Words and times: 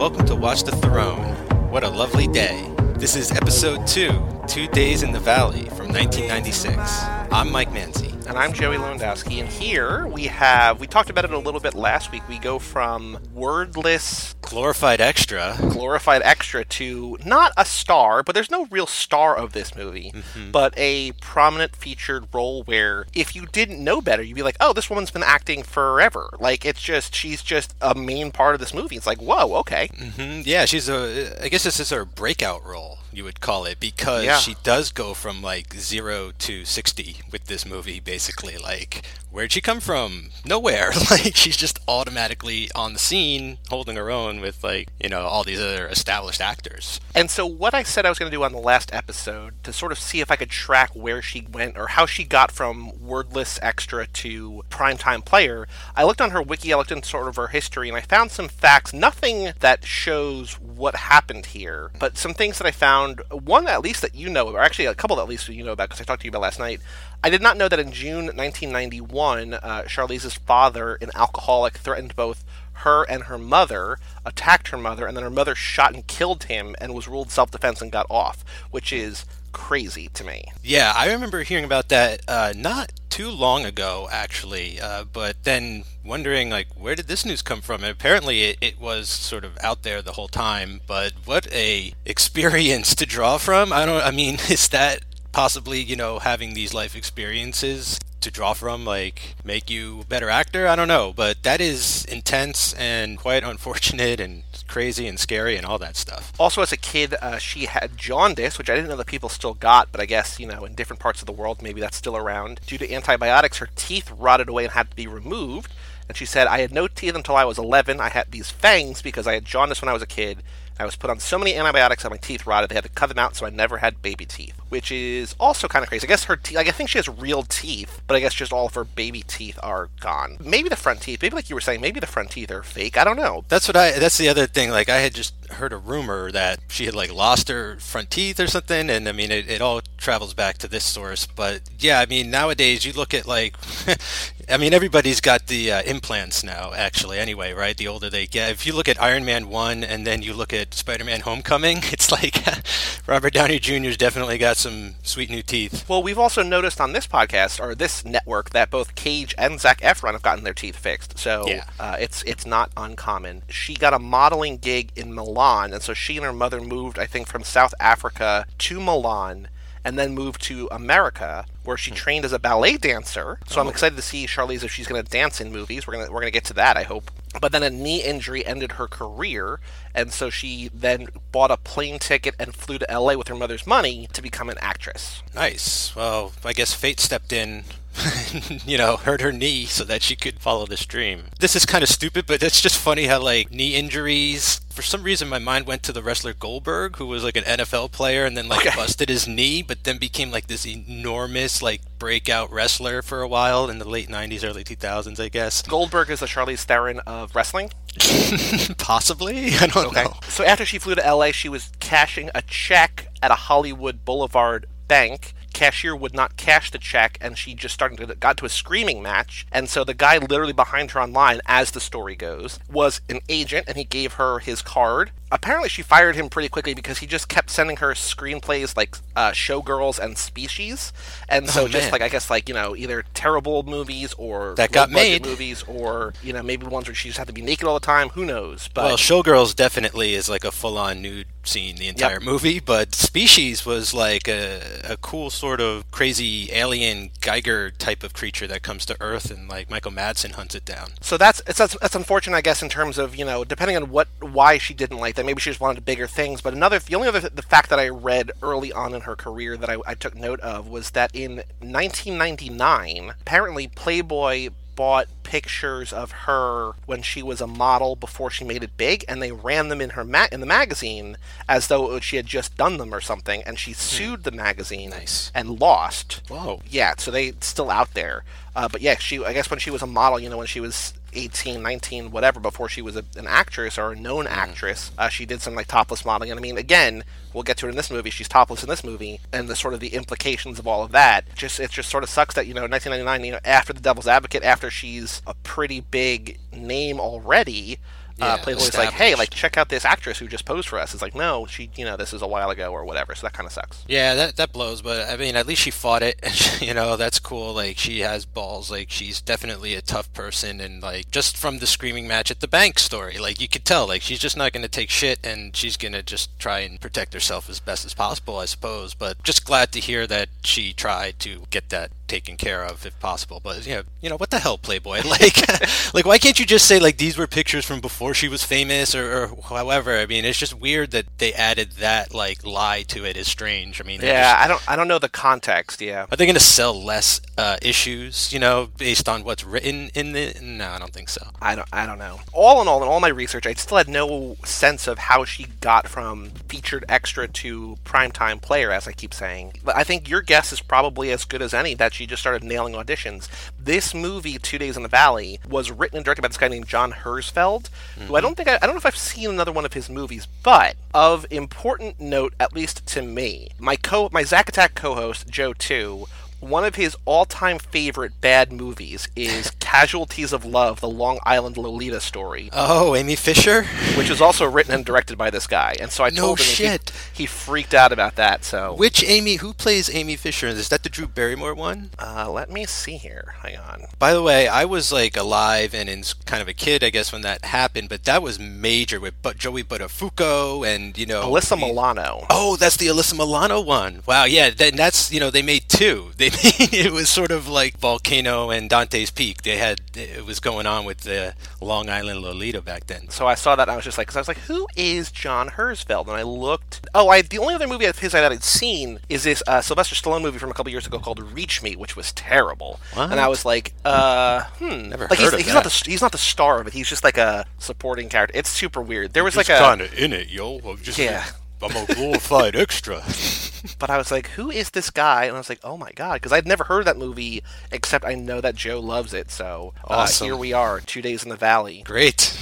welcome 0.00 0.24
to 0.24 0.34
Watch 0.34 0.62
the 0.62 0.74
Throne. 0.76 1.34
What 1.70 1.84
a 1.84 1.88
lovely 1.90 2.26
day. 2.26 2.66
This 2.94 3.14
is 3.14 3.30
episode 3.32 3.86
two, 3.86 4.26
Two 4.48 4.66
Days 4.68 5.02
in 5.02 5.12
the 5.12 5.20
Valley 5.20 5.64
from 5.64 5.92
1996. 5.92 7.02
I'm 7.30 7.52
Mike 7.52 7.68
Manzi. 7.68 8.09
And 8.30 8.38
I'm 8.38 8.52
Joey 8.52 8.76
Lewandowski. 8.76 9.40
And 9.40 9.48
here 9.48 10.06
we 10.06 10.26
have, 10.26 10.78
we 10.78 10.86
talked 10.86 11.10
about 11.10 11.24
it 11.24 11.32
a 11.32 11.38
little 11.38 11.58
bit 11.58 11.74
last 11.74 12.12
week. 12.12 12.22
We 12.28 12.38
go 12.38 12.60
from 12.60 13.18
wordless, 13.34 14.36
Glorified 14.40 15.00
extra. 15.00 15.56
glorified 15.58 16.22
extra 16.24 16.64
to 16.64 17.18
not 17.26 17.52
a 17.56 17.64
star, 17.64 18.22
but 18.22 18.36
there's 18.36 18.50
no 18.50 18.66
real 18.66 18.86
star 18.86 19.36
of 19.36 19.52
this 19.52 19.74
movie, 19.74 20.12
but 20.52 20.72
a 20.76 21.10
prominent 21.20 21.74
featured 21.74 22.28
role 22.32 22.62
where 22.64 23.04
if 23.14 23.34
you 23.34 23.46
didn't 23.46 23.82
know 23.82 24.00
better, 24.00 24.22
you'd 24.22 24.36
be 24.36 24.42
like, 24.44 24.56
oh, 24.60 24.72
this 24.72 24.88
woman's 24.88 25.10
been 25.10 25.24
acting 25.24 25.64
forever. 25.64 26.30
Like, 26.38 26.64
it's 26.64 26.80
just, 26.80 27.12
she's 27.14 27.42
just 27.42 27.74
a 27.80 27.96
main 27.96 28.30
part 28.30 28.54
of 28.54 28.60
this 28.60 28.72
movie. 28.72 28.96
It's 28.96 29.06
like, 29.08 29.20
whoa, 29.20 29.54
okay. 29.56 29.88
hmm 29.98 30.42
Yeah, 30.44 30.66
she's 30.66 30.88
a. 30.88 31.36
I 31.44 31.48
guess 31.48 31.64
this 31.64 31.80
is 31.80 31.90
her 31.90 32.04
breakout 32.04 32.64
role, 32.64 32.98
you 33.12 33.24
would 33.24 33.40
call 33.40 33.64
it, 33.64 33.80
because 33.80 34.24
Yeah. 34.24 34.38
she 34.38 34.54
does 34.62 34.92
go 34.92 35.14
from 35.14 35.42
like 35.42 35.74
zero 35.74 36.30
to 36.38 36.64
60 36.64 37.16
with 37.32 37.46
this 37.46 37.66
movie, 37.66 37.98
basically. 37.98 38.19
Basically, 38.20 38.58
like, 38.58 39.06
where'd 39.30 39.52
she 39.52 39.60
come 39.60 39.80
from? 39.80 40.30
Nowhere. 40.44 40.92
Like, 41.10 41.34
she's 41.34 41.56
just 41.56 41.80
automatically 41.88 42.70
on 42.74 42.92
the 42.92 42.98
scene, 43.00 43.58
holding 43.68 43.96
her 43.96 44.10
own 44.10 44.40
with, 44.40 44.62
like, 44.62 44.90
you 45.00 45.08
know, 45.08 45.22
all 45.22 45.42
these 45.42 45.60
other 45.60 45.88
established 45.88 46.40
actors. 46.40 47.00
And 47.16 47.28
so, 47.28 47.44
what 47.46 47.74
I 47.74 47.82
said 47.82 48.06
I 48.06 48.10
was 48.10 48.18
going 48.18 48.30
to 48.30 48.36
do 48.36 48.44
on 48.44 48.52
the 48.52 48.58
last 48.58 48.94
episode 48.94 49.54
to 49.64 49.72
sort 49.72 49.90
of 49.90 49.98
see 49.98 50.20
if 50.20 50.30
I 50.30 50.36
could 50.36 50.50
track 50.50 50.90
where 50.94 51.20
she 51.20 51.48
went 51.50 51.76
or 51.76 51.88
how 51.88 52.06
she 52.06 52.22
got 52.22 52.52
from 52.52 52.92
wordless 53.00 53.58
extra 53.60 54.06
to 54.06 54.62
primetime 54.70 55.24
player, 55.24 55.66
I 55.96 56.04
looked 56.04 56.20
on 56.20 56.30
her 56.30 56.42
wiki, 56.42 56.72
I 56.72 56.76
looked 56.76 56.92
in 56.92 57.02
sort 57.02 57.26
of 57.26 57.36
her 57.36 57.48
history, 57.48 57.88
and 57.88 57.96
I 57.96 58.02
found 58.02 58.30
some 58.30 58.48
facts. 58.48 58.92
Nothing 58.92 59.52
that 59.58 59.84
shows 59.84 60.60
what 60.60 60.94
happened 60.94 61.46
here, 61.46 61.90
but 61.98 62.16
some 62.16 62.34
things 62.34 62.58
that 62.58 62.66
I 62.68 62.72
found. 62.72 63.20
One, 63.30 63.66
at 63.66 63.82
least 63.82 64.02
that 64.02 64.14
you 64.14 64.28
know, 64.28 64.48
or 64.48 64.60
actually 64.60 64.86
a 64.86 64.94
couple 64.94 65.16
that 65.16 65.22
at 65.22 65.28
least 65.28 65.48
you 65.48 65.64
know 65.64 65.72
about 65.72 65.88
because 65.88 66.00
I 66.00 66.04
talked 66.04 66.22
to 66.22 66.26
you 66.26 66.30
about 66.30 66.42
last 66.42 66.58
night. 66.60 66.80
I 67.22 67.28
did 67.28 67.42
not 67.42 67.58
know 67.58 67.68
that 67.68 67.78
in 67.78 67.92
June 67.92 68.26
1991, 68.26 69.19
uh, 69.20 69.82
Charlize's 69.86 70.34
father, 70.34 70.98
an 71.00 71.10
alcoholic, 71.14 71.78
threatened 71.78 72.16
both 72.16 72.44
her 72.80 73.04
and 73.04 73.24
her 73.24 73.38
mother, 73.38 73.98
attacked 74.24 74.68
her 74.68 74.78
mother, 74.78 75.06
and 75.06 75.16
then 75.16 75.24
her 75.24 75.30
mother 75.30 75.54
shot 75.54 75.94
and 75.94 76.06
killed 76.06 76.44
him 76.44 76.74
and 76.80 76.94
was 76.94 77.08
ruled 77.08 77.30
self 77.30 77.50
defense 77.50 77.82
and 77.82 77.92
got 77.92 78.06
off, 78.08 78.44
which 78.70 78.92
is 78.92 79.24
crazy 79.52 80.08
to 80.14 80.24
me. 80.24 80.44
Yeah, 80.62 80.92
I 80.96 81.12
remember 81.12 81.42
hearing 81.42 81.64
about 81.64 81.88
that 81.88 82.22
uh, 82.28 82.52
not 82.56 82.92
too 83.10 83.30
long 83.30 83.64
ago, 83.64 84.08
actually, 84.10 84.80
uh, 84.80 85.04
but 85.04 85.44
then 85.44 85.84
wondering, 86.04 86.50
like, 86.50 86.68
where 86.76 86.94
did 86.94 87.08
this 87.08 87.26
news 87.26 87.42
come 87.42 87.60
from? 87.60 87.82
And 87.82 87.90
apparently 87.90 88.42
it, 88.42 88.58
it 88.60 88.80
was 88.80 89.08
sort 89.08 89.44
of 89.44 89.58
out 89.62 89.82
there 89.82 90.00
the 90.00 90.12
whole 90.12 90.28
time, 90.28 90.80
but 90.86 91.12
what 91.24 91.52
a 91.52 91.92
experience 92.06 92.94
to 92.94 93.06
draw 93.06 93.38
from. 93.38 93.72
I 93.72 93.84
don't, 93.84 94.02
I 94.02 94.10
mean, 94.10 94.34
is 94.48 94.68
that 94.68 95.02
possibly, 95.32 95.82
you 95.82 95.96
know, 95.96 96.18
having 96.18 96.54
these 96.54 96.72
life 96.72 96.96
experiences 96.96 97.98
to 98.20 98.30
draw 98.30 98.52
from, 98.52 98.84
like, 98.84 99.34
make 99.44 99.70
you 99.70 100.00
a 100.00 100.04
better 100.04 100.28
actor? 100.28 100.66
I 100.66 100.76
don't 100.76 100.88
know, 100.88 101.12
but 101.14 101.42
that 101.42 101.60
is 101.60 102.04
intense 102.06 102.72
and 102.74 103.18
quite 103.18 103.42
unfortunate 103.42 104.20
and 104.20 104.42
crazy 104.68 105.06
and 105.06 105.18
scary 105.18 105.56
and 105.56 105.66
all 105.66 105.78
that 105.78 105.96
stuff. 105.96 106.32
Also, 106.38 106.62
as 106.62 106.72
a 106.72 106.76
kid, 106.76 107.14
uh, 107.20 107.38
she 107.38 107.66
had 107.66 107.96
jaundice, 107.96 108.58
which 108.58 108.70
I 108.70 108.74
didn't 108.74 108.88
know 108.88 108.96
that 108.96 109.06
people 109.06 109.28
still 109.28 109.54
got, 109.54 109.90
but 109.92 110.00
I 110.00 110.06
guess, 110.06 110.38
you 110.38 110.46
know, 110.46 110.64
in 110.64 110.74
different 110.74 111.00
parts 111.00 111.20
of 111.20 111.26
the 111.26 111.32
world, 111.32 111.62
maybe 111.62 111.80
that's 111.80 111.96
still 111.96 112.16
around. 112.16 112.60
Due 112.66 112.78
to 112.78 112.92
antibiotics, 112.92 113.58
her 113.58 113.68
teeth 113.76 114.10
rotted 114.10 114.48
away 114.48 114.64
and 114.64 114.72
had 114.72 114.90
to 114.90 114.96
be 114.96 115.06
removed. 115.06 115.72
And 116.08 116.16
she 116.16 116.26
said, 116.26 116.46
I 116.48 116.60
had 116.60 116.72
no 116.72 116.88
teeth 116.88 117.14
until 117.14 117.36
I 117.36 117.44
was 117.44 117.58
11. 117.58 118.00
I 118.00 118.08
had 118.08 118.30
these 118.30 118.50
fangs 118.50 119.00
because 119.00 119.26
I 119.26 119.34
had 119.34 119.44
jaundice 119.44 119.80
when 119.80 119.88
I 119.88 119.92
was 119.92 120.02
a 120.02 120.06
kid. 120.06 120.42
I 120.80 120.84
was 120.84 120.96
put 120.96 121.10
on 121.10 121.20
so 121.20 121.38
many 121.38 121.54
antibiotics 121.54 122.02
that 122.02 122.10
my 122.10 122.16
teeth 122.16 122.46
rotted. 122.46 122.70
They 122.70 122.74
had 122.74 122.84
to 122.84 122.90
cut 122.90 123.08
them 123.08 123.18
out, 123.18 123.36
so 123.36 123.44
I 123.44 123.50
never 123.50 123.78
had 123.78 124.00
baby 124.00 124.24
teeth, 124.24 124.58
which 124.70 124.90
is 124.90 125.36
also 125.38 125.68
kind 125.68 125.82
of 125.82 125.88
crazy. 125.90 126.06
I 126.06 126.08
guess 126.08 126.24
her 126.24 126.36
teeth, 126.36 126.56
like, 126.56 126.68
I 126.68 126.70
think 126.70 126.88
she 126.88 126.98
has 126.98 127.08
real 127.08 127.42
teeth, 127.42 128.00
but 128.06 128.16
I 128.16 128.20
guess 128.20 128.32
just 128.32 128.52
all 128.52 128.66
of 128.66 128.74
her 128.74 128.84
baby 128.84 129.22
teeth 129.22 129.58
are 129.62 129.90
gone. 130.00 130.38
Maybe 130.42 130.70
the 130.70 130.76
front 130.76 131.02
teeth, 131.02 131.20
maybe 131.20 131.36
like 131.36 131.50
you 131.50 131.54
were 131.54 131.60
saying, 131.60 131.80
maybe 131.82 132.00
the 132.00 132.06
front 132.06 132.30
teeth 132.30 132.50
are 132.50 132.62
fake. 132.62 132.96
I 132.96 133.04
don't 133.04 133.16
know. 133.16 133.44
That's 133.48 133.68
what 133.68 133.76
I. 133.76 133.92
That's 133.98 134.16
the 134.16 134.28
other 134.28 134.46
thing. 134.46 134.70
Like 134.70 134.88
I 134.88 134.98
had 134.98 135.14
just 135.14 135.34
heard 135.52 135.72
a 135.72 135.76
rumor 135.76 136.30
that 136.32 136.60
she 136.68 136.86
had 136.86 136.94
like 136.94 137.12
lost 137.12 137.48
her 137.48 137.76
front 137.78 138.10
teeth 138.10 138.40
or 138.40 138.46
something, 138.46 138.88
and 138.88 139.08
I 139.08 139.12
mean 139.12 139.30
it, 139.30 139.50
it 139.50 139.60
all 139.60 139.82
travels 139.98 140.34
back 140.34 140.58
to 140.58 140.68
this 140.68 140.84
source. 140.84 141.26
But 141.26 141.62
yeah, 141.78 142.00
I 142.00 142.06
mean 142.06 142.30
nowadays 142.30 142.84
you 142.84 142.92
look 142.92 143.12
at 143.12 143.26
like, 143.26 143.54
I 144.50 144.56
mean 144.56 144.74
everybody's 144.74 145.20
got 145.20 145.46
the 145.46 145.70
uh, 145.70 145.82
implants 145.82 146.42
now. 146.42 146.72
Actually, 146.74 147.18
anyway, 147.18 147.52
right? 147.52 147.76
The 147.76 147.86
older 147.86 148.10
they 148.10 148.26
get, 148.26 148.50
if 148.50 148.66
you 148.66 148.72
look 148.72 148.88
at 148.88 149.00
Iron 149.00 149.24
Man 149.24 149.48
one 149.48 149.84
and 149.84 150.04
then 150.06 150.22
you 150.22 150.34
look 150.34 150.52
at 150.52 150.74
Spider 150.74 151.04
Man 151.04 151.20
Homecoming, 151.20 151.78
it's 151.84 152.10
like 152.10 152.42
Robert 153.06 153.32
Downey 153.32 153.58
Jr.'s 153.60 153.96
definitely 153.96 154.38
got 154.38 154.56
some 154.56 154.96
sweet 155.02 155.30
new 155.30 155.42
teeth. 155.42 155.88
Well, 155.88 156.02
we've 156.02 156.18
also 156.18 156.42
noticed 156.42 156.80
on 156.80 156.92
this 156.92 157.06
podcast 157.06 157.60
or 157.60 157.74
this 157.76 158.04
network 158.04 158.50
that 158.50 158.70
both 158.70 158.94
Cage 158.96 159.34
and 159.38 159.60
Zac 159.60 159.80
Efron 159.82 160.12
have 160.12 160.22
gotten 160.22 160.42
their 160.42 160.54
teeth 160.54 160.76
fixed. 160.76 161.16
So 161.18 161.44
Yeah. 161.46 161.64
uh, 161.78 161.96
it's 162.00 162.22
it's 162.24 162.44
not 162.44 162.70
uncommon. 162.76 163.42
She 163.48 163.74
got 163.74 163.94
a 163.94 163.98
modeling 164.00 164.58
gig 164.58 164.90
in 164.96 165.14
Milan, 165.14 165.72
and 165.72 165.82
so 165.82 165.94
she 165.94 166.16
and 166.16 166.26
her 166.26 166.32
mother 166.32 166.60
moved, 166.60 166.98
I 166.98 167.06
think, 167.06 167.28
from 167.28 167.44
South 167.44 167.74
Africa 167.78 168.46
to 168.58 168.80
Milan. 168.80 169.48
And 169.84 169.98
then 169.98 170.14
moved 170.14 170.42
to 170.42 170.68
America, 170.70 171.46
where 171.64 171.76
she 171.76 171.90
hmm. 171.90 171.96
trained 171.96 172.24
as 172.24 172.32
a 172.32 172.38
ballet 172.38 172.76
dancer. 172.76 173.38
So 173.46 173.60
I'm 173.60 173.66
oh, 173.66 173.70
excited 173.70 173.96
to 173.96 174.02
see 174.02 174.26
Charlize 174.26 174.62
if 174.62 174.70
she's 174.70 174.86
going 174.86 175.02
to 175.02 175.10
dance 175.10 175.40
in 175.40 175.52
movies. 175.52 175.86
We're 175.86 175.94
gonna 175.94 176.12
we're 176.12 176.20
gonna 176.20 176.30
get 176.30 176.44
to 176.46 176.54
that, 176.54 176.76
I 176.76 176.82
hope. 176.82 177.10
But 177.40 177.52
then 177.52 177.62
a 177.62 177.70
knee 177.70 178.02
injury 178.02 178.44
ended 178.44 178.72
her 178.72 178.88
career, 178.88 179.60
and 179.94 180.12
so 180.12 180.30
she 180.30 180.68
then 180.74 181.08
bought 181.30 181.52
a 181.52 181.56
plane 181.56 182.00
ticket 182.00 182.34
and 182.38 182.54
flew 182.54 182.78
to 182.78 182.86
LA 182.90 183.14
with 183.14 183.28
her 183.28 183.36
mother's 183.36 183.66
money 183.66 184.08
to 184.12 184.20
become 184.20 184.50
an 184.50 184.58
actress. 184.60 185.22
Nice. 185.34 185.94
Well, 185.94 186.32
I 186.44 186.52
guess 186.52 186.74
fate 186.74 186.98
stepped 186.98 187.32
in. 187.32 187.64
you 188.66 188.78
know, 188.78 188.96
hurt 188.96 189.20
her 189.20 189.32
knee 189.32 189.64
so 189.66 189.84
that 189.84 190.02
she 190.02 190.16
could 190.16 190.38
follow 190.38 190.66
this 190.66 190.86
dream. 190.86 191.24
This 191.38 191.56
is 191.56 191.66
kind 191.66 191.82
of 191.82 191.88
stupid, 191.88 192.26
but 192.26 192.42
it's 192.42 192.60
just 192.60 192.78
funny 192.78 193.06
how, 193.06 193.20
like, 193.20 193.50
knee 193.50 193.74
injuries. 193.74 194.60
For 194.70 194.82
some 194.82 195.02
reason, 195.02 195.28
my 195.28 195.38
mind 195.38 195.66
went 195.66 195.82
to 195.84 195.92
the 195.92 196.02
wrestler 196.02 196.32
Goldberg, 196.32 196.96
who 196.96 197.06
was 197.06 197.24
like 197.24 197.36
an 197.36 197.44
NFL 197.44 197.92
player 197.92 198.24
and 198.24 198.36
then, 198.36 198.48
like, 198.48 198.64
Okay. 198.66 198.76
busted 198.76 199.08
his 199.08 199.26
knee, 199.28 199.62
but 199.62 199.84
then 199.84 199.98
became, 199.98 200.30
like, 200.30 200.46
this 200.46 200.64
enormous, 200.66 201.60
like, 201.60 201.82
breakout 201.98 202.50
wrestler 202.50 203.02
for 203.02 203.20
a 203.20 203.28
while 203.28 203.68
in 203.68 203.78
the 203.78 203.88
late 203.88 204.08
90s, 204.08 204.44
early 204.44 204.64
2000s, 204.64 205.20
I 205.20 205.28
guess. 205.28 205.62
Goldberg 205.62 206.10
is 206.10 206.20
the 206.20 206.26
Charlize 206.26 206.62
Theron 206.62 207.00
of 207.00 207.34
wrestling. 207.34 207.70
Possibly? 208.78 209.54
I 209.60 209.66
don't 209.66 209.92
know. 209.94 210.14
So 210.28 210.44
after 210.44 210.64
she 210.64 210.78
flew 210.78 210.94
to 210.94 211.14
LA, 211.14 211.32
she 211.32 211.48
was 211.48 211.70
cashing 211.80 212.30
a 212.34 212.42
check 212.42 213.08
at 213.22 213.30
a 213.30 213.34
Hollywood 213.34 214.04
Boulevard 214.04 214.66
bank. 214.88 215.34
Cashier 215.52 215.94
would 215.94 216.14
not 216.14 216.36
cash 216.36 216.70
the 216.70 216.78
check, 216.78 217.18
and 217.20 217.36
she 217.36 217.54
just 217.54 217.74
started 217.74 217.98
to 217.98 218.14
got 218.14 218.36
to 218.38 218.46
a 218.46 218.48
screaming 218.48 219.02
match. 219.02 219.46
And 219.52 219.68
so 219.68 219.84
the 219.84 219.94
guy 219.94 220.18
literally 220.18 220.52
behind 220.52 220.92
her 220.92 221.00
online, 221.00 221.40
as 221.46 221.70
the 221.70 221.80
story 221.80 222.16
goes, 222.16 222.58
was 222.70 223.00
an 223.08 223.20
agent, 223.28 223.66
and 223.68 223.76
he 223.76 223.84
gave 223.84 224.14
her 224.14 224.38
his 224.38 224.62
card. 224.62 225.12
Apparently, 225.32 225.68
she 225.68 225.82
fired 225.82 226.16
him 226.16 226.28
pretty 226.28 226.48
quickly 226.48 226.74
because 226.74 226.98
he 226.98 227.06
just 227.06 227.28
kept 227.28 227.50
sending 227.50 227.76
her 227.76 227.92
screenplays 227.92 228.76
like 228.76 228.96
uh, 229.14 229.30
Showgirls 229.30 229.98
and 229.98 230.18
Species, 230.18 230.92
and 231.28 231.48
so 231.48 231.64
Oh, 231.64 231.68
just 231.68 231.92
like 231.92 232.02
I 232.02 232.08
guess 232.08 232.30
like 232.30 232.48
you 232.48 232.54
know 232.54 232.74
either 232.74 233.04
terrible 233.14 233.62
movies 233.62 234.12
or 234.18 234.54
That 234.56 234.72
got 234.72 234.90
made. 234.90 235.24
movies, 235.24 235.62
or 235.68 236.14
you 236.22 236.32
know 236.32 236.42
maybe 236.42 236.66
ones 236.66 236.88
where 236.88 236.94
she 236.94 237.08
just 237.08 237.18
had 237.18 237.26
to 237.28 237.32
be 237.32 237.42
naked 237.42 237.66
all 237.66 237.74
the 237.74 237.84
time. 237.86 238.08
Who 238.10 238.24
knows? 238.24 238.68
But 238.72 238.84
Well, 238.86 238.96
Showgirls 238.96 239.54
definitely 239.54 240.14
is 240.14 240.28
like 240.28 240.44
a 240.44 240.50
full-on 240.50 241.00
nude 241.02 241.26
scene 241.42 241.76
the 241.76 241.88
entire 241.88 242.20
movie, 242.20 242.60
but 242.60 242.94
Species 242.94 243.64
was 243.64 243.94
like 243.94 244.28
a, 244.28 244.60
a 244.84 244.96
cool 244.98 245.30
sort 245.30 245.60
of 245.60 245.90
crazy 245.90 246.50
alien 246.52 247.10
Giger 247.20 247.76
type 247.78 248.02
of 248.02 248.12
creature 248.14 248.46
that 248.46 248.62
comes 248.62 248.84
to 248.86 248.96
Earth, 249.00 249.30
and 249.30 249.48
like 249.48 249.70
Michael 249.70 249.92
Madsen 249.92 250.32
hunts 250.32 250.54
it 250.54 250.64
down. 250.64 250.90
So 251.00 251.16
that's 251.16 251.40
it's 251.46 251.58
that's, 251.58 251.76
that's 251.80 251.94
unfortunate, 251.94 252.36
I 252.36 252.40
guess, 252.42 252.62
in 252.62 252.68
terms 252.68 252.98
of 252.98 253.14
you 253.14 253.24
know 253.24 253.44
depending 253.44 253.76
on 253.76 253.90
what 253.90 254.08
why 254.20 254.58
she 254.58 254.74
didn't 254.74 254.98
like 254.98 255.14
that. 255.14 255.19
Maybe 255.26 255.40
she 255.40 255.50
just 255.50 255.60
wanted 255.60 255.84
bigger 255.84 256.06
things. 256.06 256.40
But 256.40 256.54
another 256.54 256.78
the 256.78 256.94
only 256.94 257.08
other 257.08 257.20
the 257.20 257.42
fact 257.42 257.70
that 257.70 257.78
I 257.78 257.88
read 257.88 258.30
early 258.42 258.72
on 258.72 258.94
in 258.94 259.02
her 259.02 259.16
career 259.16 259.56
that 259.56 259.68
I, 259.70 259.76
I 259.86 259.94
took 259.94 260.14
note 260.14 260.40
of 260.40 260.68
was 260.68 260.90
that 260.90 261.14
in 261.14 261.42
1999, 261.60 263.14
apparently 263.20 263.68
Playboy 263.68 264.50
bought 264.76 265.08
pictures 265.24 265.92
of 265.92 266.10
her 266.12 266.72
when 266.86 267.02
she 267.02 267.22
was 267.22 267.40
a 267.42 267.46
model 267.46 267.96
before 267.96 268.30
she 268.30 268.44
made 268.44 268.62
it 268.62 268.76
big, 268.78 269.04
and 269.08 269.20
they 269.20 269.30
ran 269.30 269.68
them 269.68 269.80
in 269.80 269.90
her 269.90 270.04
ma- 270.04 270.26
in 270.32 270.40
the 270.40 270.46
magazine 270.46 271.16
as 271.48 271.66
though 271.68 272.00
she 272.00 272.16
had 272.16 272.24
just 272.26 272.56
done 272.56 272.78
them 272.78 272.94
or 272.94 273.00
something, 273.00 273.42
and 273.42 273.58
she 273.58 273.72
sued 273.74 274.24
the 274.24 274.30
magazine 274.30 274.90
Nice. 274.90 275.30
and 275.34 275.60
lost. 275.60 276.22
Whoa. 276.28 276.62
Yeah, 276.66 276.94
so 276.96 277.10
they 277.10 277.32
still 277.40 277.70
out 277.70 277.92
there. 277.94 278.24
Uh, 278.56 278.68
but 278.68 278.80
yeah, 278.80 278.96
she 278.96 279.22
I 279.24 279.32
guess 279.34 279.50
when 279.50 279.58
she 279.58 279.70
was 279.70 279.82
a 279.82 279.86
model, 279.86 280.18
you 280.18 280.30
know, 280.30 280.38
when 280.38 280.46
she 280.46 280.60
was 280.60 280.94
18, 281.12 281.62
19, 281.62 282.10
whatever, 282.10 282.40
before 282.40 282.68
she 282.68 282.82
was 282.82 282.96
a, 282.96 283.04
an 283.16 283.26
actress 283.26 283.78
or 283.78 283.92
a 283.92 283.96
known 283.96 284.26
actress, 284.26 284.92
uh, 284.98 285.08
she 285.08 285.26
did 285.26 285.40
some 285.40 285.54
like 285.54 285.66
topless 285.66 286.04
modeling. 286.04 286.30
And 286.30 286.38
I 286.38 286.42
mean, 286.42 286.58
again, 286.58 287.04
we'll 287.32 287.42
get 287.42 287.56
to 287.58 287.66
it 287.66 287.70
in 287.70 287.76
this 287.76 287.90
movie. 287.90 288.10
She's 288.10 288.28
topless 288.28 288.62
in 288.62 288.68
this 288.68 288.84
movie, 288.84 289.20
and 289.32 289.48
the 289.48 289.56
sort 289.56 289.74
of 289.74 289.80
the 289.80 289.94
implications 289.94 290.58
of 290.58 290.66
all 290.66 290.82
of 290.82 290.92
that. 290.92 291.34
Just 291.34 291.60
it 291.60 291.70
just 291.70 291.90
sort 291.90 292.04
of 292.04 292.10
sucks 292.10 292.34
that 292.34 292.46
you 292.46 292.54
know, 292.54 292.62
1999, 292.62 293.24
you 293.24 293.32
know, 293.32 293.40
after 293.44 293.72
The 293.72 293.80
Devil's 293.80 294.08
Advocate, 294.08 294.42
after 294.42 294.70
she's 294.70 295.22
a 295.26 295.34
pretty 295.34 295.80
big 295.80 296.38
name 296.52 297.00
already. 297.00 297.78
Uh, 298.20 298.36
Yeah, 298.38 298.44
Playboy's 298.44 298.76
like, 298.76 298.90
hey, 298.90 299.14
like 299.14 299.30
check 299.30 299.56
out 299.56 299.68
this 299.68 299.84
actress 299.84 300.18
who 300.18 300.28
just 300.28 300.44
posed 300.44 300.68
for 300.68 300.78
us. 300.78 300.92
It's 300.92 301.02
like, 301.02 301.14
no, 301.14 301.46
she, 301.46 301.70
you 301.76 301.84
know, 301.84 301.96
this 301.96 302.12
is 302.12 302.22
a 302.22 302.26
while 302.26 302.50
ago 302.50 302.70
or 302.72 302.84
whatever. 302.84 303.14
So 303.14 303.26
that 303.26 303.32
kind 303.32 303.46
of 303.46 303.52
sucks. 303.52 303.84
Yeah, 303.88 304.14
that 304.14 304.36
that 304.36 304.52
blows, 304.52 304.82
but 304.82 305.08
I 305.08 305.16
mean, 305.16 305.36
at 305.36 305.46
least 305.46 305.62
she 305.62 305.70
fought 305.70 306.02
it. 306.02 306.18
And 306.30 306.62
you 306.62 306.74
know, 306.74 306.96
that's 306.96 307.18
cool. 307.18 307.54
Like 307.54 307.78
she 307.78 308.00
has 308.00 308.24
balls. 308.24 308.70
Like 308.70 308.90
she's 308.90 309.20
definitely 309.20 309.74
a 309.74 309.82
tough 309.82 310.12
person, 310.12 310.60
and 310.60 310.82
like 310.82 311.10
just 311.10 311.36
from 311.36 311.58
the 311.58 311.66
screaming 311.66 312.06
match 312.06 312.30
at 312.30 312.40
the 312.40 312.48
bank 312.48 312.78
story, 312.78 313.18
like 313.18 313.40
you 313.40 313.48
could 313.48 313.64
tell, 313.64 313.86
like 313.88 314.02
she's 314.02 314.18
just 314.18 314.36
not 314.36 314.52
going 314.52 314.62
to 314.62 314.68
take 314.68 314.90
shit, 314.90 315.18
and 315.24 315.56
she's 315.56 315.76
going 315.76 315.92
to 315.92 316.02
just 316.02 316.38
try 316.38 316.60
and 316.60 316.80
protect 316.80 317.14
herself 317.14 317.48
as 317.50 317.58
best 317.60 317.84
as 317.84 317.94
possible, 317.94 318.38
I 318.38 318.44
suppose. 318.44 318.94
But 318.94 319.22
just 319.22 319.44
glad 319.44 319.72
to 319.72 319.80
hear 319.80 320.06
that 320.06 320.28
she 320.44 320.72
tried 320.72 321.18
to 321.20 321.44
get 321.50 321.68
that 321.70 321.90
taken 322.10 322.36
care 322.36 322.64
of 322.64 322.84
if 322.84 322.98
possible. 323.00 323.40
But 323.42 323.66
you 323.66 323.76
know, 323.76 323.82
you 324.02 324.10
know 324.10 324.16
what 324.16 324.30
the 324.30 324.40
hell, 324.40 324.58
Playboy? 324.58 325.00
Like, 325.10 325.38
like 325.94 326.06
why 326.06 326.18
can't 326.18 326.38
you 326.38 326.46
just 326.46 326.66
say 326.66 326.78
like 326.78 326.96
these 326.98 327.16
were 327.18 327.26
pictures 327.26 327.64
from 327.64 327.80
before 327.80 328.14
she 328.14 328.28
was 328.28 328.42
famous 328.44 328.94
or, 328.94 329.06
or 329.24 329.42
however? 329.48 329.96
I 329.96 330.06
mean, 330.06 330.24
it's 330.24 330.38
just 330.38 330.54
weird 330.54 330.90
that 330.92 331.06
they 331.18 331.32
added 331.32 331.72
that 331.72 332.12
like 332.14 332.44
lie 332.44 332.82
to 332.88 333.04
it. 333.04 333.16
Is 333.16 333.28
strange. 333.28 333.80
I 333.80 333.84
mean, 333.84 334.00
Yeah, 334.00 334.32
just- 334.32 334.44
I 334.44 334.48
don't, 334.48 334.70
I 334.72 334.76
don't 334.76 334.88
know 334.88 334.98
the 334.98 335.08
context. 335.08 335.80
Yeah. 335.80 336.06
are 336.10 336.16
they 336.16 336.26
going 336.26 336.34
to 336.34 336.40
sell 336.40 336.74
less 336.82 337.20
uh, 337.38 337.56
issues? 337.62 338.32
You 338.32 338.38
know, 338.38 338.68
based 338.76 339.08
on 339.08 339.24
what's 339.24 339.44
written 339.44 339.90
in 339.94 340.12
the? 340.12 340.34
No, 340.42 340.68
I 340.70 340.78
don't 340.78 340.92
think 340.92 341.08
so. 341.08 341.26
I 341.40 341.54
don't, 341.54 341.68
I 341.72 341.86
don't 341.86 341.98
know. 341.98 342.20
All 342.32 342.60
in 342.62 342.68
all, 342.68 342.82
in 342.82 342.88
all 342.88 343.00
my 343.00 343.08
research, 343.08 343.46
I 343.46 343.54
still 343.54 343.78
had 343.78 343.88
no 343.88 344.36
sense 344.44 344.86
of 344.86 344.98
how 344.98 345.24
she 345.24 345.46
got 345.60 345.88
from 345.88 346.30
featured 346.48 346.84
extra 346.88 347.26
to 347.28 347.76
primetime 347.84 348.40
player, 348.40 348.70
as 348.70 348.86
I 348.88 348.92
keep 348.92 349.12
saying. 349.14 349.54
But 349.64 349.76
I 349.76 349.84
think 349.84 350.08
your 350.08 350.22
guess 350.22 350.52
is 350.52 350.60
probably 350.60 351.10
as 351.12 351.24
good 351.24 351.42
as 351.42 351.52
any 351.54 351.74
that 351.74 351.92
she 352.00 352.06
just 352.06 352.22
started 352.22 352.42
nailing 352.42 352.72
auditions. 352.72 353.28
This 353.58 353.92
movie, 353.92 354.38
Two 354.38 354.56
Days 354.56 354.74
in 354.74 354.82
the 354.82 354.88
Valley, 354.88 355.38
was 355.46 355.70
written 355.70 355.98
and 355.98 356.04
directed 356.04 356.22
by 356.22 356.28
this 356.28 356.38
guy 356.38 356.48
named 356.48 356.66
John 356.66 356.92
Herzfeld, 356.92 357.68
who 357.96 358.00
I 358.00 358.06
mm-hmm. 358.06 358.26
don't 358.26 358.36
think 358.38 358.48
I, 358.48 358.54
I 358.54 358.58
don't 358.60 358.70
know 358.70 358.78
if 358.78 358.86
I've 358.86 358.96
seen 358.96 359.28
another 359.28 359.52
one 359.52 359.66
of 359.66 359.74
his 359.74 359.90
movies, 359.90 360.26
but 360.42 360.76
of 360.94 361.26
important 361.30 362.00
note, 362.00 362.32
at 362.40 362.54
least 362.54 362.86
to 362.86 363.02
me, 363.02 363.48
my 363.58 363.76
co 363.76 364.08
my 364.12 364.22
Zack 364.24 364.48
Attack 364.48 364.74
co-host 364.74 365.28
Joe 365.28 365.52
Two 365.52 366.06
one 366.40 366.64
of 366.64 366.74
his 366.74 366.96
all-time 367.04 367.58
favorite 367.58 368.20
bad 368.20 368.52
movies 368.52 369.08
is 369.14 369.50
Casualties 369.60 370.32
of 370.32 370.44
Love: 370.44 370.80
The 370.80 370.88
Long 370.88 371.18
Island 371.24 371.56
Lolita 371.56 372.00
Story, 372.00 372.50
Oh, 372.52 372.96
Amy 372.96 373.14
Fisher. 373.16 373.64
which 373.96 374.10
was 374.10 374.20
also 374.20 374.44
written 374.48 374.74
and 374.74 374.84
directed 374.84 375.16
by 375.16 375.30
this 375.30 375.46
guy. 375.46 375.76
And 375.80 375.90
so 375.92 376.02
I 376.04 376.10
No 376.10 376.22
told 376.22 376.40
him 376.40 376.44
shit. 376.46 376.90
He, 377.12 377.22
he 377.22 377.26
freaked 377.26 377.74
out 377.74 377.92
about 377.92 378.16
that. 378.16 378.44
So 378.44 378.74
Which 378.74 379.04
Amy? 379.04 379.36
Who 379.36 379.52
plays 379.52 379.94
Amy 379.94 380.16
Fisher? 380.16 380.48
Is 380.48 380.68
that 380.70 380.82
the 380.82 380.88
Drew 380.88 381.06
Barrymore 381.06 381.54
one? 381.54 381.90
uh, 381.98 382.28
let 382.30 382.50
me 382.50 382.66
see 382.66 382.96
here. 382.96 383.34
Hang 383.42 383.56
on. 383.58 383.84
By 383.98 384.12
the 384.12 384.22
way, 384.22 384.48
I 384.48 384.64
was 384.64 384.90
like 384.92 385.16
alive 385.16 385.74
and 385.74 385.88
in 385.88 386.02
kind 386.26 386.42
of 386.42 386.48
a 386.48 386.54
kid, 386.54 386.82
I 386.82 386.90
guess, 386.90 387.12
when 387.12 387.22
that 387.22 387.44
happened. 387.44 387.88
But 387.88 388.04
that 388.04 388.22
was 388.22 388.38
major 388.38 388.98
with 388.98 389.14
but 389.22 389.36
Joey 389.38 389.62
Buttafuoco 389.62 390.66
and 390.66 390.96
you 390.98 391.06
know 391.06 391.22
Alyssa 391.30 391.50
the- 391.50 391.56
Milano. 391.66 392.26
Oh, 392.30 392.56
that's 392.56 392.76
the 392.76 392.86
Alyssa 392.86 393.14
Milano 393.14 393.60
one. 393.60 394.02
Wow, 394.06 394.24
yeah, 394.24 394.50
then 394.50 394.76
that's 394.76 395.12
you 395.12 395.20
know 395.20 395.30
they 395.30 395.42
made 395.42 395.68
two. 395.68 396.10
They 396.16 396.29
it 396.72 396.92
was 396.92 397.08
sort 397.08 397.30
of 397.30 397.48
like 397.48 397.78
Volcano 397.78 398.50
and 398.50 398.68
Dante's 398.68 399.10
Peak. 399.10 399.42
They 399.42 399.56
had 399.56 399.80
it 399.94 400.24
was 400.24 400.40
going 400.40 400.66
on 400.66 400.84
with 400.84 401.00
the 401.00 401.34
Long 401.60 401.88
Island 401.88 402.20
Lolita 402.20 402.60
back 402.60 402.86
then. 402.86 403.08
So 403.08 403.26
I 403.26 403.34
saw 403.34 403.56
that 403.56 403.62
and 403.62 403.72
I 403.72 403.76
was 403.76 403.84
just 403.84 403.98
like, 403.98 404.06
because 404.06 404.16
I 404.16 404.20
was 404.20 404.28
like, 404.28 404.38
who 404.38 404.66
is 404.76 405.10
John 405.10 405.50
Herzfeld? 405.50 406.08
And 406.08 406.16
I 406.16 406.22
looked. 406.22 406.86
Oh, 406.94 407.08
I 407.08 407.22
the 407.22 407.38
only 407.38 407.54
other 407.54 407.66
movie 407.66 407.86
of 407.86 407.98
his 407.98 408.12
that 408.12 408.32
I'd 408.32 408.44
seen 408.44 408.98
is 409.08 409.24
this 409.24 409.42
uh, 409.46 409.60
Sylvester 409.60 409.94
Stallone 409.94 410.22
movie 410.22 410.38
from 410.38 410.50
a 410.50 410.54
couple 410.54 410.70
years 410.70 410.86
ago 410.86 410.98
called 410.98 411.20
Reach 411.32 411.62
Me, 411.62 411.76
which 411.76 411.96
was 411.96 412.12
terrible. 412.12 412.80
What? 412.94 413.10
And 413.10 413.20
I 413.20 413.28
was 413.28 413.44
like, 413.44 413.72
uh, 413.84 414.44
hmm. 414.58 414.90
Never 414.90 415.06
like 415.08 415.18
heard 415.18 415.32
he's, 415.32 415.32
of 415.32 415.40
he's 415.40 415.54
not 415.54 415.64
the 415.64 415.82
he's 415.86 416.02
not 416.02 416.12
the 416.12 416.18
star 416.18 416.60
of 416.60 416.66
it. 416.66 416.72
He's 416.72 416.88
just 416.88 417.04
like 417.04 417.18
a 417.18 417.46
supporting 417.58 418.08
character. 418.08 418.36
It's 418.36 418.50
super 418.50 418.80
weird. 418.80 419.12
There 419.12 419.24
was 419.24 419.36
like 419.36 419.48
a, 419.48 419.58
kinda 419.58 419.88
in 420.02 420.12
it, 420.12 420.28
yo. 420.28 420.60
Just 420.76 420.98
Yeah. 420.98 421.24
I'm 421.62 421.76
a 421.76 421.94
glorified 421.94 422.56
extra. 422.56 423.02
but 423.78 423.90
I 423.90 423.98
was 423.98 424.10
like, 424.10 424.28
who 424.28 424.50
is 424.50 424.70
this 424.70 424.90
guy? 424.90 425.24
And 425.24 425.34
I 425.34 425.38
was 425.38 425.48
like, 425.48 425.60
oh 425.62 425.76
my 425.76 425.90
god, 425.92 426.14
because 426.14 426.32
I'd 426.32 426.46
never 426.46 426.64
heard 426.64 426.80
of 426.80 426.84
that 426.86 426.96
movie 426.98 427.42
except 427.70 428.04
I 428.04 428.14
know 428.14 428.40
that 428.40 428.54
Joe 428.54 428.80
loves 428.80 429.12
it. 429.14 429.30
So 429.30 429.74
uh, 429.84 429.94
Awesome. 429.94 430.24
here 430.26 430.36
we 430.36 430.52
are, 430.52 430.80
two 430.80 431.02
days 431.02 431.22
in 431.22 431.28
the 431.28 431.36
valley. 431.36 431.82
Great. 431.84 432.36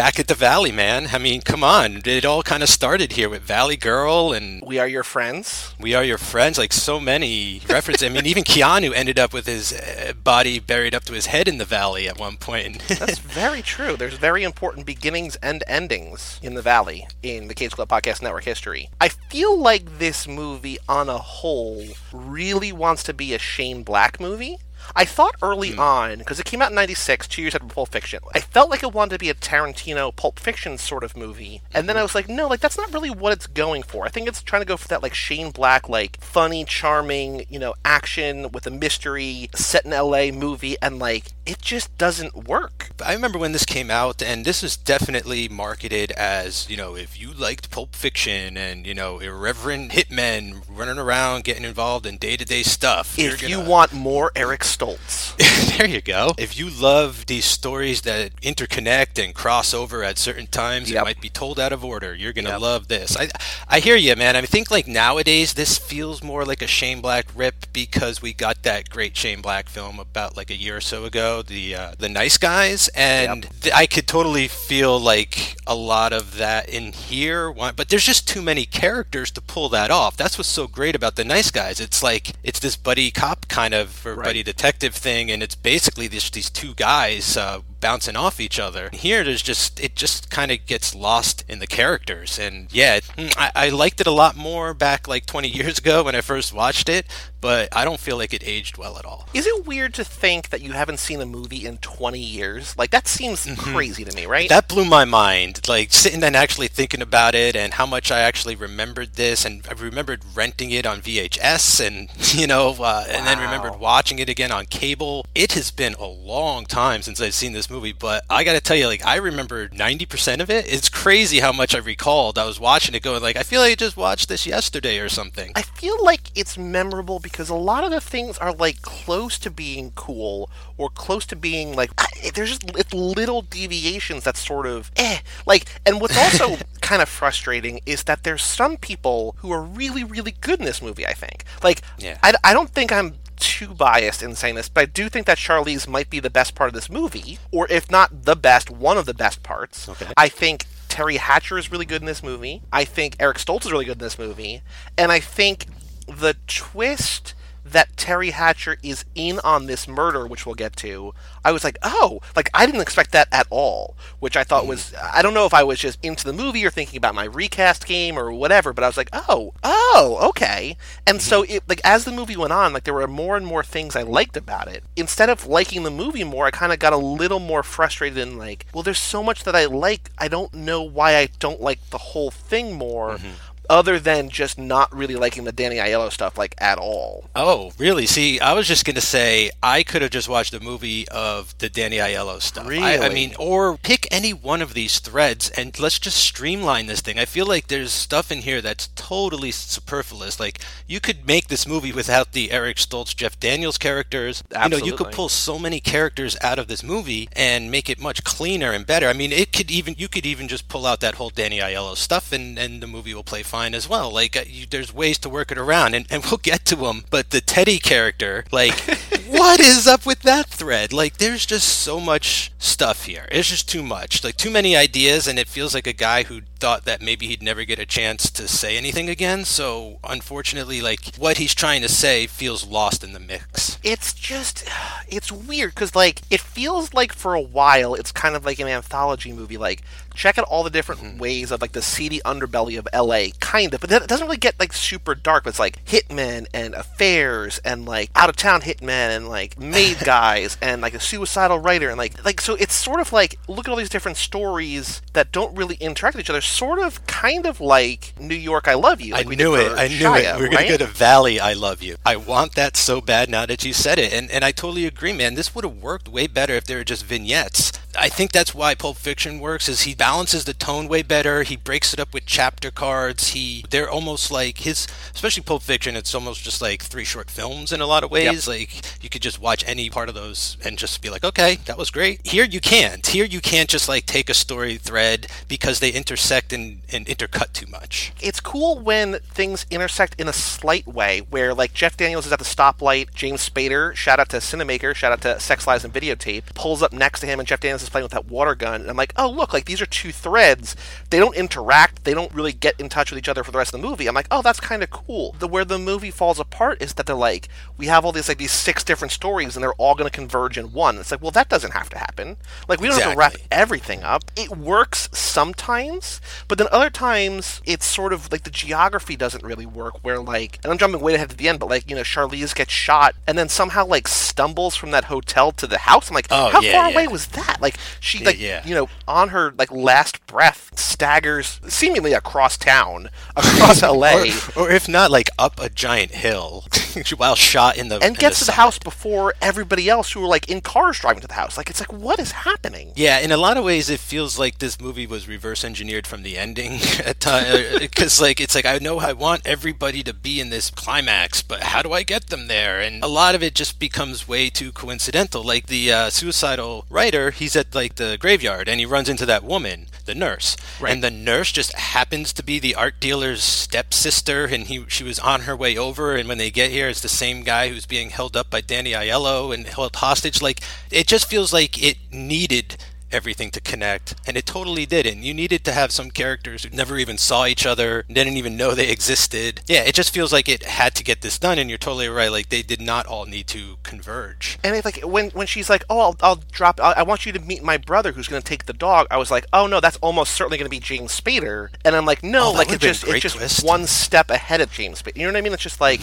Back 0.00 0.18
at 0.18 0.28
the 0.28 0.34
Valley, 0.34 0.72
man. 0.72 1.10
I 1.12 1.18
mean, 1.18 1.42
come 1.42 1.62
on. 1.62 2.00
It 2.06 2.24
all 2.24 2.42
kind 2.42 2.62
of 2.62 2.70
started 2.70 3.12
here 3.12 3.28
with 3.28 3.42
Valley 3.42 3.76
Girl 3.76 4.32
and 4.32 4.62
We 4.64 4.78
are 4.78 4.88
your 4.88 5.04
friends. 5.04 5.74
We 5.78 5.92
Are 5.92 6.02
Your 6.02 6.16
Friends. 6.16 6.56
Like 6.56 6.72
so 6.72 6.98
many 6.98 7.60
references. 7.68 8.08
I 8.08 8.08
mean, 8.08 8.24
even 8.24 8.42
Keanu 8.42 8.94
ended 8.94 9.18
up 9.18 9.34
with 9.34 9.44
his 9.44 9.74
uh, 9.74 10.14
body 10.24 10.58
buried 10.58 10.94
up 10.94 11.04
to 11.04 11.12
his 11.12 11.26
head 11.26 11.48
in 11.48 11.58
the 11.58 11.66
valley 11.66 12.08
at 12.08 12.18
one 12.18 12.38
point. 12.38 12.78
That's 12.88 13.18
very 13.18 13.60
true. 13.60 13.94
There's 13.94 14.14
very 14.14 14.42
important 14.42 14.86
beginnings 14.86 15.36
and 15.42 15.62
endings 15.66 16.40
in 16.42 16.54
the 16.54 16.62
Valley 16.62 17.06
in 17.22 17.48
the 17.48 17.54
Cage 17.54 17.72
Club 17.72 17.90
Podcast 17.90 18.22
Network 18.22 18.44
history. 18.44 18.88
I 19.02 19.08
feel 19.10 19.60
like 19.60 19.98
this 19.98 20.26
movie, 20.26 20.78
on 20.88 21.10
a 21.10 21.18
whole, 21.18 21.84
really 22.10 22.72
wants 22.72 23.02
to 23.02 23.12
be 23.12 23.34
a 23.34 23.38
Shane 23.38 23.82
Black 23.82 24.18
movie. 24.18 24.60
I 24.94 25.04
thought 25.04 25.36
early 25.42 25.72
hmm. 25.72 25.80
on, 25.80 26.18
because 26.18 26.40
it 26.40 26.46
came 26.46 26.62
out 26.62 26.70
in 26.70 26.74
96, 26.74 27.28
two 27.28 27.42
years 27.42 27.54
after 27.54 27.66
Pulp 27.66 27.90
Fiction, 27.90 28.20
I 28.34 28.40
felt 28.40 28.70
like 28.70 28.82
it 28.82 28.92
wanted 28.92 29.10
to 29.10 29.18
be 29.18 29.30
a 29.30 29.34
Tarantino 29.34 30.14
Pulp 30.14 30.38
Fiction 30.38 30.78
sort 30.78 31.04
of 31.04 31.16
movie. 31.16 31.62
And 31.74 31.88
then 31.88 31.96
I 31.96 32.00
hmm. 32.00 32.04
was 32.04 32.14
like, 32.14 32.28
no, 32.28 32.46
like, 32.46 32.60
that's 32.60 32.78
not 32.78 32.92
really 32.92 33.10
what 33.10 33.32
it's 33.32 33.46
going 33.46 33.82
for. 33.82 34.04
I 34.04 34.08
think 34.08 34.28
it's 34.28 34.42
trying 34.42 34.62
to 34.62 34.66
go 34.66 34.76
for 34.76 34.88
that, 34.88 35.02
like, 35.02 35.14
Shane 35.14 35.50
Black, 35.50 35.88
like, 35.88 36.20
funny, 36.20 36.64
charming, 36.64 37.46
you 37.48 37.58
know, 37.58 37.74
action 37.84 38.50
with 38.52 38.66
a 38.66 38.70
mystery, 38.70 39.50
set 39.54 39.84
in 39.84 39.92
LA 39.92 40.30
movie, 40.30 40.76
and, 40.82 40.98
like, 40.98 41.32
it 41.50 41.60
just 41.62 41.96
doesn't 41.98 42.34
work. 42.46 42.90
I 43.04 43.12
remember 43.14 43.38
when 43.38 43.52
this 43.52 43.64
came 43.64 43.90
out, 43.90 44.22
and 44.22 44.44
this 44.44 44.62
was 44.62 44.76
definitely 44.76 45.48
marketed 45.48 46.12
as, 46.12 46.68
you 46.70 46.76
know, 46.76 46.94
if 46.96 47.20
you 47.20 47.32
liked 47.32 47.70
Pulp 47.70 47.94
Fiction 47.96 48.56
and, 48.56 48.86
you 48.86 48.94
know, 48.94 49.18
irreverent 49.18 49.92
hitmen 49.92 50.62
running 50.68 50.98
around 50.98 51.44
getting 51.44 51.64
involved 51.64 52.06
in 52.06 52.18
day 52.18 52.36
to 52.36 52.44
day 52.44 52.62
stuff. 52.62 53.18
If 53.18 53.42
you 53.42 53.56
gonna- 53.56 53.68
want 53.68 53.92
more 53.92 54.30
Eric 54.36 54.60
Stoltz. 54.60 55.36
there 55.78 55.88
you 55.88 56.00
go. 56.00 56.34
If 56.38 56.58
you 56.58 56.70
love 56.70 57.26
these 57.26 57.44
stories 57.46 58.02
that 58.02 58.34
interconnect 58.42 59.22
and 59.22 59.34
cross 59.34 59.74
over 59.74 60.04
at 60.04 60.18
certain 60.18 60.46
times, 60.46 60.90
Yep. 60.90 61.00
it 61.00 61.04
might 61.04 61.20
be 61.20 61.28
told 61.30 61.58
out 61.58 61.72
of 61.72 61.84
order. 61.84 62.14
You're 62.14 62.32
gonna 62.32 62.50
Yep. 62.50 62.60
love 62.60 62.88
this. 62.88 63.16
I 63.16 63.28
I 63.68 63.80
hear 63.80 63.96
you, 63.96 64.14
man. 64.16 64.36
I 64.36 64.42
think 64.42 64.70
like 64.70 64.86
nowadays 64.86 65.54
this 65.54 65.78
feels 65.78 66.22
more 66.22 66.44
like 66.44 66.62
a 66.62 66.66
Shane 66.66 67.00
Black 67.00 67.26
rip 67.34 67.66
because 67.72 68.20
we 68.22 68.32
got 68.32 68.62
that 68.62 68.90
great 68.90 69.16
Shane 69.16 69.40
Black 69.40 69.68
film 69.68 69.98
about 69.98 70.36
like 70.36 70.50
a 70.50 70.56
year 70.56 70.76
or 70.76 70.80
so 70.80 71.04
ago, 71.04 71.39
the 71.42 71.74
uh, 71.74 71.94
the 71.98 72.08
Nice 72.08 72.36
Guys, 72.38 72.88
and 72.94 73.48
th- 73.60 73.74
I 73.74 73.86
could 73.86 74.06
totally 74.06 74.48
feel 74.48 74.98
like 74.98 75.56
a 75.66 75.74
lot 75.74 76.12
of 76.12 76.36
that 76.38 76.68
in 76.68 76.92
here. 76.92 77.50
Why- 77.50 77.72
But 77.72 77.88
there's 77.88 78.04
just 78.04 78.28
too 78.28 78.42
many 78.42 78.64
characters 78.66 79.30
to 79.32 79.40
pull 79.40 79.68
that 79.70 79.90
off. 79.90 80.16
That's 80.16 80.36
what's 80.38 80.48
so 80.48 80.66
great 80.66 80.94
about 80.94 81.16
the 81.16 81.24
Nice 81.24 81.50
Guys. 81.50 81.80
It's 81.80 82.02
like 82.02 82.32
it's 82.42 82.58
this 82.60 82.76
buddy 82.76 83.10
cop 83.10 83.48
kind 83.48 83.74
of 83.74 84.04
or 84.06 84.14
Right. 84.14 84.24
buddy 84.26 84.42
detective 84.42 84.94
thing, 84.94 85.30
and 85.30 85.42
it's 85.42 85.54
basically 85.54 86.08
just 86.08 86.32
these 86.34 86.50
two 86.50 86.74
guys 86.74 87.36
uh, 87.36 87.60
bouncing 87.80 88.16
off 88.16 88.40
each 88.40 88.58
other. 88.58 88.90
Here, 88.92 89.24
there's 89.24 89.42
just 89.42 89.80
it 89.80 89.96
just 89.96 90.30
kind 90.30 90.50
of 90.50 90.66
gets 90.66 90.94
lost 90.94 91.44
in 91.48 91.58
the 91.58 91.66
characters, 91.66 92.38
and 92.38 92.72
yeah, 92.72 93.00
mm, 93.00 93.34
I, 93.36 93.50
I 93.54 93.68
liked 93.70 94.00
it 94.00 94.06
a 94.06 94.12
lot 94.12 94.36
more 94.36 94.74
back 94.74 95.08
like 95.08 95.26
20 95.26 95.48
years 95.60 95.78
ago 95.78 96.04
when 96.04 96.14
I 96.14 96.20
first 96.20 96.52
watched 96.52 96.88
it, 96.88 97.06
but 97.40 97.68
I 97.74 97.84
don't 97.84 98.00
feel 98.00 98.16
like 98.16 98.34
it 98.34 98.46
aged 98.46 98.76
well 98.76 98.98
at 98.98 99.04
all. 99.04 99.28
Is 99.32 99.46
it 99.46 99.66
weird 99.66 99.94
to 99.94 100.04
think 100.04 100.50
that 100.50 100.60
you 100.60 100.72
haven't 100.72 100.98
seen 100.98 101.20
a 101.20 101.26
movie 101.26 101.66
in 101.66 101.78
20 101.78 102.18
years? 102.18 102.76
Like, 102.76 102.90
that 102.90 103.08
seems 103.08 103.48
crazy 103.56 104.04
to 104.04 104.14
me, 104.14 104.26
right? 104.26 104.48
That 104.48 104.68
blew 104.68 104.84
my 104.84 105.04
mind. 105.04 105.68
Like 105.68 105.92
sitting 105.92 106.22
and 106.22 106.36
actually 106.36 106.68
thinking 106.68 107.00
about 107.00 107.34
it, 107.34 107.56
and 107.56 107.74
how 107.74 107.86
much 107.86 108.10
I 108.10 108.20
actually 108.20 108.56
remembered 108.56 109.14
this, 109.14 109.44
and 109.44 109.66
I 109.68 109.72
remembered 109.72 110.22
renting 110.34 110.70
it 110.70 110.86
on 110.86 111.00
VHS, 111.00 111.86
and 111.86 112.10
you 112.38 112.46
know, 112.46 112.76
uh, 112.78 113.04
and 113.08 113.26
then 113.26 113.38
remembered 113.38 113.78
watching 113.80 114.18
it 114.18 114.28
again 114.28 114.52
on 114.52 114.66
cable. 114.66 115.24
It 115.34 115.52
has 115.52 115.70
been 115.70 115.94
a 115.94 116.06
long 116.06 116.66
time 116.66 117.02
since 117.02 117.20
I've 117.20 117.34
seen 117.34 117.52
this 117.52 117.69
movie, 117.70 117.92
but 117.92 118.24
I 118.28 118.44
got 118.44 118.54
to 118.54 118.60
tell 118.60 118.76
you, 118.76 118.86
like 118.86 119.04
I 119.04 119.16
remember 119.16 119.68
ninety 119.72 120.06
percent 120.06 120.42
of 120.42 120.50
it. 120.50 120.70
It's 120.72 120.88
crazy 120.88 121.40
how 121.40 121.52
much 121.52 121.74
I 121.74 121.78
recalled. 121.78 122.38
I 122.38 122.44
was 122.44 122.58
watching 122.60 122.94
it, 122.94 123.02
going 123.02 123.22
like, 123.22 123.36
I 123.36 123.42
feel 123.42 123.60
like 123.60 123.72
I 123.72 123.74
just 123.76 123.96
watched 123.96 124.28
this 124.28 124.46
yesterday 124.46 124.98
or 124.98 125.08
something. 125.08 125.52
I 125.54 125.62
feel 125.62 126.02
like 126.04 126.30
it's 126.34 126.58
memorable 126.58 127.18
because 127.18 127.48
a 127.48 127.54
lot 127.54 127.84
of 127.84 127.90
the 127.90 128.00
things 128.00 128.38
are 128.38 128.52
like 128.52 128.82
close 128.82 129.38
to 129.40 129.50
being 129.50 129.92
cool 129.94 130.50
or 130.76 130.88
close 130.88 131.26
to 131.26 131.36
being 131.36 131.74
like 131.76 131.90
there's 132.34 132.58
just 132.58 132.94
little 132.94 133.42
deviations 133.42 134.24
that 134.24 134.36
sort 134.36 134.66
of 134.66 134.90
eh 134.96 135.18
like 135.46 135.66
and 135.84 136.00
what's 136.00 136.16
also 136.16 136.56
kind 136.80 137.02
of 137.02 137.08
frustrating 137.08 137.80
is 137.86 138.04
that 138.04 138.24
there's 138.24 138.42
some 138.42 138.76
people 138.76 139.36
who 139.38 139.52
are 139.52 139.62
really 139.62 140.02
really 140.02 140.34
good 140.40 140.58
in 140.58 140.64
this 140.64 140.80
movie 140.80 141.06
I 141.06 141.12
think 141.12 141.44
like 141.62 141.82
Yeah. 141.98 142.18
I, 142.22 142.32
I 142.42 142.54
don't 142.54 142.70
think 142.70 142.92
I'm 142.92 143.14
too 143.40 143.74
biased 143.74 144.22
in 144.22 144.34
saying 144.34 144.54
this 144.54 144.68
but 144.68 144.82
I 144.82 144.86
do 144.86 145.08
think 145.08 145.26
that 145.26 145.38
Charlize 145.38 145.88
might 145.88 146.10
be 146.10 146.20
the 146.20 146.30
best 146.30 146.54
part 146.54 146.68
of 146.68 146.74
this 146.74 146.90
movie 146.90 147.38
or 147.50 147.66
if 147.70 147.90
not 147.90 148.24
the 148.24 148.36
best 148.36 148.70
one 148.70 148.98
of 148.98 149.06
the 149.06 149.14
best 149.14 149.42
parts 149.42 149.88
Okay. 149.88 150.06
I 150.16 150.28
think 150.28 150.66
Teri 150.90 151.16
Hatcher 151.16 151.56
is 151.56 151.70
really 151.70 151.86
good 151.86 152.02
in 152.02 152.06
this 152.06 152.22
movie. 152.22 152.62
I 152.72 152.84
think 152.84 153.16
Eric 153.20 153.38
Stoltz 153.38 153.64
is 153.64 153.72
really 153.72 153.84
good 153.84 153.98
in 153.98 154.04
this 154.04 154.18
movie. 154.18 154.60
And 154.98 155.12
I 155.12 155.20
think 155.20 155.66
the 156.06 156.36
twist 156.46 157.34
that 157.72 157.96
Teri 157.96 158.32
Hatcher 158.32 158.76
is 158.82 159.04
in 159.14 159.38
on 159.44 159.66
this 159.66 159.88
murder, 159.88 160.26
which 160.26 160.46
we'll 160.46 160.54
get 160.54 160.76
to, 160.76 161.14
I 161.44 161.52
was 161.52 161.64
like, 161.64 161.78
oh, 161.82 162.20
like 162.36 162.50
I 162.54 162.66
didn't 162.66 162.80
expect 162.80 163.12
that 163.12 163.28
at 163.32 163.46
all. 163.50 163.96
Which 164.18 164.36
I 164.36 164.44
thought 164.44 164.64
hmm. 164.64 164.70
was, 164.70 164.94
I 165.00 165.22
don't 165.22 165.34
know 165.34 165.46
if 165.46 165.54
I 165.54 165.62
was 165.62 165.78
just 165.78 165.98
into 166.04 166.24
the 166.24 166.32
movie 166.32 166.64
or 166.64 166.70
thinking 166.70 166.96
about 166.96 167.14
my 167.14 167.24
recast 167.24 167.86
game 167.86 168.18
or 168.18 168.32
whatever, 168.32 168.72
but 168.72 168.84
I 168.84 168.86
was 168.86 168.96
like, 168.96 169.10
oh, 169.12 169.54
oh, 169.62 170.18
okay. 170.30 170.76
And 171.06 171.20
so, 171.20 171.44
hmm. 171.44 171.52
it, 171.52 171.68
like 171.68 171.80
as 171.84 172.04
the 172.04 172.12
movie 172.12 172.36
went 172.36 172.52
on, 172.52 172.72
like 172.72 172.84
there 172.84 172.94
were 172.94 173.06
more 173.06 173.36
and 173.36 173.46
more 173.46 173.62
things 173.62 173.96
I 173.96 174.02
liked 174.02 174.36
about 174.36 174.68
it. 174.68 174.84
Instead 174.96 175.28
of 175.28 175.46
liking 175.46 175.82
the 175.82 175.90
movie 175.90 176.24
more, 176.24 176.46
I 176.46 176.50
kind 176.50 176.72
of 176.72 176.78
got 176.78 176.92
a 176.92 176.98
little 176.98 177.40
more 177.40 177.62
frustrated 177.62 178.18
and 178.18 178.38
like, 178.38 178.66
well, 178.72 178.82
there's 178.82 179.00
so 179.00 179.22
much 179.22 179.44
that 179.44 179.56
I 179.56 179.66
like. 179.66 180.10
I 180.18 180.28
don't 180.28 180.52
know 180.54 180.82
why 180.82 181.16
I 181.16 181.28
don't 181.38 181.60
like 181.60 181.90
the 181.90 181.98
whole 181.98 182.30
thing 182.30 182.74
more 182.74 183.12
mm-hmm. 183.12 183.28
Other 183.70 184.00
than 184.00 184.28
just 184.28 184.58
not 184.58 184.94
really 184.94 185.14
liking 185.14 185.44
the 185.44 185.52
Danny 185.52 185.76
Aiello 185.76 186.10
stuff 186.10 186.36
like 186.36 186.56
at 186.58 186.76
all. 186.76 187.30
Oh, 187.36 187.70
really? 187.78 188.04
See, 188.04 188.40
I 188.40 188.52
was 188.52 188.66
just 188.66 188.84
going 188.84 188.96
to 188.96 189.00
say 189.00 189.50
I 189.62 189.84
could 189.84 190.02
have 190.02 190.10
just 190.10 190.28
watched 190.28 190.52
a 190.52 190.60
movie 190.60 191.08
of 191.08 191.56
the 191.58 191.70
Danny 191.70 191.98
Aiello 191.98 192.42
stuff. 192.42 192.66
I, 192.66 192.98
I 192.98 193.08
mean, 193.08 193.32
or 193.38 193.78
pick 193.78 194.08
any 194.10 194.32
one 194.32 194.60
of 194.60 194.74
these 194.74 194.98
threads 194.98 195.50
and 195.50 195.78
let's 195.78 196.00
just 196.00 196.16
streamline 196.16 196.86
this 196.86 197.00
thing. 197.00 197.18
I 197.18 197.24
feel 197.24 197.46
like 197.46 197.68
there's 197.68 197.92
stuff 197.92 198.32
in 198.32 198.38
here 198.38 198.60
that's 198.60 198.88
totally 198.96 199.52
superfluous. 199.52 200.40
Like 200.40 200.58
you 200.88 200.98
could 200.98 201.24
make 201.24 201.46
this 201.46 201.66
movie 201.66 201.92
without 201.92 202.32
the 202.32 202.50
Eric 202.50 202.78
Stoltz, 202.78 203.14
Jeff 203.14 203.38
Daniels 203.38 203.78
characters. 203.78 204.42
Absolutely. 204.50 204.76
You 204.76 204.80
know, 204.80 204.86
you 204.86 204.96
could 204.96 205.14
pull 205.14 205.28
so 205.28 205.60
many 205.60 205.78
characters 205.78 206.36
out 206.40 206.58
of 206.58 206.66
this 206.66 206.82
movie 206.82 207.28
and 207.36 207.70
make 207.70 207.88
it 207.88 208.00
much 208.00 208.24
cleaner 208.24 208.72
and 208.72 208.84
better. 208.84 209.06
I 209.06 209.12
mean, 209.12 209.30
it 209.30 209.52
could 209.52 209.70
even 209.70 209.94
you 209.96 210.08
could 210.08 210.26
even 210.26 210.48
just 210.48 210.66
pull 210.66 210.86
out 210.86 210.98
that 211.00 211.14
whole 211.14 211.30
Danny 211.30 211.60
Aiello 211.60 211.96
stuff 211.96 212.32
and 212.32 212.58
and 212.58 212.82
the 212.82 212.88
movie 212.88 213.14
will 213.14 213.22
play 213.22 213.44
fine 213.44 213.59
as 213.74 213.88
well. 213.88 214.12
Like 214.12 214.36
uh, 214.36 214.44
you, 214.46 214.66
there's 214.68 214.92
ways 214.94 215.18
to 215.18 215.28
work 215.28 215.50
it 215.52 215.58
around 215.58 215.94
and 215.94 216.06
and 216.10 216.24
we'll 216.24 216.38
get 216.38 216.64
to 216.66 216.76
them. 216.76 217.04
But 217.10 217.30
the 217.30 217.40
Teddy 217.40 217.78
character, 217.78 218.44
like 218.50 218.78
what 219.26 219.60
is 219.60 219.86
up 219.86 220.06
with 220.06 220.22
that 220.22 220.46
thread? 220.48 220.92
Like 220.92 221.18
there's 221.18 221.46
just 221.46 221.68
so 221.68 222.00
much 222.00 222.52
stuff 222.58 223.04
here. 223.04 223.26
It's 223.30 223.50
just 223.50 223.68
too 223.68 223.82
much. 223.82 224.22
Like 224.24 224.36
too 224.36 224.50
many 224.50 224.76
ideas 224.76 225.26
and 225.26 225.38
it 225.38 225.48
feels 225.48 225.74
like 225.74 225.86
a 225.86 225.92
guy 225.92 226.24
who 226.24 226.42
thought 226.58 226.84
that 226.84 227.00
maybe 227.00 227.26
he'd 227.26 227.42
never 227.42 227.64
get 227.64 227.78
a 227.78 227.86
chance 227.86 228.30
to 228.30 228.46
say 228.46 228.76
anything 228.76 229.08
again. 229.08 229.44
So 229.44 229.98
unfortunately, 230.04 230.80
like 230.80 231.14
what 231.16 231.38
he's 231.38 231.54
trying 231.54 231.82
to 231.82 231.88
say 231.88 232.26
feels 232.26 232.66
lost 232.66 233.02
in 233.04 233.12
the 233.12 233.20
mix. 233.20 233.78
it's 233.82 234.12
just 234.12 234.64
it's 235.08 235.32
weird 235.32 235.74
because 235.74 235.94
like 235.94 236.20
it 236.30 236.40
feels 236.40 236.92
like 236.94 237.12
for 237.12 237.34
a 237.34 237.40
while 237.40 237.94
it's 237.94 238.12
kind 238.12 238.36
of 238.36 238.44
like 238.44 238.58
an 238.58 238.68
anthology 238.68 239.32
movie 239.32 239.56
like 239.56 239.82
check 240.20 240.38
out 240.38 240.44
all 240.48 240.62
the 240.62 240.70
different 240.70 241.00
mm-hmm. 241.00 241.18
ways 241.18 241.50
of 241.50 241.62
like 241.62 241.72
the 241.72 241.80
seedy 241.80 242.20
underbelly 242.26 242.78
of 242.78 242.86
la 242.94 243.30
kind 243.40 243.72
of 243.72 243.80
but 243.80 243.90
it 243.90 244.06
doesn't 244.06 244.26
really 244.26 244.36
get 244.36 244.58
like 244.60 244.72
super 244.72 245.14
dark 245.14 245.44
but 245.44 245.50
it's 245.50 245.58
like 245.58 245.82
hitmen 245.86 246.46
and 246.52 246.74
affairs 246.74 247.58
and 247.64 247.86
like 247.86 248.10
out 248.14 248.28
of 248.28 248.36
town 248.36 248.60
hitmen 248.60 249.16
and 249.16 249.28
like 249.28 249.58
maid 249.76 249.96
guys 250.04 250.58
and 250.60 250.82
like 250.82 250.92
a 250.92 251.00
suicidal 251.00 251.58
writer 251.58 251.88
and 251.88 251.96
like 251.96 252.22
like 252.24 252.40
so 252.40 252.54
it's 252.56 252.74
sort 252.74 253.00
of 253.00 253.12
like 253.12 253.38
look 253.48 253.66
at 253.66 253.70
all 253.70 253.78
these 253.78 253.88
different 253.88 254.18
stories 254.18 255.00
that 255.14 255.32
don't 255.32 255.56
really 255.56 255.76
interact 255.76 256.14
with 256.14 256.26
each 256.26 256.30
other 256.30 256.42
sort 256.42 256.78
of 256.78 257.04
kind 257.06 257.46
of 257.46 257.60
like 257.60 258.12
new 258.18 258.34
york 258.34 258.68
i 258.68 258.74
love 258.74 259.00
you 259.00 259.14
like 259.14 259.26
I 259.26 259.28
we 259.28 259.36
knew 259.36 259.54
it. 259.54 259.72
I 259.76 259.88
knew 259.88 259.94
Shia, 259.94 260.34
it. 260.34 260.40
We're 260.40 260.48
gonna 260.48 260.68
go 260.68 260.76
to 260.76 260.86
Valley. 260.86 261.38
I 261.38 261.52
love 261.52 261.82
you. 261.82 261.96
I 262.04 262.16
want 262.16 262.54
that 262.56 262.76
so 262.76 263.00
bad 263.00 263.28
now 263.30 263.46
that 263.46 263.64
you 263.64 263.72
said 263.72 263.98
it, 263.98 264.12
and 264.12 264.30
and 264.30 264.44
I 264.44 264.50
totally 264.52 264.86
agree, 264.86 265.12
man. 265.12 265.34
This 265.34 265.54
would 265.54 265.64
have 265.64 265.76
worked 265.76 266.08
way 266.08 266.26
better 266.26 266.54
if 266.54 266.64
they 266.64 266.74
were 266.74 266.84
just 266.84 267.04
vignettes. 267.04 267.72
I 267.98 268.08
think 268.08 268.32
that's 268.32 268.54
why 268.54 268.74
Pulp 268.74 268.96
Fiction 268.96 269.40
works. 269.40 269.68
Is 269.68 269.82
he 269.82 269.94
balances 269.94 270.44
the 270.44 270.54
tone 270.54 270.88
way 270.88 271.02
better. 271.02 271.42
He 271.42 271.56
breaks 271.56 271.92
it 271.92 272.00
up 272.00 272.14
with 272.14 272.24
chapter 272.26 272.70
cards. 272.70 273.28
He 273.28 273.64
they're 273.70 273.90
almost 273.90 274.30
like 274.30 274.58
his, 274.58 274.86
especially 275.14 275.42
Pulp 275.42 275.62
Fiction. 275.62 275.96
It's 275.96 276.14
almost 276.14 276.42
just 276.42 276.62
like 276.62 276.82
three 276.82 277.04
short 277.04 277.30
films 277.30 277.72
in 277.72 277.80
a 277.80 277.86
lot 277.86 278.04
of 278.04 278.10
ways. 278.10 278.46
Like 278.48 279.02
you 279.02 279.08
could 279.08 279.22
just 279.22 279.40
watch 279.40 279.64
any 279.66 279.90
part 279.90 280.08
of 280.08 280.14
those 280.14 280.56
and 280.64 280.78
just 280.78 281.02
be 281.02 281.10
like, 281.10 281.24
okay, 281.24 281.56
that 281.66 281.78
was 281.78 281.90
great. 281.90 282.24
Here 282.26 282.44
you 282.44 282.60
can't. 282.60 283.06
Here 283.06 283.24
you 283.24 283.40
can't 283.40 283.68
just 283.68 283.88
like 283.88 284.06
take 284.06 284.30
a 284.30 284.34
story 284.34 284.76
thread 284.76 285.26
because 285.48 285.80
they 285.80 285.90
intersect 285.90 286.52
and, 286.52 286.80
and 286.92 287.06
intercut 287.06 287.52
too 287.52 287.66
much. 287.66 288.12
it's 288.20 288.40
cool 288.40 288.78
when 288.78 289.18
things 289.20 289.66
intersect 289.70 290.18
in 290.20 290.28
a 290.28 290.32
slight 290.32 290.86
way 290.86 291.20
where 291.30 291.52
like 291.54 291.72
jeff 291.72 291.96
daniels 291.96 292.26
is 292.26 292.32
at 292.32 292.38
the 292.38 292.44
stoplight 292.44 293.12
james 293.14 293.48
spader 293.48 293.94
shout 293.94 294.18
out 294.20 294.28
to 294.28 294.36
cinemaker 294.38 294.94
shout 294.94 295.12
out 295.12 295.20
to 295.20 295.38
sex 295.40 295.66
lies 295.66 295.84
and 295.84 295.92
videotape 295.92 296.42
pulls 296.54 296.82
up 296.82 296.92
next 296.92 297.20
to 297.20 297.26
him 297.26 297.38
and 297.38 297.48
jeff 297.48 297.60
daniels 297.60 297.79
is 297.82 297.88
playing 297.88 298.04
with 298.04 298.12
that 298.12 298.26
water 298.26 298.54
gun 298.54 298.80
and 298.80 298.90
i'm 298.90 298.96
like 298.96 299.12
oh 299.16 299.28
look 299.30 299.52
like 299.52 299.64
these 299.64 299.80
are 299.80 299.86
two 299.86 300.12
threads 300.12 300.76
they 301.10 301.18
don't 301.18 301.36
interact 301.36 302.04
they 302.04 302.14
don't 302.14 302.32
really 302.34 302.52
get 302.52 302.78
in 302.80 302.88
touch 302.88 303.10
with 303.10 303.18
each 303.18 303.28
other 303.28 303.42
for 303.44 303.50
the 303.50 303.58
rest 303.58 303.74
of 303.74 303.80
the 303.80 303.86
movie 303.86 304.06
i'm 304.06 304.14
like 304.14 304.28
oh 304.30 304.42
that's 304.42 304.60
kind 304.60 304.82
of 304.82 304.90
cool 304.90 305.34
the 305.38 305.48
where 305.48 305.64
the 305.64 305.78
movie 305.78 306.10
falls 306.10 306.38
apart 306.40 306.80
is 306.82 306.94
that 306.94 307.06
they're 307.06 307.16
like 307.16 307.48
we 307.76 307.86
have 307.86 308.04
all 308.04 308.12
these 308.12 308.28
like 308.28 308.38
these 308.38 308.52
six 308.52 308.82
different 308.84 309.12
stories 309.12 309.56
and 309.56 309.62
they're 309.62 309.72
all 309.74 309.94
going 309.94 310.08
to 310.08 310.14
converge 310.14 310.56
in 310.58 310.72
one 310.72 310.98
it's 310.98 311.10
like 311.10 311.22
well 311.22 311.30
that 311.30 311.48
doesn't 311.48 311.72
have 311.72 311.88
to 311.88 311.98
happen 311.98 312.36
like 312.68 312.80
we 312.80 312.88
don't 312.88 313.00
have 313.00 313.12
to 313.12 313.18
wrap 313.18 313.34
everything 313.50 314.02
up. 314.02 314.24
It 314.36 314.50
works 314.56 315.08
sometimes, 315.12 316.20
but 316.48 316.58
then 316.58 316.68
other 316.70 316.90
times 316.90 317.60
it's 317.64 317.86
sort 317.86 318.12
of 318.12 318.30
like 318.30 318.44
the 318.44 318.50
geography 318.50 319.16
doesn't 319.16 319.42
really 319.44 319.66
work. 319.66 320.02
Where 320.02 320.18
like, 320.20 320.58
and 320.62 320.72
I'm 320.72 320.78
jumping 320.78 321.00
way 321.00 321.14
ahead 321.14 321.30
to 321.30 321.36
the 321.36 321.48
end, 321.48 321.58
but 321.60 321.68
like 321.68 321.88
you 321.88 321.96
know, 321.96 322.02
Charlize 322.02 322.54
gets 322.54 322.72
shot 322.72 323.14
and 323.26 323.36
then 323.38 323.48
somehow 323.48 323.86
like 323.86 324.06
stumbles 324.08 324.76
from 324.76 324.90
that 324.92 325.04
hotel 325.04 325.52
to 325.52 325.66
the 325.66 325.78
house. 325.78 326.08
I'm 326.10 326.14
like, 326.14 326.28
Oh, 326.30 326.50
how 326.50 326.60
yeah, 326.60 326.72
far 326.80 326.90
yeah. 326.90 326.94
away 326.94 327.08
was 327.08 327.26
that? 327.28 327.58
Like 327.60 327.69
she 328.00 328.24
like 328.24 328.38
yeah. 328.38 328.66
you 328.66 328.74
know 328.74 328.88
on 329.06 329.30
her 329.30 329.52
like 329.58 329.70
last 329.70 330.24
breath 330.26 330.70
staggers 330.78 331.60
seemingly 331.68 332.12
across 332.12 332.56
town, 332.56 333.08
across 333.36 333.82
L.A. 333.82 334.30
Or, 334.56 334.64
or 334.64 334.70
if 334.70 334.88
not, 334.88 335.10
like 335.10 335.28
up 335.38 335.60
a 335.60 335.68
giant 335.68 336.12
hill 336.12 336.64
while 337.16 337.34
shot 337.34 337.76
in 337.76 337.88
the 337.88 337.96
and 337.96 338.04
in 338.04 338.14
gets 338.14 338.38
to 338.40 338.44
the 338.44 338.52
side. 338.52 338.56
house 338.56 338.78
before 338.78 339.34
everybody 339.40 339.88
else 339.88 340.12
who 340.12 340.20
were 340.20 340.26
like 340.26 340.48
in 340.50 340.60
cars 340.60 340.98
driving 341.00 341.20
to 341.20 341.26
the 341.28 341.34
house. 341.34 341.56
Like 341.56 341.70
it's 341.70 341.80
like 341.80 341.92
what 341.92 342.18
is 342.18 342.32
happening? 342.32 342.92
Yeah, 342.96 343.18
in 343.18 343.30
a 343.32 343.36
lot 343.36 343.56
of 343.56 343.64
ways, 343.64 343.88
it 343.90 344.00
feels 344.00 344.38
like 344.38 344.58
this 344.58 344.80
movie 344.80 345.06
was 345.06 345.28
reverse 345.28 345.64
engineered 345.64 346.06
from 346.06 346.22
the 346.22 346.38
ending 346.38 346.80
at 347.04 347.20
times. 347.20 347.78
Because 347.78 348.20
like 348.20 348.40
it's 348.40 348.54
like 348.54 348.66
I 348.66 348.78
know 348.78 348.98
I 349.00 349.12
want 349.12 349.46
everybody 349.46 350.02
to 350.04 350.14
be 350.14 350.40
in 350.40 350.50
this 350.50 350.70
climax, 350.70 351.42
but 351.42 351.62
how 351.64 351.82
do 351.82 351.92
I 351.92 352.02
get 352.02 352.26
them 352.28 352.46
there? 352.48 352.80
And 352.80 353.02
a 353.02 353.08
lot 353.08 353.34
of 353.34 353.42
it 353.42 353.54
just 353.54 353.78
becomes 353.78 354.26
way 354.28 354.50
too 354.50 354.72
coincidental. 354.72 355.42
Like 355.42 355.66
the 355.66 355.92
uh, 355.92 356.10
suicidal 356.10 356.86
writer, 356.90 357.30
he's 357.30 357.56
at 357.56 357.74
like 357.74 357.96
the 357.96 358.16
graveyard 358.18 358.68
and 358.68 358.80
he 358.80 358.86
runs 358.86 359.08
into 359.08 359.26
that 359.26 359.44
woman, 359.44 359.86
the 360.06 360.14
nurse, 360.14 360.56
Right. 360.80 360.92
and 360.92 361.02
the 361.04 361.10
nurse 361.10 361.52
just 361.52 361.72
happens 361.74 362.32
to 362.34 362.42
be 362.42 362.58
the 362.58 362.74
art 362.74 362.94
dealer's 363.00 363.42
stepsister, 363.42 364.44
and 364.46 364.66
he 364.66 364.84
she 364.88 365.04
was 365.04 365.18
on 365.18 365.42
her 365.42 365.56
way 365.56 365.76
over, 365.76 366.14
and 366.14 366.28
when 366.28 366.38
they 366.38 366.50
get 366.50 366.70
here, 366.70 366.79
it's 366.88 367.00
the 367.02 367.08
same 367.08 367.42
guy 367.42 367.68
who's 367.68 367.86
being 367.86 368.10
held 368.10 368.36
up 368.36 368.50
by 368.50 368.60
Danny 368.60 368.92
Aiello 368.92 369.52
and 369.54 369.66
held 369.66 369.96
hostage. 369.96 370.40
Like 370.40 370.60
it 370.90 371.06
just 371.06 371.28
feels 371.28 371.52
like 371.52 371.82
it 371.82 371.98
needed 372.12 372.76
everything 373.12 373.50
to 373.50 373.60
connect, 373.60 374.14
and 374.24 374.36
it 374.36 374.46
totally 374.46 374.86
didn't. 374.86 375.24
You 375.24 375.34
needed 375.34 375.64
to 375.64 375.72
have 375.72 375.90
some 375.90 376.12
characters 376.12 376.62
who 376.62 376.70
never 376.70 376.96
even 376.96 377.18
saw 377.18 377.44
each 377.44 377.66
other, 377.66 378.04
didn't 378.08 378.36
even 378.36 378.56
know 378.56 378.72
they 378.72 378.88
existed. 378.88 379.62
Yeah, 379.66 379.80
it 379.82 379.96
just 379.96 380.14
feels 380.14 380.32
like 380.32 380.48
it 380.48 380.62
had 380.62 380.94
to 380.94 381.02
get 381.02 381.20
this 381.20 381.36
done, 381.36 381.58
and 381.58 381.68
you're 381.68 381.76
totally 381.76 382.08
right. 382.08 382.30
Like 382.30 382.50
they 382.50 382.62
did 382.62 382.80
not 382.80 383.06
all 383.06 383.26
need 383.26 383.48
to 383.48 383.78
converge. 383.82 384.60
And 384.62 384.76
it's 384.76 384.84
like 384.84 385.00
when 385.02 385.30
when 385.30 385.48
she's 385.48 385.68
like, 385.68 385.82
"Oh, 385.90 385.98
I'll, 385.98 386.16
I'll 386.20 386.36
drop. 386.52 386.78
I, 386.80 386.92
I 386.98 387.02
want 387.02 387.26
you 387.26 387.32
to 387.32 387.40
meet 387.40 387.64
my 387.64 387.78
brother, 387.78 388.12
who's 388.12 388.28
going 388.28 388.42
to 388.42 388.48
take 388.48 388.66
the 388.66 388.72
dog." 388.72 389.08
I 389.10 389.16
was 389.16 389.28
like, 389.32 389.44
"Oh 389.52 389.66
no, 389.66 389.80
that's 389.80 389.96
almost 389.96 390.32
certainly 390.36 390.56
going 390.56 390.70
to 390.70 390.70
be 390.70 390.78
James 390.78 391.20
Spader." 391.20 391.70
And 391.84 391.96
I'm 391.96 392.06
like, 392.06 392.22
"No, 392.22 392.50
Oh, 392.50 392.52
like 392.52 392.70
it's 392.70 392.78
just 392.78 393.02
it's 393.08 393.18
just 393.18 393.34
twist. 393.38 393.58
Mm-hmm. 393.58 393.66
one 393.66 393.86
step 393.88 394.30
ahead 394.30 394.60
of 394.60 394.70
James 394.70 395.02
Spader." 395.02 395.16
You 395.16 395.26
know 395.26 395.32
what 395.32 395.38
I 395.38 395.40
mean? 395.40 395.52
It's 395.52 395.64
just 395.64 395.80
like, 395.80 396.00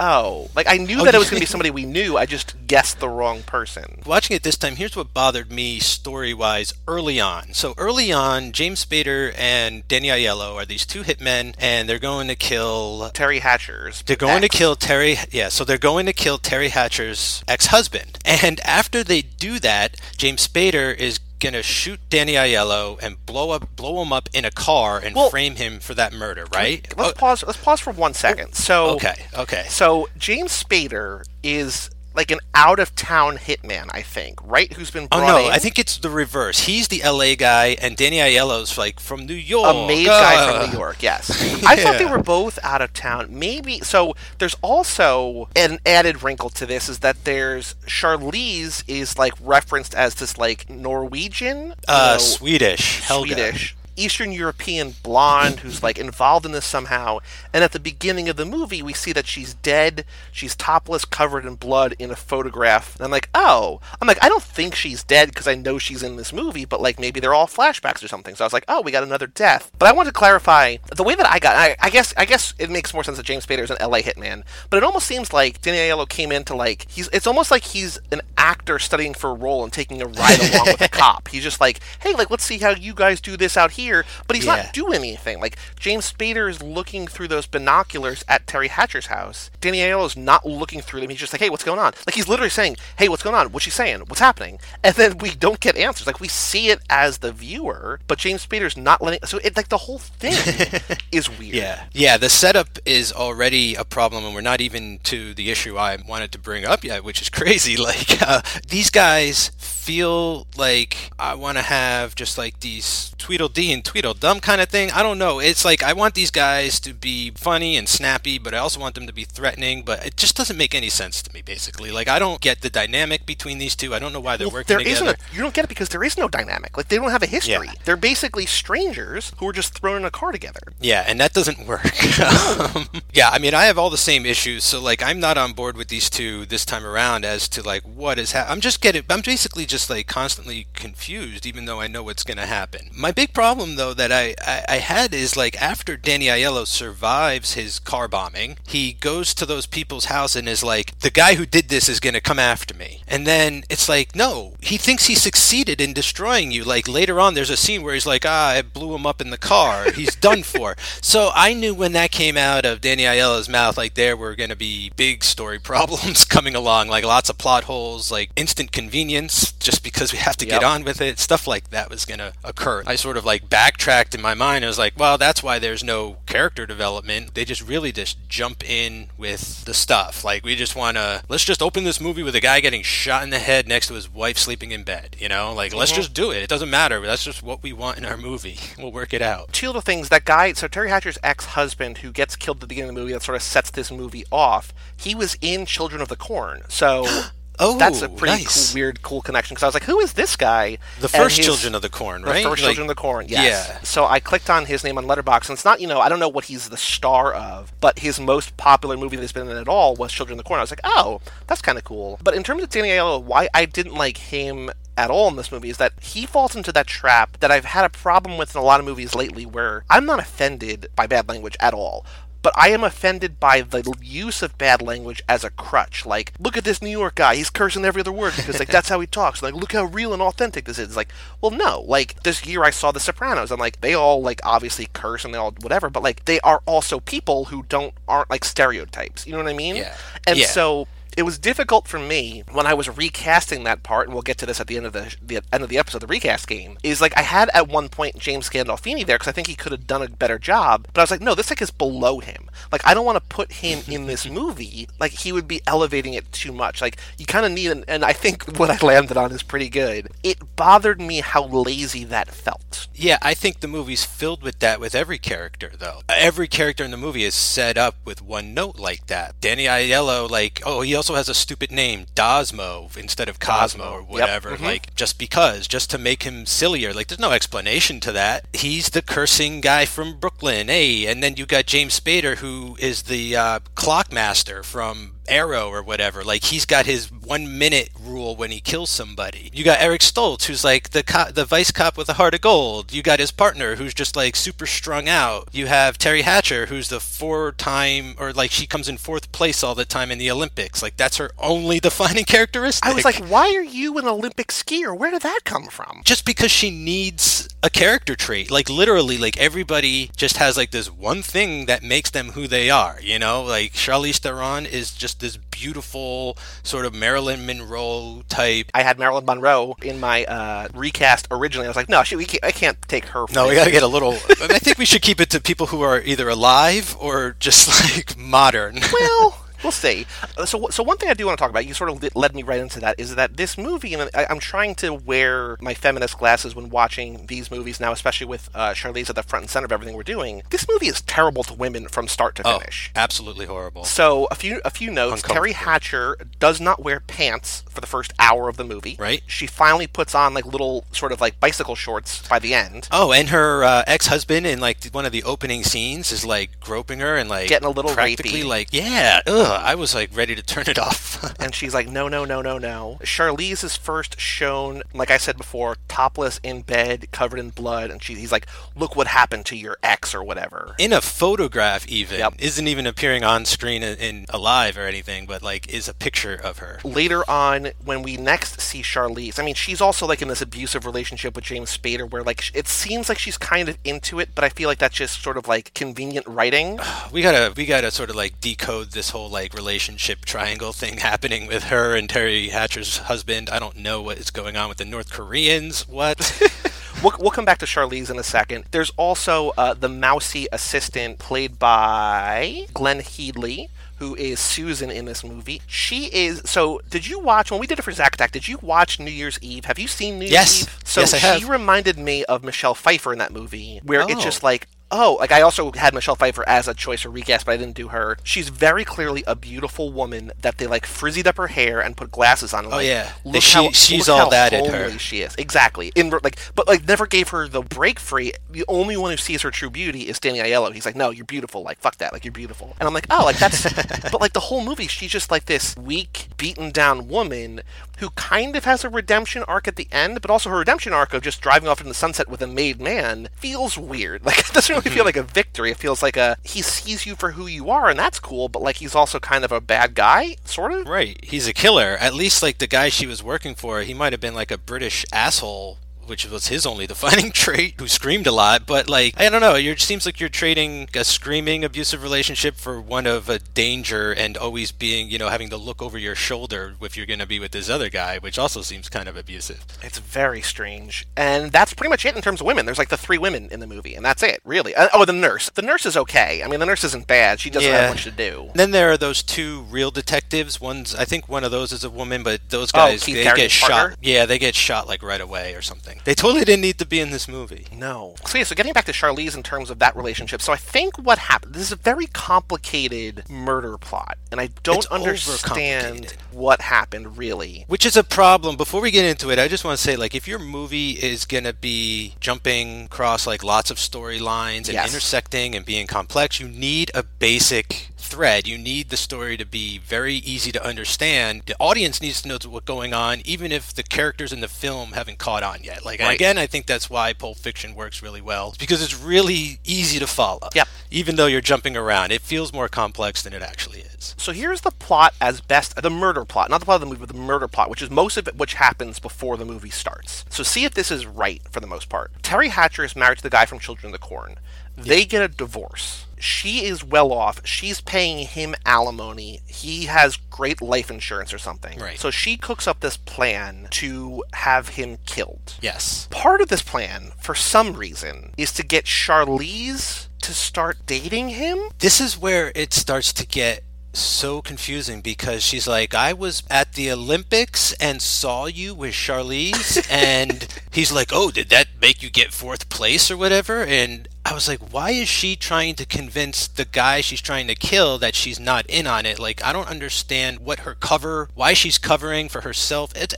oh, 0.00 0.48
like 0.54 0.66
I 0.68 0.76
knew 0.76 1.00
Oh, 1.00 1.04
that 1.04 1.14
it 1.14 1.18
was 1.18 1.30
going 1.30 1.38
to 1.38 1.42
be 1.42 1.46
somebody 1.46 1.70
we 1.70 1.84
knew. 1.84 2.16
I 2.16 2.26
just 2.26 2.54
guessed 2.66 3.00
the 3.00 3.08
wrong 3.08 3.42
person. 3.42 4.02
Watching 4.06 4.36
it 4.36 4.42
this 4.42 4.56
time, 4.56 4.76
here's 4.76 4.96
what 4.96 5.14
bothered 5.14 5.50
me 5.52 5.78
story 5.78 6.34
wise 6.34 6.72
early 6.88 7.20
on. 7.20 7.52
So, 7.54 7.74
early 7.76 8.12
on, 8.12 8.52
James 8.52 8.84
Spader 8.84 9.34
and 9.36 9.86
Danny 9.88 10.08
Aiello 10.08 10.54
are 10.54 10.64
these 10.64 10.86
two 10.86 11.02
hitmen, 11.02 11.54
and 11.58 11.88
they're 11.88 11.98
going 11.98 12.28
to 12.28 12.34
kill. 12.34 13.10
Teri 13.14 13.40
Hatcher's. 13.40 14.02
They're 14.02 14.16
going 14.16 14.42
to 14.42 14.48
kill 14.48 14.76
Terry. 14.76 15.16
Yeah, 15.30 15.48
so 15.48 15.64
they're 15.64 15.78
going 15.78 16.06
to 16.06 16.12
kill 16.12 16.38
Teri 16.38 16.70
Hatcher's 16.70 17.42
ex 17.48 17.66
husband. 17.66 18.18
And 18.24 18.60
after 18.60 19.04
they 19.04 19.22
do 19.22 19.58
that, 19.60 19.96
James 20.16 20.46
Spader 20.46 20.96
is 20.96 21.18
to 21.40 21.62
shoot 21.62 22.00
Danny 22.08 22.32
Aiello 22.32 22.98
and 23.02 23.24
blow 23.26 23.50
up, 23.50 23.76
blow 23.76 24.02
him 24.02 24.12
up 24.12 24.28
in 24.32 24.44
a 24.44 24.50
car 24.50 24.98
and 24.98 25.14
Well- 25.14 25.30
frame 25.30 25.56
him 25.56 25.78
for 25.80 25.94
that 25.94 26.12
murder, 26.12 26.46
right? 26.54 26.86
Let's 26.96 27.10
oh. 27.10 27.12
pause. 27.14 27.44
Let's 27.44 27.58
pause 27.58 27.80
for 27.80 27.92
one 27.92 28.14
second. 28.14 28.54
So 28.54 28.86
Oh, 28.86 28.94
okay, 28.94 29.26
okay. 29.36 29.66
So 29.68 30.08
James 30.16 30.50
Spader 30.64 31.24
is 31.42 31.90
like 32.14 32.30
an 32.30 32.38
out 32.54 32.78
of 32.78 32.94
town 32.94 33.36
hitman, 33.38 33.88
I 33.90 34.02
think, 34.02 34.38
right? 34.44 34.72
Who's 34.72 34.90
been 34.90 35.06
brought 35.08 35.22
Oh 35.24 35.26
no, 35.26 35.46
in. 35.46 35.52
I 35.52 35.58
think 35.58 35.78
it's 35.78 35.98
the 35.98 36.10
reverse. 36.10 36.60
He's 36.60 36.88
the 36.88 37.02
LA 37.04 37.34
guy, 37.34 37.76
and 37.82 37.96
Danny 37.96 38.18
Aiello's 38.18 38.78
like 38.78 39.00
from 39.00 39.26
New 39.26 39.34
York. 39.34 39.66
a 39.74 39.86
maid 39.88 40.06
guy 40.06 40.34
Ah. 40.36 40.60
from 40.62 40.70
New 40.70 40.78
York. 40.78 41.02
Yes, 41.02 41.30
I 41.66 41.76
thought 41.76 41.98
they 41.98 42.04
were 42.04 42.22
both 42.22 42.58
out 42.62 42.80
of 42.80 42.92
town. 42.92 43.26
Maybe 43.38 43.80
so. 43.80 44.14
There's 44.38 44.56
also 44.62 45.48
an 45.56 45.78
added 45.84 46.22
wrinkle 46.22 46.50
to 46.50 46.66
this 46.66 46.88
is 46.88 47.00
that 47.00 47.24
there's 47.24 47.74
Charlize 47.86 48.84
is 48.86 49.18
like 49.18 49.34
referenced 49.40 49.94
as 49.94 50.14
this 50.14 50.38
like 50.38 50.70
Norwegian, 50.70 51.66
you 51.68 51.74
Uh, 51.88 52.12
know, 52.12 52.18
Swedish. 52.18 53.00
Helga. 53.00 53.34
Swedish. 53.34 53.76
Eastern 53.96 54.32
European 54.32 54.94
blonde 55.02 55.60
who's 55.60 55.82
like 55.82 55.98
involved 55.98 56.46
in 56.46 56.52
this 56.52 56.64
somehow. 56.64 57.18
And 57.52 57.62
at 57.64 57.72
the 57.72 57.80
beginning 57.80 58.28
of 58.28 58.36
the 58.36 58.44
movie, 58.44 58.82
we 58.82 58.92
see 58.92 59.12
that 59.12 59.26
she's 59.26 59.54
dead. 59.54 60.04
She's 60.32 60.56
topless, 60.56 61.04
covered 61.04 61.44
in 61.44 61.54
blood 61.54 61.94
in 61.98 62.10
a 62.10 62.16
photograph. 62.16 62.96
And 62.96 63.04
I'm 63.04 63.10
like, 63.10 63.28
oh, 63.34 63.80
I'm 64.00 64.08
like, 64.08 64.22
I 64.22 64.28
don't 64.28 64.42
think 64.42 64.74
she's 64.74 65.04
dead 65.04 65.28
because 65.28 65.48
I 65.48 65.54
know 65.54 65.78
she's 65.78 66.02
in 66.02 66.16
this 66.16 66.32
movie, 66.32 66.64
but 66.64 66.80
like 66.80 66.98
maybe 66.98 67.20
they're 67.20 67.34
all 67.34 67.46
flashbacks 67.46 68.02
or 68.02 68.08
something. 68.08 68.34
So 68.34 68.44
I 68.44 68.46
was 68.46 68.52
like, 68.52 68.64
oh, 68.68 68.82
we 68.82 68.90
got 68.90 69.02
another 69.02 69.26
death. 69.26 69.70
But 69.78 69.88
I 69.88 69.92
want 69.92 70.06
to 70.06 70.12
clarify 70.12 70.76
the 70.94 71.04
way 71.04 71.14
that 71.14 71.30
I 71.30 71.38
got. 71.38 71.56
I, 71.56 71.76
I 71.80 71.90
guess 71.90 72.14
I 72.16 72.24
guess 72.24 72.54
it 72.58 72.70
makes 72.70 72.92
more 72.94 73.04
sense 73.04 73.16
that 73.16 73.26
James 73.26 73.46
Spader 73.46 73.62
is 73.62 73.70
an 73.70 73.76
L.A. 73.80 74.02
hitman, 74.02 74.44
but 74.70 74.76
it 74.76 74.82
almost 74.82 75.06
seems 75.06 75.32
like 75.32 75.60
Danny 75.60 75.78
Aiello 75.78 76.08
came 76.08 76.32
into 76.32 76.54
like 76.54 76.90
he's. 76.90 77.08
It's 77.12 77.26
almost 77.26 77.50
like 77.50 77.62
he's 77.62 77.98
an 78.12 78.22
actor 78.36 78.78
studying 78.78 79.14
for 79.14 79.30
a 79.30 79.34
role 79.34 79.64
and 79.64 79.72
taking 79.72 80.02
a 80.02 80.06
ride 80.06 80.38
along 80.40 80.66
with 80.66 80.80
a 80.80 80.88
cop. 80.92 81.28
He's 81.28 81.42
just 81.42 81.60
like, 81.60 81.80
hey, 82.00 82.14
like 82.14 82.30
let's 82.30 82.44
see 82.44 82.58
how 82.58 82.70
you 82.70 82.94
guys 82.94 83.20
do 83.20 83.36
this 83.36 83.56
out 83.56 83.72
here, 83.72 83.83
but 84.26 84.36
he's 84.36 84.44
Yeah. 84.44 84.56
not 84.56 84.72
doing 84.72 84.94
anything. 84.94 85.40
Like 85.40 85.56
James 85.78 86.10
Spader 86.12 86.48
is 86.48 86.62
looking 86.62 87.06
through 87.06 87.28
those 87.28 87.46
binoculars 87.46 88.24
at 88.28 88.46
Teri 88.46 88.68
Hatcher's 88.68 89.06
house. 89.06 89.50
Danny 89.60 89.78
Aiello 89.78 90.06
is 90.06 90.16
not 90.16 90.46
looking 90.46 90.80
through 90.80 91.00
them. 91.00 91.10
He's 91.10 91.18
just 91.18 91.32
like, 91.32 91.40
hey, 91.40 91.50
what's 91.50 91.64
going 91.64 91.78
on? 91.78 91.92
Like 92.06 92.14
he's 92.14 92.28
literally 92.28 92.50
saying, 92.50 92.76
hey, 92.98 93.08
what's 93.08 93.22
going 93.22 93.36
on? 93.36 93.52
What's 93.52 93.64
she 93.64 93.70
saying? 93.70 94.00
What's 94.06 94.20
happening? 94.20 94.58
And 94.82 94.94
then 94.94 95.18
we 95.18 95.34
don't 95.34 95.60
get 95.60 95.76
answers. 95.76 96.06
Like 96.06 96.20
we 96.20 96.28
see 96.28 96.68
it 96.68 96.80
as 96.88 97.18
the 97.18 97.32
viewer, 97.32 98.00
but 98.06 98.18
James 98.18 98.46
Spader's 98.46 98.76
not 98.76 99.02
letting. 99.02 99.20
So 99.24 99.38
it 99.44 99.56
like 99.56 99.68
the 99.68 99.78
whole 99.78 99.98
thing 99.98 100.32
is 101.12 101.28
weird. 101.38 101.54
Yeah, 101.54 101.84
yeah. 101.92 102.16
The 102.16 102.28
setup 102.28 102.78
is 102.84 103.12
already 103.12 103.74
a 103.74 103.84
problem, 103.84 104.24
and 104.24 104.34
we're 104.34 104.40
not 104.40 104.60
even 104.60 104.98
to 105.04 105.34
the 105.34 105.50
issue 105.50 105.76
I 105.76 105.98
wanted 106.08 106.32
to 106.32 106.38
bring 106.38 106.64
up 106.64 106.84
yet, 106.84 107.04
which 107.04 107.20
is 107.20 107.28
crazy. 107.28 107.76
Like 107.84 108.22
uh, 108.22 108.40
these 108.68 108.88
guys 108.88 109.50
feel 109.58 110.46
like 110.56 111.10
I 111.18 111.34
want 111.34 111.58
to 111.58 111.62
have 111.62 112.14
just 112.14 112.38
like 112.38 112.60
these 112.60 113.14
Tweedledee 113.18 113.72
and 113.74 113.84
Tweedledum 113.84 114.40
kind 114.40 114.60
of 114.60 114.68
thing. 114.70 114.90
I 114.92 115.02
don't 115.02 115.18
know. 115.18 115.38
It's 115.40 115.64
like 115.64 115.82
I 115.82 115.92
want 115.92 116.14
these 116.14 116.30
guys 116.30 116.80
to 116.80 116.94
be 116.94 117.30
funny 117.32 117.76
and 117.76 117.88
snappy, 117.88 118.38
but 118.38 118.54
I 118.54 118.58
also 118.58 118.80
want 118.80 118.94
them 118.94 119.06
to 119.06 119.12
be 119.12 119.24
threatening. 119.24 119.82
But 119.82 120.06
it 120.06 120.16
just 120.16 120.36
doesn't 120.36 120.56
make 120.56 120.74
any 120.74 120.88
sense 120.88 121.20
to 121.22 121.32
me. 121.34 121.42
Basically, 121.42 121.90
like 121.90 122.08
I 122.08 122.18
don't 122.18 122.40
get 122.40 122.62
the 122.62 122.70
dynamic 122.70 123.26
between 123.26 123.58
these 123.58 123.76
two. 123.76 123.94
I 123.94 123.98
don't 123.98 124.12
know 124.12 124.20
why 124.20 124.36
they're 124.38 124.46
Well, 124.48 124.54
working 124.54 124.78
there 124.78 124.86
isn't 124.86 125.06
together. 125.06 125.18
a, 125.32 125.34
you 125.36 125.42
don't 125.42 125.52
get 125.54 125.64
it 125.64 125.68
because 125.68 125.90
there 125.90 126.02
is 126.04 126.16
no 126.16 126.28
dynamic. 126.28 126.76
Like 126.76 126.88
they 126.88 126.96
don't 126.96 127.10
have 127.10 127.22
a 127.22 127.26
history. 127.26 127.66
Yeah. 127.66 127.72
They're 127.84 127.96
basically 127.96 128.46
strangers 128.46 129.32
who 129.38 129.48
are 129.48 129.52
just 129.52 129.78
thrown 129.78 129.96
in 129.98 130.04
a 130.04 130.10
car 130.10 130.32
together. 130.32 130.60
Yeah, 130.80 131.04
and 131.06 131.20
that 131.20 131.32
doesn't 131.34 131.66
work. 131.66 131.84
Um, 132.74 132.86
yeah, 133.12 133.28
I 133.30 133.38
mean, 133.38 133.54
I 133.54 133.64
have 133.64 133.78
all 133.78 133.90
the 133.90 133.96
same 133.98 134.24
issues, 134.24 134.64
so 134.64 134.80
like, 134.80 135.02
I'm 135.02 135.18
not 135.20 135.36
on 135.36 135.52
board 135.52 135.76
with 135.76 135.88
these 135.88 136.08
two 136.08 136.44
this 136.46 136.64
time 136.64 136.84
around 136.84 137.24
as 137.24 137.48
to 137.48 137.62
like 137.62 137.82
what 137.82 138.18
is 138.18 138.32
happening. 138.32 138.52
I'm 138.52 138.60
just 138.60 138.80
getting, 138.80 139.02
I'm 139.10 139.20
basically 139.20 139.66
just 139.66 139.90
like 139.90 140.06
constantly 140.06 140.66
confused, 140.74 141.44
even 141.46 141.64
though 141.64 141.80
I 141.80 141.86
know 141.88 142.02
what's 142.02 142.22
going 142.22 142.36
to 142.38 142.46
happen. 142.46 142.90
My 142.96 143.10
big 143.12 143.32
problem, 143.32 143.63
though, 143.76 143.94
that 143.94 144.12
I, 144.12 144.34
I 144.40 144.64
I 144.68 144.78
had 144.78 145.14
is 145.14 145.36
like 145.36 145.60
after 145.60 145.96
Danny 145.96 146.26
Aiello 146.26 146.66
survives 146.66 147.54
his 147.54 147.78
car 147.78 148.08
bombing, 148.08 148.58
he 148.66 148.92
goes 148.92 149.34
to 149.34 149.46
those 149.46 149.66
people's 149.66 150.06
house 150.06 150.36
and 150.36 150.48
is 150.48 150.62
like, 150.62 150.98
the 151.00 151.10
guy 151.10 151.34
who 151.34 151.46
did 151.46 151.68
this 151.68 151.88
is 151.88 152.00
going 152.00 152.14
to 152.14 152.20
come 152.20 152.38
after 152.38 152.74
me, 152.74 153.02
and 153.08 153.26
then 153.26 153.64
it's 153.70 153.88
like, 153.88 154.14
no, 154.14 154.54
he 154.60 154.76
thinks 154.76 155.06
he 155.06 155.14
succeeded 155.14 155.43
in 155.62 155.92
destroying 155.92 156.50
you. 156.50 156.64
Like 156.64 156.88
later 156.88 157.20
on, 157.20 157.34
there's 157.34 157.50
a 157.50 157.56
scene 157.56 157.82
where 157.82 157.94
he's 157.94 158.06
like, 158.06 158.24
ah, 158.26 158.50
I 158.50 158.62
blew 158.62 158.94
him 158.94 159.06
up 159.06 159.20
in 159.20 159.30
the 159.30 159.38
car. 159.38 159.90
He's 159.92 160.16
done 160.16 160.42
for. 160.54 160.74
So 161.00 161.30
I 161.34 161.54
knew 161.54 161.74
when 161.74 161.92
that 161.92 162.10
came 162.10 162.36
out 162.36 162.64
of 162.64 162.80
Danny 162.80 163.04
Aiello's 163.04 163.48
mouth, 163.48 163.76
like 163.76 163.94
there 163.94 164.16
were 164.16 164.34
going 164.34 164.50
to 164.50 164.56
be 164.56 164.90
big 164.96 165.22
story 165.22 165.58
problems 165.60 166.24
coming 166.24 166.56
along, 166.56 166.88
like 166.88 167.04
lots 167.04 167.30
of 167.30 167.38
plot 167.38 167.64
holes, 167.64 168.10
like 168.10 168.30
instant 168.36 168.72
convenience, 168.72 169.52
just 169.52 169.84
because 169.84 170.12
we 170.12 170.18
have 170.18 170.36
to 170.38 170.46
get 170.46 170.64
on 170.64 170.82
with 170.82 171.00
it. 171.00 171.18
Stuff 171.18 171.46
like 171.46 171.70
that 171.70 171.90
was 171.90 172.04
going 172.04 172.18
to 172.18 172.32
occur. 172.42 172.82
I 172.86 172.96
sort 172.96 173.16
of 173.16 173.24
like 173.24 173.48
backtracked 173.48 174.14
in 174.14 174.20
my 174.20 174.34
mind. 174.34 174.64
I 174.64 174.68
was 174.68 174.78
like, 174.78 174.98
well, 174.98 175.18
that's 175.18 175.42
why 175.42 175.58
there's 175.58 175.84
no 175.84 176.16
character 176.26 176.66
development. 176.66 177.34
They 177.34 177.44
just 177.44 177.62
really 177.62 177.92
just 177.92 178.28
jump 178.28 178.68
in 178.68 179.08
with 179.16 179.64
the 179.64 179.74
stuff. 179.74 180.24
Like 180.24 180.44
we 180.44 180.56
just 180.56 180.74
want 180.74 180.96
to 180.96 181.22
let's 181.28 181.44
just 181.44 181.62
open 181.62 181.84
this 181.84 182.00
movie 182.00 182.22
with 182.22 182.34
a 182.34 182.40
guy 182.40 182.60
getting 182.60 182.82
shot 182.82 183.22
in 183.22 183.30
the 183.30 183.38
head 183.38 183.68
next 183.68 183.88
to 183.88 183.94
his 183.94 184.12
wife 184.12 184.38
sleeping 184.38 184.72
in 184.72 184.82
bed. 184.82 185.16
You 185.18 185.28
know, 185.28 185.43
like 185.52 185.74
let's 185.74 185.92
mm-hmm. 185.92 186.00
just 186.00 186.14
do 186.14 186.30
it. 186.30 186.42
It 186.42 186.48
doesn't 186.48 186.70
matter. 186.70 187.00
That's 187.00 187.24
just 187.24 187.42
what 187.42 187.62
we 187.62 187.72
want 187.72 187.98
in 187.98 188.04
our 188.04 188.16
movie. 188.16 188.58
We'll 188.78 188.92
work 188.92 189.14
it 189.14 189.22
out. 189.22 189.52
Two 189.52 189.66
little 189.68 189.80
things. 189.80 190.08
That 190.10 190.24
guy, 190.24 190.52
so 190.52 190.68
Teri 190.68 190.88
Hatcher's 190.88 191.16
ex-husband, 191.22 191.98
who 191.98 192.10
gets 192.10 192.36
killed 192.36 192.58
at 192.58 192.60
the 192.62 192.66
beginning 192.66 192.90
of 192.90 192.94
the 192.96 193.00
movie, 193.00 193.12
that 193.12 193.22
sort 193.22 193.36
of 193.36 193.42
sets 193.42 193.70
this 193.70 193.90
movie 193.90 194.24
off. 194.30 194.74
He 194.96 195.14
was 195.14 195.38
in 195.40 195.64
Children 195.64 196.02
of 196.02 196.08
the 196.08 196.16
Corn, 196.16 196.62
so. 196.68 197.06
Oh, 197.60 197.78
that's 197.78 198.02
a 198.02 198.08
pretty 198.08 198.42
nice. 198.42 198.72
cool, 198.72 198.74
weird, 198.74 199.02
cool 199.02 199.22
connection. 199.22 199.54
Because 199.54 199.62
I 199.62 199.66
was 199.66 199.74
like, 199.74 199.84
"Who 199.84 200.00
is 200.00 200.14
this 200.14 200.34
guy?" 200.34 200.78
The 200.98 201.08
first 201.08 201.36
his- 201.36 201.46
Children 201.46 201.76
of 201.76 201.82
the 201.82 201.88
Corn, 201.88 202.22
The 202.22 202.28
right? 202.28 202.42
first 202.42 202.62
Like- 202.62 202.70
Children 202.70 202.90
of 202.90 202.96
the 202.96 203.00
Corn, 203.00 203.26
yes. 203.28 203.68
Yeah. 203.68 203.78
So 203.84 204.06
I 204.06 204.18
clicked 204.18 204.50
on 204.50 204.66
his 204.66 204.82
name 204.82 204.98
on 204.98 205.04
Letterboxd, 205.04 205.50
and 205.50 205.56
it's 205.56 205.64
not, 205.64 205.80
you 205.80 205.86
know, 205.86 206.00
I 206.00 206.08
don't 206.08 206.18
know 206.18 206.28
what 206.28 206.46
he's 206.46 206.68
the 206.68 206.76
star 206.76 207.32
of, 207.32 207.72
but 207.80 208.00
his 208.00 208.18
most 208.18 208.56
popular 208.56 208.96
movie 208.96 209.16
that's 209.16 209.30
been 209.30 209.48
in 209.48 209.56
at 209.56 209.68
all 209.68 209.94
was 209.94 210.12
Children 210.12 210.36
of 210.36 210.44
the 210.44 210.48
Corn. 210.48 210.58
I 210.58 210.64
was 210.64 210.72
like, 210.72 210.80
oh, 210.82 211.20
that's 211.46 211.62
kind 211.62 211.78
of 211.78 211.84
cool. 211.84 212.18
But 212.24 212.34
in 212.34 212.42
terms 212.42 212.64
of 212.64 212.70
Danny 212.70 212.88
Aiello, 212.88 213.22
why 213.22 213.48
I 213.54 213.66
didn't 213.66 213.94
like 213.94 214.16
him 214.16 214.70
at 214.96 215.10
all 215.10 215.28
in 215.28 215.36
this 215.36 215.52
movie 215.52 215.70
is 215.70 215.78
that 215.78 215.92
he 216.00 216.26
falls 216.26 216.54
into 216.56 216.72
that 216.72 216.86
trap 216.86 217.38
that 217.40 217.50
I've 217.50 217.64
had 217.64 217.84
a 217.84 217.90
problem 217.90 218.38
with 218.38 218.54
in 218.54 218.60
a 218.60 218.64
lot 218.64 218.80
of 218.80 218.86
movies 218.86 219.14
lately, 219.14 219.46
where 219.46 219.84
I'm 219.90 220.06
not 220.06 220.20
offended 220.20 220.88
by 220.94 221.06
bad 221.06 221.28
language 221.28 221.56
at 221.60 221.74
all. 221.74 222.04
But 222.42 222.52
I 222.56 222.68
am 222.68 222.84
offended 222.84 223.40
by 223.40 223.62
the 223.62 223.90
use 224.02 224.42
of 224.42 224.58
bad 224.58 224.82
language 224.82 225.22
as 225.26 225.44
a 225.44 225.50
crutch. 225.50 226.04
Like, 226.04 226.34
look 226.38 226.58
at 226.58 226.64
this 226.64 226.82
New 226.82 226.90
York 226.90 227.14
guy. 227.14 227.36
He's 227.36 227.48
cursing 227.48 227.86
every 227.86 228.00
other 228.00 228.12
word 228.12 228.34
because, 228.36 228.58
like, 228.58 228.68
that's 228.68 228.90
how 228.90 229.00
he 229.00 229.06
talks. 229.06 229.42
Like, 229.42 229.54
look 229.54 229.72
how 229.72 229.84
real 229.86 230.12
and 230.12 230.20
authentic 230.20 230.66
this 230.66 230.78
is. 230.78 230.94
Like, 230.94 231.08
well, 231.40 231.50
no. 231.50 231.80
Like, 231.86 232.22
this 232.22 232.44
year 232.44 232.62
I 232.62 232.68
saw 232.68 232.92
The 232.92 233.00
Sopranos, 233.00 233.50
and, 233.50 233.58
like, 233.58 233.80
they 233.80 233.94
all, 233.94 234.20
like, 234.20 234.42
obviously 234.44 234.90
curse 234.92 235.24
and 235.24 235.32
they 235.32 235.38
all 235.38 235.54
whatever, 235.62 235.88
but, 235.88 236.02
like, 236.02 236.26
they 236.26 236.38
are 236.40 236.60
also 236.66 237.00
people 237.00 237.46
who 237.46 237.62
don't, 237.70 237.94
aren't, 238.06 238.28
like, 238.28 238.44
stereotypes. 238.44 239.26
You 239.26 239.32
know 239.32 239.38
what 239.38 239.48
I 239.48 239.54
mean? 239.54 239.76
Yeah. 239.76 239.96
And 240.26 240.36
Yeah. 240.36 240.48
so 240.48 240.86
it 241.16 241.22
was 241.22 241.38
difficult 241.38 241.86
for 241.88 241.98
me 241.98 242.42
when 242.50 242.66
I 242.66 242.74
was 242.74 242.96
recasting 242.96 243.64
that 243.64 243.82
part, 243.82 244.06
and 244.06 244.14
we'll 244.14 244.22
get 244.22 244.38
to 244.38 244.46
this 244.46 244.60
at 244.60 244.66
the 244.66 244.76
end 244.76 244.86
of 244.86 244.92
the, 244.92 245.14
the 245.22 245.40
end 245.52 245.62
of 245.62 245.68
the 245.68 245.78
episode, 245.78 246.00
the 246.00 246.06
recast 246.06 246.46
game. 246.46 246.78
Is 246.82 247.00
like 247.00 247.16
I 247.16 247.22
had 247.22 247.50
at 247.54 247.68
one 247.68 247.88
point 247.88 248.18
James 248.18 248.48
Gandolfini 248.48 249.06
there 249.06 249.16
because 249.16 249.28
I 249.28 249.32
think 249.32 249.46
he 249.46 249.54
could 249.54 249.72
have 249.72 249.86
done 249.86 250.02
a 250.02 250.08
better 250.08 250.38
job, 250.38 250.86
but 250.92 251.00
I 251.00 251.04
was 251.04 251.10
like, 251.10 251.20
no, 251.20 251.34
this 251.34 251.50
like 251.50 251.62
is 251.62 251.70
below 251.70 252.20
him. 252.20 252.48
Like 252.72 252.86
I 252.86 252.94
don't 252.94 253.06
want 253.06 253.16
to 253.16 253.34
put 253.34 253.52
him 253.52 253.80
in 253.88 254.06
this 254.06 254.26
movie. 254.30 254.88
Like 254.98 255.12
he 255.12 255.32
would 255.32 255.48
be 255.48 255.60
elevating 255.66 256.14
it 256.14 256.30
too 256.32 256.52
much. 256.52 256.80
Like 256.80 256.98
you 257.18 257.26
kind 257.26 257.46
of 257.46 257.52
need, 257.52 257.70
an, 257.70 257.84
and 257.88 258.04
I 258.04 258.12
think 258.12 258.58
what 258.58 258.70
I 258.70 258.84
landed 258.84 259.16
on 259.16 259.32
is 259.32 259.42
pretty 259.42 259.68
good. 259.68 260.08
It 260.22 260.56
bothered 260.56 261.00
me 261.00 261.20
how 261.20 261.44
lazy 261.44 262.04
that 262.04 262.28
felt. 262.28 262.88
Yeah, 262.94 263.18
I 263.22 263.34
think 263.34 263.60
the 263.60 263.68
movie's 263.68 264.04
filled 264.04 264.42
with 264.42 264.60
that 264.60 264.80
with 264.80 264.94
every 264.94 265.18
character, 265.18 265.72
though. 265.76 266.00
Every 266.08 266.48
character 266.48 266.84
in 266.84 266.90
the 266.90 266.96
movie 266.96 267.24
is 267.24 267.34
set 267.34 267.76
up 267.76 267.96
with 268.04 268.22
one 268.22 268.54
note 268.54 268.78
like 268.78 269.06
that. 269.08 269.40
Danny 269.40 269.64
Aiello, 269.64 270.30
like, 270.30 270.62
oh, 270.64 270.80
he 270.82 270.94
also 270.94 271.03
has 271.12 271.28
a 271.28 271.34
stupid 271.34 271.70
name, 271.70 272.06
Dosmo, 272.14 272.88
instead 272.96 273.28
of 273.28 273.38
Cosmo 273.38 273.84
Cosmo. 273.84 273.84
or 273.96 274.00
Yep. 274.00 274.08
whatever. 274.08 274.56
Mhm. 274.56 274.60
Like, 274.62 274.94
just 274.96 275.18
because, 275.18 275.68
just 275.68 275.90
to 275.90 275.98
make 275.98 276.22
him 276.22 276.46
sillier. 276.46 276.94
Like, 276.94 277.08
there's 277.08 277.18
no 277.18 277.32
explanation 277.32 278.00
to 278.00 278.12
that. 278.12 278.46
He's 278.54 278.88
the 278.88 279.02
cursing 279.02 279.60
guy 279.60 279.84
from 279.84 280.18
Brooklyn, 280.18 280.68
hey. 280.68 281.04
And 281.04 281.22
then 281.22 281.36
you 281.36 281.44
got 281.44 281.66
James 281.66 282.00
Spader, 282.00 282.38
who 282.38 282.76
is 282.80 283.02
the 283.02 283.36
uh, 283.36 283.58
clock 283.74 284.10
master 284.10 284.62
from 284.62 285.13
Arrow 285.28 285.68
or 285.68 285.82
whatever. 285.82 286.22
Like 286.24 286.44
he's 286.44 286.64
got 286.66 286.86
his 286.86 287.10
one 287.10 287.58
minute 287.58 287.90
rule 288.00 288.36
when 288.36 288.50
he 288.50 288.60
kills 288.60 288.90
somebody. 288.90 289.50
You 289.52 289.64
got 289.64 289.80
Eric 289.80 290.00
Stoltz, 290.02 290.44
who's 290.44 290.64
like 290.64 290.90
the 290.90 291.02
co- 291.02 291.30
the 291.30 291.44
vice 291.44 291.70
cop 291.70 291.96
with 291.96 292.08
a 292.08 292.14
heart 292.14 292.34
of 292.34 292.40
gold. 292.40 292.92
You 292.92 293.02
got 293.02 293.18
his 293.20 293.30
partner, 293.30 293.76
who's 293.76 293.94
just 293.94 294.16
like 294.16 294.36
super 294.36 294.66
strung 294.66 295.08
out. 295.08 295.48
You 295.52 295.66
have 295.66 295.98
Teri 295.98 296.22
Hatcher, 296.22 296.66
who's 296.66 296.88
the 296.88 297.00
four 297.00 297.52
time 297.52 298.14
or 298.18 298.32
like 298.32 298.50
she 298.50 298.66
comes 298.66 298.88
in 298.88 298.96
fourth 298.98 299.32
place 299.32 299.62
all 299.62 299.74
the 299.74 299.84
time 299.84 300.10
in 300.10 300.18
the 300.18 300.30
Olympics. 300.30 300.82
Like 300.82 300.96
that's 300.96 301.16
her 301.18 301.30
only 301.38 301.80
defining 301.80 302.24
characteristic. 302.26 302.88
I 302.88 302.92
was 302.94 303.04
like, 303.04 303.24
why 303.26 303.54
are 303.54 303.62
you 303.62 303.98
an 303.98 304.06
Olympic 304.06 304.48
skier? 304.48 304.96
Where 304.96 305.10
did 305.10 305.22
that 305.22 305.40
come 305.44 305.66
from? 305.66 306.02
just 306.04 306.24
because 306.24 306.50
she 306.50 306.70
needs 306.70 307.48
a 307.62 307.70
character 307.70 308.14
trait 308.14 308.50
like 308.50 308.68
literally 308.68 309.16
like 309.16 309.36
everybody 309.38 310.10
just 310.16 310.36
has 310.36 310.56
like 310.56 310.70
this 310.70 310.90
one 310.90 311.22
thing 311.22 311.66
that 311.66 311.82
makes 311.82 312.10
them 312.10 312.30
who 312.30 312.46
they 312.46 312.68
are 312.70 312.98
you 313.00 313.18
know 313.18 313.42
like 313.42 313.72
charlize 313.72 314.18
theron 314.18 314.66
is 314.66 314.92
just 314.92 315.13
this 315.14 315.36
beautiful 315.36 316.36
sort 316.62 316.84
of 316.86 316.94
marilyn 316.94 317.46
monroe 317.46 318.22
type 318.28 318.70
I 318.74 318.82
had 318.82 318.98
Marilyn 318.98 319.24
Monroe 319.24 319.74
in 319.82 320.00
my 320.00 320.24
uh, 320.24 320.68
recast 320.74 321.28
originally. 321.30 321.66
I 321.66 321.70
was 321.70 321.76
like, 321.76 321.88
no, 321.88 322.02
she, 322.02 322.16
we 322.16 322.24
can't, 322.24 322.44
I 322.44 322.50
can't 322.50 322.80
take 322.88 323.06
her. 323.06 323.24
no 323.34 323.48
we 323.48 323.54
gotta 323.54 323.70
get 323.70 323.82
a 323.82 323.86
little 323.88 324.12
i 324.12 324.58
think 324.58 324.78
we 324.78 324.84
should 324.84 325.02
keep 325.02 325.20
it 325.20 325.30
to 325.30 325.40
people 325.40 325.66
who 325.68 325.80
are 325.82 326.00
either 326.02 326.28
alive 326.28 326.96
or 327.00 327.36
just 327.38 327.68
like 327.96 328.16
modern 328.16 328.80
Well, 328.92 329.43
we'll 329.64 329.72
see. 329.72 330.06
Uh, 330.38 330.44
So, 330.46 330.68
so 330.70 330.82
one 330.84 330.98
thing 330.98 331.08
I 331.08 331.14
do 331.14 331.26
want 331.26 331.38
to 331.38 331.42
talk 331.42 331.50
about, 331.50 331.66
you 331.66 331.74
sort 331.74 331.90
of 331.90 332.14
led 332.14 332.34
me 332.34 332.42
right 332.44 332.60
into 332.60 332.78
that, 332.80 332.94
is 333.00 333.16
that 333.16 333.36
this 333.36 333.58
movie, 333.58 333.94
and 333.94 334.08
I, 334.14 334.26
I'm 334.30 334.38
trying 334.38 334.74
to 334.76 334.92
wear 334.94 335.56
my 335.60 335.74
feminist 335.74 336.18
glasses 336.18 336.54
when 336.54 336.68
watching 336.70 337.26
these 337.26 337.50
movies 337.50 337.80
now, 337.80 337.90
especially 337.90 338.26
with 338.26 338.48
uh, 338.54 338.74
Charlize 338.74 339.08
at 339.10 339.16
the 339.16 339.22
front 339.22 339.44
and 339.44 339.50
center 339.50 339.64
of 339.64 339.72
everything 339.72 339.96
we're 339.96 340.02
doing. 340.04 340.42
This 340.50 340.66
movie 340.68 340.86
is 340.86 341.00
terrible 341.02 341.42
to 341.44 341.54
women 341.54 341.88
from 341.88 342.06
start 342.08 342.34
to 342.36 342.42
Oh, 342.46 342.58
finish. 342.58 342.92
absolutely 342.94 343.46
horrible. 343.46 343.84
So 343.84 344.28
a 344.30 344.34
few 344.34 344.60
a 344.64 344.70
few 344.70 344.90
notes. 344.90 345.22
Teri 345.22 345.52
Hatcher 345.52 346.16
does 346.38 346.60
not 346.60 346.82
wear 346.82 347.00
pants 347.00 347.64
for 347.70 347.80
the 347.80 347.86
first 347.86 348.12
hour 348.18 348.48
of 348.48 348.56
the 348.58 348.64
movie. 348.64 348.96
Right. 348.98 349.22
She 349.26 349.46
finally 349.46 349.86
puts 349.86 350.14
on 350.14 350.34
like 350.34 350.44
little 350.44 350.84
sort 350.92 351.10
of 351.12 351.20
like 351.20 351.40
bicycle 351.40 351.74
shorts 351.74 352.26
by 352.28 352.38
the 352.38 352.52
end. 352.54 352.88
Oh, 352.92 353.12
and 353.12 353.30
her 353.30 353.64
uh, 353.64 353.82
ex-husband 353.86 354.46
in 354.46 354.60
like 354.60 354.84
one 354.92 355.06
of 355.06 355.12
the 355.12 355.22
opening 355.22 355.62
scenes 355.64 356.12
is 356.12 356.24
like 356.26 356.60
groping 356.60 357.00
her 357.00 357.16
and 357.16 357.28
like 357.30 357.48
Getting 357.48 357.66
a 357.66 357.70
little 357.70 357.92
practically 357.94 358.42
rapey. 358.42 358.46
like 358.46 358.68
yeah. 358.72 359.20
Ugh, 359.26 359.53
I 359.60 359.74
was 359.74 359.94
like 359.94 360.14
ready 360.16 360.34
to 360.34 360.42
turn 360.42 360.64
it 360.68 360.78
off. 360.78 361.12
And 361.44 361.54
she's 361.54 361.74
like, 361.74 361.88
no, 361.88 362.08
no, 362.08 362.24
no, 362.24 362.40
no, 362.40 362.56
no. 362.58 362.98
Charlize 363.02 363.62
is 363.64 363.76
first 363.76 364.18
shown, 364.18 364.82
like 364.94 365.10
I 365.10 365.18
said 365.18 365.36
before, 365.36 365.76
topless 365.88 366.38
in 366.42 366.62
bed, 366.62 367.08
covered 367.12 367.38
in 367.38 367.50
blood, 367.50 367.90
and 367.90 368.02
she, 368.02 368.14
he's 368.14 368.32
like, 368.32 368.46
look 368.74 368.96
what 368.96 369.08
happened 369.08 369.44
to 369.46 369.56
your 369.56 369.76
ex 369.82 370.14
or 370.14 370.22
whatever. 370.24 370.74
in 370.78 370.92
a 370.92 371.00
photograph, 371.02 371.86
even 371.86 372.18
Yep. 372.18 372.34
isn't 372.38 372.68
even 372.68 372.86
appearing 372.86 373.24
on 373.24 373.44
screen 373.44 373.82
in, 373.82 373.98
in 373.98 374.26
alive 374.30 374.78
or 374.78 374.86
anything, 374.86 375.26
but 375.26 375.42
like 375.42 375.68
is 375.68 375.86
a 375.88 375.92
picture 375.94 376.34
of 376.34 376.58
her. 376.58 376.78
Later 376.84 377.28
on, 377.28 377.68
when 377.84 378.02
we 378.02 378.16
next 378.16 378.60
see 378.60 378.80
Charlize, 378.82 379.38
I 379.38 379.44
mean, 379.44 379.54
she's 379.54 379.80
also 379.80 380.06
like 380.06 380.22
in 380.22 380.28
this 380.28 380.40
abusive 380.40 380.86
relationship 380.86 381.34
with 381.34 381.44
James 381.44 381.76
Spader, 381.76 382.08
where 382.10 382.22
like 382.22 382.54
it 382.54 382.68
seems 382.68 383.08
like 383.10 383.18
she's 383.18 383.36
kind 383.36 383.68
of 383.68 383.76
into 383.84 384.18
it, 384.20 384.30
but 384.34 384.44
I 384.44 384.48
feel 384.48 384.68
like 384.68 384.78
that's 384.78 384.94
just 384.96 385.20
sort 385.22 385.36
of 385.36 385.46
like 385.48 385.74
convenient 385.74 386.26
writing. 386.26 386.78
We 387.12 387.22
gotta 387.22 387.52
we 387.54 387.66
gotta 387.66 387.90
sort 387.90 388.10
of 388.10 388.16
like 388.16 388.40
decode 388.40 388.90
this 388.92 389.10
whole 389.10 389.28
like 389.28 389.43
relationship 389.52 390.24
triangle 390.24 390.72
thing 390.72 390.96
happening 391.10 391.46
with 391.46 391.64
her 391.64 391.94
and 391.94 392.08
Teri 392.08 392.48
Hatcher's 392.50 392.98
husband. 392.98 393.50
I 393.50 393.58
don't 393.58 393.76
know 393.76 394.00
what 394.00 394.16
is 394.16 394.30
going 394.30 394.56
on 394.56 394.68
with 394.70 394.78
the 394.78 394.84
North 394.86 395.12
Koreans. 395.12 395.86
What? 395.86 396.40
We'll, 397.02 397.12
we'll 397.18 397.32
come 397.32 397.44
back 397.44 397.58
to 397.58 397.66
Charlize 397.66 398.08
in 398.08 398.18
a 398.18 398.22
second. 398.22 398.64
There's 398.70 398.90
also 398.96 399.52
uh, 399.58 399.74
the 399.74 399.90
mousy 399.90 400.46
assistant 400.52 401.18
played 401.18 401.58
by 401.58 402.66
Glenne 402.72 403.00
Headly, 403.00 403.68
who 403.98 404.14
is 404.14 404.40
Susan 404.40 404.90
in 404.90 405.04
this 405.04 405.22
movie. 405.22 405.60
She 405.66 406.06
is. 406.06 406.40
So, 406.46 406.80
did 406.88 407.06
you 407.06 407.18
watch 407.20 407.50
when 407.50 407.60
we 407.60 407.66
did 407.66 407.78
it 407.78 407.82
for 407.82 407.92
Zack 407.92 408.14
Attack? 408.14 408.32
Did 408.32 408.48
you 408.48 408.58
watch 408.62 408.98
New 409.00 409.10
Year's 409.10 409.38
Eve? 409.42 409.66
Have 409.66 409.78
you 409.78 409.88
seen 409.88 410.18
New 410.18 410.24
Yes. 410.26 410.60
Year's 410.60 410.68
Eve? 410.68 410.80
So 410.84 411.00
Yes, 411.02 411.14
I 411.14 411.18
she 411.18 411.26
have. 411.42 411.48
reminded 411.50 411.98
me 411.98 412.24
of 412.24 412.42
Michelle 412.42 412.74
Pfeiffer 412.76 413.12
in 413.12 413.18
that 413.18 413.32
movie, 413.32 413.80
where 413.82 414.00
it's 414.02 414.14
Oh. 414.14 414.20
just 414.20 414.42
like. 414.42 414.68
Oh, 414.90 415.16
like 415.18 415.32
I 415.32 415.40
also 415.40 415.72
had 415.72 415.92
Michelle 415.92 416.14
Pfeiffer 416.14 416.44
as 416.48 416.68
a 416.68 416.74
choice 416.74 417.04
or 417.04 417.10
recast, 417.10 417.46
but 417.46 417.52
I 417.52 417.56
didn't 417.56 417.74
do 417.74 417.88
her. 417.88 418.16
She's 418.22 418.48
very 418.48 418.84
clearly 418.84 419.24
a 419.26 419.34
beautiful 419.34 419.90
woman 419.92 420.30
that 420.40 420.58
they 420.58 420.66
like 420.68 420.86
frizzied 420.86 421.26
up 421.26 421.36
her 421.36 421.48
hair 421.48 421.80
and 421.80 421.96
put 421.96 422.12
glasses 422.12 422.54
on. 422.54 422.66
and, 422.66 422.74
Oh, 422.74 422.78
yeah. 422.78 423.10
look 423.24 423.42
She- 423.42 423.52
how, 423.54 423.70
she's 423.72 424.06
look 424.08 424.14
all 424.16 424.24
how 424.26 424.30
that 424.30 424.52
in 424.52 424.66
her. 424.66 424.96
she 424.98 425.22
is 425.22 425.34
exactly 425.36 425.90
in 425.96 426.10
like 426.22 426.38
but 426.54 426.68
like 426.68 426.86
never 426.86 427.06
gave 427.06 427.30
her 427.30 427.48
the 427.48 427.62
break 427.62 427.98
free 427.98 428.32
the 428.50 428.64
only 428.68 428.96
one 428.96 429.10
who 429.10 429.16
sees 429.16 429.42
her 429.42 429.50
true 429.50 429.70
beauty 429.70 430.02
is 430.08 430.20
danny 430.20 430.38
aiello 430.38 430.72
he's 430.72 430.86
like 430.86 430.94
no 430.96 431.10
you're 431.10 431.24
beautiful 431.24 431.62
like 431.62 431.78
fuck 431.78 431.96
that 431.96 432.12
like 432.12 432.24
you're 432.24 432.30
beautiful 432.32 432.76
and 432.78 432.86
i'm 432.86 432.94
like 432.94 433.06
oh 433.10 433.24
like 433.24 433.38
that's 433.38 433.62
but 434.12 434.20
like 434.20 434.32
the 434.32 434.40
whole 434.40 434.62
movie 434.64 434.86
she's 434.86 435.10
just 435.10 435.30
like 435.30 435.46
this 435.46 435.76
weak 435.76 436.28
beaten 436.36 436.70
down 436.70 437.08
woman 437.08 437.60
who 437.98 438.10
kind 438.10 438.54
of 438.56 438.64
has 438.64 438.84
a 438.84 438.88
redemption 438.88 439.42
arc 439.44 439.66
at 439.66 439.76
the 439.76 439.88
end 439.92 440.20
but 440.20 440.30
also 440.30 440.50
her 440.50 440.58
redemption 440.58 440.92
arc 440.92 441.12
of 441.14 441.22
just 441.22 441.40
driving 441.40 441.68
off 441.68 441.80
in 441.80 441.88
the 441.88 441.94
sunset 441.94 442.28
with 442.28 442.42
a 442.42 442.46
made 442.46 442.80
man 442.80 443.28
feels 443.36 443.76
weird 443.78 444.24
like 444.26 444.38
it 444.38 444.52
doesn't 444.52 444.74
really 444.74 444.83
feel 444.90 445.04
like 445.04 445.16
a 445.16 445.22
victory 445.22 445.70
it 445.70 445.76
feels 445.78 446.02
like 446.02 446.16
a 446.16 446.36
he 446.42 446.62
sees 446.62 447.06
you 447.06 447.14
for 447.14 447.32
who 447.32 447.46
you 447.46 447.70
are 447.70 447.88
and 447.88 447.98
that's 447.98 448.20
cool 448.20 448.48
but 448.48 448.62
like 448.62 448.76
he's 448.76 448.94
also 448.94 449.18
kind 449.18 449.44
of 449.44 449.52
a 449.52 449.60
bad 449.60 449.94
guy 449.94 450.36
sort 450.44 450.72
of 450.72 450.86
right. 450.86 451.18
He's 451.22 451.46
a 451.48 451.52
killer. 451.52 451.96
At 451.98 452.14
least 452.14 452.42
like 452.42 452.58
the 452.58 452.66
guy 452.66 452.88
she 452.88 453.06
was 453.06 453.22
working 453.22 453.54
for, 453.54 453.80
he 453.82 453.94
might 453.94 454.12
have 454.12 454.20
been 454.20 454.34
like 454.34 454.50
a 454.50 454.58
British 454.58 455.04
asshole. 455.12 455.78
Which 456.06 456.28
was 456.28 456.48
his 456.48 456.66
only 456.66 456.86
defining 456.86 457.32
trait, 457.32 457.74
who 457.78 457.88
screamed 457.88 458.26
a 458.26 458.32
lot. 458.32 458.66
But 458.66 458.88
like, 458.88 459.14
I 459.18 459.28
don't 459.28 459.40
know. 459.40 459.54
It 459.54 459.80
seems 459.80 460.06
like 460.06 460.20
you're 460.20 460.28
trading 460.28 460.88
a 460.94 461.04
screaming 461.04 461.64
abusive 461.64 462.02
relationship 462.02 462.56
for 462.56 462.80
one 462.80 463.06
of 463.06 463.28
a 463.28 463.38
danger 463.38 464.12
and 464.12 464.36
always 464.36 464.72
being, 464.72 465.08
you 465.08 465.18
know, 465.18 465.28
having 465.28 465.48
to 465.50 465.56
look 465.56 465.80
over 465.82 465.98
your 465.98 466.14
shoulder 466.14 466.74
if 466.80 466.96
you're 466.96 467.06
going 467.06 467.18
to 467.20 467.26
be 467.26 467.38
with 467.38 467.52
this 467.52 467.68
other 467.70 467.88
guy, 467.90 468.18
which 468.18 468.38
also 468.38 468.62
seems 468.62 468.88
kind 468.88 469.08
of 469.08 469.16
abusive. 469.16 469.64
It's 469.82 469.98
very 469.98 470.42
strange. 470.42 471.06
And 471.16 471.52
that's 471.52 471.74
pretty 471.74 471.90
much 471.90 472.04
it 472.04 472.14
in 472.16 472.22
terms 472.22 472.40
of 472.40 472.46
women. 472.46 472.66
There's 472.66 472.78
like 472.78 472.88
the 472.88 472.96
three 472.96 473.18
women 473.18 473.48
in 473.50 473.60
the 473.60 473.66
movie, 473.66 473.94
and 473.94 474.04
that's 474.04 474.22
it, 474.22 474.40
really. 474.44 474.74
Uh, 474.74 474.88
oh, 474.94 475.04
the 475.04 475.12
nurse. 475.12 475.50
The 475.50 475.62
nurse 475.62 475.86
is 475.86 475.96
okay. 475.96 476.42
I 476.42 476.48
mean, 476.48 476.60
the 476.60 476.66
nurse 476.66 476.84
isn't 476.84 477.06
bad. 477.06 477.40
She 477.40 477.50
doesn't 477.50 477.68
Yeah. 477.68 477.82
have 477.82 477.90
much 477.90 478.04
to 478.04 478.10
do. 478.10 478.46
And 478.50 478.60
Then 478.60 478.70
there 478.70 478.90
are 478.90 478.96
those 478.96 479.22
two 479.22 479.62
real 479.70 479.90
detectives. 479.90 480.60
One's, 480.60 480.94
I 480.94 481.04
think, 481.04 481.28
one 481.28 481.44
of 481.44 481.50
those 481.50 481.72
is 481.72 481.84
a 481.84 481.90
woman, 481.90 482.22
but 482.22 482.40
those 482.50 482.70
Oh, 482.74 482.78
guys 482.78 483.04
Keith 483.04 483.16
they 483.16 483.24
get 483.24 483.50
shot. 483.50 483.94
Yeah, 484.02 484.26
they 484.26 484.38
get 484.38 484.54
shot 484.54 484.86
like 484.88 485.02
right 485.02 485.20
away 485.20 485.54
or 485.54 485.62
something. 485.62 485.93
They 486.04 486.14
totally 486.14 486.44
didn't 486.44 486.62
need 486.62 486.78
to 486.78 486.86
be 486.86 487.00
in 487.00 487.10
this 487.10 487.28
movie. 487.28 487.66
No. 487.72 488.14
So 488.26 488.38
yeah, 488.38 488.44
so 488.44 488.54
getting 488.54 488.72
back 488.72 488.84
to 488.86 488.92
Charlize 488.92 489.36
in 489.36 489.42
terms 489.42 489.70
of 489.70 489.78
that 489.78 489.96
relationship. 489.96 490.42
So 490.42 490.52
I 490.52 490.56
think 490.56 490.96
what 490.98 491.18
happened. 491.18 491.54
This 491.54 491.62
is 491.62 491.72
a 491.72 491.76
very 491.76 492.06
complicated 492.06 493.24
murder 493.28 493.78
plot, 493.78 494.18
and 494.30 494.40
I 494.40 494.48
don't 494.62 494.78
It's 494.78 494.86
understand 494.86 496.16
what 496.32 496.60
happened 496.60 497.16
really. 497.18 497.64
Which 497.68 497.86
is 497.86 497.96
a 497.96 498.04
problem. 498.04 498.56
Before 498.56 498.80
we 498.80 498.90
get 498.90 499.04
into 499.04 499.30
it, 499.30 499.38
I 499.38 499.48
just 499.48 499.64
want 499.64 499.78
to 499.78 499.82
say, 499.82 499.96
like, 499.96 500.14
if 500.14 500.28
your 500.28 500.38
movie 500.38 500.90
is 500.92 501.24
gonna 501.24 501.52
be 501.52 502.14
jumping 502.20 502.84
across 502.84 503.26
like 503.26 503.42
lots 503.44 503.70
of 503.70 503.78
storylines 503.78 504.66
and 504.66 504.74
Yes. 504.74 504.88
intersecting 504.88 505.54
and 505.54 505.64
being 505.64 505.86
complex, 505.86 506.40
you 506.40 506.48
need 506.48 506.90
a 506.94 507.02
basic 507.02 507.88
thread. 508.14 508.46
You 508.46 508.56
need 508.56 508.90
the 508.90 508.96
story 508.96 509.36
to 509.36 509.44
be 509.44 509.78
very 509.78 510.14
easy 510.14 510.52
to 510.52 510.64
understand. 510.64 511.42
The 511.46 511.56
audience 511.58 512.00
needs 512.00 512.22
to 512.22 512.28
know 512.28 512.38
what's 512.48 512.64
going 512.64 512.94
on, 512.94 513.22
even 513.24 513.50
if 513.50 513.74
the 513.74 513.82
characters 513.82 514.32
in 514.32 514.40
the 514.40 514.46
film 514.48 514.92
haven't 514.92 515.18
caught 515.18 515.42
on 515.42 515.64
yet. 515.64 515.84
Like, 515.84 515.98
Right. 516.00 516.14
again, 516.14 516.38
I 516.38 516.46
think 516.46 516.66
that's 516.66 516.88
why 516.88 517.12
Pulp 517.12 517.38
Fiction 517.38 517.74
works 517.74 518.02
really 518.02 518.20
well, 518.20 518.50
it's 518.50 518.58
because 518.58 518.82
it's 518.82 518.96
really 518.96 519.58
easy 519.64 519.98
to 519.98 520.06
follow. 520.06 520.48
Yep. 520.54 520.68
Even 520.92 521.16
though 521.16 521.26
you're 521.26 521.40
jumping 521.40 521.76
around, 521.76 522.12
it 522.12 522.22
feels 522.22 522.52
more 522.52 522.68
complex 522.68 523.20
than 523.22 523.32
it 523.32 523.42
actually 523.42 523.80
is. 523.80 523.93
So 524.18 524.32
here's 524.32 524.60
the 524.62 524.70
plot 524.70 525.14
as 525.20 525.40
best 525.40 525.74
the 525.80 525.90
murder 525.90 526.24
plot, 526.24 526.50
not 526.50 526.58
the 526.60 526.66
plot 526.66 526.76
of 526.76 526.80
the 526.82 526.86
movie, 526.86 527.00
but 527.00 527.08
the 527.08 527.14
murder 527.14 527.48
plot, 527.48 527.70
which 527.70 527.82
is 527.82 527.90
most 527.90 528.16
of 528.16 528.28
it 528.28 528.36
which 528.36 528.54
happens 528.54 528.98
before 528.98 529.36
the 529.36 529.44
movie 529.44 529.70
starts. 529.70 530.24
So 530.28 530.42
see 530.42 530.64
if 530.64 530.74
this 530.74 530.90
is 530.90 531.06
right 531.06 531.42
for 531.50 531.60
the 531.60 531.66
most 531.66 531.88
part. 531.88 532.10
Teri 532.22 532.48
Hatcher 532.48 532.84
is 532.84 532.94
married 532.96 533.18
to 533.18 533.22
the 533.22 533.30
guy 533.30 533.46
from 533.46 533.58
Children 533.58 533.94
of 533.94 534.00
the 534.00 534.06
Corn. 534.06 534.36
They 534.76 535.04
get 535.04 535.22
a 535.22 535.28
divorce. 535.28 536.06
She 536.18 536.64
is 536.64 536.82
well 536.82 537.12
off. 537.12 537.46
She's 537.46 537.80
paying 537.80 538.26
him 538.26 538.54
alimony. 538.66 539.40
He 539.46 539.84
has 539.84 540.16
great 540.16 540.60
life 540.60 540.90
insurance 540.90 541.32
or 541.32 541.38
something. 541.38 541.78
Right. 541.78 541.98
So 541.98 542.10
she 542.10 542.36
cooks 542.36 542.66
up 542.66 542.80
this 542.80 542.96
plan 542.96 543.68
to 543.72 544.24
have 544.32 544.70
him 544.70 544.98
killed. 545.06 545.56
Yes. 545.60 546.08
Part 546.10 546.40
of 546.40 546.48
this 546.48 546.62
plan, 546.62 547.12
for 547.18 547.34
some 547.36 547.74
reason, 547.74 548.32
is 548.36 548.52
to 548.54 548.64
get 548.64 548.84
Charlize 548.86 550.08
to 550.22 550.32
start 550.32 550.78
dating 550.86 551.28
him. 551.30 551.58
this 551.80 552.00
is 552.00 552.18
where 552.18 552.50
it 552.54 552.72
starts 552.72 553.12
to 553.12 553.26
get 553.26 553.62
so 553.94 554.42
confusing 554.42 555.00
because 555.00 555.42
she's 555.42 555.66
like, 555.66 555.94
I 555.94 556.12
was 556.12 556.42
at 556.50 556.72
the 556.74 556.90
Olympics 556.90 557.72
and 557.74 558.02
saw 558.02 558.46
you 558.46 558.74
with 558.74 558.94
Charlize, 558.94 559.86
and 559.90 560.46
he's 560.70 560.92
like, 560.92 561.10
Oh, 561.12 561.30
did 561.30 561.48
that 561.50 561.68
make 561.80 562.02
you 562.02 562.10
get 562.10 562.32
fourth 562.32 562.68
place 562.68 563.10
or 563.10 563.16
whatever? 563.16 563.62
And 563.64 564.08
I 564.24 564.32
was 564.32 564.48
like, 564.48 564.72
Why 564.72 564.90
is 564.90 565.08
she 565.08 565.36
trying 565.36 565.74
to 565.74 565.84
convince 565.84 566.48
the 566.48 566.64
guy 566.64 567.02
she's 567.02 567.20
trying 567.20 567.46
to 567.48 567.54
kill 567.54 567.98
that 567.98 568.14
she's 568.14 568.40
not 568.40 568.64
in 568.66 568.86
on 568.86 569.04
it? 569.04 569.18
Like, 569.18 569.44
I 569.44 569.52
don't 569.52 569.68
understand 569.68 570.40
what 570.40 570.60
her 570.60 570.74
cover, 570.74 571.28
why 571.34 571.52
she's 571.52 571.76
covering 571.76 572.30
for 572.30 572.40
herself. 572.40 572.96
It, 572.96 573.14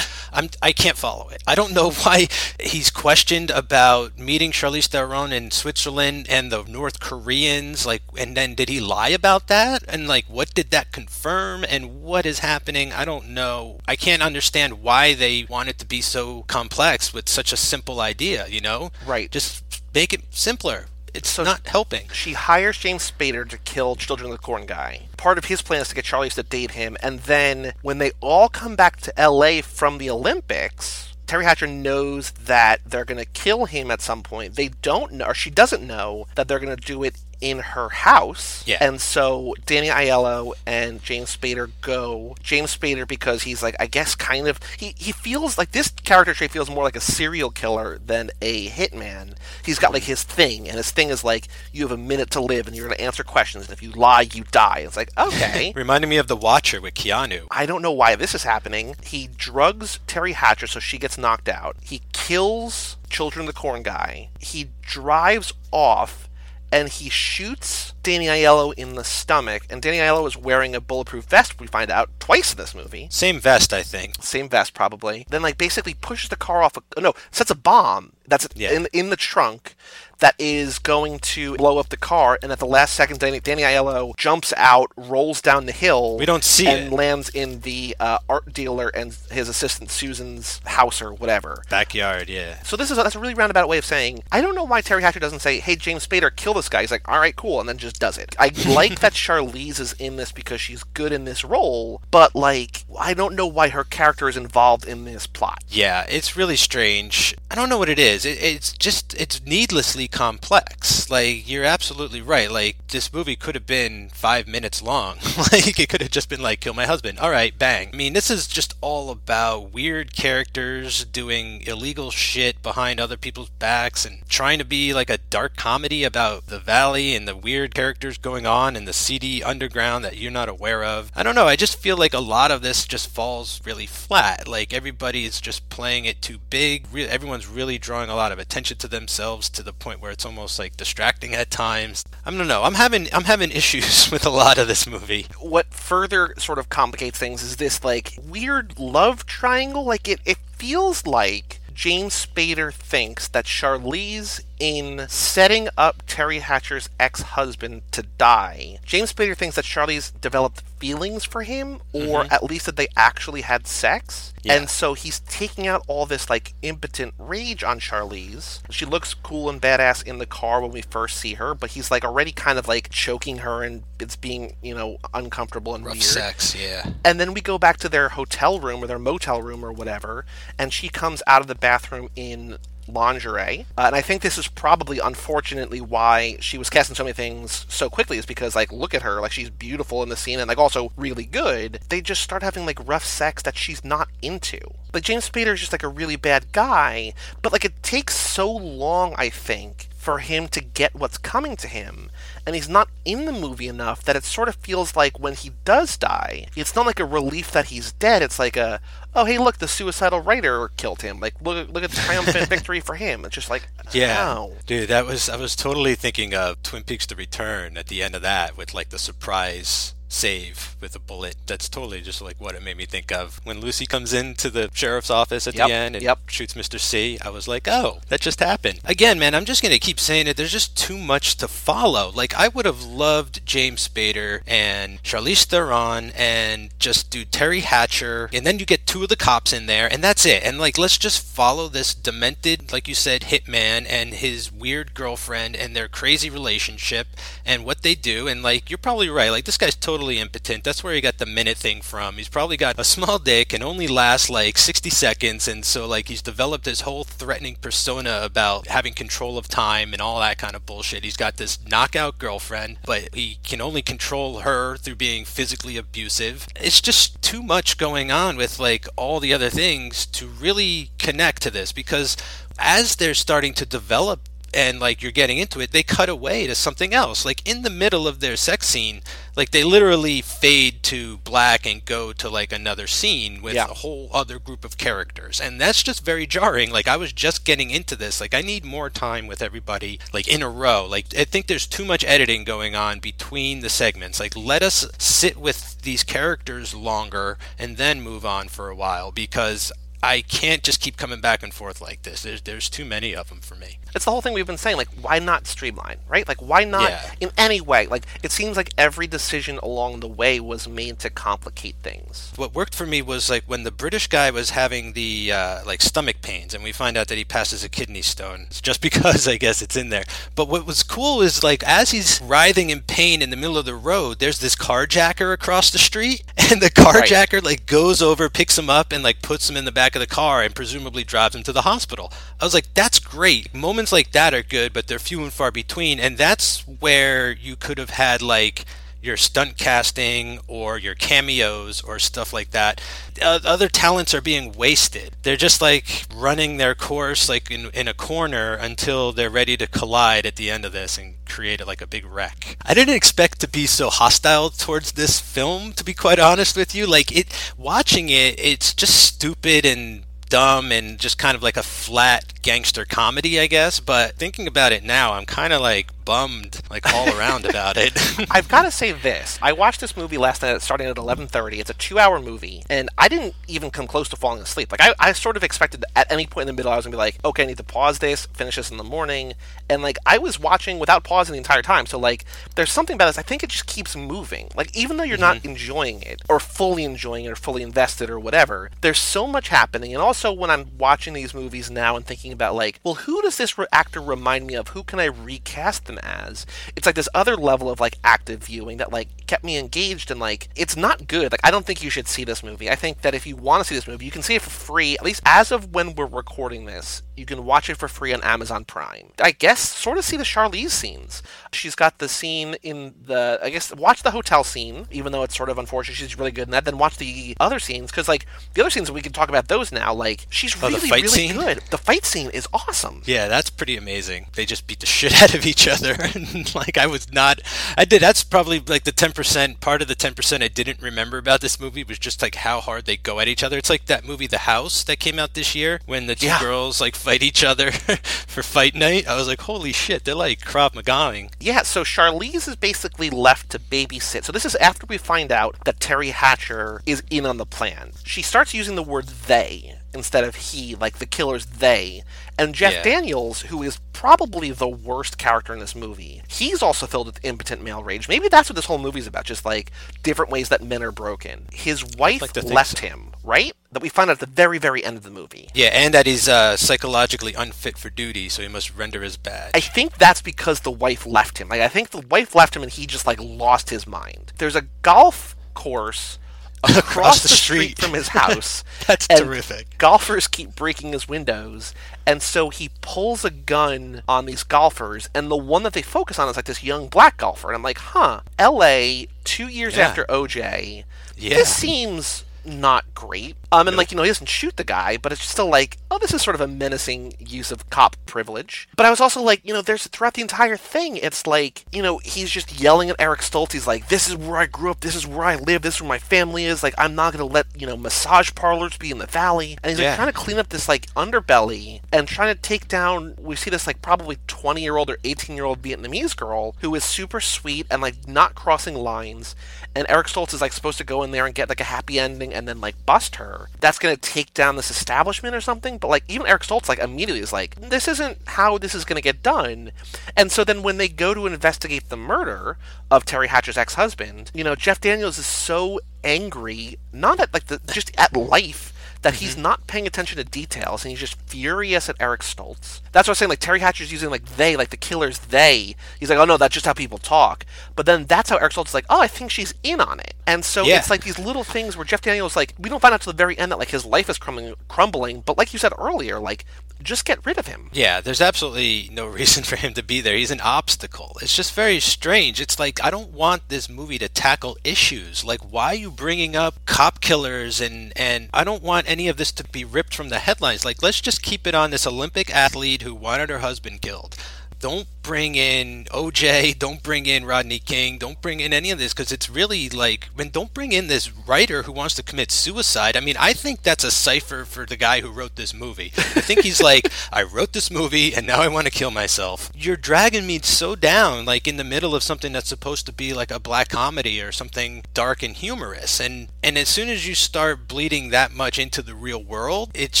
I'm, 0.32 0.50
I 0.60 0.72
can't 0.72 0.96
follow 0.96 1.28
it. 1.28 1.42
I 1.46 1.54
don't 1.54 1.72
know 1.72 1.90
why 2.02 2.26
he's 2.58 2.90
questioned 2.90 3.50
about 3.50 4.18
meeting 4.18 4.50
Charlize 4.50 4.86
Theron 4.86 5.32
in 5.32 5.52
Switzerland 5.52 6.26
and 6.28 6.50
the 6.50 6.64
North 6.64 6.98
Koreans. 6.98 7.86
Like, 7.86 8.02
and 8.18 8.36
then 8.36 8.56
did 8.56 8.68
he 8.68 8.80
lie 8.80 9.10
about 9.10 9.46
that? 9.46 9.84
And 9.86 10.08
like, 10.08 10.24
what 10.26 10.54
did 10.54 10.70
that 10.72 10.90
confirm? 10.90 11.64
And 11.68 12.02
what 12.02 12.26
is 12.26 12.40
happening? 12.40 12.92
I 12.92 13.04
don't 13.04 13.28
know. 13.28 13.78
I 13.86 13.94
can't 13.94 14.22
understand 14.22 14.82
why 14.82 15.14
they 15.14 15.44
want 15.48 15.68
it 15.68 15.78
to 15.78 15.86
be 15.86 16.00
so 16.00 16.42
complex 16.48 17.14
with 17.14 17.28
such 17.28 17.52
a 17.52 17.56
simple 17.56 18.00
idea. 18.00 18.48
You 18.48 18.60
know, 18.60 18.90
Right. 19.06 19.30
Just 19.30 19.79
make 19.94 20.12
it 20.12 20.22
simpler. 20.30 20.86
It's 21.12 21.28
So- 21.30 21.42
not 21.42 21.66
helping. 21.66 22.08
She 22.12 22.34
hires 22.34 22.78
James 22.78 23.10
Spader 23.10 23.48
to 23.48 23.58
kill 23.58 23.96
Children 23.96 24.30
of 24.30 24.38
the 24.38 24.42
Corn 24.42 24.64
guy. 24.66 25.08
Part 25.16 25.38
of 25.38 25.46
his 25.46 25.60
plan 25.60 25.80
is 25.82 25.88
to 25.88 25.94
get 25.94 26.04
Charlize 26.04 26.34
to 26.34 26.44
date 26.44 26.72
him, 26.72 26.96
and 27.02 27.20
then 27.20 27.74
when 27.82 27.98
they 27.98 28.12
all 28.20 28.48
come 28.48 28.76
back 28.76 29.00
to 29.00 29.12
LA 29.16 29.60
from 29.60 29.98
the 29.98 30.08
Olympics, 30.08 31.08
Teri 31.26 31.44
Hatcher 31.44 31.66
knows 31.66 32.30
that 32.32 32.80
they're 32.86 33.04
going 33.04 33.18
to 33.18 33.24
kill 33.24 33.66
him 33.66 33.90
at 33.90 34.00
some 34.00 34.22
point. 34.22 34.54
They 34.56 34.68
don't 34.82 35.12
know, 35.12 35.26
or 35.26 35.34
she 35.34 35.50
doesn't 35.50 35.86
know, 35.86 36.26
that 36.34 36.48
they're 36.48 36.58
going 36.60 36.76
to 36.76 36.86
do 36.86 37.02
it 37.04 37.16
in 37.40 37.58
her 37.60 37.88
house. 37.88 38.62
Yeah. 38.66 38.78
And 38.80 39.00
so 39.00 39.54
Danny 39.66 39.88
Aiello 39.88 40.52
and 40.66 41.02
James 41.02 41.36
Spader 41.36 41.70
go. 41.80 42.34
James 42.42 42.76
Spader 42.76 43.06
because 43.06 43.42
he's 43.42 43.62
like, 43.62 43.76
I 43.80 43.86
guess, 43.86 44.14
kind 44.14 44.48
of. 44.48 44.60
He, 44.78 44.94
he 44.96 45.12
feels 45.12 45.58
like 45.58 45.72
this 45.72 45.88
character 45.88 46.34
trait 46.34 46.50
feels 46.50 46.70
more 46.70 46.84
like 46.84 46.96
a 46.96 47.00
serial 47.00 47.50
killer 47.50 47.98
than 47.98 48.30
a 48.40 48.68
hitman. 48.68 49.36
He's 49.64 49.78
got 49.78 49.92
like 49.92 50.04
his 50.04 50.22
thing, 50.22 50.68
and 50.68 50.76
his 50.76 50.90
thing 50.90 51.08
is 51.08 51.24
like, 51.24 51.48
you 51.72 51.82
have 51.82 51.92
a 51.92 51.96
minute 51.96 52.30
to 52.30 52.40
live 52.40 52.66
and 52.66 52.76
you're 52.76 52.86
going 52.86 52.96
to 52.96 53.04
answer 53.04 53.24
questions, 53.24 53.66
and 53.66 53.72
if 53.72 53.82
you 53.82 53.90
lie, 53.90 54.28
you 54.32 54.44
die. 54.50 54.82
It's 54.86 54.96
like, 54.96 55.10
okay. 55.18 55.72
Reminded 55.74 56.08
me 56.08 56.16
of 56.18 56.28
The 56.28 56.36
Watcher 56.36 56.80
with 56.80 56.94
Keanu. 56.94 57.46
I 57.50 57.66
don't 57.66 57.82
know 57.82 57.92
why 57.92 58.14
this 58.16 58.34
is 58.34 58.44
happening. 58.44 58.96
He 59.02 59.28
drugs 59.36 60.00
Teri 60.06 60.34
Hatcher 60.34 60.66
so 60.66 60.80
she 60.80 60.98
gets 60.98 61.18
knocked 61.18 61.48
out. 61.48 61.76
He 61.82 62.02
kills 62.12 62.96
Children 63.08 63.48
of 63.48 63.54
the 63.54 63.60
Corn 63.60 63.82
guy. 63.82 64.30
He 64.38 64.70
drives 64.82 65.52
off 65.72 66.28
and 66.72 66.88
he 66.88 67.08
shoots 67.10 67.92
Danny 68.02 68.26
Aiello 68.26 68.72
in 68.74 68.94
the 68.94 69.04
stomach. 69.04 69.62
And 69.68 69.82
Danny 69.82 69.98
Aiello 69.98 70.26
is 70.26 70.36
wearing 70.36 70.74
a 70.74 70.80
bulletproof 70.80 71.24
vest, 71.24 71.58
we 71.60 71.66
find 71.66 71.90
out, 71.90 72.08
twice 72.20 72.52
in 72.52 72.58
this 72.58 72.74
movie. 72.74 73.08
Same 73.10 73.40
vest, 73.40 73.72
I 73.72 73.82
think. 73.82 74.16
Same 74.22 74.48
vest, 74.48 74.74
probably. 74.74 75.26
Then, 75.28 75.42
like, 75.42 75.58
basically 75.58 75.94
pushes 75.94 76.28
the 76.30 76.36
car 76.36 76.62
off. 76.62 76.76
A, 76.76 77.00
no, 77.00 77.14
sets 77.30 77.50
a 77.50 77.54
bomb 77.56 78.12
that's 78.26 78.48
Yeah. 78.54 78.70
in, 78.72 78.88
in 78.92 79.10
the 79.10 79.16
trunk 79.16 79.74
that 80.20 80.34
is 80.38 80.78
going 80.78 81.18
to 81.18 81.56
blow 81.56 81.78
up 81.78 81.88
the 81.88 81.96
car. 81.96 82.38
And 82.42 82.52
at 82.52 82.58
the 82.58 82.66
last 82.66 82.94
second, 82.94 83.18
Danny, 83.18 83.40
Danny 83.40 83.62
Aiello 83.62 84.16
jumps 84.16 84.52
out, 84.56 84.92
rolls 84.96 85.42
down 85.42 85.66
the 85.66 85.72
hill. 85.72 86.16
We 86.16 86.26
don't 86.26 86.44
see 86.44 86.66
and 86.66 86.92
it. 86.92 86.96
lands 86.96 87.28
in 87.30 87.60
the 87.60 87.96
uh, 87.98 88.18
art 88.28 88.52
dealer 88.52 88.88
and 88.88 89.16
his 89.30 89.48
assistant 89.48 89.90
Susan's 89.90 90.60
house 90.64 91.02
or 91.02 91.12
whatever. 91.12 91.62
Backyard, 91.68 92.28
yeah. 92.28 92.62
So 92.62 92.76
this 92.76 92.90
is 92.90 92.96
that's 92.96 93.14
a 93.14 93.18
really 93.18 93.34
roundabout 93.34 93.68
way 93.68 93.78
of 93.78 93.84
saying 93.84 94.22
I 94.30 94.40
don't 94.40 94.54
know 94.54 94.64
why 94.64 94.82
Teri 94.82 95.00
Hatcher 95.00 95.20
doesn't 95.20 95.40
say, 95.40 95.58
"Hey 95.58 95.76
James 95.76 96.06
Spader, 96.06 96.34
kill 96.34 96.54
this 96.54 96.68
guy." 96.68 96.82
He's 96.82 96.90
like, 96.90 97.08
"All 97.08 97.18
right, 97.18 97.34
cool," 97.34 97.60
and 97.60 97.68
then 97.68 97.78
just 97.78 97.98
does 97.98 98.18
it. 98.18 98.36
I 98.38 98.52
like 98.68 99.00
that 99.00 99.12
Charlize 99.14 99.80
is 99.80 99.94
in 99.94 100.16
this 100.16 100.32
because 100.32 100.60
she's 100.60 100.84
good 100.84 101.12
in 101.12 101.24
this 101.24 101.44
role, 101.44 102.02
but 102.10 102.34
like 102.34 102.84
I 102.98 103.14
don't 103.14 103.34
know 103.34 103.46
why 103.46 103.68
her 103.68 103.84
character 103.84 104.28
is 104.28 104.36
involved 104.36 104.86
in 104.86 105.04
this 105.04 105.26
plot. 105.26 105.64
Yeah, 105.68 106.04
it's 106.08 106.36
really 106.36 106.56
strange. 106.56 107.34
I 107.50 107.54
don't 107.54 107.68
know 107.68 107.78
what 107.78 107.88
it 107.88 107.98
is. 107.98 108.24
It, 108.24 108.42
it's 108.42 108.72
just 108.72 109.14
it's 109.20 109.44
needlessly 109.44 110.08
complex. 110.10 111.10
Like 111.10 111.48
you're 111.48 111.64
absolutely 111.64 112.20
right. 112.20 112.50
Like 112.50 112.88
this 112.88 113.12
movie 113.12 113.36
could 113.36 113.54
have 113.54 113.66
been 113.66 114.10
five 114.12 114.46
minutes 114.46 114.82
long. 114.82 115.18
like 115.52 115.78
it 115.78 115.88
could 115.88 116.00
have 116.00 116.10
just 116.10 116.28
been 116.28 116.42
like 116.42 116.60
kill 116.60 116.74
my 116.74 116.86
husband. 116.86 117.18
All 117.18 117.30
right, 117.30 117.56
bang. 117.58 117.90
I 117.92 117.96
mean, 117.96 118.12
this 118.12 118.30
is 118.30 118.46
just 118.46 118.74
all 118.80 119.10
about 119.10 119.72
weird 119.72 120.14
characters 120.14 121.04
doing 121.04 121.62
illegal 121.66 122.10
shit 122.10 122.62
behind 122.62 123.00
other 123.00 123.16
people's 123.16 123.50
backs 123.50 124.04
and 124.04 124.28
trying 124.28 124.58
to 124.58 124.64
be 124.64 124.92
like 124.92 125.10
a 125.10 125.18
dark 125.18 125.56
comedy 125.56 126.04
about 126.04 126.46
the 126.46 126.58
valley 126.58 127.14
and 127.14 127.26
the 127.26 127.36
weird 127.36 127.74
characters 127.74 128.18
going 128.18 128.46
on 128.46 128.76
in 128.76 128.84
the 128.84 128.92
seedy 128.92 129.42
underground 129.42 130.04
that 130.04 130.16
you're 130.16 130.30
not 130.30 130.48
aware 130.48 130.84
of. 130.84 131.10
I 131.14 131.22
don't 131.22 131.34
know. 131.34 131.46
I 131.46 131.56
just 131.56 131.78
feel 131.78 131.96
like 131.96 132.14
a 132.14 132.20
lot 132.20 132.50
of 132.50 132.62
this 132.62 132.86
just 132.86 133.08
falls 133.08 133.60
really 133.64 133.86
flat. 133.86 134.46
Like 134.48 134.72
everybody 134.72 135.24
is 135.24 135.40
just 135.40 135.68
playing 135.68 136.04
it 136.04 136.22
too 136.22 136.38
big. 136.50 136.86
Re- 136.92 137.06
everyone's 137.06 137.46
really 137.46 137.78
drawing 137.78 138.10
a 138.10 138.16
lot 138.16 138.32
of 138.32 138.38
attention 138.38 138.78
to 138.78 138.88
themselves 138.88 139.48
to 139.50 139.62
the 139.62 139.72
point 139.72 139.99
where 140.00 140.10
it's 140.10 140.24
almost 140.24 140.58
like 140.58 140.76
distracting 140.76 141.34
at 141.34 141.50
times. 141.50 142.04
I 142.24 142.30
don't 142.30 142.48
know. 142.48 142.62
I'm 142.62 142.74
having 142.74 143.08
I'm 143.12 143.24
having 143.24 143.50
issues 143.60 144.10
with 144.10 144.26
a 144.26 144.30
lot 144.30 144.58
of 144.58 144.68
this 144.68 144.86
movie. 144.86 145.26
What 145.38 145.72
further 145.72 146.34
sort 146.38 146.58
of 146.58 146.68
complicates 146.68 147.18
things 147.18 147.42
is 147.42 147.56
this 147.56 147.84
like 147.84 148.14
weird 148.22 148.78
love 148.78 149.26
triangle. 149.26 149.84
Like 149.84 150.08
it, 150.08 150.20
it 150.24 150.38
feels 150.56 151.06
like 151.06 151.60
James 151.72 152.26
Spader 152.26 152.72
thinks 152.72 153.28
that 153.28 153.46
Charlize, 153.46 154.42
in 154.60 155.06
setting 155.08 155.68
up 155.76 156.06
Teri 156.06 156.40
Hatcher's 156.40 156.88
ex 157.00 157.22
husband 157.22 157.82
to 157.92 158.02
die, 158.02 158.78
James 158.84 159.12
Spader 159.12 159.36
thinks 159.36 159.56
that 159.56 159.64
Charlize 159.64 160.12
developed 160.20 160.62
feelings 160.78 161.24
for 161.24 161.42
him, 161.42 161.80
or 161.92 162.22
mm-hmm. 162.22 162.32
at 162.32 162.44
least 162.44 162.66
that 162.66 162.76
they 162.76 162.86
actually 162.96 163.40
had 163.40 163.66
sex. 163.66 164.32
Yeah. 164.42 164.54
And 164.54 164.70
so 164.70 164.94
he's 164.94 165.20
taking 165.20 165.66
out 165.66 165.84
all 165.88 166.06
this 166.06 166.30
like 166.30 166.54
impotent 166.62 167.14
rage 167.18 167.64
on 167.64 167.80
Charlize. 167.80 168.60
She 168.70 168.86
looks 168.86 169.14
cool 169.14 169.50
and 169.50 169.60
badass 169.60 170.02
in 170.06 170.18
the 170.18 170.26
car 170.26 170.60
when 170.60 170.70
we 170.70 170.82
first 170.82 171.16
see 171.16 171.34
her, 171.34 171.54
but 171.54 171.70
he's 171.70 171.90
like 171.90 172.04
already 172.04 172.32
kind 172.32 172.58
of 172.58 172.68
like 172.68 172.90
choking 172.90 173.38
her 173.38 173.62
and 173.62 173.82
it's 173.98 174.16
being, 174.16 174.56
you 174.62 174.74
know, 174.74 174.98
uncomfortable 175.12 175.74
and 175.74 175.84
Rough 175.84 175.94
weird. 175.94 176.04
sex, 176.04 176.54
yeah. 176.54 176.90
And 177.04 177.18
then 177.18 177.34
we 177.34 177.40
go 177.40 177.58
back 177.58 177.78
to 177.78 177.88
their 177.88 178.10
hotel 178.10 178.60
room 178.60 178.84
or 178.84 178.86
their 178.86 178.98
motel 178.98 179.42
room 179.42 179.64
or 179.64 179.72
whatever, 179.72 180.24
and 180.58 180.72
she 180.72 180.88
comes 180.88 181.22
out 181.26 181.40
of 181.40 181.46
the 181.46 181.54
bathroom 181.54 182.08
in 182.14 182.58
lingerie. 182.90 183.66
Uh, 183.78 183.82
and 183.86 183.96
I 183.96 184.00
think 184.00 184.22
this 184.22 184.38
is 184.38 184.48
probably, 184.48 184.98
unfortunately, 184.98 185.80
why 185.80 186.36
she 186.40 186.58
was 186.58 186.70
casting 186.70 186.96
so 186.96 187.04
many 187.04 187.14
things 187.14 187.66
so 187.68 187.88
quickly, 187.88 188.18
is 188.18 188.26
because, 188.26 188.54
like, 188.54 188.72
look 188.72 188.94
at 188.94 189.02
her. 189.02 189.20
Like, 189.20 189.32
she's 189.32 189.50
beautiful 189.50 190.02
in 190.02 190.08
the 190.08 190.16
scene 190.16 190.38
and, 190.38 190.48
like, 190.48 190.58
also 190.58 190.92
really 190.96 191.24
good. 191.24 191.80
They 191.88 192.00
just 192.00 192.22
start 192.22 192.42
having, 192.42 192.66
like, 192.66 192.86
rough 192.86 193.04
sex 193.04 193.42
that 193.42 193.56
she's 193.56 193.84
not 193.84 194.08
into. 194.20 194.60
Like, 194.92 195.04
James 195.04 195.28
Spader 195.30 195.54
is 195.54 195.60
just, 195.60 195.72
like, 195.72 195.82
a 195.82 195.88
really 195.88 196.16
bad 196.16 196.52
guy, 196.52 197.14
but, 197.42 197.52
like, 197.52 197.64
it 197.64 197.82
takes 197.82 198.16
so 198.16 198.50
long, 198.50 199.14
I 199.16 199.28
think, 199.28 199.88
for 199.96 200.18
him 200.18 200.48
to 200.48 200.62
get 200.62 200.94
what's 200.94 201.18
coming 201.18 201.56
to 201.56 201.68
him. 201.68 202.10
And 202.46 202.56
he's 202.56 202.70
not 202.70 202.88
in 203.04 203.26
the 203.26 203.32
movie 203.32 203.68
enough 203.68 204.02
that 204.04 204.16
it 204.16 204.24
sort 204.24 204.48
of 204.48 204.56
feels 204.56 204.96
like 204.96 205.20
when 205.20 205.34
he 205.34 205.52
does 205.64 205.98
die, 205.98 206.46
it's 206.56 206.74
not 206.74 206.86
like 206.86 206.98
a 206.98 207.04
relief 207.04 207.52
that 207.52 207.66
he's 207.66 207.92
dead. 207.92 208.22
It's 208.22 208.38
like 208.38 208.56
a, 208.56 208.80
oh 209.14 209.24
hey, 209.24 209.38
look, 209.38 209.58
the 209.58 209.68
suicidal 209.68 210.20
writer 210.20 210.70
killed 210.76 211.02
him. 211.02 211.20
Like 211.20 211.34
look, 211.40 211.68
look 211.70 211.84
at 211.84 211.90
the 211.90 211.96
triumphant 211.96 212.48
victory 212.48 212.80
for 212.80 212.94
him. 212.94 213.24
It's 213.24 213.34
just 213.34 213.50
like, 213.50 213.68
Yeah, 213.92 214.46
dude, 214.66 214.88
that 214.88 215.06
was 215.06 215.28
I 215.28 215.36
was 215.36 215.56
totally 215.56 215.94
thinking 215.94 216.34
of 216.34 216.62
Twin 216.62 216.82
Peaks: 216.84 217.06
The 217.06 217.16
Return 217.16 217.76
at 217.76 217.86
the 217.86 218.02
end 218.02 218.14
of 218.14 218.22
that 218.22 218.56
with 218.56 218.74
like 218.74 218.90
the 218.90 218.98
surprise 218.98 219.94
save 220.10 220.76
with 220.80 220.94
a 220.96 220.98
bullet. 220.98 221.36
That's 221.46 221.68
totally 221.68 222.00
just 222.00 222.20
like 222.20 222.40
what 222.40 222.54
it 222.54 222.62
made 222.62 222.76
me 222.76 222.84
think 222.84 223.12
of 223.12 223.40
when 223.44 223.60
Lucy 223.60 223.86
comes 223.86 224.12
into 224.12 224.50
the 224.50 224.70
sheriff's 224.74 225.10
office 225.10 225.46
at 225.46 225.54
Yep, 225.54 225.68
the 225.68 225.72
end 225.72 225.96
and 225.96 226.02
yep. 226.02 226.18
shoots 226.28 226.54
Mr. 226.54 226.78
C. 226.78 227.18
I 227.24 227.30
was 227.30 227.46
like, 227.46 227.68
oh, 227.68 228.00
that 228.08 228.20
just 228.20 228.40
happened. 228.40 228.80
Again, 228.84 229.18
man, 229.18 229.34
I'm 229.34 229.44
just 229.44 229.62
gonna 229.62 229.78
keep 229.78 230.00
saying 230.00 230.26
it. 230.26 230.36
There's 230.36 230.52
just 230.52 230.76
too 230.76 230.98
much 230.98 231.36
to 231.36 231.48
follow. 231.48 232.10
Like 232.14 232.34
I 232.34 232.48
would 232.48 232.66
have 232.66 232.82
loved 232.82 233.46
James 233.46 233.86
Spader 233.88 234.40
and 234.46 235.02
Charlize 235.02 235.44
Theron 235.44 236.10
and 236.16 236.70
just 236.78 237.10
do 237.10 237.24
Teri 237.24 237.60
Hatcher, 237.62 238.28
and 238.32 238.44
then 238.46 238.58
you 238.58 238.66
get 238.66 238.86
two 238.86 239.02
of 239.04 239.08
the 239.08 239.16
cops 239.16 239.52
in 239.52 239.66
there, 239.66 239.90
and 239.92 240.02
that's 240.02 240.26
it. 240.26 240.42
And 240.44 240.58
like, 240.58 240.76
let's 240.76 240.98
just 240.98 241.24
follow 241.24 241.68
this 241.68 241.94
demented, 241.94 242.72
like 242.72 242.88
you 242.88 242.94
said, 242.94 243.22
hitman 243.22 243.86
and 243.88 244.14
his 244.14 244.50
weird 244.50 244.94
girlfriend 244.94 245.54
and 245.54 245.76
their 245.76 245.88
crazy 245.88 246.28
relationship 246.30 247.06
and 247.46 247.64
what 247.64 247.82
they 247.82 247.94
do. 247.94 248.26
And 248.26 248.42
like, 248.42 248.70
you're 248.70 248.78
probably 248.78 249.08
right. 249.08 249.30
Like, 249.30 249.44
this 249.44 249.58
guy's 249.58 249.76
totally 249.76 249.99
impotent. 250.08 250.64
That's 250.64 250.82
where 250.82 250.94
he 250.94 251.00
got 251.00 251.18
the 251.18 251.26
minute 251.26 251.58
thing 251.58 251.82
from. 251.82 252.16
He's 252.16 252.28
probably 252.28 252.56
got 252.56 252.78
a 252.78 252.84
small 252.84 253.18
dick 253.18 253.52
and 253.52 253.62
only 253.62 253.86
lasts 253.86 254.30
like 254.30 254.56
60 254.56 254.90
seconds, 254.90 255.46
and 255.46 255.64
so 255.64 255.86
like 255.86 256.08
he's 256.08 256.22
developed 256.22 256.64
this 256.64 256.82
whole 256.82 257.04
threatening 257.04 257.56
persona 257.60 258.20
about 258.22 258.68
having 258.68 258.94
control 258.94 259.36
of 259.36 259.48
time 259.48 259.92
and 259.92 260.00
all 260.00 260.20
that 260.20 260.38
kind 260.38 260.56
of 260.56 260.66
bullshit. 260.66 261.04
He's 261.04 261.16
got 261.16 261.36
this 261.36 261.58
knockout 261.68 262.18
girlfriend, 262.18 262.78
but 262.86 263.14
he 263.14 263.38
can 263.42 263.60
only 263.60 263.82
control 263.82 264.40
her 264.40 264.76
through 264.76 264.96
being 264.96 265.24
physically 265.24 265.76
abusive. 265.76 266.46
It's 266.56 266.80
just 266.80 267.20
too 267.22 267.42
much 267.42 267.78
going 267.78 268.10
on 268.10 268.36
with 268.36 268.58
like 268.58 268.86
all 268.96 269.20
the 269.20 269.34
other 269.34 269.50
things 269.50 270.06
to 270.06 270.26
really 270.26 270.90
connect 270.98 271.42
to 271.42 271.50
this 271.50 271.72
because 271.72 272.16
as 272.58 272.96
they're 272.96 273.14
starting 273.14 273.54
to 273.54 273.66
develop 273.66 274.28
and 274.52 274.80
like 274.80 275.02
you're 275.02 275.12
getting 275.12 275.38
into 275.38 275.60
it, 275.60 275.70
they 275.72 275.82
cut 275.82 276.08
away 276.08 276.46
to 276.46 276.54
something 276.54 276.92
else. 276.92 277.24
Like 277.24 277.46
in 277.48 277.62
the 277.62 277.70
middle 277.70 278.08
of 278.08 278.20
their 278.20 278.36
sex 278.36 278.66
scene, 278.68 279.00
like 279.36 279.50
they 279.50 279.62
literally 279.64 280.20
fade 280.20 280.82
to 280.84 281.18
black 281.18 281.64
and 281.66 281.84
go 281.84 282.12
to 282.12 282.28
like 282.28 282.52
another 282.52 282.86
scene 282.86 283.40
with 283.42 283.54
Yeah. 283.54 283.66
a 283.70 283.74
whole 283.74 284.10
other 284.12 284.38
group 284.38 284.64
of 284.64 284.76
characters. 284.76 285.40
And 285.40 285.60
that's 285.60 285.82
just 285.82 286.04
very 286.04 286.26
jarring. 286.26 286.70
Like 286.70 286.88
I 286.88 286.96
was 286.96 287.12
just 287.12 287.44
getting 287.44 287.70
into 287.70 287.94
this. 287.96 288.20
Like 288.20 288.34
I 288.34 288.40
need 288.42 288.64
more 288.64 288.90
time 288.90 289.26
with 289.26 289.40
everybody 289.42 290.00
like 290.12 290.26
in 290.28 290.42
a 290.42 290.50
row. 290.50 290.86
Like 290.86 291.06
I 291.16 291.24
think 291.24 291.46
there's 291.46 291.66
too 291.66 291.84
much 291.84 292.04
editing 292.04 292.44
going 292.44 292.74
on 292.74 292.98
between 292.98 293.60
the 293.60 293.68
segments. 293.68 294.18
Like 294.20 294.36
let 294.36 294.62
us 294.62 294.86
sit 294.98 295.36
with 295.36 295.80
these 295.82 296.02
characters 296.04 296.74
longer 296.74 297.38
and 297.58 297.76
then 297.76 298.00
move 298.02 298.26
on 298.26 298.48
for 298.48 298.68
a 298.68 298.74
while 298.74 299.12
because 299.12 299.72
I 300.02 300.22
can't 300.22 300.62
just 300.62 300.80
keep 300.80 300.96
coming 300.96 301.20
back 301.20 301.42
and 301.42 301.52
forth 301.52 301.80
like 301.80 302.02
this. 302.02 302.22
There's 302.22 302.42
there's 302.42 302.70
too 302.70 302.84
many 302.84 303.14
of 303.14 303.28
them 303.28 303.40
for 303.40 303.54
me. 303.54 303.78
It's 303.94 304.04
the 304.04 304.10
whole 304.10 304.20
thing 304.20 304.32
we've 304.34 304.46
been 304.46 304.56
saying. 304.56 304.76
Like, 304.76 304.88
why 305.00 305.18
not 305.18 305.46
streamline, 305.46 305.98
right? 306.08 306.26
Like, 306.26 306.40
why 306.40 306.64
not 306.64 306.90
Yeah. 306.90 307.10
in 307.20 307.30
any 307.36 307.60
way? 307.60 307.86
Like, 307.86 308.04
it 308.22 308.32
seems 308.32 308.56
like 308.56 308.70
every 308.78 309.06
decision 309.06 309.58
along 309.62 310.00
the 310.00 310.08
way 310.08 310.38
was 310.40 310.68
made 310.68 310.98
to 311.00 311.10
complicate 311.10 311.74
things. 311.82 312.32
What 312.36 312.54
worked 312.54 312.74
for 312.74 312.86
me 312.86 313.02
was 313.02 313.28
like 313.28 313.44
when 313.46 313.64
the 313.64 313.70
British 313.70 314.06
guy 314.06 314.30
was 314.30 314.50
having 314.50 314.92
the 314.94 315.32
uh, 315.32 315.64
like 315.66 315.82
stomach 315.82 316.22
pains, 316.22 316.54
and 316.54 316.64
we 316.64 316.72
find 316.72 316.96
out 316.96 317.08
that 317.08 317.18
he 317.18 317.24
passes 317.24 317.62
a 317.64 317.68
kidney 317.68 318.02
stone. 318.02 318.46
It's 318.46 318.60
just 318.60 318.80
because 318.88 319.28
I 319.28 319.36
guess 319.36 319.60
it's 319.60 319.76
in 319.76 319.90
there. 319.90 320.04
But 320.34 320.48
what 320.48 320.64
was 320.66 320.82
cool 320.82 321.20
is 321.20 321.42
like 321.42 321.62
as 321.64 321.90
he's 321.90 322.20
writhing 322.22 322.70
in 322.70 322.80
pain 322.82 323.20
in 323.20 323.30
the 323.30 323.36
middle 323.36 323.58
of 323.58 323.66
the 323.66 323.74
road, 323.74 324.18
there's 324.18 324.38
this 324.38 324.54
carjacker 324.54 325.32
across 325.34 325.70
the 325.70 325.78
street, 325.78 326.22
and 326.50 326.62
the 326.62 326.70
carjacker 326.70 327.42
like 327.42 327.66
goes 327.66 328.00
over, 328.00 328.30
picks 328.30 328.56
him 328.56 328.70
up, 328.70 328.92
and 328.92 329.02
like 329.02 329.20
puts 329.20 329.50
him 329.50 329.56
in 329.56 329.64
the 329.64 329.72
back 329.72 329.89
back 329.90 329.96
of 329.96 330.08
the 330.08 330.14
car 330.14 330.40
and 330.40 330.54
presumably 330.54 331.02
drives 331.02 331.34
him 331.34 331.42
to 331.42 331.52
the 331.52 331.62
hospital. 331.62 332.12
I 332.40 332.44
was 332.44 332.54
like, 332.54 332.72
that's 332.74 333.00
great. 333.00 333.52
Moments 333.52 333.90
like 333.90 334.12
that 334.12 334.32
are 334.32 334.42
good, 334.42 334.72
but 334.72 334.86
they're 334.86 335.00
few 335.00 335.22
and 335.22 335.32
far 335.32 335.50
between. 335.50 335.98
And 335.98 336.16
that's 336.16 336.60
where 336.60 337.32
you 337.32 337.56
could 337.56 337.78
have 337.78 337.90
had 337.90 338.22
like 338.22 338.64
your 339.02 339.16
stunt 339.16 339.56
casting 339.56 340.38
or 340.46 340.78
your 340.78 340.94
cameos 340.94 341.82
or 341.82 341.98
stuff 341.98 342.32
like 342.32 342.50
that. 342.50 342.80
Other 343.22 343.68
talents 343.68 344.14
are 344.14 344.20
being 344.20 344.52
wasted. 344.52 345.16
They're 345.22 345.36
just 345.36 345.60
like 345.60 346.04
running 346.14 346.56
their 346.56 346.74
course 346.74 347.28
like 347.28 347.50
in, 347.50 347.70
in 347.70 347.88
a 347.88 347.94
corner 347.94 348.54
until 348.54 349.12
they're 349.12 349.30
ready 349.30 349.56
to 349.56 349.66
collide 349.66 350.26
at 350.26 350.36
the 350.36 350.50
end 350.50 350.64
of 350.64 350.72
this 350.72 350.98
and 350.98 351.14
create 351.26 351.66
like 351.66 351.80
a 351.80 351.86
big 351.86 352.04
wreck. 352.04 352.56
I 352.64 352.74
didn't 352.74 352.94
expect 352.94 353.40
to 353.40 353.48
be 353.48 353.66
so 353.66 353.90
hostile 353.90 354.50
towards 354.50 354.92
this 354.92 355.20
film 355.20 355.72
to 355.74 355.84
be 355.84 355.94
quite 355.94 356.18
honest 356.18 356.56
with 356.56 356.74
you. 356.74 356.86
Like 356.86 357.14
it 357.14 357.54
watching 357.56 358.08
it 358.08 358.38
it's 358.38 358.74
just 358.74 359.02
stupid 359.02 359.64
and 359.64 360.04
dumb 360.30 360.72
and 360.72 360.98
just 360.98 361.18
kind 361.18 361.34
of 361.34 361.42
like 361.42 361.58
a 361.58 361.62
flat 361.62 362.40
gangster 362.40 362.86
comedy, 362.86 363.38
I 363.38 363.46
guess. 363.46 363.80
But 363.80 364.14
thinking 364.14 364.46
about 364.46 364.72
it 364.72 364.82
now, 364.82 365.12
I'm 365.12 365.26
kind 365.26 365.52
of 365.52 365.60
like 365.60 365.88
bummed, 366.10 366.60
like 366.68 366.92
all 366.92 367.08
around 367.16 367.44
about 367.44 367.76
it. 367.76 367.92
I've 368.32 368.48
got 368.48 368.62
to 368.62 368.72
say 368.72 368.90
this: 368.90 369.38
I 369.40 369.52
watched 369.52 369.80
this 369.80 369.96
movie 369.96 370.18
last 370.18 370.42
night, 370.42 370.60
starting 370.60 370.88
at 370.88 370.96
11:30. 370.96 371.60
It's 371.60 371.70
a 371.70 371.74
two-hour 371.74 372.18
movie, 372.18 372.64
and 372.68 372.88
I 372.98 373.06
didn't 373.06 373.36
even 373.46 373.70
come 373.70 373.86
close 373.86 374.08
to 374.08 374.16
falling 374.16 374.42
asleep. 374.42 374.72
Like 374.72 374.80
I, 374.80 374.92
I 374.98 375.12
sort 375.12 375.36
of 375.36 375.44
expected 375.44 375.84
at 375.94 376.10
any 376.10 376.26
point 376.26 376.48
in 376.48 376.56
the 376.56 376.58
middle, 376.58 376.72
I 376.72 376.74
was 376.74 376.84
gonna 376.84 376.94
be 376.94 376.98
like, 376.98 377.24
okay, 377.24 377.44
I 377.44 377.46
need 377.46 377.58
to 377.58 377.62
pause 377.62 378.00
this, 378.00 378.26
finish 378.26 378.56
this 378.56 378.72
in 378.72 378.76
the 378.76 378.82
morning, 378.82 379.34
and 379.68 379.82
like 379.82 379.98
I 380.04 380.18
was 380.18 380.40
watching 380.40 380.80
without 380.80 381.04
pausing 381.04 381.34
the 381.34 381.38
entire 381.38 381.62
time. 381.62 381.86
So 381.86 381.96
like, 381.96 382.24
there's 382.56 382.72
something 382.72 382.94
about 382.94 383.06
this. 383.06 383.18
I 383.18 383.22
think 383.22 383.44
it 383.44 383.50
just 383.50 383.66
keeps 383.66 383.94
moving. 383.94 384.50
Like 384.56 384.76
even 384.76 384.96
though 384.96 385.04
you're 385.04 385.16
mm-hmm. 385.16 385.44
not 385.44 385.44
enjoying 385.44 386.02
it 386.02 386.22
or 386.28 386.40
fully 386.40 386.82
enjoying 386.82 387.24
it 387.24 387.30
or 387.30 387.36
fully 387.36 387.62
invested 387.62 388.10
or 388.10 388.18
whatever, 388.18 388.72
there's 388.80 388.98
so 388.98 389.28
much 389.28 389.48
happening. 389.48 389.94
And 389.94 390.02
also 390.02 390.32
when 390.32 390.50
I'm 390.50 390.76
watching 390.76 391.14
these 391.14 391.34
movies 391.34 391.70
now 391.70 391.94
and 391.94 392.04
thinking 392.04 392.32
about 392.32 392.56
like, 392.56 392.80
well, 392.82 392.94
who 392.94 393.22
does 393.22 393.36
this 393.36 393.56
re- 393.56 393.66
actor 393.72 394.00
remind 394.00 394.48
me 394.48 394.54
of? 394.54 394.68
Who 394.68 394.82
can 394.82 394.98
I 394.98 395.04
recast 395.04 395.86
them 395.86 395.99
as? 396.02 396.46
It's 396.76 396.86
like 396.86 396.94
this 396.94 397.08
other 397.14 397.36
level 397.36 397.70
of 397.70 397.80
like 397.80 397.96
active 398.04 398.44
viewing 398.44 398.78
that 398.78 398.92
like 398.92 399.26
kept 399.26 399.44
me 399.44 399.56
engaged 399.58 400.10
and 400.10 400.20
like 400.20 400.48
it's 400.56 400.76
not 400.76 401.06
good. 401.06 401.32
Like 401.32 401.40
I 401.44 401.50
don't 401.50 401.66
think 401.66 401.82
you 401.82 401.90
should 401.90 402.08
see 402.08 402.24
this 402.24 402.42
movie. 402.42 402.70
I 402.70 402.74
think 402.74 403.02
that 403.02 403.14
if 403.14 403.26
you 403.26 403.36
want 403.36 403.62
to 403.62 403.68
see 403.68 403.74
this 403.74 403.88
movie, 403.88 404.04
you 404.04 404.10
can 404.10 404.22
see 404.22 404.34
it 404.34 404.42
for 404.42 404.50
free. 404.50 404.96
At 404.98 405.04
least 405.04 405.22
as 405.24 405.52
of 405.52 405.74
when 405.74 405.94
we're 405.94 406.06
recording 406.06 406.64
this, 406.64 407.02
you 407.16 407.26
can 407.26 407.44
watch 407.44 407.68
it 407.68 407.76
for 407.76 407.88
free 407.88 408.12
on 408.12 408.22
Amazon 408.22 408.64
Prime. 408.64 409.12
I 409.22 409.32
guess 409.32 409.60
sort 409.60 409.98
of 409.98 410.04
see 410.04 410.16
the 410.16 410.24
Charlize 410.24 410.70
scenes. 410.70 411.22
She's 411.52 411.74
got 411.74 411.98
the 411.98 412.08
scene 412.08 412.56
in 412.62 412.94
the 413.04 413.38
I 413.42 413.50
guess 413.50 413.74
watch 413.74 414.02
the 414.02 414.10
hotel 414.10 414.44
scene, 414.44 414.86
even 414.90 415.12
though 415.12 415.22
it's 415.22 415.36
sort 415.36 415.48
of 415.48 415.58
unfortunate. 415.58 415.96
She's 415.96 416.18
really 416.18 416.32
good 416.32 416.48
in 416.48 416.50
that. 416.52 416.64
Then 416.64 416.78
watch 416.78 416.96
the 416.96 417.36
other 417.38 417.58
scenes 417.58 417.90
because 417.90 418.08
like 418.08 418.26
the 418.54 418.62
other 418.62 418.70
scenes 418.70 418.90
we 418.90 419.02
can 419.02 419.12
talk 419.12 419.28
about 419.28 419.48
those 419.48 419.70
now. 419.70 419.92
Like 419.94 420.26
she's 420.30 420.56
oh, 420.56 420.68
really 420.68 420.90
really 420.90 421.08
scene? 421.08 421.34
good. 421.34 421.60
The 421.70 421.78
fight 421.78 422.04
scene 422.04 422.30
is 422.30 422.48
awesome. 422.52 423.02
Yeah, 423.04 423.28
that's 423.28 423.50
pretty 423.50 423.76
amazing. 423.76 424.26
They 424.34 424.46
just 424.46 424.66
beat 424.66 424.80
the 424.80 424.86
shit 424.86 425.22
out 425.22 425.34
of 425.34 425.46
each 425.46 425.68
other, 425.68 425.89
and 426.14 426.54
like 426.54 426.78
I 426.78 426.86
was 426.86 427.12
not. 427.12 427.40
I 427.76 427.84
did. 427.84 428.02
That's 428.02 428.24
probably 428.24 428.60
like 428.60 428.84
the 428.84 428.92
ten 428.92 429.12
percent 429.12 429.60
part 429.60 429.82
of 429.82 429.88
the 429.88 429.94
ten 429.94 430.14
percent 430.14 430.42
I 430.42 430.48
didn't 430.48 430.82
remember 430.82 431.18
about 431.18 431.40
this 431.40 431.60
movie 431.60 431.84
was 431.84 431.98
just 431.98 432.22
like 432.22 432.36
how 432.36 432.60
hard 432.60 432.86
they 432.86 432.96
go 432.96 433.20
at 433.20 433.28
each 433.28 433.42
other. 433.42 433.58
It's 433.58 433.70
like 433.70 433.86
that 433.86 434.04
movie 434.04 434.26
The 434.26 434.38
House 434.38 434.84
that 434.84 435.00
came 435.00 435.18
out 435.18 435.34
this 435.34 435.54
year 435.54 435.80
when 435.86 436.06
the 436.06 436.14
two 436.14 436.26
yeah. 436.26 436.40
girls 436.40 436.80
like 436.80 436.94
fight 436.94 437.22
each 437.22 437.44
other 437.44 437.72
for 437.72 438.42
fight 438.42 438.74
night. 438.74 439.06
I 439.06 439.16
was 439.16 439.28
like, 439.28 439.42
holy 439.42 439.72
shit, 439.72 440.04
they're 440.04 440.14
like 440.14 440.40
Krav 440.40 440.72
Magaing. 440.72 441.32
Yeah, 441.40 441.62
so 441.62 441.84
Charlize 441.84 442.48
is 442.48 442.56
basically 442.56 443.10
left 443.10 443.50
to 443.50 443.58
babysit. 443.58 444.24
So 444.24 444.32
this 444.32 444.44
is 444.44 444.54
after 444.56 444.86
we 444.86 444.98
find 444.98 445.32
out 445.32 445.56
that 445.64 445.80
Teri 445.80 446.10
Hatcher 446.10 446.82
is 446.86 447.02
in 447.10 447.26
on 447.26 447.36
the 447.36 447.46
plan. 447.46 447.92
She 448.04 448.22
starts 448.22 448.54
using 448.54 448.76
the 448.76 448.82
word 448.82 449.06
they 449.06 449.79
instead 449.94 450.24
of 450.24 450.34
he, 450.36 450.74
like 450.74 450.98
the 450.98 451.06
killer's 451.06 451.46
they. 451.46 452.02
And 452.38 452.54
Jeff 452.54 452.72
yeah. 452.72 452.82
Daniels, 452.82 453.42
who 453.42 453.62
is 453.62 453.80
probably 453.92 454.50
the 454.50 454.68
worst 454.68 455.18
character 455.18 455.52
in 455.52 455.58
this 455.58 455.74
movie, 455.74 456.22
he's 456.28 456.62
also 456.62 456.86
filled 456.86 457.06
with 457.06 457.22
impotent 457.22 457.62
male 457.62 457.82
rage. 457.82 458.08
Maybe 458.08 458.28
that's 458.28 458.48
what 458.48 458.56
this 458.56 458.64
whole 458.64 458.78
movie's 458.78 459.06
about, 459.06 459.24
just 459.24 459.44
like 459.44 459.70
different 460.02 460.30
ways 460.30 460.48
that 460.48 460.62
men 460.62 460.82
are 460.82 460.92
broken. 460.92 461.46
His 461.52 461.84
wife 461.96 462.22
like 462.22 462.42
left 462.44 462.78
so. 462.78 462.86
him, 462.86 463.10
right? 463.22 463.52
That 463.72 463.82
we 463.82 463.88
find 463.88 464.08
out 464.08 464.14
at 464.14 464.20
the 464.20 464.26
very, 464.26 464.58
very 464.58 464.82
end 464.84 464.96
of 464.96 465.02
the 465.02 465.10
movie. 465.10 465.48
Yeah, 465.54 465.68
and 465.68 465.92
that 465.92 466.06
he's 466.06 466.28
uh, 466.28 466.56
psychologically 466.56 467.34
unfit 467.34 467.76
for 467.76 467.90
duty, 467.90 468.28
so 468.28 468.42
he 468.42 468.48
must 468.48 468.74
render 468.74 469.02
his 469.02 469.16
badge. 469.16 469.52
I 469.54 469.60
think 469.60 469.98
that's 469.98 470.22
because 470.22 470.60
the 470.60 470.70
wife 470.70 471.06
left 471.06 471.38
him. 471.38 471.48
Like, 471.48 471.60
I 471.60 471.68
think 471.68 471.90
the 471.90 472.06
wife 472.08 472.34
left 472.34 472.56
him 472.56 472.62
and 472.62 472.72
he 472.72 472.86
just, 472.86 473.06
like, 473.06 473.20
lost 473.20 473.70
his 473.70 473.86
mind. 473.86 474.32
There's 474.38 474.56
a 474.56 474.66
golf 474.82 475.36
course 475.52 476.18
across, 476.76 477.22
the, 477.22 477.28
the 477.28 477.34
street. 477.34 477.72
street. 477.72 477.78
from 477.78 477.94
his 477.94 478.08
house. 478.20 478.64
That's 478.86 479.06
terrific. 479.06 479.78
Golfers 479.78 480.28
keep 480.28 480.54
breaking 480.54 480.92
his 480.92 481.08
windows, 481.08 481.74
and 482.06 482.22
so 482.22 482.50
he 482.50 482.70
pulls 482.80 483.24
a 483.24 483.30
gun 483.30 484.02
on 484.08 484.26
these 484.26 484.42
golfers, 484.42 485.08
and 485.14 485.30
the 485.30 485.36
one 485.36 485.62
that 485.62 485.72
they 485.72 485.82
focus 485.82 486.18
on 486.18 486.28
is 486.28 486.36
like 486.36 486.44
this 486.44 486.62
young 486.62 486.88
black 486.88 487.16
golfer. 487.16 487.48
And 487.48 487.56
I'm 487.56 487.62
like, 487.62 487.78
huh, 487.78 488.20
L.A. 488.38 489.08
two 489.24 489.46
years 489.48 489.76
yeah. 489.76 489.88
after 489.88 490.04
OJ. 490.04 490.84
Yeah. 491.16 491.34
This 491.36 491.54
seems 491.54 492.24
not 492.44 492.94
great. 492.94 493.36
Um, 493.52 493.68
and 493.68 493.76
like 493.76 493.90
you 493.90 493.96
know, 493.96 494.02
he 494.02 494.10
doesn't 494.10 494.28
shoot 494.28 494.56
the 494.56 494.64
guy, 494.64 494.96
but 494.96 495.12
it's 495.12 495.22
still 495.22 495.48
like, 495.48 495.78
oh, 495.90 495.98
this 495.98 496.14
is 496.14 496.22
sort 496.22 496.34
of 496.34 496.40
a 496.40 496.46
menacing 496.46 497.14
use 497.18 497.50
of 497.50 497.68
cop 497.70 497.96
privilege. 498.06 498.68
But 498.76 498.86
I 498.86 498.90
was 498.90 499.00
also 499.00 499.22
like, 499.22 499.40
you 499.44 499.52
know, 499.52 499.62
there's 499.62 499.86
throughout 499.88 500.14
the 500.14 500.22
entire 500.22 500.56
thing, 500.56 500.96
it's 500.96 501.26
like, 501.26 501.64
you 501.72 501.82
know, 501.82 501.98
he's 501.98 502.30
just 502.30 502.60
yelling 502.60 502.90
at 502.90 502.96
Eric 502.98 503.20
Stoltz. 503.20 503.52
He's 503.52 503.66
like, 503.66 503.88
this 503.88 504.08
is 504.08 504.16
where 504.16 504.36
I 504.36 504.46
grew 504.46 504.70
up, 504.70 504.80
this 504.80 504.94
is 504.94 505.06
where 505.06 505.24
I 505.24 505.36
live, 505.36 505.62
this 505.62 505.76
is 505.76 505.80
where 505.82 505.88
my 505.88 505.98
family 505.98 506.44
is. 506.44 506.62
Like, 506.62 506.74
I'm 506.78 506.94
not 506.94 507.12
gonna 507.12 507.24
let 507.24 507.46
you 507.56 507.66
know 507.66 507.76
massage 507.76 508.34
parlors 508.34 508.76
be 508.76 508.90
in 508.90 508.98
the 508.98 509.06
valley. 509.06 509.58
And 509.62 509.70
he's 509.70 509.84
like 509.84 509.96
trying 509.96 510.08
to 510.08 510.12
clean 510.12 510.38
up 510.38 510.48
this 510.50 510.68
like 510.68 510.86
underbelly 510.94 511.80
and 511.92 512.06
trying 512.06 512.34
to 512.34 512.40
take 512.40 512.68
down. 512.68 513.14
We 513.18 513.36
see 513.36 513.50
this 513.50 513.66
like 513.66 513.82
probably 513.82 514.18
20 514.26 514.62
year 514.62 514.76
old 514.76 514.90
or 514.90 514.98
18 515.04 515.34
year 515.34 515.44
old 515.44 515.62
Vietnamese 515.62 516.16
girl 516.16 516.54
who 516.60 516.74
is 516.74 516.84
super 516.84 517.20
sweet 517.20 517.66
and 517.70 517.82
like 517.82 518.06
not 518.06 518.34
crossing 518.34 518.74
lines. 518.74 519.34
And 519.74 519.86
Eric 519.88 520.08
Stoltz 520.08 520.34
is 520.34 520.40
like 520.40 520.52
supposed 520.52 520.78
to 520.78 520.84
go 520.84 521.02
in 521.02 521.10
there 521.10 521.26
and 521.26 521.34
get 521.34 521.48
like 521.48 521.60
a 521.60 521.64
happy 521.64 521.98
ending 521.98 522.29
and 522.32 522.46
then 522.46 522.60
like 522.60 522.86
bust 522.86 523.16
her, 523.16 523.48
that's 523.60 523.78
going 523.78 523.94
to 523.94 524.00
take 524.00 524.34
down 524.34 524.56
this 524.56 524.70
establishment 524.70 525.34
or 525.34 525.40
something. 525.40 525.78
But 525.78 525.88
like 525.88 526.04
even 526.08 526.26
Eric 526.26 526.42
Stoltz 526.42 526.68
like 526.68 526.78
immediately 526.78 527.20
is 527.20 527.32
like, 527.32 527.54
this 527.56 527.88
isn't 527.88 528.18
how 528.26 528.58
this 528.58 528.74
is 528.74 528.84
going 528.84 528.96
to 528.96 529.02
get 529.02 529.22
done. 529.22 529.72
And 530.16 530.30
so 530.30 530.44
then 530.44 530.62
when 530.62 530.76
they 530.76 530.88
go 530.88 531.14
to 531.14 531.26
investigate 531.26 531.88
the 531.88 531.96
murder 531.96 532.56
of 532.90 533.04
Teri 533.04 533.28
Hatcher's 533.28 533.58
ex-husband, 533.58 534.30
you 534.34 534.44
know, 534.44 534.54
Jeff 534.54 534.80
Daniels 534.80 535.18
is 535.18 535.26
so 535.26 535.80
angry, 536.02 536.76
not 536.92 537.20
at 537.20 537.32
like 537.32 537.46
the 537.46 537.60
just 537.70 537.92
at 537.98 538.16
life 538.16 538.72
that 539.02 539.14
he's 539.14 539.32
mm-hmm. 539.32 539.42
not 539.42 539.66
paying 539.66 539.86
attention 539.86 540.18
to 540.18 540.24
details 540.24 540.84
and 540.84 540.90
he's 540.90 541.00
just 541.00 541.20
furious 541.22 541.88
at 541.88 541.96
Eric 541.98 542.20
Stoltz. 542.20 542.80
That's 542.92 543.08
what 543.08 543.12
I'm 543.12 543.14
saying. 543.14 543.28
Like 543.30 543.40
Teri 543.40 543.60
Hatcher's 543.60 543.90
using 543.90 544.10
like 544.10 544.24
they, 544.36 544.56
like 544.56 544.70
the 544.70 544.76
killer's 544.76 545.18
they. 545.18 545.74
He's 545.98 546.10
like, 546.10 546.18
oh 546.18 546.24
no, 546.24 546.36
that's 546.36 546.54
just 546.54 546.66
how 546.66 546.72
people 546.72 546.98
talk. 546.98 547.46
But 547.76 547.86
then 547.86 548.04
that's 548.04 548.30
how 548.30 548.36
Eric 548.36 548.52
Stoltz 548.52 548.68
is 548.68 548.74
like, 548.74 548.86
oh, 548.90 549.00
I 549.00 549.06
think 549.06 549.30
she's 549.30 549.54
in 549.62 549.80
on 549.80 550.00
it. 550.00 550.14
And 550.26 550.44
so 550.44 550.64
yeah. 550.64 550.78
it's 550.78 550.90
like 550.90 551.04
these 551.04 551.18
little 551.18 551.44
things 551.44 551.76
where 551.76 551.84
Jeff 551.84 552.02
Daniels 552.02 552.36
like 552.36 552.54
we 552.58 552.68
don't 552.68 552.80
find 552.80 552.92
out 552.92 553.00
to 553.02 553.06
the 553.06 553.16
very 553.16 553.38
end 553.38 553.52
that 553.52 553.58
like 553.58 553.70
his 553.70 553.86
life 553.86 554.10
is 554.10 554.18
crumbling, 554.18 554.54
crumbling. 554.68 555.22
But 555.22 555.38
like 555.38 555.52
you 555.52 555.58
said 555.58 555.72
earlier, 555.78 556.18
like 556.18 556.44
just 556.82 557.04
get 557.04 557.24
rid 557.24 557.38
of 557.38 557.46
him. 557.46 557.70
Yeah, 557.72 558.00
there's 558.00 558.20
absolutely 558.20 558.88
no 558.92 559.06
reason 559.20 559.44
for 559.44 559.56
him 559.56 559.74
to 559.74 559.82
be 559.82 560.00
there. 560.00 560.16
He's 560.16 560.30
an 560.30 560.40
obstacle. 560.40 561.16
It's 561.22 561.34
just 561.34 561.54
very 561.54 561.80
strange. 561.80 562.40
It's 562.40 562.58
like 562.58 562.82
I 562.82 562.90
don't 562.90 563.12
want 563.12 563.48
this 563.48 563.68
movie 563.68 563.98
to 563.98 564.08
tackle 564.08 564.58
issues. 564.64 565.24
Like 565.24 565.40
why 565.40 565.66
are 565.66 565.74
you 565.74 565.90
bringing 565.90 566.36
up 566.36 566.64
cop 566.66 567.00
killers 567.00 567.60
and 567.60 567.92
and 567.96 568.28
I 568.32 568.44
don't 568.44 568.62
want 568.62 568.88
any 568.88 569.08
of 569.08 569.16
this 569.16 569.32
to 569.32 569.44
be 569.44 569.64
ripped 569.64 569.94
from 569.94 570.08
the 570.08 570.18
headlines. 570.18 570.64
Like 570.64 570.82
let's 570.82 571.00
just 571.00 571.22
keep 571.22 571.46
it 571.46 571.54
on 571.54 571.70
this 571.70 571.86
Olympic 571.86 572.34
athlete 572.34 572.82
who 572.82 572.94
wanted 572.94 573.30
her 573.30 573.38
husband 573.38 573.82
killed 573.82 574.16
don't 574.60 574.86
bring 575.10 575.34
in 575.34 575.86
OJ, 575.86 576.56
don't 576.56 576.84
bring 576.84 577.04
in 577.04 577.24
Rodney 577.24 577.58
King, 577.58 577.98
don't 577.98 578.22
bring 578.22 578.38
in 578.38 578.52
any 578.52 578.70
of 578.70 578.78
this 578.78 578.94
because 578.94 579.10
it's 579.10 579.28
really 579.28 579.68
like, 579.68 580.08
I 580.14 580.22
mean, 580.22 580.30
don't 580.30 580.54
bring 580.54 580.70
in 580.70 580.86
this 580.86 581.10
writer 581.26 581.64
who 581.64 581.72
wants 581.72 581.96
to 581.96 582.04
commit 582.04 582.30
suicide. 582.30 582.96
I 582.96 583.00
mean, 583.00 583.16
I 583.18 583.32
think 583.32 583.64
that's 583.64 583.82
a 583.82 583.90
cipher 583.90 584.44
for 584.44 584.64
the 584.64 584.76
guy 584.76 585.00
who 585.00 585.10
wrote 585.10 585.34
this 585.34 585.52
movie. 585.52 585.92
I 585.96 586.20
think 586.20 586.42
he's 586.42 586.62
like, 586.62 586.92
I 587.12 587.24
wrote 587.24 587.54
this 587.54 587.72
movie 587.72 588.14
and 588.14 588.24
now 588.24 588.40
I 588.40 588.46
want 588.46 588.68
to 588.68 588.72
kill 588.72 588.92
myself. 588.92 589.50
You're 589.52 589.76
dragging 589.76 590.28
me 590.28 590.38
so 590.44 590.76
down, 590.76 591.24
like 591.24 591.48
in 591.48 591.56
the 591.56 591.64
middle 591.64 591.96
of 591.96 592.04
something 592.04 592.32
that's 592.32 592.48
supposed 592.48 592.86
to 592.86 592.92
be 592.92 593.12
like 593.12 593.32
a 593.32 593.40
black 593.40 593.68
comedy 593.68 594.22
or 594.22 594.30
something 594.30 594.84
dark 594.94 595.24
and 595.24 595.34
humorous. 595.34 595.98
And 595.98 596.28
and 596.40 596.56
as 596.56 596.68
soon 596.68 596.88
as 596.88 597.08
you 597.08 597.16
start 597.16 597.66
bleeding 597.66 598.10
that 598.10 598.32
much 598.32 598.60
into 598.60 598.80
the 598.80 598.94
real 598.94 599.24
world, 599.24 599.70
it's 599.74 600.00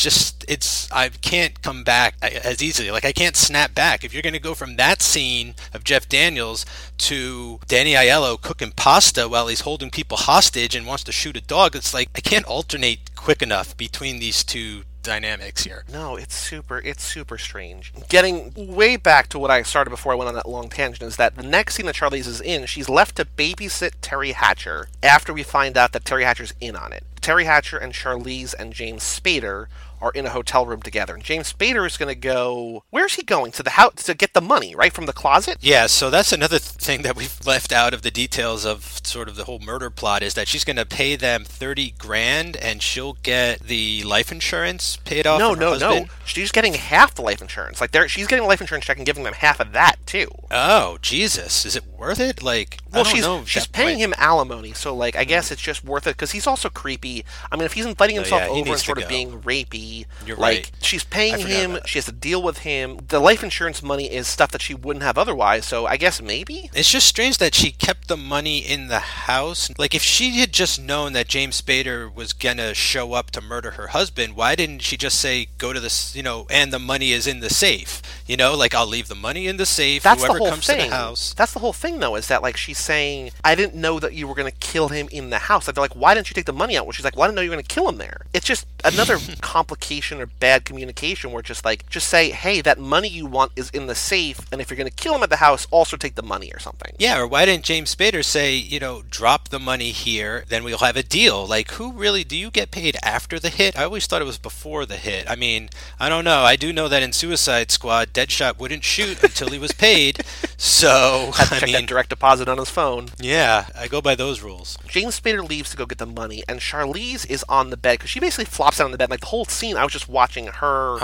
just 0.00 0.44
it's 0.46 0.90
I 0.92 1.08
can't 1.08 1.60
come 1.62 1.82
back 1.82 2.14
uh, 2.22 2.30
as 2.44 2.62
easily. 2.62 2.92
Like 2.92 3.04
I 3.04 3.12
can't 3.12 3.36
snap 3.36 3.74
back. 3.74 4.04
If 4.04 4.14
you're 4.14 4.22
going 4.22 4.34
to 4.34 4.38
go 4.38 4.54
from 4.54 4.76
that 4.76 4.99
scene 5.02 5.54
of 5.72 5.84
Jeff 5.84 6.08
Daniels 6.08 6.66
to 6.98 7.60
Danny 7.66 7.92
Aiello 7.92 8.40
cooking 8.40 8.72
pasta 8.72 9.28
while 9.28 9.48
he's 9.48 9.60
holding 9.60 9.90
people 9.90 10.16
hostage 10.16 10.74
and 10.74 10.86
wants 10.86 11.04
to 11.04 11.12
shoot 11.12 11.36
a 11.36 11.40
dog. 11.40 11.74
It's 11.74 11.94
like 11.94 12.10
I 12.14 12.20
can't 12.20 12.46
alternate 12.46 13.14
quick 13.14 13.42
enough 13.42 13.76
between 13.76 14.18
these 14.18 14.44
two 14.44 14.82
dynamics 15.02 15.64
here. 15.64 15.84
No, 15.90 16.16
it's 16.16 16.34
super 16.34 16.78
it's 16.78 17.02
super 17.02 17.38
strange. 17.38 17.92
Getting 18.08 18.52
way 18.56 18.96
back 18.96 19.28
to 19.28 19.38
what 19.38 19.50
I 19.50 19.62
started 19.62 19.90
before 19.90 20.12
I 20.12 20.16
went 20.16 20.28
on 20.28 20.34
that 20.34 20.48
long 20.48 20.68
tangent 20.68 21.02
is 21.08 21.16
that 21.16 21.36
the 21.36 21.42
next 21.42 21.74
scene 21.74 21.86
that 21.86 21.94
Charlize 21.94 22.26
is 22.26 22.40
in, 22.40 22.66
she's 22.66 22.88
left 22.88 23.16
to 23.16 23.24
babysit 23.24 23.92
Teri 24.02 24.32
Hatcher 24.32 24.88
after 25.02 25.32
we 25.32 25.42
find 25.42 25.76
out 25.76 25.92
that 25.92 26.04
Teri 26.04 26.24
Hatcher's 26.24 26.54
in 26.60 26.76
on 26.76 26.92
it. 26.92 27.04
Teri 27.20 27.44
Hatcher 27.44 27.78
and 27.78 27.92
Charlize 27.92 28.54
and 28.58 28.72
James 28.72 29.02
Spader 29.02 29.66
are 30.00 30.10
in 30.12 30.26
a 30.26 30.30
hotel 30.30 30.66
room 30.66 30.82
together. 30.82 31.14
And 31.14 31.22
James 31.22 31.52
Spader 31.52 31.86
is 31.86 31.96
going 31.96 32.08
to 32.08 32.14
go. 32.14 32.84
Where's 32.90 33.14
he 33.14 33.22
going? 33.22 33.52
To 33.52 33.62
the 33.62 33.70
house 33.70 33.94
to 34.04 34.14
get 34.14 34.34
the 34.34 34.40
money, 34.40 34.74
right? 34.74 34.92
From 34.92 35.06
the 35.06 35.12
closet? 35.12 35.58
Yeah, 35.60 35.86
so 35.86 36.10
that's 36.10 36.32
another 36.32 36.58
thing 36.58 37.02
that 37.02 37.16
we've 37.16 37.38
left 37.46 37.72
out 37.72 37.94
of 37.94 38.02
the 38.02 38.10
details 38.10 38.64
of 38.64 39.00
sort 39.04 39.28
of 39.28 39.36
the 39.36 39.44
whole 39.44 39.58
murder 39.58 39.90
plot 39.90 40.22
is 40.22 40.34
that 40.34 40.48
she's 40.48 40.64
going 40.64 40.76
to 40.76 40.86
pay 40.86 41.16
them 41.16 41.44
30 41.44 41.92
grand 41.98 42.56
and 42.56 42.82
she'll 42.82 43.14
get 43.22 43.60
the 43.60 44.02
life 44.04 44.32
insurance 44.32 44.96
paid 45.04 45.26
off. 45.26 45.38
No, 45.38 45.54
no, 45.54 45.70
husband. 45.70 46.06
no. 46.06 46.12
She's 46.24 46.52
getting 46.52 46.74
half 46.74 47.14
the 47.14 47.22
life 47.22 47.40
insurance. 47.42 47.80
Like, 47.80 47.90
they're, 47.92 48.08
she's 48.08 48.26
getting 48.26 48.44
a 48.44 48.48
life 48.48 48.60
insurance 48.60 48.84
check 48.86 48.96
and 48.96 49.06
giving 49.06 49.24
them 49.24 49.34
half 49.34 49.60
of 49.60 49.72
that, 49.72 49.96
too. 50.06 50.28
Oh, 50.50 50.98
Jesus. 51.02 51.64
Is 51.66 51.76
it 51.76 51.84
worth 51.98 52.20
it? 52.20 52.42
Like, 52.42 52.78
Well, 52.92 53.04
she's 53.04 53.26
she's 53.46 53.66
paying 53.66 53.98
point. 53.98 54.00
him 54.00 54.14
alimony, 54.16 54.72
so 54.72 54.94
like 54.94 55.16
I 55.16 55.24
guess 55.24 55.48
hmm. 55.48 55.54
it's 55.54 55.62
just 55.62 55.84
worth 55.84 56.06
it 56.06 56.16
because 56.16 56.32
he's 56.32 56.46
also 56.46 56.68
creepy. 56.68 57.24
I 57.50 57.56
mean, 57.56 57.64
if 57.64 57.74
he's 57.74 57.86
inviting 57.86 58.16
No, 58.16 58.22
himself 58.22 58.42
yeah, 58.42 58.54
he 58.54 58.60
over 58.62 58.70
and 58.70 58.80
sort 58.80 58.98
of 58.98 59.04
go. 59.04 59.08
being 59.08 59.42
rapey, 59.42 59.89
You're 60.26 60.36
like 60.36 60.56
right. 60.56 60.70
she's 60.80 61.04
paying 61.04 61.38
him, 61.46 61.78
she 61.86 61.98
has 61.98 62.06
to 62.06 62.12
deal 62.12 62.42
with 62.42 62.58
him. 62.58 62.98
The 63.08 63.20
life 63.20 63.42
insurance 63.42 63.82
money 63.82 64.06
is 64.10 64.26
stuff 64.26 64.50
that 64.52 64.62
she 64.62 64.74
wouldn't 64.74 65.02
have 65.02 65.18
otherwise. 65.18 65.66
So 65.66 65.86
I 65.86 65.96
guess 65.96 66.20
maybe 66.22 66.70
It's 66.74 66.90
just 66.90 67.06
strange 67.06 67.38
that 67.38 67.54
she 67.54 67.70
kept 67.72 68.08
the 68.08 68.16
money 68.16 68.58
in 68.58 68.88
the 68.88 69.00
house. 69.00 69.70
Like, 69.78 69.94
if 69.94 70.02
she 70.02 70.40
had 70.40 70.52
just 70.52 70.80
known 70.80 71.12
that 71.14 71.28
James 71.28 71.60
Spader 71.60 72.12
was 72.14 72.32
gonna 72.32 72.74
show 72.74 73.12
up 73.12 73.30
to 73.32 73.40
murder 73.40 73.72
her 73.72 73.88
husband, 73.88 74.36
why 74.36 74.54
didn't 74.54 74.80
she 74.82 74.96
just 74.96 75.18
say, 75.18 75.48
go 75.58 75.72
to 75.72 75.80
this, 75.80 76.14
you 76.14 76.22
know, 76.22 76.46
and 76.50 76.72
the 76.72 76.78
money 76.78 77.12
is 77.12 77.26
in 77.26 77.40
the 77.40 77.50
safe? 77.50 78.02
You 78.26 78.36
know, 78.36 78.54
like, 78.54 78.74
I'll 78.74 78.86
leave 78.86 79.08
the 79.08 79.14
money 79.14 79.46
in 79.46 79.56
the 79.56 79.66
safe. 79.66 80.02
that's 80.02 80.20
Whoever 80.22 80.34
the 80.34 80.44
whole 80.44 80.50
comes 80.50 80.66
thing. 80.66 80.78
to 80.84 80.88
the 80.88 80.94
house. 80.94 81.34
That's 81.34 81.52
the 81.52 81.58
whole 81.60 81.72
thing, 81.72 81.98
though, 81.98 82.16
is 82.16 82.28
that 82.28 82.42
like 82.42 82.56
she's 82.56 82.78
saying, 82.78 83.30
I 83.44 83.54
didn't 83.54 83.74
know 83.74 83.98
that 84.00 84.14
you 84.14 84.28
were 84.28 84.34
going 84.34 84.50
to 84.50 84.58
kill 84.58 84.88
him 84.88 85.08
in 85.10 85.30
the 85.30 85.38
house. 85.38 85.66
Like, 85.66 85.74
they're 85.74 85.82
like, 85.82 85.96
why 85.96 86.14
didn't 86.14 86.30
you 86.30 86.34
take 86.34 86.46
the 86.46 86.52
money 86.52 86.76
out? 86.76 86.86
Well, 86.86 86.92
she's 86.92 87.04
like, 87.04 87.16
well, 87.16 87.24
I 87.24 87.26
didn't 87.28 87.36
know 87.36 87.42
you 87.42 87.50
were 87.50 87.56
going 87.56 87.64
to 87.64 87.74
kill 87.74 87.88
him 87.88 87.98
there. 87.98 88.26
It's 88.32 88.46
just 88.46 88.66
another 88.84 89.18
complication 89.40 90.20
or 90.20 90.26
bad 90.26 90.64
communication 90.64 91.32
where 91.32 91.42
just 91.42 91.64
like, 91.64 91.88
just 91.88 92.08
say, 92.08 92.30
hey, 92.30 92.60
that 92.60 92.78
money 92.78 93.08
you 93.08 93.26
want 93.26 93.52
is 93.56 93.70
in 93.70 93.86
the 93.86 93.94
safe, 93.94 94.40
and 94.52 94.60
if 94.60 94.70
you're 94.70 94.76
going 94.76 94.88
to 94.88 94.94
kill 94.94 95.14
him 95.14 95.22
at 95.22 95.30
the 95.30 95.36
house, 95.36 95.66
also 95.70 95.96
take 95.96 96.14
the 96.14 96.22
money 96.22 96.50
or 96.52 96.58
something. 96.58 96.94
Yeah, 96.98 97.18
or 97.20 97.26
why 97.26 97.44
didn't 97.44 97.64
James 97.64 97.94
Spader 97.94 98.24
say, 98.24 98.54
you 98.56 98.78
know, 98.80 99.02
drop 99.10 99.48
the 99.48 99.58
money 99.58 99.90
here, 99.90 100.44
then 100.48 100.64
we'll 100.64 100.78
have 100.78 100.96
a 100.96 101.02
deal? 101.02 101.46
Like, 101.46 101.72
who 101.72 101.92
really 101.92 102.24
do 102.24 102.36
you 102.36 102.50
get 102.50 102.70
paid 102.70 102.96
after 103.02 103.38
the 103.38 103.48
hit? 103.50 103.78
I 103.78 103.84
always 103.84 104.06
thought 104.06 104.22
it 104.22 104.26
was 104.26 104.38
before 104.38 104.86
the 104.86 104.96
hit. 104.96 105.28
I 105.30 105.36
mean, 105.36 105.70
I 105.98 106.08
don't 106.08 106.24
know. 106.24 106.42
I 106.42 106.56
do 106.56 106.72
know 106.72 106.88
that 106.88 107.02
in 107.02 107.12
Suicide 107.12 107.70
Squad, 107.70 108.12
Deadshot 108.12 108.58
wouldn't 108.58 108.84
shoot 108.84 109.22
until 109.22 109.48
he 109.48 109.58
was 109.58 109.72
paid. 109.72 110.20
So, 110.62 111.30
Had 111.34 111.46
to 111.48 111.54
I 111.54 111.58
check 111.60 111.66
mean, 111.68 111.72
that 111.72 111.86
direct 111.86 112.10
deposit 112.10 112.46
on 112.46 112.58
his 112.58 112.68
phone. 112.68 113.08
yeah, 113.18 113.64
I 113.74 113.88
go 113.88 114.02
by 114.02 114.14
those 114.14 114.42
rules. 114.42 114.76
James 114.86 115.18
Spader 115.18 115.46
leaves 115.48 115.70
to 115.70 115.76
go 115.78 115.86
get 115.86 115.96
the 115.96 116.04
money, 116.04 116.42
and 116.46 116.60
Charlize 116.60 117.24
is 117.30 117.42
on 117.48 117.70
the 117.70 117.78
bed 117.78 117.94
because 117.98 118.10
she 118.10 118.20
basically 118.20 118.44
flops 118.44 118.69
down 118.78 118.86
on 118.86 118.92
the 118.92 118.98
bed. 118.98 119.10
Like 119.10 119.20
the 119.20 119.26
whole 119.26 119.44
scene, 119.44 119.76
I 119.76 119.84
was 119.84 119.92
just 119.92 120.08
watching 120.08 120.46
her. 120.46 120.98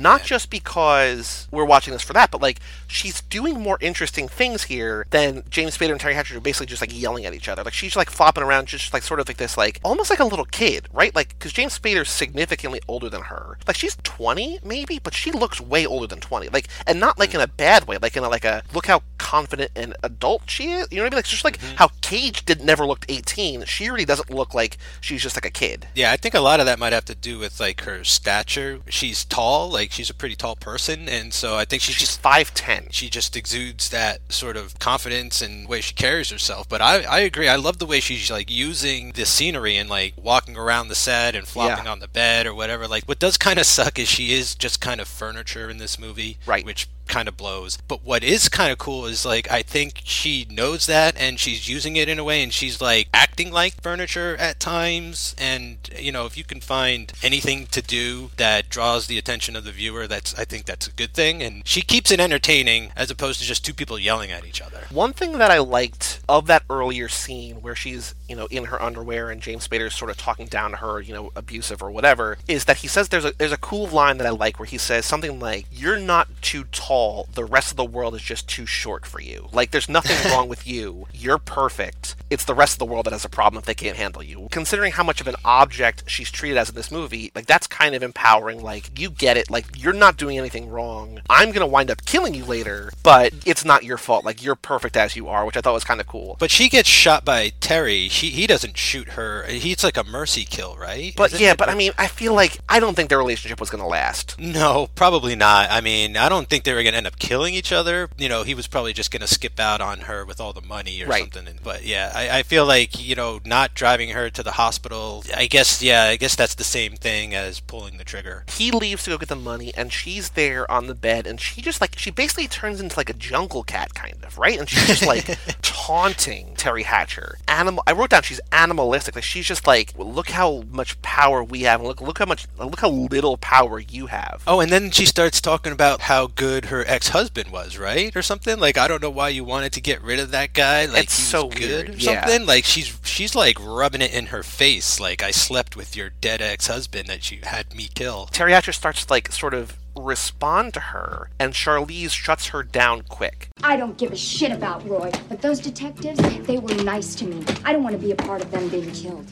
Not 0.00 0.22
just 0.22 0.48
because 0.48 1.46
we're 1.50 1.66
watching 1.66 1.92
this 1.92 2.02
for 2.02 2.14
that, 2.14 2.30
but 2.30 2.40
like 2.40 2.58
she's 2.86 3.20
doing 3.20 3.60
more 3.60 3.76
interesting 3.82 4.28
things 4.28 4.64
here 4.64 5.04
than 5.10 5.42
James 5.50 5.76
Spader 5.76 5.92
and 5.92 6.00
Teri 6.00 6.14
Hatcher 6.14 6.38
are 6.38 6.40
basically 6.40 6.68
just 6.68 6.80
like 6.80 6.98
yelling 6.98 7.26
at 7.26 7.34
each 7.34 7.50
other. 7.50 7.62
Like 7.62 7.74
she's 7.74 7.96
like 7.96 8.08
flopping 8.08 8.42
around, 8.42 8.68
just 8.68 8.94
like 8.94 9.02
sort 9.02 9.20
of 9.20 9.28
like 9.28 9.36
this, 9.36 9.58
like 9.58 9.78
almost 9.84 10.08
like 10.08 10.18
a 10.18 10.24
little 10.24 10.46
kid, 10.46 10.88
right? 10.90 11.14
Like 11.14 11.38
because 11.38 11.52
James 11.52 11.78
Spader's 11.78 12.08
significantly 12.08 12.80
older 12.88 13.10
than 13.10 13.22
her. 13.24 13.58
Like 13.66 13.76
she's 13.76 13.96
twenty 14.02 14.58
maybe, 14.64 14.98
but 14.98 15.12
she 15.12 15.32
looks 15.32 15.60
way 15.60 15.84
older 15.84 16.06
than 16.06 16.20
twenty. 16.20 16.48
Like 16.48 16.68
and 16.86 16.98
not 16.98 17.18
like 17.18 17.32
mm. 17.32 17.34
in 17.34 17.40
a 17.42 17.46
bad 17.46 17.86
way, 17.86 17.98
like 18.00 18.16
in 18.16 18.24
a 18.24 18.28
like 18.30 18.46
a 18.46 18.62
look 18.72 18.86
how 18.86 19.02
confident 19.18 19.70
and 19.76 19.94
adult 20.02 20.48
she 20.48 20.70
is. 20.70 20.88
You 20.90 20.96
know 20.96 21.02
what 21.02 21.08
I 21.08 21.10
mean? 21.10 21.18
Like 21.18 21.26
just 21.26 21.44
like 21.44 21.58
mm-hmm. 21.58 21.76
how 21.76 21.90
Cage 22.00 22.46
did 22.46 22.64
never 22.64 22.86
looked 22.86 23.04
eighteen. 23.10 23.66
She 23.66 23.90
really 23.90 24.06
doesn't 24.06 24.30
look 24.30 24.54
like 24.54 24.78
she's 25.02 25.22
just 25.22 25.36
like 25.36 25.44
a 25.44 25.50
kid. 25.50 25.88
Yeah, 25.94 26.10
I 26.10 26.16
think 26.16 26.34
a 26.34 26.40
lot 26.40 26.58
of 26.58 26.66
that 26.66 26.78
might 26.78 26.94
have 26.94 27.04
to 27.04 27.14
do 27.14 27.38
with 27.38 27.60
like 27.60 27.82
her 27.82 28.02
stature. 28.02 28.80
She's 28.88 29.26
tall, 29.26 29.70
like 29.70 29.89
she's 29.90 30.08
a 30.08 30.14
pretty 30.14 30.36
tall 30.36 30.56
person, 30.56 31.08
and 31.08 31.34
so 31.34 31.56
I 31.56 31.64
think 31.66 31.82
she 31.82 31.92
She's 31.92 32.00
just 32.08 32.20
five 32.22 32.54
ten. 32.54 32.86
she 32.90 33.10
just 33.10 33.36
exudes 33.36 33.88
that 33.90 34.20
sort 34.32 34.56
of 34.56 34.78
confidence 34.78 35.42
and 35.42 35.68
way 35.68 35.80
she 35.80 35.92
carries 35.94 36.30
herself. 36.30 36.68
But 36.68 36.80
I, 36.80 37.02
I 37.02 37.20
agree. 37.20 37.48
I 37.48 37.56
love 37.56 37.78
the 37.78 37.86
way 37.86 38.00
she's 38.00 38.30
like 38.30 38.50
using 38.50 39.12
the 39.12 39.26
scenery 39.26 39.76
and 39.76 39.90
like 39.90 40.14
walking 40.16 40.56
around 40.56 40.88
the 40.88 40.94
set 40.94 41.34
and 41.34 41.46
flopping 41.46 41.84
Yeah. 41.84 41.92
on 41.92 41.98
the 41.98 42.08
bed 42.08 42.46
or 42.46 42.54
whatever. 42.54 42.86
Like 42.88 43.04
what 43.04 43.18
does 43.18 43.36
kind 43.36 43.58
of 43.58 43.66
suck 43.66 43.98
is 43.98 44.08
she 44.08 44.32
is 44.32 44.54
just 44.54 44.80
kind 44.80 45.00
of 45.00 45.08
furniture 45.08 45.68
in 45.68 45.78
this 45.78 45.98
movie, 45.98 46.38
Right. 46.46 46.64
Which 46.64 46.88
kind 47.10 47.28
of 47.28 47.36
blows. 47.36 47.76
But 47.88 48.04
what 48.04 48.24
is 48.24 48.48
kind 48.48 48.72
of 48.72 48.78
cool 48.78 49.04
is 49.04 49.26
like 49.26 49.50
I 49.50 49.62
think 49.62 50.00
she 50.04 50.46
knows 50.48 50.86
that 50.86 51.16
and 51.20 51.38
she's 51.38 51.68
using 51.68 51.96
it 51.96 52.08
in 52.08 52.18
a 52.18 52.24
way 52.24 52.42
and 52.42 52.52
she's 52.52 52.80
like 52.80 53.08
acting 53.12 53.50
like 53.52 53.82
furniture 53.82 54.36
at 54.38 54.60
times 54.60 55.34
and 55.36 55.76
you 55.98 56.12
know 56.12 56.24
if 56.24 56.38
you 56.38 56.44
can 56.44 56.60
find 56.60 57.12
anything 57.22 57.66
to 57.66 57.82
do 57.82 58.30
that 58.36 58.68
draws 58.68 59.06
the 59.06 59.18
attention 59.18 59.56
of 59.56 59.64
the 59.64 59.72
viewer 59.72 60.06
that's 60.06 60.38
I 60.38 60.44
think 60.44 60.64
that's 60.64 60.86
a 60.86 60.92
good 60.92 61.12
thing 61.12 61.42
and 61.42 61.66
she 61.66 61.82
keeps 61.82 62.10
it 62.10 62.20
entertaining 62.20 62.92
as 62.96 63.10
opposed 63.10 63.40
to 63.40 63.46
just 63.46 63.64
two 63.64 63.74
people 63.74 63.98
yelling 63.98 64.30
at 64.30 64.46
each 64.46 64.62
other. 64.62 64.86
One 64.90 65.12
thing 65.12 65.38
that 65.38 65.50
I 65.50 65.58
liked 65.58 66.20
of 66.28 66.46
that 66.46 66.62
earlier 66.70 67.08
scene 67.08 67.62
where 67.62 67.74
she's, 67.74 68.14
you 68.28 68.36
know, 68.36 68.46
in 68.46 68.66
her 68.66 68.80
underwear 68.80 69.30
and 69.30 69.42
James 69.42 69.66
Spader's 69.66 69.96
sort 69.96 70.10
of 70.10 70.16
talking 70.16 70.46
down 70.46 70.70
to 70.70 70.76
her, 70.78 71.00
you 71.00 71.12
know, 71.12 71.32
abusive 71.34 71.82
or 71.82 71.90
whatever, 71.90 72.38
is 72.46 72.66
that 72.66 72.78
he 72.78 72.88
says 72.88 73.08
there's 73.08 73.24
a 73.24 73.32
there's 73.38 73.52
a 73.52 73.56
cool 73.58 73.88
line 73.88 74.18
that 74.18 74.26
I 74.26 74.30
like 74.30 74.58
where 74.58 74.66
he 74.66 74.78
says 74.78 75.06
something 75.06 75.40
like, 75.40 75.66
"You're 75.72 75.98
not 75.98 76.28
too 76.40 76.64
tall. 76.70 76.99
The 77.32 77.44
rest 77.44 77.70
of 77.70 77.76
the 77.76 77.84
world 77.84 78.14
is 78.14 78.22
just 78.22 78.48
too 78.48 78.66
short 78.66 79.06
for 79.06 79.20
you. 79.20 79.48
Like 79.52 79.70
there's 79.70 79.88
nothing 79.88 80.16
wrong 80.32 80.48
with 80.48 80.66
you. 80.66 81.06
You're 81.12 81.38
perfect. 81.38 82.16
It's 82.30 82.44
the 82.44 82.54
rest 82.54 82.74
of 82.74 82.78
the 82.78 82.84
world 82.92 83.06
that 83.06 83.12
has 83.12 83.24
a 83.24 83.28
problem 83.28 83.58
if 83.58 83.66
they 83.66 83.74
can't 83.74 83.96
handle 83.96 84.22
you." 84.22 84.48
Considering 84.50 84.92
how 84.92 85.02
much 85.04 85.20
of 85.20 85.28
an 85.28 85.34
object 85.44 86.04
she's 86.06 86.30
treated 86.30 86.58
as 86.58 86.68
in 86.68 86.74
this 86.74 86.90
movie, 86.90 87.32
like 87.34 87.46
that's 87.46 87.66
kind 87.66 87.94
of 87.94 88.02
empowering. 88.02 88.62
Like 88.62 88.98
you 88.98 89.10
get 89.10 89.36
it. 89.36 89.50
Like 89.50 89.66
you're 89.76 89.92
not 89.92 90.16
doing 90.16 90.38
anything 90.38 90.68
wrong. 90.68 91.20
I'm 91.28 91.52
gonna 91.52 91.66
wind 91.66 91.90
up 91.90 92.04
killing 92.04 92.34
you 92.34 92.44
later, 92.44 92.92
but 93.02 93.32
it's 93.46 93.64
not 93.64 93.84
your 93.84 93.96
fault. 93.98 94.24
Like 94.24 94.42
you're 94.42 94.54
perfect 94.54 94.96
as 94.96 95.16
you 95.16 95.28
are, 95.28 95.44
which 95.44 95.56
I 95.56 95.60
thought 95.60 95.74
was 95.74 95.84
kind 95.84 96.00
of 96.00 96.06
cool. 96.06 96.36
But 96.38 96.50
she 96.50 96.68
gets 96.68 96.88
shot 96.88 97.24
by 97.24 97.50
Teri. 97.60 98.10
She 98.10 98.30
he 98.30 98.46
doesn't 98.46 98.76
shoot 98.76 99.10
her. 99.10 99.44
He's 99.46 99.82
like 99.84 99.96
a 99.96 100.04
mercy 100.04 100.44
kill, 100.44 100.76
right? 100.76 101.14
But 101.16 101.32
Isn't 101.32 101.44
yeah, 101.44 101.52
it? 101.52 101.58
but 101.58 101.68
I 101.68 101.74
mean, 101.74 101.92
I 101.98 102.06
feel 102.06 102.34
like 102.34 102.58
I 102.68 102.80
don't 102.80 102.94
think 102.94 103.08
their 103.08 103.18
relationship 103.18 103.60
was 103.60 103.70
gonna 103.70 103.86
last. 103.88 104.38
No, 104.38 104.88
probably 104.94 105.36
not. 105.36 105.70
I 105.70 105.80
mean, 105.80 106.16
I 106.16 106.28
don't 106.28 106.48
think 106.48 106.64
they 106.64 106.72
were 106.80 106.84
going 106.84 106.92
to 106.94 106.98
end 106.98 107.06
up 107.06 107.18
killing 107.18 107.54
each 107.54 107.72
other. 107.72 108.08
You 108.18 108.28
know, 108.28 108.42
he 108.42 108.54
was 108.54 108.66
probably 108.66 108.92
just 108.92 109.10
going 109.10 109.20
to 109.20 109.26
skip 109.26 109.58
out 109.60 109.80
on 109.80 110.00
her 110.02 110.24
with 110.24 110.40
all 110.40 110.52
the 110.52 110.60
money 110.60 111.02
or 111.02 111.06
Right. 111.06 111.22
something. 111.22 111.46
And- 111.48 111.62
But 111.62 111.84
yeah, 111.84 112.12
I, 112.14 112.38
I 112.38 112.42
feel 112.42 112.66
like, 112.66 113.00
you 113.00 113.14
know, 113.14 113.40
not 113.44 113.74
driving 113.74 114.10
her 114.10 114.30
to 114.30 114.42
the 114.42 114.52
hospital, 114.52 115.24
I 115.36 115.46
guess, 115.46 115.82
yeah, 115.82 116.04
I 116.04 116.16
guess 116.16 116.34
that's 116.36 116.54
the 116.54 116.64
same 116.64 116.94
thing 116.96 117.34
as 117.34 117.60
pulling 117.60 117.96
the 117.98 118.04
trigger. 118.04 118.44
He 118.48 118.70
leaves 118.70 119.04
to 119.04 119.10
go 119.10 119.18
get 119.18 119.28
the 119.28 119.36
money, 119.36 119.72
and 119.76 119.92
she's 119.92 120.30
there 120.30 120.70
on 120.70 120.86
the 120.86 120.94
bed, 120.94 121.26
and 121.26 121.40
she 121.40 121.60
just 121.62 121.80
like 121.80 121.98
she 121.98 122.10
basically 122.10 122.48
turns 122.48 122.80
into 122.80 122.96
like 122.96 123.10
a 123.10 123.14
jungle 123.14 123.62
cat, 123.62 123.94
kind 123.94 124.22
of, 124.24 124.38
right? 124.38 124.58
And 124.58 124.68
she's 124.68 124.86
just 124.86 125.06
like 125.06 125.38
taunting 125.62 126.54
Teri 126.54 126.82
Hatcher. 126.84 127.38
Animal. 127.48 127.82
I 127.86 127.92
wrote 127.92 128.10
down 128.10 128.22
she's 128.22 128.40
animalistic. 128.52 129.14
Like 129.14 129.24
she's 129.24 129.46
just 129.46 129.66
like, 129.66 129.92
well, 129.96 130.10
look 130.10 130.30
how 130.30 130.62
much 130.70 131.00
power 131.02 131.42
we 131.42 131.62
have, 131.62 131.80
and 131.80 131.88
look 131.88 132.00
look 132.00 132.18
how 132.18 132.26
much 132.26 132.46
look 132.58 132.80
how 132.80 132.90
little 132.90 133.36
power 133.36 133.78
you 133.78 134.06
have. 134.06 134.42
Oh, 134.46 134.60
and 134.60 134.70
then 134.70 134.90
she 134.90 135.06
starts 135.06 135.40
talking 135.40 135.72
about 135.72 136.02
how 136.02 136.28
good 136.28 136.66
her 136.70 136.84
ex-husband 136.86 137.50
was, 137.50 137.78
right, 137.78 138.14
or 138.16 138.22
something. 138.22 138.58
Like 138.58 138.78
I 138.78 138.88
don't 138.88 139.02
know 139.02 139.10
why 139.10 139.28
you 139.28 139.44
wanted 139.44 139.72
to 139.74 139.80
get 139.80 140.02
rid 140.02 140.18
of 140.18 140.30
that 140.32 140.52
guy. 140.52 140.86
Like 140.86 141.04
It's 141.04 141.16
he 141.16 141.22
so 141.22 141.48
good 141.48 141.60
weird, 141.60 141.88
or 141.90 141.92
yeah. 141.98 142.24
something. 142.24 142.46
Like 142.46 142.64
she's 142.64 142.98
she's 143.04 143.34
like 143.34 143.56
rubbing 143.60 144.02
it 144.02 144.12
in 144.12 144.26
her 144.26 144.42
face. 144.42 144.98
Like 144.98 145.22
I 145.22 145.30
slept 145.30 145.76
with 145.76 145.96
your 145.96 146.10
dead 146.10 146.40
ex-husband 146.42 147.08
that 147.08 147.30
you 147.30 147.40
had 147.42 147.74
me 147.74 147.88
kill. 147.94 148.28
Teri 148.32 148.50
Hatcher 148.50 148.72
starts 148.72 149.10
like 149.10 149.30
sort 149.32 149.54
of 149.54 149.76
respond 149.96 150.72
to 150.74 150.80
her, 150.80 151.30
and 151.38 151.52
Charlize 151.52 152.10
shuts 152.12 152.48
her 152.48 152.62
down 152.62 153.02
quick. 153.02 153.48
I 153.62 153.76
don't 153.76 153.98
give 153.98 154.12
a 154.12 154.16
shit 154.16 154.52
about 154.52 154.88
Roy, 154.88 155.10
but 155.28 155.42
those 155.42 155.60
detectives, 155.60 156.18
they 156.46 156.58
were 156.58 156.74
nice 156.82 157.14
to 157.16 157.26
me. 157.26 157.44
I 157.64 157.72
don't 157.72 157.82
want 157.82 157.96
to 157.96 158.02
be 158.02 158.12
a 158.12 158.16
part 158.16 158.42
of 158.42 158.50
them 158.50 158.68
being 158.68 158.90
killed. 158.92 159.26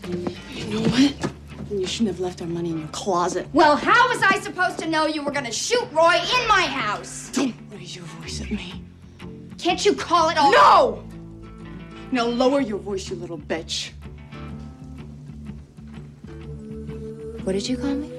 You 0.53 0.65
know 0.67 0.81
what? 0.89 1.33
You 1.71 1.87
shouldn't 1.87 2.09
have 2.09 2.21
left 2.21 2.41
our 2.41 2.49
money 2.49 2.71
in 2.71 2.79
your 2.79 2.89
closet. 2.89 3.47
Well, 3.53 3.77
how 3.77 4.09
was 4.09 4.23
I 4.23 4.39
supposed 4.41 4.79
to 4.79 4.89
know 4.89 5.07
you 5.07 5.23
were 5.23 5.31
gonna 5.31 5.53
shoot 5.53 5.87
Roy 5.93 6.15
in 6.15 6.49
my 6.49 6.63
house? 6.63 7.31
Don't 7.33 7.55
raise 7.71 7.95
your 7.95 8.07
voice 8.07 8.41
at 8.41 8.51
me. 8.51 8.83
Can't 9.59 9.85
you 9.85 9.95
call 9.95 10.31
it 10.31 10.39
off? 10.39 10.53
No! 10.53 11.05
Now 12.11 12.27
lower 12.27 12.61
your 12.61 12.79
voice, 12.79 13.11
you 13.11 13.17
little 13.17 13.39
bitch. 13.39 13.91
What 17.45 17.53
did 17.53 17.69
you 17.69 17.77
call 17.77 17.95
me? 17.95 18.11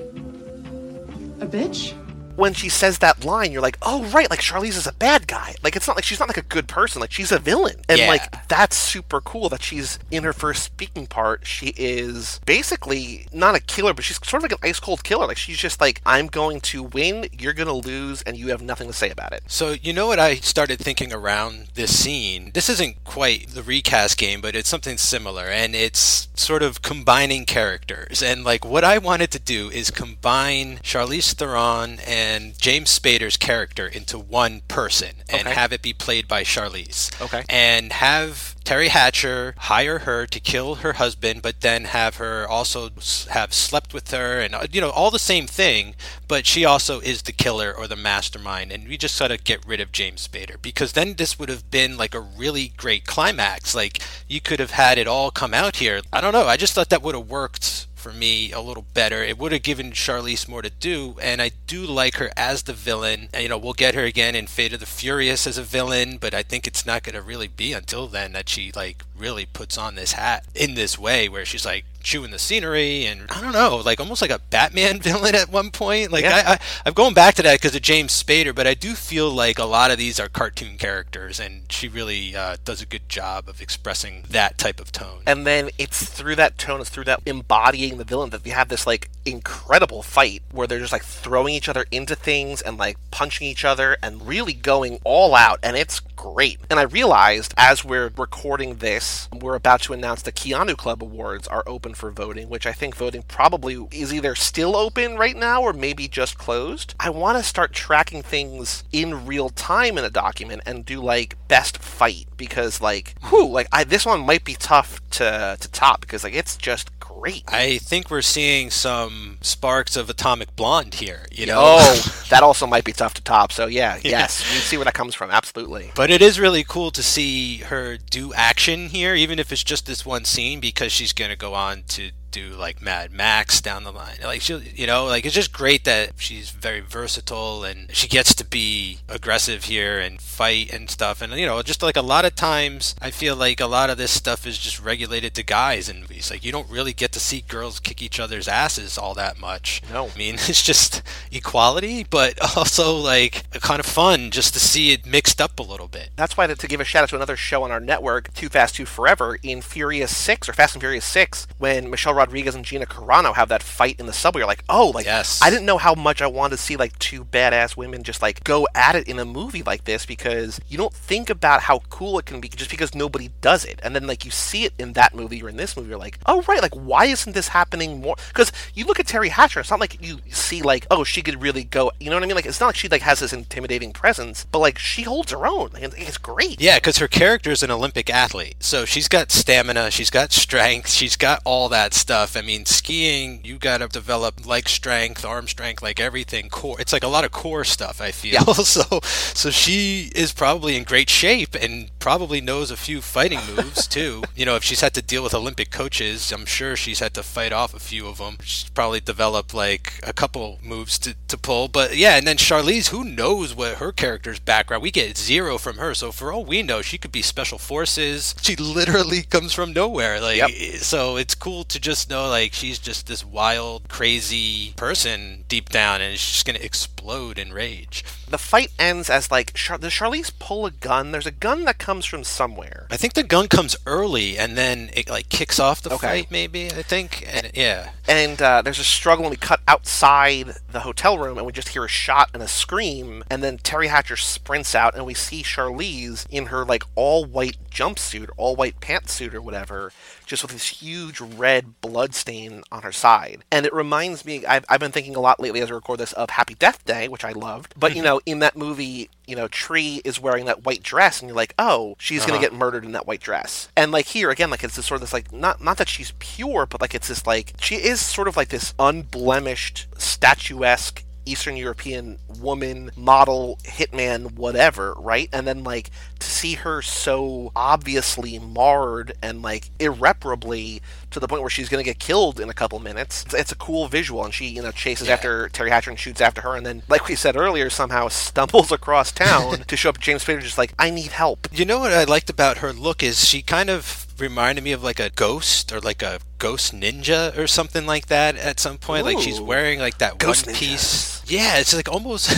A 1.42 1.48
bitch? 1.48 1.96
When 2.40 2.54
she 2.54 2.70
says 2.70 3.00
that 3.00 3.24
line, 3.26 3.52
you're 3.52 3.62
like, 3.62 3.78
oh 3.82 4.06
right, 4.06 4.30
like 4.30 4.40
Charlize 4.40 4.78
is 4.78 4.88
a 4.88 4.94
bad 4.94 5.28
guy. 5.28 5.56
Like 5.64 5.76
it's 5.76 5.88
not 5.88 5.96
like 5.96 6.06
she's 6.06 6.20
not 6.20 6.30
like 6.30 6.38
a 6.38 6.42
good 6.44 6.68
person. 6.68 7.00
Like 7.02 7.12
she's 7.12 7.32
a 7.32 7.40
villain, 7.40 7.82
and 7.90 8.00
Yeah. 8.00 8.08
like 8.08 8.48
that's 8.48 8.76
super 8.76 9.22
cool 9.22 9.50
that 9.50 9.62
she's 9.62 10.00
in 10.10 10.24
her 10.24 10.34
first 10.34 10.64
speaking 10.64 11.06
part. 11.08 11.46
She 11.46 11.74
is 11.78 12.40
basically 12.46 13.28
not 13.34 13.56
a 13.56 13.60
killer, 13.60 13.94
but 13.94 14.04
she's 14.06 14.18
sort 14.18 14.44
of 14.44 14.44
like 14.44 14.52
an 14.54 14.68
ice 14.70 14.80
cold 14.80 15.04
killer. 15.04 15.28
Like 15.28 15.38
she's 15.38 15.58
just 15.58 15.82
like, 15.82 16.02
I'm 16.06 16.28
going 16.28 16.62
to 16.62 16.84
win, 16.84 17.28
you're 17.38 17.54
gonna 17.54 17.74
lose, 17.74 18.22
and 18.24 18.38
you 18.38 18.48
have 18.50 18.62
nothing 18.62 18.88
to 18.88 18.94
say 18.94 19.10
about 19.10 19.34
it. 19.34 19.44
So 19.48 19.72
you 19.72 19.94
know 19.94 20.08
what 20.08 20.20
I 20.20 20.36
started 20.36 20.80
thinking 20.80 21.12
around 21.14 21.68
this 21.76 21.98
scene? 21.98 22.52
This 22.54 22.70
isn't 22.70 23.04
quite 23.04 23.50
the 23.50 23.64
recast 23.64 24.18
game, 24.18 24.40
but 24.42 24.56
it's 24.56 24.70
something 24.70 24.98
similar 24.98 25.46
and 25.46 25.76
it's 25.76 26.28
sort 26.36 26.64
of 26.64 26.82
combining 26.82 27.46
characters. 27.46 28.22
And 28.24 28.44
like 28.44 28.64
what 28.64 28.84
I 28.84 28.98
wanted 28.98 29.32
to 29.32 29.40
do 29.40 29.70
is 29.70 29.92
combine 29.92 30.78
Charlize 30.78 31.34
Theron 31.34 32.00
and 32.08 32.29
James 32.58 32.98
Spader's 32.98 33.38
character 33.38 33.88
into 33.88 34.18
one 34.20 34.62
person 34.68 35.16
and 35.30 35.48
Okay. 35.48 35.54
have 35.56 35.74
it 35.74 35.82
be 35.82 35.94
played 35.94 36.28
by 36.28 36.44
Charlize. 36.44 37.10
Okay. 37.22 37.44
And 37.50 37.94
have 37.94 38.56
Teri 38.66 38.90
Hatcher 38.90 39.56
hire 39.58 40.00
her 40.00 40.28
to 40.28 40.40
kill 40.40 40.76
her 40.76 40.94
husband, 40.94 41.42
but 41.42 41.62
then 41.62 41.86
have 41.86 42.18
her 42.18 42.48
also 42.48 42.90
have 43.30 43.52
slept 43.54 43.94
with 43.94 44.12
her, 44.12 44.40
and 44.40 44.54
uh, 44.54 44.68
you 44.72 44.80
know 44.80 44.92
all 44.92 45.10
the 45.10 45.18
same 45.18 45.48
thing. 45.48 45.96
But 46.28 46.46
she 46.46 46.66
also 46.66 47.00
is 47.00 47.24
the 47.24 47.32
killer 47.32 47.74
or 47.76 47.88
the 47.88 47.96
mastermind, 47.96 48.72
and 48.72 48.88
we 48.88 48.96
just 48.98 49.16
sort 49.16 49.32
of 49.32 49.44
get 49.44 49.66
rid 49.66 49.80
of 49.82 49.92
James 49.92 50.28
Spader 50.28 50.62
because 50.62 50.92
then 50.94 51.16
this 51.16 51.40
would 51.40 51.50
have 51.50 51.72
been 51.72 51.98
like 51.98 52.14
a 52.14 52.20
really 52.20 52.74
great 52.78 53.06
climax. 53.08 53.74
Like 53.74 54.00
you 54.28 54.40
could 54.40 54.60
have 54.60 54.72
had 54.72 55.00
it 55.00 55.08
all 55.08 55.32
come 55.32 55.54
out 55.56 55.78
here. 55.78 56.02
I 56.14 56.22
don't 56.22 56.34
know. 56.34 56.46
I 56.46 56.56
just 56.58 56.74
thought 56.76 56.90
that 56.90 57.02
would 57.02 57.16
have 57.16 57.28
worked 57.28 57.88
for 58.00 58.12
me 58.12 58.52
a 58.52 58.62
little 58.62 58.86
better. 58.94 59.24
It 59.24 59.38
would 59.38 59.52
have 59.52 59.62
given 59.62 59.92
Charlize 59.92 60.48
more 60.48 60.62
to 60.62 60.70
do, 60.70 61.18
and 61.22 61.42
I 61.42 61.52
do 61.68 61.86
like 61.86 62.16
her 62.16 62.32
as 62.36 62.64
the 62.64 62.74
villain. 62.74 63.30
And, 63.34 63.44
you 63.44 63.50
know, 63.50 63.58
we'll 63.58 63.74
get 63.74 63.96
her 63.96 64.04
again 64.04 64.36
in 64.36 64.48
Fate 64.48 64.74
of 64.74 64.80
the 64.80 64.86
Furious 64.86 65.46
as 65.46 65.58
a 65.58 65.64
villain, 65.64 66.18
but 66.18 66.34
I 66.34 66.44
think 66.44 66.66
it's 66.66 66.86
not 66.86 67.04
going 67.04 67.16
to 67.16 67.22
really 67.22 67.48
be 67.48 67.74
until 67.74 68.08
then 68.08 68.32
that 68.34 68.50
she 68.50 68.72
like 68.76 69.04
really 69.18 69.46
puts 69.46 69.78
on 69.78 69.96
this 69.96 70.14
hat 70.14 70.46
in 70.56 70.74
this 70.74 70.98
way, 70.98 71.30
where 71.30 71.46
she's 71.46 71.66
like 71.66 71.86
chewing 72.10 72.32
the 72.32 72.40
scenery, 72.40 73.06
and 73.06 73.28
I 73.30 73.40
don't 73.40 73.54
know, 73.54 73.78
like 73.86 74.00
almost 74.00 74.24
like 74.24 74.32
a 74.32 74.40
Batman 74.50 75.00
villain 75.02 75.36
at 75.36 75.52
one 75.52 75.70
point. 75.70 76.12
Like 76.12 76.24
Yeah. 76.24 76.42
I, 76.44 76.54
I, 76.54 76.60
I'm 76.88 76.94
going 76.94 77.14
back 77.14 77.36
to 77.36 77.44
that 77.44 77.60
because 77.62 77.76
of 77.76 77.84
James 77.84 78.12
Spader, 78.12 78.54
but 78.54 78.66
I 78.66 78.74
do 78.74 78.96
feel 78.96 79.30
like 79.30 79.60
a 79.60 79.66
lot 79.66 79.92
of 79.92 80.00
these 80.00 80.20
are 80.20 80.28
cartoon 80.28 80.80
characters, 80.80 81.40
and 81.40 81.72
she 81.72 81.88
really 81.88 82.36
uh, 82.36 82.58
does 82.66 82.82
a 82.82 82.88
good 82.88 83.08
job 83.08 83.48
of 83.48 83.62
expressing 83.62 84.24
that 84.28 84.58
type 84.58 84.80
of 84.80 84.92
tone. 84.92 85.22
And 85.28 85.46
then 85.46 85.70
it's 85.78 86.04
through 86.04 86.36
that 86.38 86.58
tone, 86.58 86.82
it's 86.82 86.90
through 86.90 87.04
that 87.04 87.22
embodying 87.28 87.98
the 87.98 88.04
villain 88.04 88.32
that 88.32 88.44
we 88.44 88.50
have 88.50 88.70
this 88.70 88.88
like 88.88 89.10
incredible 89.24 90.02
fight 90.02 90.42
where 90.52 90.66
they're 90.66 90.80
just 90.80 90.92
like 90.92 91.04
throwing 91.04 91.54
each 91.54 91.70
other 91.70 91.86
into 91.92 92.16
things 92.16 92.60
and 92.62 92.78
like 92.78 92.98
punching 93.12 93.46
each 93.46 93.64
other 93.64 93.98
and 94.02 94.28
really 94.28 94.54
going 94.54 95.00
all 95.04 95.36
out. 95.36 95.60
And 95.62 95.78
it's 95.78 96.00
great. 96.00 96.60
And 96.70 96.80
I 96.80 96.84
realized 96.84 97.54
as 97.56 97.86
we're 97.86 98.12
recording 98.18 98.76
this, 98.76 99.30
we're 99.32 99.56
about 99.56 99.82
to 99.84 99.94
announce 99.94 100.24
the 100.24 100.32
Keanu 100.32 100.76
Club 100.76 101.04
Awards 101.04 101.48
are 101.48 101.64
open 101.68 101.94
for 102.00 102.12
voting, 102.12 102.50
which 102.50 102.66
I 102.66 102.72
think 102.72 102.96
voting 102.96 103.24
probably 103.28 103.88
is 103.92 104.14
either 104.14 104.34
still 104.34 104.76
open 104.76 105.18
right 105.18 105.36
now 105.36 105.62
or 105.62 105.74
maybe 105.74 106.08
just 106.08 106.38
closed. 106.38 106.96
I 107.00 107.10
want 107.10 107.38
to 107.38 107.44
start 107.44 107.74
tracking 107.74 108.24
things 108.24 108.84
in 108.92 109.26
real 109.26 109.50
time 109.50 109.98
in 109.98 110.06
a 110.06 110.10
document 110.10 110.64
and 110.66 110.86
do 110.86 111.02
like 111.02 111.36
best 111.48 111.78
fight 111.78 112.28
because 112.38 112.80
like 112.80 113.16
whoo 113.32 113.48
like 113.48 113.68
I 113.72 113.84
this 113.84 114.06
one 114.06 114.22
might 114.22 114.46
be 114.46 114.56
tough 114.56 115.02
to 115.12 115.58
to 115.60 115.72
top 115.72 116.02
because 116.02 116.24
like 116.24 116.34
it's 116.34 116.56
just 116.58 116.90
great. 117.20 117.44
I 117.48 117.78
think 117.80 118.10
we're 118.10 118.22
seeing 118.22 118.70
some 118.70 119.38
sparks 119.42 119.96
of 119.96 120.10
Atomic 120.10 120.56
Blonde 120.56 120.96
here, 120.96 121.26
you 121.32 121.46
know. 121.46 121.60
Oh, 121.62 122.24
that 122.30 122.44
also 122.44 122.66
might 122.66 122.84
be 122.84 122.94
tough 122.94 123.14
to 123.16 123.22
top. 123.22 123.52
So 123.52 123.68
yeah, 123.68 124.00
yes, 124.04 124.42
we 124.52 124.60
see 124.60 124.78
where 124.78 124.86
that 124.86 124.94
comes 124.94 125.16
from. 125.16 125.32
Absolutely. 125.32 125.92
But 125.96 126.10
it 126.10 126.22
is 126.22 126.40
really 126.40 126.64
cool 126.64 126.92
to 126.92 127.04
see 127.04 127.58
her 127.58 127.98
do 127.98 128.34
action 128.34 128.90
here, 128.90 129.16
even 129.16 129.40
if 129.40 129.52
it's 129.52 129.64
just 129.64 129.86
this 129.86 130.06
one 130.06 130.26
scene, 130.26 130.60
because 130.60 130.92
she's 130.92 131.14
going 131.14 131.32
to 131.32 131.38
go 131.38 131.54
on 131.54 131.79
to 131.88 132.12
do 132.32 132.50
like 132.50 132.82
Mad 132.82 133.12
Max 133.12 133.62
down 133.62 133.84
the 133.84 133.92
line. 133.92 134.18
Like 134.24 134.42
she, 134.42 134.58
you 134.76 134.88
know, 134.88 135.06
like 135.06 135.26
it's 135.26 135.36
just 135.36 135.52
great 135.54 135.84
that 135.86 136.12
she's 136.18 136.50
very 136.50 136.80
versatile 136.80 137.64
and 137.64 137.94
she 137.96 138.08
gets 138.08 138.34
to 138.36 138.46
be 138.46 139.00
aggressive 139.08 139.66
here 139.66 140.00
and 140.00 140.22
fight 140.22 140.72
and 140.74 140.90
stuff. 140.90 141.22
And 141.22 141.34
you 141.34 141.46
know, 141.46 141.62
just 141.62 141.82
like 141.82 141.98
a 141.98 142.02
lot 142.02 142.26
of 142.26 142.36
times, 142.36 142.96
I 143.02 143.12
feel 143.12 143.36
like 143.36 143.60
a 143.60 143.68
lot 143.68 143.90
of 143.90 143.98
this 143.98 144.12
stuff 144.12 144.46
is 144.46 144.58
just 144.58 144.82
regulated 144.82 145.34
to 145.36 145.44
guys 145.44 145.90
in 145.90 146.02
movies. 146.02 146.32
Like 146.32 146.44
you 146.44 146.52
don't 146.52 146.70
really 146.70 146.94
get 146.94 147.12
to 147.14 147.20
see 147.20 147.42
girls 147.42 147.80
kick 147.80 148.02
each 148.02 148.20
other's 148.20 148.48
asses 148.48 148.98
all 148.98 149.14
that 149.16 149.40
much. 149.40 149.82
No. 149.92 150.10
I 150.14 150.18
mean 150.18 150.36
it's 150.48 150.64
just 150.64 151.02
equality, 151.32 152.04
but 152.04 152.40
also 152.58 152.96
like 152.96 153.50
kind 153.62 153.80
of 153.80 153.86
fun 153.86 154.32
just 154.32 154.54
to 154.54 154.60
see 154.60 154.92
it 154.92 155.06
mixed 155.06 155.42
up 155.42 155.60
a 155.60 155.64
little 155.64 155.88
bit. 155.88 156.10
That's 156.16 156.38
why 156.38 156.48
to, 156.48 156.56
to 156.56 156.68
give 156.68 156.80
a 156.80 156.86
shout 156.86 157.04
out 157.04 157.10
to 157.10 157.16
another 157.16 157.36
show 157.36 157.64
on 157.64 157.72
our 157.72 157.80
network, 157.80 158.34
Too 158.34 158.50
Fast, 158.50 158.76
Too 158.76 158.86
Forever, 158.86 159.38
in 159.44 159.62
Furious 159.62 160.16
Six 160.16 160.48
or 160.48 160.54
Fast 160.54 160.76
and 160.76 160.82
Furious 160.82 161.06
Six, 161.06 161.48
when 161.58 161.90
Michelle 161.90 162.14
Rodriguez 162.20 162.56
and 162.56 162.66
Gina 162.66 162.86
Carano 162.86 163.34
have 163.34 163.50
that 163.50 163.64
fight 163.64 164.00
in 164.00 164.06
the 164.06 164.14
subway, 164.14 164.42
you're 164.42 164.48
like, 164.48 164.64
oh, 164.70 164.90
like 164.90 165.06
Yes. 165.06 165.40
I 165.42 165.50
didn't 165.50 165.66
know 165.66 165.78
how 165.78 165.96
much 165.96 166.22
I 166.22 166.28
wanted 166.28 166.58
to 166.58 166.62
see 166.62 166.76
like 166.76 166.98
two 167.00 167.26
badass 167.26 167.76
women 167.76 168.04
just 168.04 168.22
like 168.22 168.44
go 168.44 168.68
at 168.76 168.96
it 168.96 169.08
in 169.08 169.18
a 169.18 169.26
movie 169.26 169.64
like 169.64 169.86
this 169.86 170.06
because 170.06 170.60
you 170.68 170.78
don't 170.78 170.94
think 170.94 171.30
about 171.30 171.62
how 171.62 171.80
cool 171.90 172.20
it 172.20 172.26
can 172.26 172.40
be 172.40 172.50
just 172.50 172.70
because 172.70 172.94
nobody 172.94 173.30
does 173.42 173.66
it, 173.66 173.80
and 173.82 173.96
then 173.96 174.06
like 174.06 174.26
you 174.26 174.32
see 174.32 174.66
it 174.66 174.74
in 174.78 174.94
that 174.94 175.16
movie 175.16 175.42
or 175.42 175.50
in 175.50 175.58
this 175.58 175.76
movie, 175.76 175.90
you're 175.90 175.98
like, 175.98 176.20
oh 176.26 176.44
right, 176.48 176.62
like 176.62 176.76
why 176.76 177.06
isn't 177.06 177.34
this 177.34 177.48
happening 177.48 178.02
more? 178.02 178.16
Because 178.28 178.52
you 178.74 178.86
look 178.86 179.00
at 179.00 179.06
Teri 179.08 179.30
Hatcher, 179.30 179.62
it's 179.62 179.72
not 179.72 179.80
like 179.80 180.02
you 180.06 180.20
see 180.30 180.62
like, 180.62 180.86
oh, 180.92 181.04
she 181.04 181.22
could 181.22 181.42
really 181.42 181.64
go, 181.64 181.92
you 182.00 182.10
know 182.10 182.16
what 182.16 182.24
I 182.24 182.28
mean? 182.28 182.36
Like 182.36 182.46
it's 182.46 182.60
not 182.60 182.68
like 182.68 182.76
she 182.76 182.90
like 182.90 183.02
has 183.02 183.20
this 183.20 183.34
intimidating 183.34 183.94
presence, 183.94 184.46
but 184.52 184.60
like 184.60 184.78
she 184.78 185.04
holds 185.04 185.32
her 185.32 185.48
own. 185.48 185.70
Like, 185.74 185.84
it's 185.98 186.18
great. 186.18 186.60
Yeah, 186.62 186.78
because 186.78 186.98
her 186.98 187.08
character 187.08 187.52
is 187.52 187.64
an 187.64 187.72
Olympic 187.72 188.10
athlete. 188.10 188.56
So 188.60 188.86
she's 188.86 189.08
got 189.08 189.32
stamina, 189.32 189.92
she's 189.92 190.10
got 190.10 190.32
strength, 190.32 190.90
she's 190.90 191.16
got 191.16 191.42
all 191.46 191.70
that 191.70 191.94
stuff. 191.94 192.09
I 192.10 192.42
mean, 192.42 192.66
skiing, 192.66 193.42
you 193.44 193.58
got 193.58 193.80
to 193.80 193.88
develop 193.88 194.46
leg 194.46 194.68
strength, 194.68 195.24
arm 195.24 195.48
strength, 195.48 195.82
like 195.84 196.00
everything 196.00 196.50
core. 196.50 196.80
It's 196.80 196.94
like 196.94 197.04
a 197.04 197.08
lot 197.08 197.24
of 197.26 197.32
core 197.32 197.64
stuff, 197.64 198.02
I 198.02 198.12
feel. 198.12 198.54
so 198.54 199.00
so 199.04 199.50
she 199.50 200.12
is 200.16 200.34
probably 200.34 200.76
in 200.76 200.84
great 200.84 201.10
shape 201.10 201.56
and 201.56 201.92
probably 202.00 202.42
knows 202.42 202.72
a 202.72 202.78
few 202.78 203.02
fighting 203.02 203.40
moves 203.56 203.88
too. 203.98 204.24
you 204.36 204.46
know, 204.46 204.56
if 204.56 204.64
she's 204.64 204.82
had 204.82 204.94
to 204.94 205.02
deal 205.02 205.24
with 205.24 205.34
Olympic 205.34 205.70
coaches, 205.72 206.32
I'm 206.32 206.46
sure 206.46 206.76
she's 206.76 207.00
had 207.00 207.14
to 207.16 207.24
fight 207.24 207.52
off 207.52 207.74
a 207.74 207.80
few 207.80 208.08
of 208.08 208.18
them. 208.20 208.38
She's 208.44 208.70
probably 208.70 209.00
developed 209.00 209.54
like 209.54 209.94
a 210.04 210.14
couple 210.14 210.60
moves 210.64 210.98
to, 211.00 211.16
to 211.28 211.38
pull. 211.38 211.68
But 211.68 211.98
yeah, 211.98 212.16
and 212.18 212.26
then 212.26 212.38
Charlize, 212.38 212.90
who 212.90 213.04
knows 213.04 213.54
what 213.56 213.78
her 213.78 213.92
character's 213.92 214.40
background? 214.40 214.84
We 214.84 214.92
get 214.92 215.18
zero 215.18 215.58
from 215.58 215.78
her. 215.78 215.94
So 215.94 216.12
for 216.12 216.32
all 216.32 216.46
we 216.46 216.64
know, 216.64 216.82
she 216.82 216.98
could 216.98 217.12
be 217.12 217.22
special 217.22 217.58
forces. 217.58 218.36
She 218.42 218.56
literally 218.56 219.22
comes 219.30 219.54
from 219.54 219.74
nowhere. 219.74 220.20
Like 220.22 220.38
Yep. 220.38 220.50
Eh, 220.56 220.78
so 220.78 221.18
it's 221.18 221.36
cool 221.36 221.64
to 221.66 221.80
just 221.80 222.10
know 222.10 222.30
like 222.30 222.54
she's 222.54 222.80
just 222.80 223.08
this 223.08 223.26
wild, 223.26 223.90
crazy 223.90 224.74
person 224.76 225.44
deep 225.48 225.70
down 225.70 226.02
and 226.02 226.18
she's 226.18 226.34
just 226.34 226.46
gonna 226.46 226.60
explode 226.60 226.99
in 227.14 227.52
rage. 227.52 228.04
The 228.30 228.38
fight 228.38 228.72
ends 228.78 229.10
as 229.10 229.32
like, 229.32 229.54
Char- 229.56 229.80
does 229.80 229.92
Charlize 229.94 230.32
pull 230.38 230.68
a 230.68 230.72
gun? 230.72 231.12
There's 231.12 231.26
a 231.26 231.32
gun 231.32 231.66
that 231.66 231.80
comes 231.80 232.06
from 232.06 232.24
somewhere. 232.24 232.86
I 232.92 232.98
think 232.98 233.14
the 233.14 233.24
gun 233.24 233.48
comes 233.48 233.76
early 233.88 234.38
and 234.38 234.56
then 234.56 234.92
it 234.94 235.10
like 235.10 235.28
kicks 235.30 235.60
off 235.60 235.82
the 235.82 235.92
Okay. 235.96 236.08
fight 236.08 236.32
maybe, 236.32 236.68
I 236.68 236.84
think. 236.84 237.26
And 237.28 237.50
yeah. 237.56 237.90
and 238.08 238.40
uh, 238.40 238.62
there's 238.62 238.78
a 238.78 238.84
struggle 238.84 239.26
and 239.26 239.32
we 239.32 239.38
cut 239.38 239.60
outside 239.68 240.54
the 240.72 240.82
hotel 240.82 241.18
room 241.18 241.38
and 241.38 241.48
we 241.48 241.52
just 241.52 241.70
hear 241.70 241.84
a 241.84 241.90
shot 241.90 242.30
and 242.34 242.44
a 242.44 242.48
scream 242.48 243.24
and 243.32 243.42
then 243.44 243.58
teri 243.58 243.88
hatcher 243.88 244.16
sprints 244.16 244.76
out 244.76 244.94
and 244.96 245.06
we 245.08 245.16
see 245.16 245.42
charlize 245.42 246.28
in 246.30 246.48
her 246.48 246.64
like 246.64 246.84
all 246.96 247.26
white 247.26 247.58
jumpsuit 247.72 248.30
all 248.38 248.56
white 248.56 248.80
pantsuit 248.82 249.34
or 249.34 249.42
whatever 249.42 249.92
just 250.30 250.44
with 250.44 250.52
this 250.52 250.68
huge 250.68 251.20
red 251.20 251.82
blood 251.82 252.14
stain 252.14 252.62
on 252.72 252.84
her 252.84 252.92
side. 252.92 253.44
And 253.52 253.66
it 253.66 253.74
reminds 253.74 254.24
me 254.24 254.46
I've, 254.46 254.64
I've 254.70 254.80
been 254.80 254.92
thinking 254.92 255.16
a 255.16 255.20
lot 255.20 255.40
lately 255.40 255.60
as 255.60 255.72
i 255.72 255.74
record 255.74 256.00
this 256.00 256.14
of 256.14 256.30
happy 256.30 256.54
death 256.54 256.86
day 256.86 257.08
which 257.08 257.26
i 257.26 257.32
loved. 257.32 257.74
But 257.76 257.96
you 257.96 258.04
know 258.08 258.22
in 258.26 258.40
that 258.40 258.56
movie 258.56 259.10
you 259.28 259.36
know 259.36 259.48
tree 259.48 260.02
is 260.06 260.20
wearing 260.20 260.46
that 260.46 260.66
white 260.66 260.84
dress 260.84 261.20
and 261.20 261.28
you're 261.28 261.36
like 261.36 261.56
oh 261.58 261.96
she's 261.98 262.22
gonna 262.22 262.34
uh-huh. 262.34 262.42
get 262.42 262.54
murdered 262.54 262.86
in 262.86 262.92
that 262.92 263.08
white 263.08 263.22
dress. 263.22 263.70
And 263.76 263.92
like 263.92 264.06
here 264.06 264.30
again 264.30 264.52
like 264.52 264.64
it's 264.64 264.76
this 264.76 264.86
sort 264.86 264.98
of 264.98 265.02
this 265.02 265.14
like 265.14 265.34
not 265.34 265.64
not 265.64 265.78
that 265.78 265.90
she's 265.90 266.14
pure 266.20 266.68
but 266.68 266.80
like 266.80 266.94
it's 266.94 267.08
this 267.08 267.26
like 267.26 267.54
she 267.60 267.76
is 267.76 268.00
sort 268.00 268.28
of 268.28 268.38
like 268.38 268.50
this 268.50 268.76
unblemished 268.78 269.88
statuesque 269.98 271.04
Eastern 271.26 271.56
European 271.58 272.18
woman, 272.40 272.92
model, 272.96 273.58
hitman, 273.64 274.34
whatever, 274.34 274.94
right? 274.98 275.30
And 275.34 275.48
then 275.48 275.64
like 275.64 275.92
to 276.20 276.30
see 276.30 276.56
her 276.56 276.82
so 276.82 277.52
obviously 277.56 278.40
marred 278.40 279.14
and 279.22 279.42
like 279.42 279.70
irreparably 279.80 280.82
to 281.12 281.20
the 281.20 281.28
point 281.28 281.42
where 281.42 281.50
she's 281.50 281.70
gonna 281.70 281.84
get 281.84 282.00
killed 282.00 282.40
in 282.40 282.50
a 282.50 282.54
couple 282.54 282.80
minutes. 282.80 283.24
It's, 283.24 283.34
it's 283.34 283.52
a 283.52 283.56
cool 283.56 283.88
visual, 283.88 284.24
and 284.26 284.34
she 284.34 284.46
you 284.48 284.62
know 284.62 284.72
chases 284.72 285.08
Yeah. 285.08 285.14
after 285.14 285.50
Teri 285.50 285.70
Hatcher 285.70 285.90
and 285.92 286.00
shoots 286.00 286.22
after 286.22 286.42
her, 286.42 286.56
and 286.56 286.66
then 286.66 286.84
like 286.88 287.08
we 287.08 287.16
said 287.16 287.36
earlier, 287.36 287.70
somehow 287.70 288.08
stumbles 288.08 288.72
across 288.80 289.12
town 289.12 289.60
to 289.68 289.78
show 289.78 289.90
up 289.90 290.00
James 290.00 290.24
Spader 290.26 290.42
just 290.42 290.58
like 290.58 290.74
I 290.80 290.90
need 290.90 291.12
help. 291.12 291.48
You 291.52 291.66
know 291.66 291.80
what 291.80 291.94
I 291.94 292.04
liked 292.04 292.30
about 292.30 292.58
her 292.60 292.74
look 292.74 293.04
is 293.04 293.28
she 293.28 293.42
kind 293.42 293.70
of 293.70 294.08
reminded 294.20 294.64
me 294.64 294.72
of 294.72 294.84
like 294.84 295.00
a 295.00 295.10
ghost 295.10 295.72
or 295.72 295.80
like 295.80 296.02
a 296.02 296.20
ghost 296.40 296.74
ninja 296.74 297.38
or 297.38 297.48
something 297.48 297.86
like 297.86 298.08
that 298.08 298.36
at 298.38 298.60
some 298.60 298.78
point. 298.78 299.06
Like 299.06 299.20
she's 299.20 299.40
wearing 299.40 299.80
like 299.80 300.00
that 300.00 300.18
Ghost 300.18 300.48
one 300.48 300.56
ninjas. 300.56 300.60
piece. 300.60 301.22
Yeah, 301.30 301.60
it's 301.60 301.76
like 301.76 301.88
almost, 301.88 302.30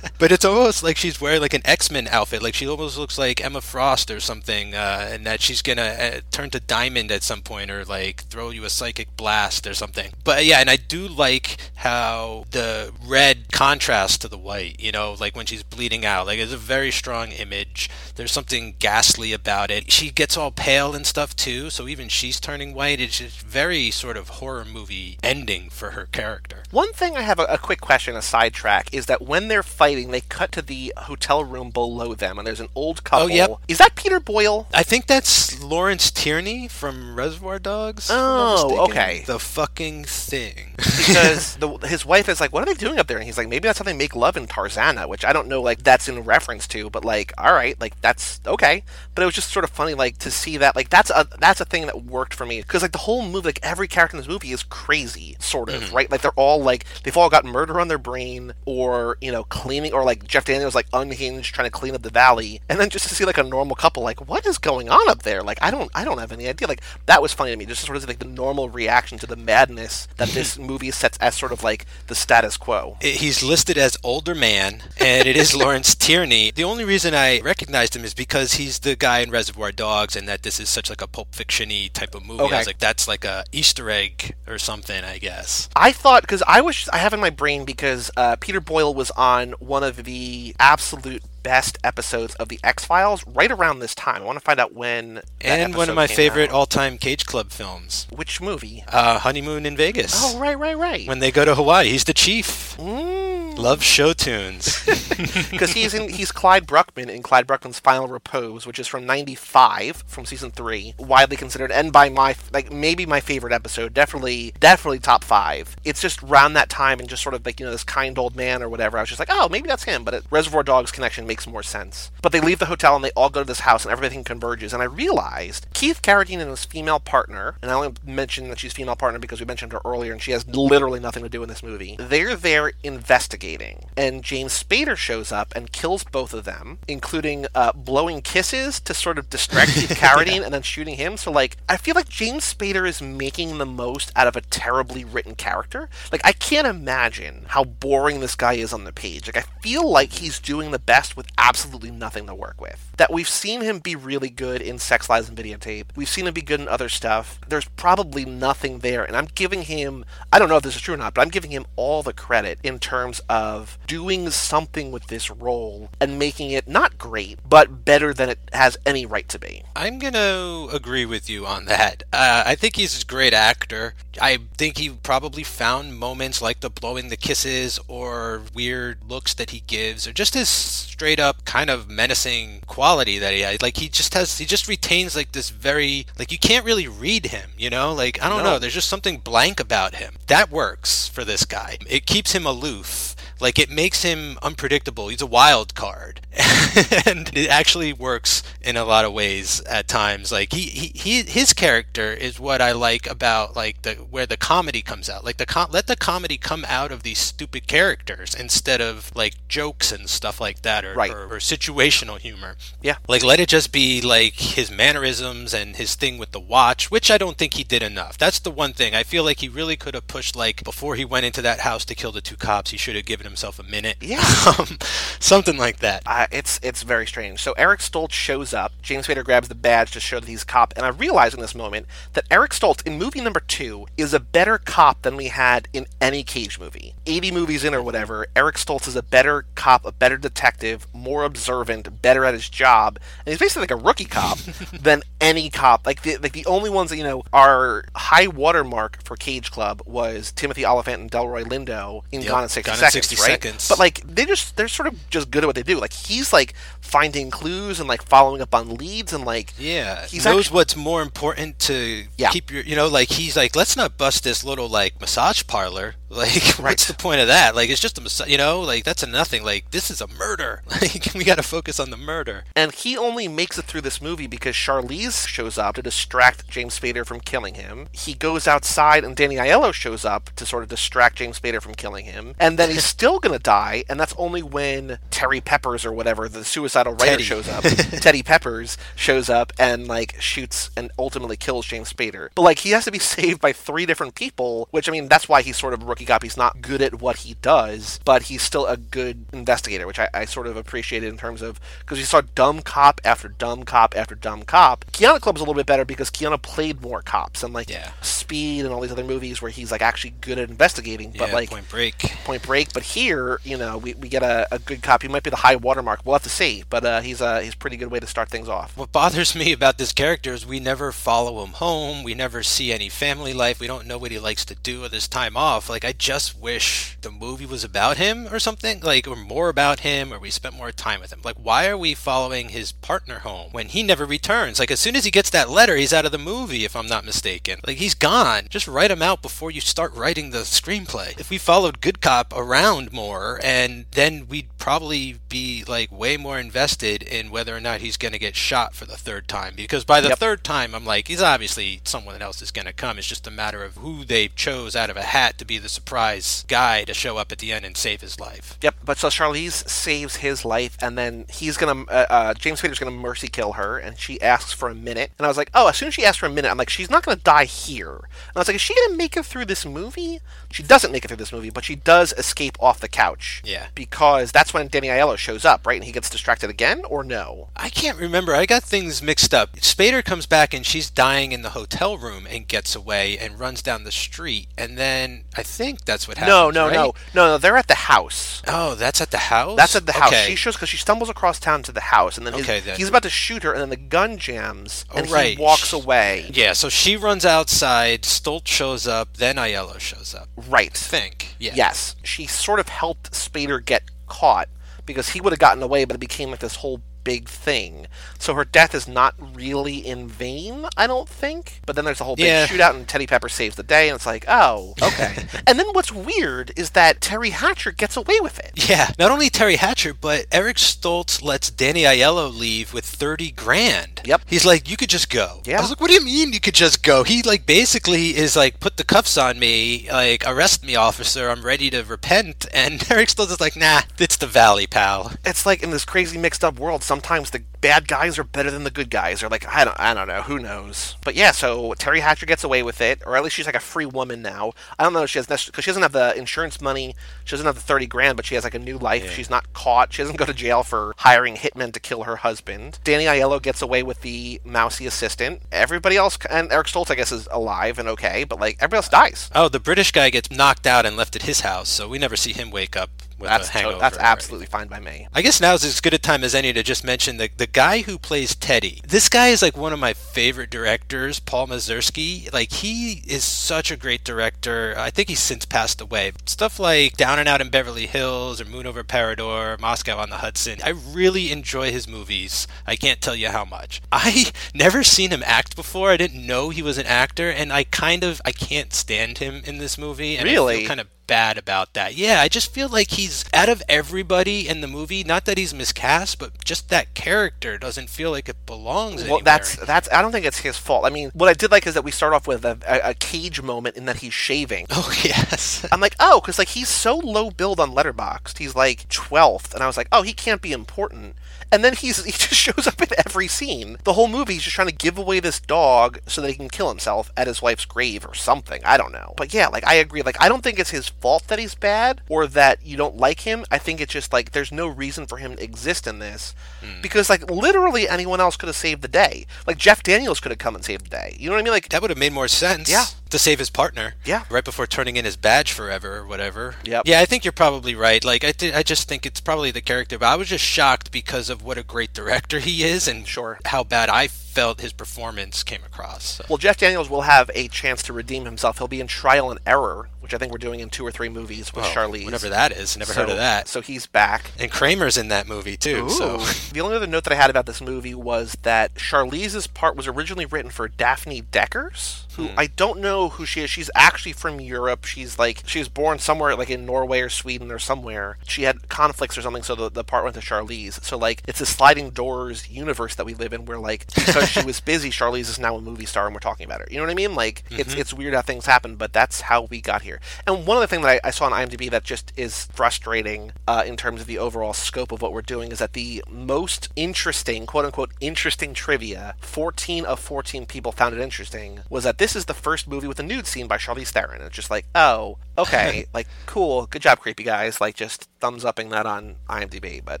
but 0.18 0.30
it's 0.30 0.44
almost 0.44 0.82
like 0.82 0.98
she's 0.98 1.18
wearing 1.18 1.40
like 1.40 1.54
an 1.54 1.62
X 1.64 1.90
Men 1.90 2.08
outfit. 2.08 2.42
Like 2.42 2.54
she 2.54 2.68
almost 2.68 2.98
looks 2.98 3.16
like 3.16 3.42
Emma 3.42 3.62
Frost 3.62 4.10
or 4.10 4.20
something, 4.20 4.74
uh, 4.74 5.08
and 5.10 5.24
that 5.26 5.40
she's 5.40 5.62
gonna 5.62 5.82
uh, 5.82 6.20
turn 6.30 6.50
to 6.50 6.60
diamond 6.60 7.10
at 7.10 7.22
some 7.22 7.40
point 7.40 7.70
or 7.70 7.84
like 7.86 8.24
throw 8.24 8.50
you 8.50 8.64
a 8.64 8.70
psychic 8.70 9.16
blast 9.16 9.66
or 9.66 9.72
something. 9.72 10.12
But 10.24 10.44
yeah, 10.44 10.58
and 10.58 10.68
I 10.68 10.76
do 10.76 11.08
like 11.08 11.56
how 11.76 12.44
the 12.50 12.92
red 13.06 13.50
contrasts 13.52 14.18
to 14.18 14.28
the 14.28 14.36
white. 14.38 14.78
You 14.78 14.92
know, 14.92 15.16
like 15.18 15.34
when 15.34 15.46
she's 15.46 15.62
bleeding 15.62 16.04
out. 16.04 16.26
Like 16.26 16.38
it's 16.38 16.52
a 16.52 16.58
very 16.58 16.90
strong 16.90 17.32
image. 17.32 17.88
There's 18.16 18.32
something 18.32 18.74
ghastly 18.78 19.32
about 19.32 19.70
it. 19.70 19.90
She 19.90 20.10
gets 20.10 20.36
all 20.36 20.50
pale 20.50 20.94
and 20.94 21.06
stuff 21.06 21.34
too, 21.34 21.70
so 21.70 21.88
even 21.88 22.08
she's 22.08 22.40
turning 22.40 22.74
white. 22.74 23.00
It's 23.00 23.18
just 23.18 23.27
very 23.36 23.90
sort 23.90 24.16
of 24.16 24.28
horror 24.28 24.64
movie 24.64 25.18
ending 25.22 25.70
for 25.70 25.90
her 25.90 26.06
character. 26.06 26.62
One 26.70 26.92
thing 26.92 27.16
I 27.16 27.22
have 27.22 27.38
a, 27.38 27.44
a 27.44 27.58
quick 27.58 27.80
question, 27.80 28.16
a 28.16 28.22
sidetrack, 28.22 28.92
is 28.92 29.06
that 29.06 29.22
when 29.22 29.48
they're 29.48 29.62
fighting, 29.62 30.10
they 30.10 30.20
cut 30.20 30.52
to 30.52 30.62
the 30.62 30.92
hotel 30.96 31.44
room 31.44 31.70
below 31.70 32.14
them, 32.14 32.38
and 32.38 32.46
there's 32.46 32.60
an 32.60 32.68
old 32.74 33.00
oh, 33.00 33.08
couple. 33.08 33.26
Oh, 33.26 33.28
yep. 33.28 33.50
Is 33.68 33.78
that 33.78 33.94
Peter 33.94 34.20
Boyle? 34.20 34.66
I 34.74 34.82
think 34.82 35.06
that's 35.06 35.62
Lawrence 35.62 36.10
Tierney 36.10 36.68
from 36.68 37.16
Reservoir 37.16 37.58
Dogs. 37.58 38.10
if 38.10 38.16
I'm 38.16 38.18
not 38.18 38.58
Oh, 38.60 38.84
okay. 38.86 39.24
The 39.26 39.38
fucking 39.38 40.04
thing. 40.04 40.72
because 40.76 41.56
the, 41.56 41.68
his 41.86 42.06
wife 42.06 42.28
is 42.28 42.40
like, 42.40 42.52
"What 42.52 42.62
are 42.62 42.66
they 42.66 42.78
doing 42.78 42.98
up 42.98 43.06
there?" 43.06 43.16
And 43.16 43.26
he's 43.26 43.36
like, 43.36 43.48
"Maybe 43.48 43.66
that's 43.68 43.78
how 43.78 43.84
they 43.84 43.92
make 43.92 44.14
love 44.14 44.36
in 44.36 44.46
Tarzana," 44.46 45.08
which 45.08 45.24
I 45.24 45.32
don't 45.32 45.48
know, 45.48 45.60
like 45.60 45.82
that's 45.82 46.08
in 46.08 46.22
reference 46.22 46.66
to, 46.68 46.88
but 46.90 47.04
like, 47.04 47.32
all 47.36 47.52
right, 47.52 47.78
like 47.80 48.00
that's 48.00 48.40
okay. 48.46 48.84
But 49.18 49.24
it 49.24 49.26
was 49.26 49.34
just 49.34 49.50
sort 49.50 49.64
of 49.64 49.70
funny, 49.70 49.94
like 49.94 50.18
to 50.18 50.30
see 50.30 50.58
that, 50.58 50.76
like 50.76 50.90
that's 50.90 51.10
a 51.10 51.26
that's 51.40 51.60
a 51.60 51.64
thing 51.64 51.86
that 51.86 52.04
worked 52.04 52.32
for 52.32 52.46
me 52.46 52.60
because 52.60 52.82
like 52.82 52.92
the 52.92 52.98
whole 52.98 53.26
movie, 53.26 53.48
like 53.48 53.58
every 53.64 53.88
character 53.88 54.16
in 54.16 54.20
this 54.20 54.28
movie 54.28 54.52
is 54.52 54.62
crazy, 54.62 55.34
sort 55.40 55.70
of, 55.70 55.82
mm-hmm. 55.82 55.96
right? 55.96 56.08
Like 56.08 56.20
they're 56.20 56.30
all 56.36 56.62
like 56.62 56.84
they've 57.02 57.16
all 57.16 57.28
got 57.28 57.44
murder 57.44 57.80
on 57.80 57.88
their 57.88 57.98
brain, 57.98 58.52
or 58.64 59.18
you 59.20 59.32
know, 59.32 59.42
cleaning, 59.42 59.92
or 59.92 60.04
like 60.04 60.24
Jeff 60.28 60.44
Daniels 60.44 60.76
like 60.76 60.86
unhinged 60.92 61.52
trying 61.52 61.66
to 61.66 61.76
clean 61.76 61.96
up 61.96 62.02
the 62.02 62.10
valley, 62.10 62.60
and 62.68 62.78
then 62.78 62.90
just 62.90 63.08
to 63.08 63.14
see 63.16 63.24
like 63.24 63.38
a 63.38 63.42
normal 63.42 63.74
couple, 63.74 64.04
like 64.04 64.28
what 64.28 64.46
is 64.46 64.56
going 64.56 64.88
on 64.88 65.08
up 65.08 65.24
there? 65.24 65.42
Like 65.42 65.58
I 65.60 65.72
don't 65.72 65.90
I 65.96 66.04
don't 66.04 66.18
have 66.18 66.30
any 66.30 66.46
idea. 66.46 66.68
Like 66.68 66.82
that 67.06 67.20
was 67.20 67.32
funny 67.32 67.50
to 67.50 67.56
me, 67.56 67.66
just 67.66 67.84
sort 67.84 67.96
of 67.96 68.06
like 68.06 68.20
the 68.20 68.24
normal 68.24 68.68
reaction 68.68 69.18
to 69.18 69.26
the 69.26 69.34
madness 69.34 70.06
that 70.18 70.28
this 70.28 70.54
mm-hmm. 70.54 70.64
movie 70.64 70.90
sets 70.92 71.18
as 71.18 71.34
sort 71.34 71.50
of 71.50 71.64
like 71.64 71.86
the 72.06 72.14
status 72.14 72.56
quo. 72.56 72.96
He's 73.00 73.42
listed 73.42 73.78
as 73.78 73.96
older 74.04 74.36
man, 74.36 74.84
and 75.00 75.26
it 75.26 75.36
is 75.36 75.56
Lawrence 75.56 75.96
Tierney. 75.96 76.52
The 76.52 76.62
only 76.62 76.84
reason 76.84 77.14
I 77.14 77.40
recognized 77.40 77.96
him 77.96 78.04
is 78.04 78.14
because 78.14 78.52
he's 78.52 78.78
the 78.78 78.94
guy 78.94 79.07
in 79.16 79.30
Reservoir 79.30 79.72
Dogs, 79.72 80.14
and 80.16 80.28
that 80.28 80.42
this 80.42 80.60
is 80.60 80.68
such 80.68 80.88
like 80.90 81.02
a 81.02 81.06
Pulp 81.06 81.34
Fiction-y 81.34 81.90
type 81.92 82.14
of 82.14 82.24
movie. 82.24 82.42
Okay. 82.42 82.54
I 82.54 82.58
was 82.58 82.66
like, 82.66 82.78
that's 82.78 83.08
like 83.08 83.24
a 83.24 83.44
Easter 83.52 83.90
egg 83.90 84.34
or 84.46 84.58
something, 84.58 85.04
I 85.04 85.18
guess. 85.18 85.68
I 85.74 85.92
thought 85.92 86.22
because 86.22 86.42
I 86.46 86.60
was 86.60 86.88
I 86.92 86.98
have 86.98 87.12
in 87.14 87.20
my 87.20 87.30
brain 87.30 87.64
because 87.64 88.10
uh, 88.16 88.36
Peter 88.36 88.60
Boyle 88.60 88.94
was 88.94 89.10
on 89.12 89.52
one 89.52 89.82
of 89.82 90.04
the 90.04 90.54
absolute 90.58 91.22
best 91.48 91.78
episodes 91.82 92.34
of 92.34 92.50
the 92.50 92.60
X 92.62 92.84
Files 92.84 93.26
right 93.26 93.50
around 93.50 93.78
this 93.78 93.94
time. 93.94 94.20
I 94.20 94.24
want 94.26 94.36
to 94.36 94.44
find 94.44 94.60
out 94.60 94.74
when. 94.74 95.22
And 95.40 95.74
one 95.74 95.88
of 95.88 95.94
my 95.94 96.06
favorite 96.06 96.50
all-time 96.50 96.98
Cage 96.98 97.24
Club 97.24 97.52
films, 97.52 98.06
Which 98.14 98.38
movie? 98.38 98.84
uh, 98.88 99.18
Honeymoon 99.20 99.64
in 99.64 99.74
Vegas. 99.74 100.12
Oh 100.14 100.38
right, 100.38 100.58
right, 100.58 100.76
right. 100.76 101.08
When 101.08 101.20
they 101.20 101.32
go 101.32 101.46
to 101.46 101.54
Hawaii, 101.54 101.88
he's 101.88 102.04
the 102.04 102.12
chief. 102.12 102.76
Mm. 102.76 103.56
Love 103.56 103.82
show 103.82 104.12
tunes. 104.12 104.84
because 105.50 105.72
he's 105.72 105.94
in 105.94 106.08
he's 106.08 106.30
Clyde 106.30 106.66
Bruckman 106.66 107.08
in 107.08 107.22
Clyde 107.22 107.46
Bruckman's 107.46 107.80
Final 107.80 108.06
Repose, 108.06 108.66
which 108.66 108.78
is 108.78 108.86
from 108.86 109.06
'95 109.06 110.04
from 110.06 110.26
season 110.26 110.50
three, 110.50 110.94
widely 110.98 111.36
considered 111.36 111.72
and 111.72 111.92
by 111.92 112.08
my 112.08 112.36
like 112.52 112.70
maybe 112.70 113.04
my 113.06 113.20
favorite 113.20 113.52
episode, 113.52 113.94
definitely 113.94 114.52
definitely 114.60 115.00
top 115.00 115.24
five. 115.24 115.74
It's 115.84 116.00
just 116.00 116.22
around 116.22 116.52
that 116.52 116.68
time 116.68 117.00
and 117.00 117.08
just 117.08 117.22
sort 117.22 117.34
of 117.34 117.44
like 117.44 117.58
you 117.58 117.66
know 117.66 117.72
this 117.72 117.84
kind 117.84 118.16
old 118.18 118.36
man 118.36 118.62
or 118.62 118.68
whatever. 118.68 118.96
I 118.98 119.00
was 119.02 119.08
just 119.08 119.18
like, 119.18 119.30
oh, 119.32 119.48
maybe 119.48 119.66
that's 119.66 119.84
him. 119.84 120.04
But 120.04 120.14
it, 120.14 120.24
Reservoir 120.30 120.62
Dogs 120.62 120.92
connection 120.92 121.26
makes 121.26 121.37
more 121.46 121.62
sense. 121.62 122.10
But 122.22 122.32
they 122.32 122.40
leave 122.40 122.58
the 122.58 122.66
hotel 122.66 122.96
and 122.96 123.04
they 123.04 123.10
all 123.12 123.30
go 123.30 123.40
to 123.40 123.46
this 123.46 123.60
house 123.60 123.84
and 123.84 123.92
everything 123.92 124.24
converges. 124.24 124.72
And 124.72 124.82
I 124.82 124.86
realized 124.86 125.66
Keith 125.74 126.02
Carradine 126.02 126.40
and 126.40 126.50
his 126.50 126.64
female 126.64 127.00
partner, 127.00 127.56
and 127.62 127.70
I 127.70 127.74
only 127.74 127.94
mentioned 128.04 128.50
that 128.50 128.58
she's 128.58 128.72
female 128.72 128.96
partner 128.96 129.18
because 129.18 129.40
we 129.40 129.46
mentioned 129.46 129.72
her 129.72 129.80
earlier, 129.84 130.12
and 130.12 130.22
she 130.22 130.32
has 130.32 130.46
literally 130.48 131.00
nothing 131.00 131.22
to 131.22 131.28
do 131.28 131.42
in 131.42 131.48
this 131.48 131.62
movie. 131.62 131.96
They're 131.98 132.36
there 132.36 132.72
investigating, 132.82 133.86
and 133.96 134.22
James 134.22 134.62
Spader 134.62 134.96
shows 134.96 135.32
up 135.32 135.54
and 135.54 135.72
kills 135.72 136.04
both 136.04 136.34
of 136.34 136.44
them, 136.44 136.78
including 136.88 137.46
uh, 137.54 137.72
blowing 137.72 138.22
kisses 138.22 138.80
to 138.80 138.94
sort 138.94 139.18
of 139.18 139.30
distract 139.30 139.72
Keith 139.72 139.90
Carradine 139.98 140.44
and 140.44 140.52
then 140.52 140.62
shooting 140.62 140.96
him. 140.96 141.16
So, 141.16 141.30
like, 141.30 141.56
I 141.68 141.76
feel 141.76 141.94
like 141.94 142.08
James 142.08 142.52
Spader 142.52 142.88
is 142.88 143.02
making 143.02 143.58
the 143.58 143.66
most 143.66 144.12
out 144.16 144.26
of 144.26 144.36
a 144.36 144.40
terribly 144.40 145.04
written 145.04 145.34
character. 145.34 145.88
Like, 146.10 146.22
I 146.24 146.32
can't 146.32 146.66
imagine 146.66 147.44
how 147.48 147.64
boring 147.64 148.20
this 148.20 148.34
guy 148.34 148.54
is 148.54 148.72
on 148.72 148.84
the 148.84 148.92
page. 148.92 149.26
Like, 149.26 149.44
I 149.44 149.60
feel 149.60 149.88
like 149.88 150.12
he's 150.12 150.38
doing 150.38 150.70
the 150.70 150.78
best 150.78 151.16
with 151.18 151.26
absolutely 151.36 151.90
nothing 151.90 152.26
to 152.26 152.34
work 152.34 152.60
with. 152.60 152.90
That 152.96 153.12
we've 153.12 153.28
seen 153.28 153.60
him 153.60 153.80
be 153.80 153.96
really 153.96 154.30
good 154.30 154.62
in 154.62 154.78
Sex 154.78 155.10
Lies 155.10 155.28
and 155.28 155.36
Videotape. 155.36 155.86
We've 155.96 156.08
seen 156.08 156.26
him 156.26 156.32
be 156.32 156.40
good 156.40 156.60
in 156.60 156.68
other 156.68 156.88
stuff. 156.88 157.38
There's 157.46 157.68
probably 157.68 158.24
nothing 158.24 158.78
there, 158.78 159.04
and 159.04 159.16
I'm 159.16 159.28
giving 159.34 159.62
him, 159.62 160.04
I 160.32 160.38
don't 160.38 160.48
know 160.48 160.56
if 160.56 160.62
this 160.62 160.76
is 160.76 160.80
true 160.80 160.94
or 160.94 160.96
not, 160.96 161.14
but 161.14 161.22
I'm 161.22 161.28
giving 161.28 161.50
him 161.50 161.66
all 161.76 162.02
the 162.02 162.12
credit 162.12 162.58
in 162.62 162.78
terms 162.78 163.20
of 163.28 163.78
doing 163.86 164.30
something 164.30 164.92
with 164.92 165.08
this 165.08 165.30
role 165.30 165.90
and 166.00 166.18
making 166.18 166.52
it 166.52 166.68
not 166.68 166.96
great, 166.96 167.38
but 167.46 167.84
better 167.84 168.14
than 168.14 168.28
it 168.28 168.38
has 168.52 168.78
any 168.86 169.04
right 169.04 169.28
to 169.28 169.38
be. 169.38 169.64
I'm 169.74 169.98
gonna 169.98 170.68
agree 170.72 171.04
with 171.04 171.28
you 171.28 171.46
on 171.46 171.64
that. 171.64 172.04
Uh, 172.12 172.44
I 172.46 172.54
think 172.54 172.76
he's 172.76 173.02
a 173.02 173.04
great 173.04 173.34
actor. 173.34 173.94
I 174.20 174.38
think 174.56 174.78
he 174.78 174.90
probably 174.90 175.42
found 175.42 175.98
moments 175.98 176.40
like 176.42 176.60
the 176.60 176.70
blowing 176.70 177.08
the 177.08 177.16
kisses 177.16 177.78
or 177.88 178.42
weird 178.54 178.98
looks 179.08 179.34
that 179.34 179.50
he 179.50 179.60
gives, 179.66 180.06
or 180.06 180.12
just 180.12 180.34
his 180.34 180.48
straight 180.48 181.20
up 181.20 181.44
kind 181.44 181.70
of 181.70 181.88
menacing 181.88 182.62
quality 182.66 183.18
that 183.18 183.32
he 183.32 183.40
has. 183.40 183.62
Like 183.62 183.76
he 183.76 183.88
just 183.88 184.14
has, 184.14 184.38
he 184.38 184.44
just 184.44 184.68
retains 184.68 185.14
like 185.16 185.32
this 185.32 185.50
very 185.50 186.06
like 186.18 186.32
you 186.32 186.38
can't 186.38 186.64
really 186.64 186.88
read 186.88 187.26
him. 187.26 187.50
You 187.56 187.70
know, 187.70 187.92
like 187.92 188.22
I 188.22 188.28
don't 188.28 188.42
No. 188.44 188.52
know. 188.52 188.58
There's 188.58 188.74
just 188.74 188.88
something 188.88 189.18
blank 189.18 189.60
about 189.60 189.94
him 189.96 190.14
that 190.26 190.50
works 190.50 191.08
for 191.08 191.24
this 191.24 191.44
guy. 191.44 191.78
It 191.88 192.06
keeps 192.06 192.32
him 192.32 192.46
aloof. 192.46 193.14
Like 193.40 193.58
it 193.58 193.70
makes 193.70 194.02
him 194.02 194.38
unpredictable. 194.42 195.08
He's 195.08 195.22
a 195.22 195.26
wild 195.26 195.74
card, 195.74 196.20
and 197.06 197.30
it 197.36 197.48
actually 197.48 197.92
works 197.92 198.42
in 198.60 198.76
a 198.76 198.84
lot 198.84 199.04
of 199.04 199.12
ways 199.12 199.60
at 199.62 199.88
times. 199.88 200.30
Like 200.32 200.52
he, 200.52 200.62
he, 200.62 200.86
he 200.94 201.22
his 201.22 201.52
character 201.52 202.12
is 202.12 202.40
what 202.40 202.60
I 202.60 202.72
like 202.72 203.06
about 203.06 203.54
like 203.56 203.82
the 203.82 203.94
where 203.94 204.26
the 204.26 204.36
comedy 204.36 204.82
comes 204.82 205.08
out. 205.08 205.24
Like 205.24 205.36
the 205.36 205.46
com- 205.46 205.70
let 205.70 205.86
the 205.86 205.96
comedy 205.96 206.36
come 206.36 206.64
out 206.68 206.90
of 206.92 207.02
these 207.02 207.18
stupid 207.18 207.66
characters 207.66 208.34
instead 208.34 208.80
of 208.80 209.14
like 209.14 209.34
jokes 209.48 209.92
and 209.92 210.08
stuff 210.08 210.40
like 210.40 210.62
that, 210.62 210.84
or, 210.84 210.94
Right. 210.94 211.10
or, 211.12 211.24
or 211.34 211.38
situational 211.38 212.18
humor. 212.18 212.56
Yeah. 212.82 212.96
Like 213.08 213.22
let 213.22 213.40
it 213.40 213.48
just 213.48 213.72
be 213.72 214.00
like 214.00 214.34
his 214.34 214.70
mannerisms 214.70 215.54
and 215.54 215.76
his 215.76 215.94
thing 215.94 216.18
with 216.18 216.32
the 216.32 216.40
watch, 216.40 216.90
which 216.90 217.10
I 217.10 217.18
don't 217.18 217.38
think 217.38 217.54
he 217.54 217.64
did 217.64 217.82
enough. 217.82 218.18
That's 218.18 218.38
the 218.38 218.50
one 218.50 218.72
thing. 218.72 218.94
I 218.94 219.02
feel 219.04 219.24
like 219.24 219.40
he 219.40 219.48
really 219.48 219.76
could 219.76 219.94
have 219.94 220.06
pushed 220.08 220.34
like 220.36 220.64
before 220.64 220.96
he 220.96 221.04
went 221.04 221.26
into 221.26 221.42
that 221.42 221.60
house 221.60 221.84
to 221.86 221.94
kill 221.94 222.12
the 222.12 222.20
two 222.20 222.36
cops, 222.36 222.70
he 222.72 222.76
should 222.76 222.96
have 222.96 223.04
given 223.04 223.27
himself 223.28 223.58
a 223.58 223.62
minute. 223.62 223.96
Yeah. 224.00 224.24
Um, 224.58 224.78
something 225.20 225.58
like 225.58 225.80
that. 225.80 226.02
Uh, 226.06 226.26
it's 226.30 226.58
it's 226.62 226.82
very 226.82 227.06
strange. 227.06 227.42
So 227.42 227.52
Eric 227.52 227.80
Stoltz 227.80 228.12
shows 228.12 228.54
up. 228.54 228.72
James 228.80 229.06
Spader 229.06 229.22
grabs 229.22 229.48
the 229.48 229.54
badge 229.54 229.90
to 229.92 230.00
show 230.00 230.20
that 230.20 230.28
he's 230.28 230.42
a 230.42 230.46
cop, 230.46 230.72
and 230.74 230.86
I 230.86 230.88
realize 230.88 231.34
in 231.34 231.40
this 231.40 231.54
moment 231.54 231.86
that 232.14 232.24
Eric 232.30 232.52
Stoltz 232.52 232.84
in 232.86 232.98
movie 232.98 233.20
number 233.20 233.40
two 233.40 233.86
is 233.98 234.14
a 234.14 234.20
better 234.20 234.56
cop 234.56 235.02
than 235.02 235.16
we 235.16 235.26
had 235.26 235.68
in 235.74 235.86
any 236.00 236.22
Cage 236.24 236.58
movie. 236.58 236.94
Eighty 237.06 237.30
movies 237.30 237.62
in 237.62 237.74
or 237.74 237.82
whatever, 237.82 238.26
Eric 238.34 238.56
Stoltz 238.56 238.88
is 238.88 238.96
a 238.96 239.02
better 239.02 239.44
cop, 239.54 239.84
a 239.84 239.92
better 239.92 240.16
detective, 240.16 240.86
more 240.94 241.24
observant, 241.24 242.00
better 242.00 242.24
at 242.24 242.32
his 242.34 242.48
job, 242.48 242.98
and 243.26 243.32
he's 243.32 243.38
basically 243.38 243.62
like 243.62 243.70
a 243.70 243.76
rookie 243.76 244.06
cop 244.06 244.38
than 244.72 245.02
any 245.20 245.50
cop. 245.50 245.86
Like 245.86 246.02
the 246.02 246.16
like 246.16 246.32
the 246.32 246.46
only 246.46 246.70
ones 246.70 246.90
that 246.90 246.96
you 246.96 247.04
know 247.04 247.22
are 247.32 247.84
high 247.94 248.28
watermark 248.28 249.02
for 249.04 249.16
Cage 249.16 249.50
Club 249.50 249.82
was 249.84 250.32
Timothy 250.32 250.64
Olyphant 250.64 251.00
and 251.02 251.10
Delroy 251.10 251.44
Lindo 251.44 252.02
in 252.12 252.22
Yep, 252.22 252.30
Gone 252.30 252.42
in 252.44 252.48
sixty 252.48 252.70
Gone 252.70 252.74
in 252.76 252.90
seconds, 252.90 253.08
60 253.08 253.16
right? 253.20 253.30
Seconds. 253.42 253.68
But 253.68 253.78
like 253.78 254.00
they 254.02 254.24
just 254.24 254.56
they're 254.56 254.68
sort 254.68 254.88
of 254.88 255.08
just 255.10 255.30
good 255.30 255.44
at 255.44 255.46
what 255.46 255.56
they 255.56 255.62
do. 255.62 255.78
Like 255.78 255.92
he's 255.92 256.32
like 256.32 256.54
finding 256.80 257.30
clues 257.30 257.78
and 257.80 257.88
like 257.88 258.02
following 258.02 258.40
up 258.40 258.54
on 258.54 258.76
leads 258.76 259.12
and 259.12 259.24
like 259.24 259.52
Yeah, 259.58 260.06
he 260.06 260.18
knows 260.18 260.46
actu- 260.46 260.54
what's 260.54 260.76
more 260.76 261.02
important 261.02 261.58
to 261.60 262.04
Yeah. 262.16 262.30
keep 262.30 262.50
your, 262.50 262.62
you 262.62 262.76
know, 262.76 262.88
like 262.88 263.08
he's 263.10 263.36
like, 263.36 263.54
let's 263.56 263.76
not 263.76 263.98
bust 263.98 264.24
this 264.24 264.42
little 264.44 264.68
like 264.68 265.00
massage 265.00 265.42
parlor. 265.46 265.94
Like, 266.10 266.58
Right. 266.58 266.70
what's 266.70 266.86
the 266.88 266.94
point 266.94 267.20
of 267.20 267.26
that? 267.26 267.54
Like, 267.54 267.68
it's 267.68 267.82
just 267.82 267.98
a 267.98 268.00
massage, 268.00 268.28
you 268.30 268.38
know, 268.38 268.60
like 268.62 268.82
that's 268.84 269.02
a 269.02 269.06
nothing. 269.06 269.44
Like, 269.44 269.72
this 269.72 269.90
is 269.90 270.00
a 270.00 270.06
murder. 270.06 270.62
Like, 270.80 271.10
we 271.14 271.22
got 271.22 271.36
to 271.36 271.42
focus 271.42 271.78
on 271.78 271.90
the 271.90 271.98
murder. 271.98 272.44
and 272.56 272.72
he 272.72 272.96
only 272.96 273.28
makes 273.28 273.58
it 273.58 273.66
through 273.66 273.82
this 273.82 274.00
movie 274.00 274.26
because 274.26 274.54
Charlize 274.54 275.26
shows 275.28 275.58
up 275.58 275.74
to 275.74 275.82
distract 275.82 276.48
James 276.48 276.78
Spader 276.80 277.04
from 277.04 277.20
killing 277.20 277.54
him. 277.56 277.88
He 277.92 278.14
goes 278.14 278.46
outside 278.48 279.04
and 279.04 279.14
Danny 279.16 279.36
Aiello 279.36 279.72
shows 279.74 280.04
up 280.06 280.30
to 280.36 280.46
sort 280.46 280.62
of 280.62 280.70
distract 280.70 281.16
James 281.16 281.38
Spader 281.40 281.60
from 281.60 281.74
killing 281.74 282.06
him. 282.06 282.34
And 282.40 282.58
then 282.58 282.70
he 282.70 282.78
still 282.94 283.07
still 283.08 283.20
gonna 283.20 283.38
die, 283.38 283.84
and 283.88 283.98
that's 283.98 284.14
only 284.18 284.42
when 284.42 284.98
Terry 285.10 285.40
Peppers 285.40 285.86
or 285.86 285.92
whatever 285.92 286.28
the 286.28 286.44
suicidal 286.44 286.92
writer 286.92 287.12
Teddy. 287.12 287.22
shows 287.22 287.48
up. 287.48 287.64
Teddy 288.02 288.22
Peppers 288.22 288.76
shows 288.96 289.30
up 289.30 289.50
and 289.58 289.88
like 289.88 290.20
shoots 290.20 290.70
and 290.76 290.90
ultimately 290.98 291.38
kills 291.38 291.64
James 291.64 291.90
Spader. 291.90 292.28
But 292.34 292.42
like 292.42 292.58
he 292.58 292.70
has 292.72 292.84
to 292.84 292.90
be 292.90 292.98
saved 293.16 293.40
by 293.40 293.54
three 293.54 293.86
different 293.86 294.14
people, 294.14 294.68
which 294.72 294.90
I 294.90 294.92
mean 294.92 295.08
that's 295.08 295.26
why 295.26 295.40
he's 295.40 295.56
sort 295.56 295.72
of 295.72 295.82
a 295.82 295.86
rookie 295.86 296.04
cop. 296.04 296.22
He's 296.22 296.36
not 296.36 296.60
good 296.60 296.82
at 296.82 297.00
what 297.00 297.18
he 297.18 297.34
does, 297.40 297.98
but 298.04 298.24
he's 298.24 298.42
still 298.42 298.66
a 298.66 298.76
good 298.76 299.24
investigator, 299.32 299.86
which 299.86 299.98
I, 299.98 300.10
I 300.12 300.24
sort 300.26 300.46
of 300.46 300.58
appreciated 300.58 301.08
in 301.08 301.16
terms 301.16 301.40
of 301.40 301.58
because 301.80 301.98
you 301.98 302.04
saw 302.04 302.20
dumb 302.34 302.60
cop 302.60 303.00
after 303.04 303.28
dumb 303.28 303.62
cop 303.64 303.96
after 303.96 304.16
dumb 304.16 304.42
cop. 304.42 304.84
Keanu 304.92 305.18
Club's 305.18 305.40
a 305.40 305.44
little 305.44 305.54
bit 305.54 305.66
better 305.66 305.86
because 305.86 306.10
Keanu 306.10 306.42
played 306.42 306.82
more 306.82 307.00
cops 307.00 307.42
and 307.42 307.54
like 307.54 307.70
Yeah. 307.70 307.90
Speed 308.02 308.66
and 308.66 308.74
all 308.74 308.82
these 308.82 308.92
other 308.92 309.02
movies 309.04 309.40
where 309.40 309.50
he's 309.50 309.72
like 309.72 309.80
actually 309.80 310.10
good 310.20 310.38
at 310.38 310.50
investigating. 310.50 311.12
But 311.16 311.28
yeah, 311.28 311.34
like 311.34 311.48
Point 311.48 311.70
Break. 311.70 311.98
Point 312.24 312.42
Break. 312.42 312.74
But 312.74 312.82
here, 312.98 313.40
you 313.44 313.56
know, 313.56 313.78
we, 313.78 313.94
we 313.94 314.08
get 314.08 314.22
a, 314.22 314.48
a 314.50 314.58
good 314.58 314.82
cop. 314.82 315.02
He 315.02 315.08
might 315.08 315.22
be 315.22 315.30
the 315.30 315.36
high 315.36 315.56
watermark. 315.56 316.00
We'll 316.04 316.14
have 316.14 316.22
to 316.24 316.28
see. 316.28 316.64
But 316.68 316.84
uh, 316.84 317.00
he's 317.00 317.20
a 317.20 317.42
he's 317.42 317.54
a 317.54 317.56
pretty 317.56 317.76
good 317.76 317.90
way 317.90 318.00
to 318.00 318.06
start 318.06 318.28
things 318.28 318.48
off. 318.48 318.76
What 318.76 318.92
bothers 318.92 319.34
me 319.36 319.52
about 319.52 319.78
this 319.78 319.92
character 319.92 320.32
is 320.32 320.46
we 320.46 320.60
never 320.60 320.90
follow 320.92 321.44
him 321.44 321.52
home. 321.52 322.02
We 322.02 322.14
never 322.14 322.42
see 322.42 322.72
any 322.72 322.88
family 322.88 323.32
life. 323.32 323.60
We 323.60 323.66
don't 323.66 323.86
know 323.86 323.98
what 323.98 324.10
he 324.10 324.18
likes 324.18 324.44
to 324.46 324.54
do 324.54 324.80
with 324.80 324.92
his 324.92 325.08
time 325.08 325.36
off. 325.36 325.70
Like, 325.70 325.84
I 325.84 325.92
just 325.92 326.38
wish 326.38 326.96
the 327.00 327.10
movie 327.10 327.46
was 327.46 327.64
about 327.64 327.96
him 327.96 328.28
or 328.32 328.38
something, 328.38 328.80
like, 328.80 329.06
or 329.06 329.16
more 329.16 329.48
about 329.48 329.80
him, 329.80 330.12
or 330.12 330.18
we 330.18 330.30
spent 330.30 330.56
more 330.56 330.72
time 330.72 331.00
with 331.00 331.12
him. 331.12 331.20
Like, 331.22 331.36
why 331.36 331.68
are 331.68 331.76
we 331.76 331.94
following 331.94 332.48
his 332.48 332.72
partner 332.72 333.20
home 333.20 333.50
when 333.52 333.68
he 333.68 333.82
never 333.82 334.04
returns? 334.04 334.58
Like, 334.58 334.70
as 334.70 334.80
soon 334.80 334.96
as 334.96 335.04
he 335.04 335.10
gets 335.10 335.30
that 335.30 335.50
letter, 335.50 335.76
he's 335.76 335.92
out 335.92 336.06
of 336.06 336.12
the 336.12 336.18
movie, 336.18 336.64
if 336.64 336.74
I'm 336.74 336.86
not 336.86 337.04
mistaken. 337.04 337.60
Like, 337.66 337.78
he's 337.78 337.94
gone. 337.94 338.48
Just 338.50 338.66
write 338.66 338.90
him 338.90 339.02
out 339.02 339.22
before 339.22 339.50
you 339.50 339.60
start 339.60 339.94
writing 339.94 340.30
the 340.30 340.38
screenplay. 340.38 341.18
If 341.18 341.30
we 341.30 341.38
followed 341.38 341.80
Good 341.80 342.00
Cop 342.00 342.32
around 342.36 342.87
more, 342.92 343.40
and 343.42 343.86
then 343.92 344.26
we'd 344.28 344.48
probably 344.58 345.18
be, 345.28 345.64
like, 345.66 345.90
way 345.90 346.16
more 346.16 346.38
invested 346.38 347.02
in 347.02 347.30
whether 347.30 347.56
or 347.56 347.60
not 347.60 347.80
he's 347.80 347.96
going 347.96 348.12
to 348.12 348.18
get 348.18 348.36
shot 348.36 348.74
for 348.74 348.84
the 348.84 348.96
third 348.96 349.28
time. 349.28 349.54
Because 349.56 349.84
by 349.84 350.00
the 350.00 350.08
Yep. 350.08 350.18
third 350.18 350.44
time, 350.44 350.74
I'm 350.74 350.84
like, 350.84 351.08
he's 351.08 351.22
obviously 351.22 351.80
someone 351.84 352.20
else 352.22 352.42
is 352.42 352.50
going 352.50 352.66
to 352.66 352.72
come. 352.72 352.98
It's 352.98 353.06
just 353.06 353.26
a 353.26 353.30
matter 353.30 353.62
of 353.64 353.76
who 353.76 354.04
they 354.04 354.28
chose 354.28 354.74
out 354.76 354.90
of 354.90 354.96
a 354.96 355.02
hat 355.02 355.38
to 355.38 355.44
be 355.44 355.58
the 355.58 355.68
surprise 355.68 356.44
guy 356.48 356.84
to 356.84 356.94
show 356.94 357.16
up 357.16 357.32
at 357.32 357.38
the 357.38 357.52
end 357.52 357.64
and 357.64 357.76
save 357.76 358.00
his 358.00 358.18
life. 358.20 358.56
Yep. 358.62 358.76
But 358.84 358.98
so 358.98 359.08
Charlize 359.08 359.68
saves 359.68 360.16
his 360.16 360.44
life, 360.44 360.76
and 360.80 360.96
then 360.98 361.26
he's 361.30 361.56
gonna 361.56 361.82
uh, 361.88 362.06
uh, 362.10 362.34
James 362.34 362.60
Spader's 362.60 362.78
gonna 362.78 362.90
mercy 362.90 363.28
kill 363.28 363.52
her, 363.54 363.78
and 363.78 363.98
she 363.98 364.20
asks 364.20 364.52
for 364.52 364.68
a 364.68 364.74
minute. 364.74 365.10
And 365.18 365.26
I 365.26 365.28
was 365.28 365.36
like, 365.36 365.50
oh, 365.54 365.68
as 365.68 365.76
soon 365.76 365.88
as 365.88 365.94
she 365.94 366.04
asks 366.04 366.18
for 366.18 366.26
a 366.26 366.30
minute, 366.30 366.50
I'm 366.50 366.56
like, 366.58 366.70
she's 366.70 366.90
not 366.90 367.04
gonna 367.04 367.16
die 367.16 367.44
here. 367.44 367.90
And 367.92 368.36
I 368.36 368.40
was 368.40 368.48
like, 368.48 368.56
is 368.56 368.60
she 368.60 368.74
gonna 368.74 368.96
make 368.96 369.16
it 369.16 369.24
through 369.24 369.44
this 369.46 369.64
movie? 369.66 370.20
She 370.50 370.62
doesn't 370.62 370.92
make 370.92 371.04
it 371.04 371.08
through 371.08 371.16
this 371.18 371.32
movie, 371.32 371.50
but 371.50 371.64
she 371.64 371.76
does 371.76 372.12
escape 372.14 372.56
off 372.68 372.80
the 372.80 372.88
couch. 372.88 373.42
Yeah. 373.44 373.68
Because 373.74 374.30
that's 374.32 374.52
when 374.52 374.68
Danny 374.68 374.88
Aiello 374.88 375.16
shows 375.16 375.44
up, 375.44 375.66
right? 375.66 375.76
And 375.76 375.84
he 375.84 375.92
gets 375.92 376.10
distracted 376.10 376.50
again, 376.50 376.82
or 376.88 377.02
no? 377.02 377.48
I 377.56 377.68
can't 377.70 377.98
remember. 377.98 378.34
I 378.34 378.46
got 378.46 378.62
things 378.62 379.02
mixed 379.02 379.32
up. 379.34 379.56
Spader 379.56 380.04
comes 380.04 380.26
back 380.26 380.52
and 380.54 380.64
she's 380.66 380.90
dying 380.90 381.32
in 381.32 381.42
the 381.42 381.50
hotel 381.50 381.96
room 381.98 382.26
and 382.30 382.46
gets 382.46 382.76
away 382.76 383.16
and 383.18 383.40
runs 383.40 383.62
down 383.62 383.84
the 383.84 383.92
street. 383.92 384.48
And 384.56 384.76
then 384.76 385.24
I 385.36 385.42
think 385.42 385.84
that's 385.84 386.06
what 386.06 386.18
happens. 386.18 386.30
no, 386.34 386.50
no, 386.50 386.66
right? 386.66 386.74
no, 386.74 386.94
no, 387.14 387.26
no. 387.32 387.38
They're 387.38 387.56
at 387.56 387.68
the 387.68 387.74
house. 387.74 388.42
Oh, 388.46 388.74
that's 388.74 389.00
at 389.00 389.10
the 389.10 389.18
house? 389.18 389.56
That's 389.56 389.74
at 389.76 389.86
the 389.86 389.92
house. 389.92 390.08
Okay. 390.12 390.26
She 390.28 390.36
shows 390.36 390.54
because 390.56 390.68
she 390.68 390.76
stumbles 390.76 391.08
across 391.10 391.38
town 391.40 391.62
to 391.64 391.72
the 391.72 391.80
house, 391.80 392.18
and 392.18 392.26
then, 392.26 392.34
his, 392.34 392.42
Okay, 392.44 392.60
then. 392.60 392.76
he's 392.76 392.88
about 392.88 393.02
to 393.04 393.10
shoot 393.10 393.42
her, 393.42 393.52
and 393.52 393.60
then 393.60 393.70
the 393.70 393.76
gun 393.76 394.18
jams, 394.18 394.84
Oh, 394.90 394.98
and 394.98 395.10
right. 395.10 395.36
he 395.38 395.42
walks 395.42 395.72
away. 395.72 396.30
Yeah, 396.32 396.52
so 396.52 396.68
she 396.68 396.96
runs 396.96 397.24
outside, 397.24 398.02
Stoltz 398.02 398.46
shows 398.48 398.86
up, 398.86 399.16
then 399.16 399.36
Aiello 399.36 399.78
shows 399.80 400.14
up. 400.14 400.28
Right. 400.36 400.70
I 400.74 400.78
think. 400.78 401.34
Yeah. 401.38 401.52
Yes, 401.54 401.96
she 402.02 402.26
sort 402.26 402.57
of 402.58 402.68
helped 402.68 403.12
Spader 403.12 403.64
get 403.64 403.82
caught 404.06 404.48
because 404.86 405.10
he 405.10 405.20
would 405.20 405.32
have 405.32 405.40
gotten 405.40 405.62
away, 405.62 405.84
but 405.84 405.96
it 405.96 406.00
became 406.00 406.30
like 406.30 406.40
this 406.40 406.56
whole 406.56 406.80
big 407.08 407.26
thing. 407.26 407.86
So 408.18 408.34
her 408.34 408.44
death 408.44 408.74
is 408.74 408.86
not 408.86 409.14
really 409.34 409.76
in 409.78 410.08
vain, 410.08 410.66
I 410.76 410.86
don't 410.86 411.08
think. 411.08 411.60
But 411.64 411.74
then 411.74 411.86
there's 411.86 412.02
a 412.02 412.04
whole 412.04 412.16
big 412.16 412.26
Yeah. 412.26 412.46
shootout, 412.46 412.74
and 412.74 412.86
Teddy 412.86 413.06
Pepper 413.06 413.30
saves 413.30 413.56
the 413.56 413.62
day, 413.62 413.88
and 413.88 413.96
it's 413.96 414.04
like, 414.04 414.26
oh, 414.28 414.74
okay. 414.82 415.26
and 415.46 415.58
then 415.58 415.66
what's 415.72 415.90
weird 415.90 416.52
is 416.54 416.70
that 416.70 417.00
Teri 417.00 417.30
Hatcher 417.30 417.72
gets 417.72 417.96
away 417.96 418.20
with 418.20 418.38
it. 418.40 418.52
Yeah, 418.68 418.90
not 418.98 419.10
only 419.10 419.30
Teri 419.30 419.56
Hatcher, 419.56 419.94
but 419.94 420.26
Eric 420.30 420.58
Stoltz 420.58 421.22
lets 421.22 421.48
Danny 421.50 421.84
Aiello 421.84 422.28
leave 422.36 422.74
with 422.74 422.84
30 422.84 423.30
grand. 423.30 424.02
Yep. 424.04 424.22
He's 424.26 424.44
like, 424.44 424.68
you 424.68 424.76
could 424.76 424.90
just 424.90 425.08
go. 425.08 425.40
Yeah. 425.46 425.56
I 425.58 425.60
was 425.62 425.70
like, 425.70 425.80
what 425.80 425.88
do 425.88 425.94
you 425.94 426.04
mean 426.04 426.34
you 426.34 426.40
could 426.40 426.54
just 426.54 426.82
go? 426.82 427.04
He, 427.04 427.22
like, 427.22 427.46
basically 427.46 428.16
is 428.16 428.36
like, 428.36 428.60
put 428.60 428.76
the 428.76 428.84
cuffs 428.84 429.16
on 429.16 429.38
me, 429.38 429.88
like, 429.90 430.24
arrest 430.26 430.62
me, 430.62 430.76
officer, 430.76 431.30
I'm 431.30 431.40
ready 431.42 431.70
to 431.70 431.82
repent. 431.84 432.44
And 432.52 432.84
Eric 432.90 433.08
Stoltz 433.08 433.30
is 433.30 433.40
like, 433.40 433.56
nah, 433.56 433.80
it's 433.98 434.18
the 434.18 434.26
Valley, 434.26 434.66
pal. 434.66 435.12
It's 435.24 435.46
like 435.46 435.62
in 435.62 435.70
this 435.70 435.86
crazy 435.86 436.18
mixed 436.18 436.44
up 436.44 436.58
world, 436.58 436.82
sometimes 436.98 437.30
the 437.30 437.42
bad 437.60 437.86
guys 437.86 438.18
are 438.18 438.24
better 438.24 438.50
than 438.50 438.64
the 438.64 438.70
good 438.72 438.90
guys, 438.90 439.22
or 439.22 439.28
like 439.28 439.46
I 439.46 439.64
don't, 439.64 439.78
I 439.78 439.94
don't 439.94 440.08
know, 440.08 440.22
who 440.22 440.40
knows? 440.40 440.96
But 441.04 441.14
yeah, 441.14 441.30
so 441.30 441.72
Teri 441.78 442.00
Hatcher 442.00 442.26
gets 442.26 442.42
away 442.42 442.64
with 442.64 442.80
it, 442.80 443.02
or 443.06 443.16
at 443.16 443.22
least 443.22 443.36
she's 443.36 443.46
like 443.46 443.54
a 443.54 443.60
free 443.60 443.86
woman 443.86 444.20
now. 444.20 444.52
I 444.78 444.82
don't 444.82 444.92
know 444.92 445.04
if 445.04 445.10
she 445.10 445.20
has 445.20 445.26
because 445.26 445.62
she 445.62 445.70
doesn't 445.70 445.82
have 445.82 445.92
the 445.92 446.16
insurance 446.16 446.60
money, 446.60 446.96
she 447.24 447.30
doesn't 447.30 447.46
have 447.46 447.54
the 447.54 447.60
thirty 447.60 447.86
grand, 447.86 448.16
but 448.16 448.26
she 448.26 448.34
has 448.34 448.42
like 448.42 448.56
a 448.56 448.58
new 448.58 448.78
life. 448.78 449.12
She's 449.12 449.30
not 449.30 449.52
caught. 449.52 449.92
She 449.92 450.02
doesn't 450.02 450.16
go 450.16 450.24
to 450.24 450.34
jail 450.34 450.64
for 450.64 450.92
hiring 450.98 451.36
hitmen 451.36 451.72
to 451.72 451.80
kill 451.80 452.02
her 452.02 452.16
husband. 452.16 452.80
Danny 452.82 453.04
Aiello 453.04 453.40
gets 453.40 453.62
away 453.62 453.84
with 453.84 454.00
the 454.00 454.40
mousy 454.44 454.84
assistant. 454.84 455.42
Everybody 455.52 455.96
else, 455.96 456.18
and 456.28 456.50
Eric 456.50 456.66
Stoltz, 456.66 456.90
I 456.90 456.96
guess, 456.96 457.12
is 457.12 457.28
alive 457.30 457.78
and 457.78 457.88
okay, 457.90 458.24
but 458.24 458.40
like 458.40 458.56
everybody 458.58 458.78
else 458.78 458.88
dies. 458.88 459.30
Oh, 459.36 459.48
the 459.48 459.60
British 459.60 459.92
guy 459.92 460.10
gets 460.10 460.32
knocked 460.32 460.66
out 460.66 460.84
and 460.84 460.96
left 460.96 461.14
at 461.14 461.22
his 461.22 461.40
house, 461.40 461.68
so 461.68 461.88
we 461.88 461.98
never 461.98 462.16
see 462.16 462.32
him 462.32 462.50
wake 462.50 462.76
up 462.76 462.90
That's 463.26 463.48
a 463.48 463.52
to- 463.52 463.58
hangover. 463.58 463.78
that's 463.80 463.98
absolutely 463.98 464.46
fine 464.46 464.68
by 464.68 464.80
me. 464.80 465.08
I 465.12 465.22
guess 465.22 465.40
now's 465.40 465.64
as 465.64 465.80
good 465.80 465.94
a 465.94 465.98
time 465.98 466.22
as 466.24 466.34
any 466.34 466.52
to 466.52 466.62
just 466.62 466.84
mention 466.84 467.16
the 467.16 467.28
the 467.36 467.46
guy 467.46 467.80
who 467.82 467.98
plays 467.98 468.34
Teddy. 468.34 468.80
This 468.86 469.08
guy 469.08 469.28
is 469.28 469.42
like 469.42 469.56
one 469.56 469.72
of 469.72 469.78
my 469.78 469.92
favorite 469.92 470.50
directors, 470.50 471.18
Paul 471.20 471.48
Mazursky. 471.48 472.32
Like 472.32 472.52
he 472.52 473.02
is 473.06 473.24
such 473.24 473.70
a 473.70 473.76
great 473.76 474.04
director. 474.04 474.74
I 474.76 474.90
think 474.90 475.08
he's 475.08 475.20
since 475.20 475.44
passed 475.44 475.80
away. 475.80 476.12
Stuff 476.26 476.58
like 476.58 476.96
Down 476.96 477.18
and 477.18 477.28
Out 477.28 477.40
in 477.40 477.48
Beverly 477.50 477.86
Hills 477.86 478.40
or 478.40 478.44
Moon 478.44 478.66
Over 478.66 478.84
Parador, 478.84 479.58
Moscow 479.58 479.96
on 479.98 480.10
the 480.10 480.16
Hudson. 480.18 480.58
I 480.64 480.70
really 480.70 481.30
enjoy 481.32 481.70
his 481.72 481.88
movies. 481.88 482.46
I 482.66 482.76
can't 482.76 483.00
tell 483.00 483.16
you 483.16 483.28
how 483.28 483.44
much. 483.44 483.80
I 483.92 484.26
never 484.54 484.82
seen 484.84 485.10
him 485.10 485.22
act 485.26 485.56
before. 485.56 485.90
I 485.90 485.96
didn't 485.96 486.26
know 486.26 486.50
he 486.50 486.62
was 486.62 486.78
an 486.78 486.86
actor, 486.86 487.30
and 487.30 487.52
I 487.52 487.64
kind 487.64 488.04
of 488.04 488.20
I 488.24 488.32
can't 488.32 488.72
stand 488.72 489.18
him 489.18 489.42
in 489.44 489.58
this 489.58 489.76
movie. 489.78 490.16
And 490.16 490.28
I 490.28 490.32
Really? 490.32 490.58
feel 490.60 490.68
kind 490.68 490.80
of 490.80 490.88
bad 491.08 491.36
about 491.36 491.74
that. 491.74 491.96
Yeah, 491.96 492.20
I 492.20 492.28
just 492.28 492.52
feel 492.52 492.68
like 492.68 492.92
he's 492.92 493.24
out 493.34 493.48
of 493.48 493.60
everybody 493.68 494.46
in 494.46 494.60
the 494.60 494.68
movie. 494.68 495.02
Not 495.02 495.24
that 495.24 495.38
he's 495.38 495.52
miscast, 495.52 496.20
but 496.20 496.44
just 496.44 496.68
that 496.68 496.94
character 496.94 497.58
doesn't 497.58 497.88
feel 497.90 498.12
like 498.12 498.28
it 498.28 498.46
belongs. 498.46 499.02
Well, 499.02 499.04
anywhere. 499.04 499.22
that's 499.24 499.56
that's. 499.56 499.88
I 499.90 500.00
don't 500.00 500.12
think 500.12 500.26
it's 500.26 500.38
his 500.38 500.56
fault. 500.56 500.84
I 500.84 500.90
mean, 500.90 501.10
what 501.14 501.28
I 501.28 501.32
did 501.34 501.50
like 501.50 501.66
is 501.66 501.74
that 501.74 501.82
we 501.82 501.90
start 501.90 502.12
off 502.12 502.28
with 502.28 502.44
a, 502.44 502.58
a, 502.68 502.90
a 502.90 502.94
cage 502.94 503.42
moment 503.42 503.76
in 503.76 503.86
that 503.86 503.96
he's 503.96 504.14
shaving. 504.14 504.66
oh 504.70 504.92
yes. 505.02 505.66
I'm 505.72 505.80
like, 505.80 505.96
oh, 505.98 506.20
because 506.20 506.38
like 506.38 506.48
he's 506.48 506.68
so 506.68 506.96
low 506.96 507.32
build 507.32 507.58
on 507.58 507.72
Letterboxd. 507.72 508.38
He's 508.38 508.54
like 508.54 508.88
12th, 508.88 509.54
and 509.54 509.62
I 509.64 509.66
was 509.66 509.76
like, 509.76 509.88
oh, 509.90 510.02
he 510.02 510.12
can't 510.12 510.42
be 510.42 510.52
important. 510.52 511.16
And 511.50 511.64
then 511.64 511.74
he's 511.74 512.04
he 512.04 512.12
just 512.12 512.34
shows 512.34 512.66
up 512.66 512.80
in 512.80 512.88
every 513.06 513.28
scene. 513.28 513.78
The 513.84 513.94
whole 513.94 514.08
movie 514.08 514.34
he's 514.34 514.42
just 514.42 514.54
trying 514.54 514.68
to 514.68 514.74
give 514.74 514.98
away 514.98 515.20
this 515.20 515.40
dog 515.40 515.98
so 516.06 516.20
that 516.20 516.28
he 516.28 516.36
can 516.36 516.48
kill 516.48 516.68
himself 516.68 517.10
at 517.16 517.26
his 517.26 517.42
wife's 517.42 517.64
grave 517.64 518.06
or 518.06 518.14
something. 518.14 518.62
I 518.64 518.76
don't 518.76 518.92
know. 518.92 519.14
But 519.16 519.32
yeah, 519.32 519.48
like 519.48 519.66
I 519.66 519.74
agree. 519.74 520.02
Like 520.02 520.20
I 520.20 520.28
don't 520.28 520.42
think 520.42 520.58
it's 520.58 520.70
his 520.70 520.88
fault 520.88 521.28
that 521.28 521.38
he's 521.38 521.54
bad 521.54 522.02
or 522.08 522.26
that 522.26 522.64
you 522.64 522.76
don't 522.76 522.96
like 522.96 523.20
him. 523.20 523.44
I 523.50 523.58
think 523.58 523.80
it's 523.80 523.92
just 523.92 524.12
like 524.12 524.32
there's 524.32 524.52
no 524.52 524.66
reason 524.66 525.06
for 525.06 525.18
him 525.18 525.36
to 525.36 525.42
exist 525.42 525.86
in 525.86 525.98
this 525.98 526.34
hmm. 526.60 526.80
because 526.82 527.10
like 527.10 527.30
literally 527.30 527.88
anyone 527.88 528.20
else 528.20 528.36
could 528.36 528.48
have 528.48 528.56
saved 528.56 528.82
the 528.82 528.88
day. 528.88 529.26
Like 529.46 529.58
Jeff 529.58 529.82
Daniels 529.82 530.20
could 530.20 530.32
have 530.32 530.38
come 530.38 530.54
and 530.54 530.64
saved 530.64 530.86
the 530.86 530.90
day. 530.90 531.16
You 531.18 531.28
know 531.28 531.34
what 531.34 531.40
I 531.40 531.44
mean? 531.44 531.52
Like 531.52 531.68
That 531.70 531.82
would 531.82 531.90
have 531.90 531.98
made 531.98 532.12
more 532.12 532.28
sense. 532.28 532.70
Yeah. 532.70 532.84
To 533.10 533.18
save 533.18 533.38
his 533.38 533.48
partner. 533.50 533.94
Yeah. 534.04 534.24
Right 534.30 534.44
before 534.44 534.66
turning 534.66 534.96
in 534.96 535.04
his 535.06 535.16
badge 535.16 535.52
forever 535.52 535.96
or 535.96 536.06
whatever. 536.06 536.56
Yeah. 536.64 536.82
Yeah, 536.84 537.00
I 537.00 537.06
think 537.06 537.24
you're 537.24 537.32
probably 537.32 537.74
right. 537.74 538.04
Like 538.04 538.22
I, 538.22 538.32
th- 538.32 538.54
I 538.54 538.62
just 538.62 538.86
think 538.88 539.06
it's 539.06 539.20
probably 539.20 539.50
the 539.50 539.62
character, 539.62 539.98
but 539.98 540.06
I 540.06 540.16
was 540.16 540.28
just 540.28 540.44
shocked 540.44 540.92
because 540.92 541.30
of 541.30 541.42
what 541.42 541.56
a 541.56 541.62
great 541.62 541.94
director 541.94 542.38
he 542.38 542.62
is 542.64 542.86
and 542.86 543.06
Sure. 543.06 543.38
how 543.46 543.64
bad 543.64 543.88
I 543.88 544.08
felt 544.08 544.60
his 544.60 544.72
performance 544.74 545.42
came 545.42 545.64
across. 545.64 546.04
So. 546.04 546.24
Well, 546.28 546.36
Jeff 546.38 546.58
Daniels 546.58 546.90
will 546.90 547.02
have 547.02 547.30
a 547.34 547.48
chance 547.48 547.82
to 547.84 547.92
redeem 547.94 548.24
himself. 548.26 548.58
He'll 548.58 548.68
be 548.68 548.80
in 548.80 548.86
Trial 548.86 549.30
and 549.30 549.40
Error, 549.46 549.88
which 550.08 550.14
I 550.14 550.18
think 550.18 550.32
we're 550.32 550.38
doing 550.38 550.60
in 550.60 550.70
two 550.70 550.86
or 550.86 550.90
three 550.90 551.10
movies 551.10 551.52
with 551.52 551.64
Well, 551.64 551.70
Charlize. 551.74 552.06
Whatever 552.06 552.30
that 552.30 552.50
is. 552.52 552.78
Never 552.78 552.94
So- 552.94 553.00
heard 553.02 553.10
of 553.10 553.18
that. 553.18 553.46
So 553.46 553.60
he's 553.60 553.86
back. 553.86 554.30
And 554.38 554.50
Kramer's 554.50 554.96
in 554.96 555.08
that 555.08 555.28
movie 555.28 555.58
too. 555.58 555.90
So 555.90 556.16
The 556.52 556.62
only 556.62 556.76
other 556.76 556.86
note 556.86 557.04
that 557.04 557.12
I 557.12 557.16
had 557.16 557.28
about 557.28 557.44
this 557.44 557.60
movie 557.60 557.94
was 557.94 558.38
that 558.42 558.74
Charlize's 558.76 559.46
part 559.46 559.76
was 559.76 559.86
originally 559.86 560.24
written 560.24 560.50
for 560.50 560.66
Daphne 560.66 561.20
Deckers, 561.20 562.06
who 562.14 562.28
Hmm. 562.28 562.38
I 562.38 562.46
don't 562.46 562.80
know 562.80 563.10
who 563.10 563.26
she 563.26 563.42
is. 563.42 563.50
She's 563.50 563.70
actually 563.74 564.12
from 564.14 564.40
Europe. 564.40 564.86
She's 564.86 565.18
like 565.18 565.42
she 565.46 565.58
was 565.58 565.68
born 565.68 565.98
somewhere 565.98 566.34
like 566.36 566.48
in 566.50 566.64
Norway 566.64 567.00
or 567.00 567.10
Sweden 567.10 567.52
or 567.52 567.58
somewhere. 567.58 568.16
She 568.26 568.42
had 568.44 568.68
conflicts 568.70 569.18
or 569.18 569.22
something, 569.22 569.42
so 569.42 569.54
the, 569.54 569.70
the 569.70 569.84
part 569.84 570.04
went 570.04 570.14
to 570.16 570.22
Charlize. 570.22 570.82
So 570.82 570.96
like 570.96 571.22
it's 571.28 571.42
a 571.42 571.46
sliding 571.46 571.90
doors 571.90 572.48
universe 572.48 572.94
that 572.94 573.04
we 573.04 573.12
live 573.14 573.34
in, 573.34 573.44
where 573.44 573.58
like 573.58 573.86
because 573.94 574.28
she 574.30 574.42
was 574.46 574.58
busy, 574.60 574.88
Charlize 574.90 575.28
is 575.28 575.38
now 575.38 575.54
a 575.56 575.60
movie 575.60 575.84
star, 575.86 576.06
and 576.06 576.14
we're 576.14 576.20
talking 576.20 576.46
about 576.46 576.60
her. 576.60 576.66
You 576.70 576.78
know 576.78 576.84
what 576.84 576.90
I 576.90 576.94
mean? 576.94 577.14
Like 577.14 577.44
it's 577.50 577.74
it's 577.74 577.92
weird 577.92 578.14
how 578.14 578.22
things 578.22 578.46
happen, 578.46 578.76
but 578.76 578.92
that's 578.94 579.20
how 579.20 579.42
we 579.42 579.60
got 579.60 579.82
here. 579.82 579.97
And 580.26 580.46
one 580.46 580.56
other 580.56 580.66
thing 580.66 580.82
that 580.82 581.00
I, 581.04 581.08
I 581.08 581.10
saw 581.10 581.26
on 581.26 581.32
IMDb 581.32 581.70
that 581.70 581.84
just 581.84 582.12
is 582.16 582.46
frustrating 582.52 583.32
uh, 583.46 583.64
in 583.66 583.76
terms 583.76 584.00
of 584.00 584.06
the 584.06 584.18
overall 584.18 584.52
scope 584.52 584.92
of 584.92 585.02
what 585.02 585.12
we're 585.12 585.22
doing 585.22 585.52
is 585.52 585.58
that 585.58 585.72
the 585.72 586.02
most 586.08 586.68
interesting, 586.76 587.46
quote 587.46 587.64
unquote, 587.64 587.92
interesting 588.00 588.54
trivia, 588.54 589.14
14 589.20 589.84
of 589.84 590.00
14 590.00 590.46
people 590.46 590.72
found 590.72 590.94
it 590.94 591.00
interesting, 591.00 591.60
was 591.70 591.84
that 591.84 591.98
this 591.98 592.16
is 592.16 592.26
the 592.26 592.34
first 592.34 592.68
movie 592.68 592.88
with 592.88 592.98
a 593.00 593.02
nude 593.02 593.26
scene 593.26 593.46
by 593.46 593.56
Charlize 593.56 593.88
Theron. 593.88 594.22
It's 594.22 594.34
just 594.34 594.50
like, 594.50 594.66
oh, 594.74 595.18
okay, 595.38 595.86
like 595.94 596.08
cool, 596.26 596.66
good 596.66 596.82
job, 596.82 596.98
creepy 596.98 597.22
guys. 597.22 597.60
Like 597.60 597.74
just 597.74 598.08
thumbs 598.20 598.44
upping 598.44 598.70
that 598.70 598.86
on 598.86 599.16
IMDb. 599.28 599.82
But 599.84 600.00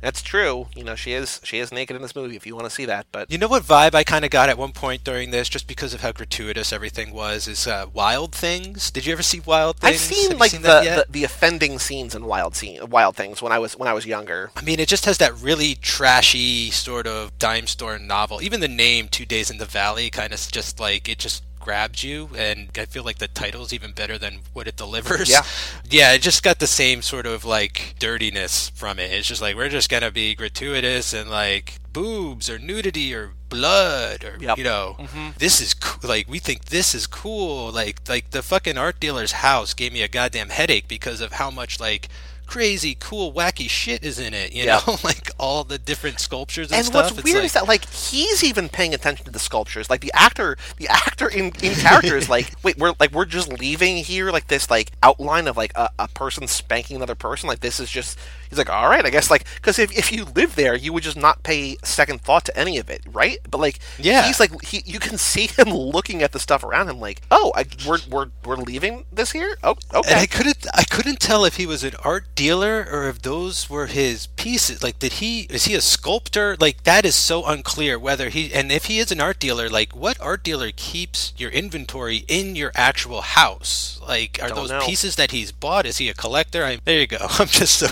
that's 0.00 0.22
true. 0.22 0.68
You 0.74 0.84
know, 0.84 0.94
she 0.94 1.12
is 1.12 1.40
she 1.44 1.58
is 1.58 1.70
naked 1.70 1.94
in 1.94 2.02
this 2.02 2.16
movie 2.16 2.36
if 2.36 2.46
you 2.46 2.54
want 2.54 2.66
to 2.66 2.70
see 2.70 2.86
that. 2.86 3.06
But 3.12 3.30
You 3.30 3.38
know 3.38 3.48
what 3.48 3.62
vibe 3.62 3.94
I 3.94 4.04
kind 4.04 4.24
of 4.24 4.30
got 4.30 4.48
at 4.48 4.58
one 4.58 4.72
point 4.72 5.04
during 5.04 5.30
this, 5.30 5.48
just 5.48 5.66
because 5.66 5.94
of 5.94 6.00
how 6.00 6.12
gratuitous 6.12 6.72
everything 6.72 7.12
was, 7.12 7.46
is 7.46 7.66
uh, 7.66 7.86
Wild 7.92 8.34
Things. 8.34 8.90
Did 8.90 9.06
you 9.06 9.12
ever 9.12 9.22
see 9.22 9.40
Wild 9.40 9.76
Things? 9.76 9.94
I've 9.94 10.00
seen 10.00 10.30
Have 10.30 10.40
like 10.40 10.50
seen 10.50 10.62
the, 10.62 11.04
the 11.06 11.06
the 11.10 11.24
offending 11.24 11.78
scenes 11.78 12.14
in 12.14 12.24
Wild 12.24 12.56
Scene, 12.56 12.88
Wild 12.88 13.16
Things 13.16 13.42
when 13.42 13.52
I 13.52 13.58
was 13.58 13.76
when 13.76 13.88
I 13.88 13.92
was 13.92 14.06
younger. 14.06 14.50
I 14.56 14.62
mean, 14.62 14.80
it 14.80 14.88
just 14.88 15.04
has 15.04 15.18
that 15.18 15.38
really 15.40 15.74
trashy 15.76 16.70
sort 16.70 17.06
of 17.06 17.38
dime 17.38 17.66
store 17.66 17.98
novel. 17.98 18.42
Even 18.42 18.60
the 18.60 18.68
name 18.68 19.08
Two 19.08 19.26
Days 19.26 19.50
in 19.50 19.58
the 19.58 19.66
Valley" 19.66 20.10
kind 20.10 20.32
of 20.32 20.38
just 20.50 20.80
like 20.80 21.08
it 21.08 21.18
just 21.18 21.42
grabs 21.68 22.02
you, 22.02 22.30
and 22.34 22.70
I 22.78 22.86
feel 22.86 23.04
like 23.04 23.18
the 23.18 23.28
title's 23.28 23.74
even 23.74 23.92
better 23.92 24.16
than 24.16 24.38
what 24.54 24.66
it 24.66 24.76
delivers. 24.76 25.28
Yeah. 25.28 25.42
yeah, 25.90 26.14
it 26.14 26.22
just 26.22 26.42
got 26.42 26.60
the 26.60 26.66
same 26.66 27.02
sort 27.02 27.26
of 27.26 27.44
like 27.44 27.94
dirtiness 27.98 28.70
from 28.70 28.98
it. 28.98 29.12
It's 29.12 29.28
just 29.28 29.42
like 29.42 29.54
we're 29.54 29.68
just 29.68 29.90
gonna 29.90 30.10
be 30.10 30.34
gratuitous 30.34 31.12
and 31.12 31.28
like 31.28 31.74
boobs 31.92 32.48
or 32.48 32.58
nudity 32.58 33.14
or 33.14 33.32
blood 33.50 34.24
or 34.24 34.38
Yep. 34.40 34.58
you 34.58 34.64
know 34.64 34.96
mm-hmm. 34.98 35.30
this 35.38 35.60
is 35.60 35.74
co- 35.74 36.06
like 36.06 36.28
we 36.28 36.38
think 36.38 36.66
this 36.66 36.94
is 36.94 37.06
cool 37.06 37.72
like 37.72 38.06
like 38.08 38.30
the 38.30 38.42
fucking 38.42 38.76
art 38.76 39.00
dealer's 39.00 39.32
house 39.32 39.72
gave 39.74 39.92
me 39.92 40.02
a 40.02 40.08
goddamn 40.08 40.50
headache 40.50 40.86
because 40.86 41.20
of 41.22 41.32
how 41.32 41.50
much 41.50 41.80
like 41.80 42.08
crazy 42.48 42.96
cool 42.98 43.32
wacky 43.32 43.68
shit 43.68 44.02
is 44.02 44.18
in 44.18 44.32
it 44.34 44.52
you 44.52 44.64
Yeah. 44.64 44.80
know 44.86 44.96
like 45.04 45.30
all 45.38 45.64
the 45.64 45.78
different 45.78 46.18
sculptures 46.18 46.72
and, 46.72 46.84
stuff. 46.84 47.02
And 47.02 47.06
stuff 47.08 47.16
what's 47.16 47.18
It's 47.18 47.24
weird 47.24 47.36
like, 47.36 47.44
is 47.44 47.52
that 47.52 47.68
like 47.68 47.88
he's 47.90 48.42
even 48.42 48.68
paying 48.68 48.94
attention 48.94 49.24
to 49.26 49.30
the 49.30 49.38
sculptures. 49.38 49.90
Like 49.90 50.00
the 50.00 50.10
actor, 50.14 50.56
the 50.78 50.88
actor 50.88 51.28
in, 51.28 51.52
in 51.62 51.74
character 51.74 52.16
is 52.16 52.28
like, 52.28 52.50
wait, 52.64 52.78
we're 52.78 52.94
like 52.98 53.12
we're 53.12 53.26
just 53.26 53.52
leaving 53.60 53.98
here 53.98 54.30
like 54.32 54.48
this 54.48 54.70
like 54.70 54.92
outline 55.02 55.46
of 55.46 55.56
like 55.56 55.72
a, 55.76 55.90
a 55.98 56.08
person 56.08 56.48
spanking 56.48 56.96
another 56.96 57.14
person. 57.14 57.48
Like 57.48 57.60
this 57.60 57.78
is 57.80 57.90
just. 57.90 58.18
He's 58.48 58.58
like, 58.58 58.70
all 58.70 58.88
right, 58.88 59.04
I 59.04 59.10
guess 59.10 59.30
like 59.30 59.44
because 59.56 59.78
if, 59.78 59.96
if 59.96 60.12
you 60.12 60.24
live 60.24 60.54
there, 60.56 60.74
you 60.74 60.92
would 60.92 61.02
just 61.02 61.16
not 61.16 61.42
pay 61.42 61.76
second 61.84 62.20
thought 62.22 62.44
to 62.46 62.56
any 62.58 62.78
of 62.78 62.88
it, 62.90 63.02
right? 63.12 63.38
But 63.50 63.58
like, 63.60 63.78
Yeah. 63.98 64.22
he's 64.26 64.40
like 64.40 64.50
he, 64.62 64.82
you 64.86 64.98
can 64.98 65.18
see 65.30 65.46
him 65.46 65.68
looking 65.70 66.22
at 66.22 66.32
the 66.32 66.38
stuff 66.40 66.62
around 66.64 66.88
him, 66.88 67.00
like, 67.00 67.22
oh, 67.30 67.52
I, 67.54 67.64
we're 67.86 67.98
we're 68.10 68.26
we're 68.44 68.56
leaving 68.56 69.04
this 69.12 69.32
here. 69.32 69.56
Oh, 69.62 69.76
okay. 69.94 70.10
and 70.12 70.20
I 70.20 70.26
couldn't 70.26 70.66
I 70.74 70.84
couldn't 70.84 71.20
tell 71.20 71.44
if 71.44 71.56
he 71.56 71.66
was 71.66 71.84
an 71.84 71.94
art 72.04 72.24
dealer 72.34 72.86
or 72.90 73.08
if 73.08 73.22
those 73.22 73.68
were 73.70 73.86
his 73.86 74.26
pieces. 74.28 74.82
Like 74.82 74.98
did 74.98 75.14
he 75.14 75.42
is 75.50 75.64
he 75.64 75.74
a 75.74 75.80
sculptor? 75.80 76.56
Like 76.60 76.84
that 76.84 77.04
is 77.04 77.14
so 77.14 77.44
unclear 77.46 77.98
whether 77.98 78.28
he 78.28 78.52
and 78.52 78.70
if 78.72 78.86
he 78.86 78.98
is 78.98 79.10
an 79.12 79.20
art 79.20 79.38
dealer, 79.38 79.68
like 79.68 79.94
what 79.94 80.20
art 80.20 80.42
dealer 80.44 80.70
keeps 80.74 81.32
your 81.36 81.50
inventory 81.50 82.24
in 82.28 82.56
your 82.56 82.72
actual 82.74 83.20
house? 83.22 84.00
Like 84.06 84.38
are 84.42 84.48
Don't 84.48 84.56
those 84.56 84.70
know. 84.70 84.80
pieces 84.80 85.16
that 85.16 85.30
he's 85.32 85.52
bought? 85.52 85.86
Is 85.86 85.98
he 85.98 86.08
a 86.08 86.14
collector? 86.14 86.64
I, 86.64 86.78
there 86.84 87.00
you 87.00 87.06
go. 87.06 87.18
I'm 87.38 87.46
just 87.48 87.78
so 87.78 87.88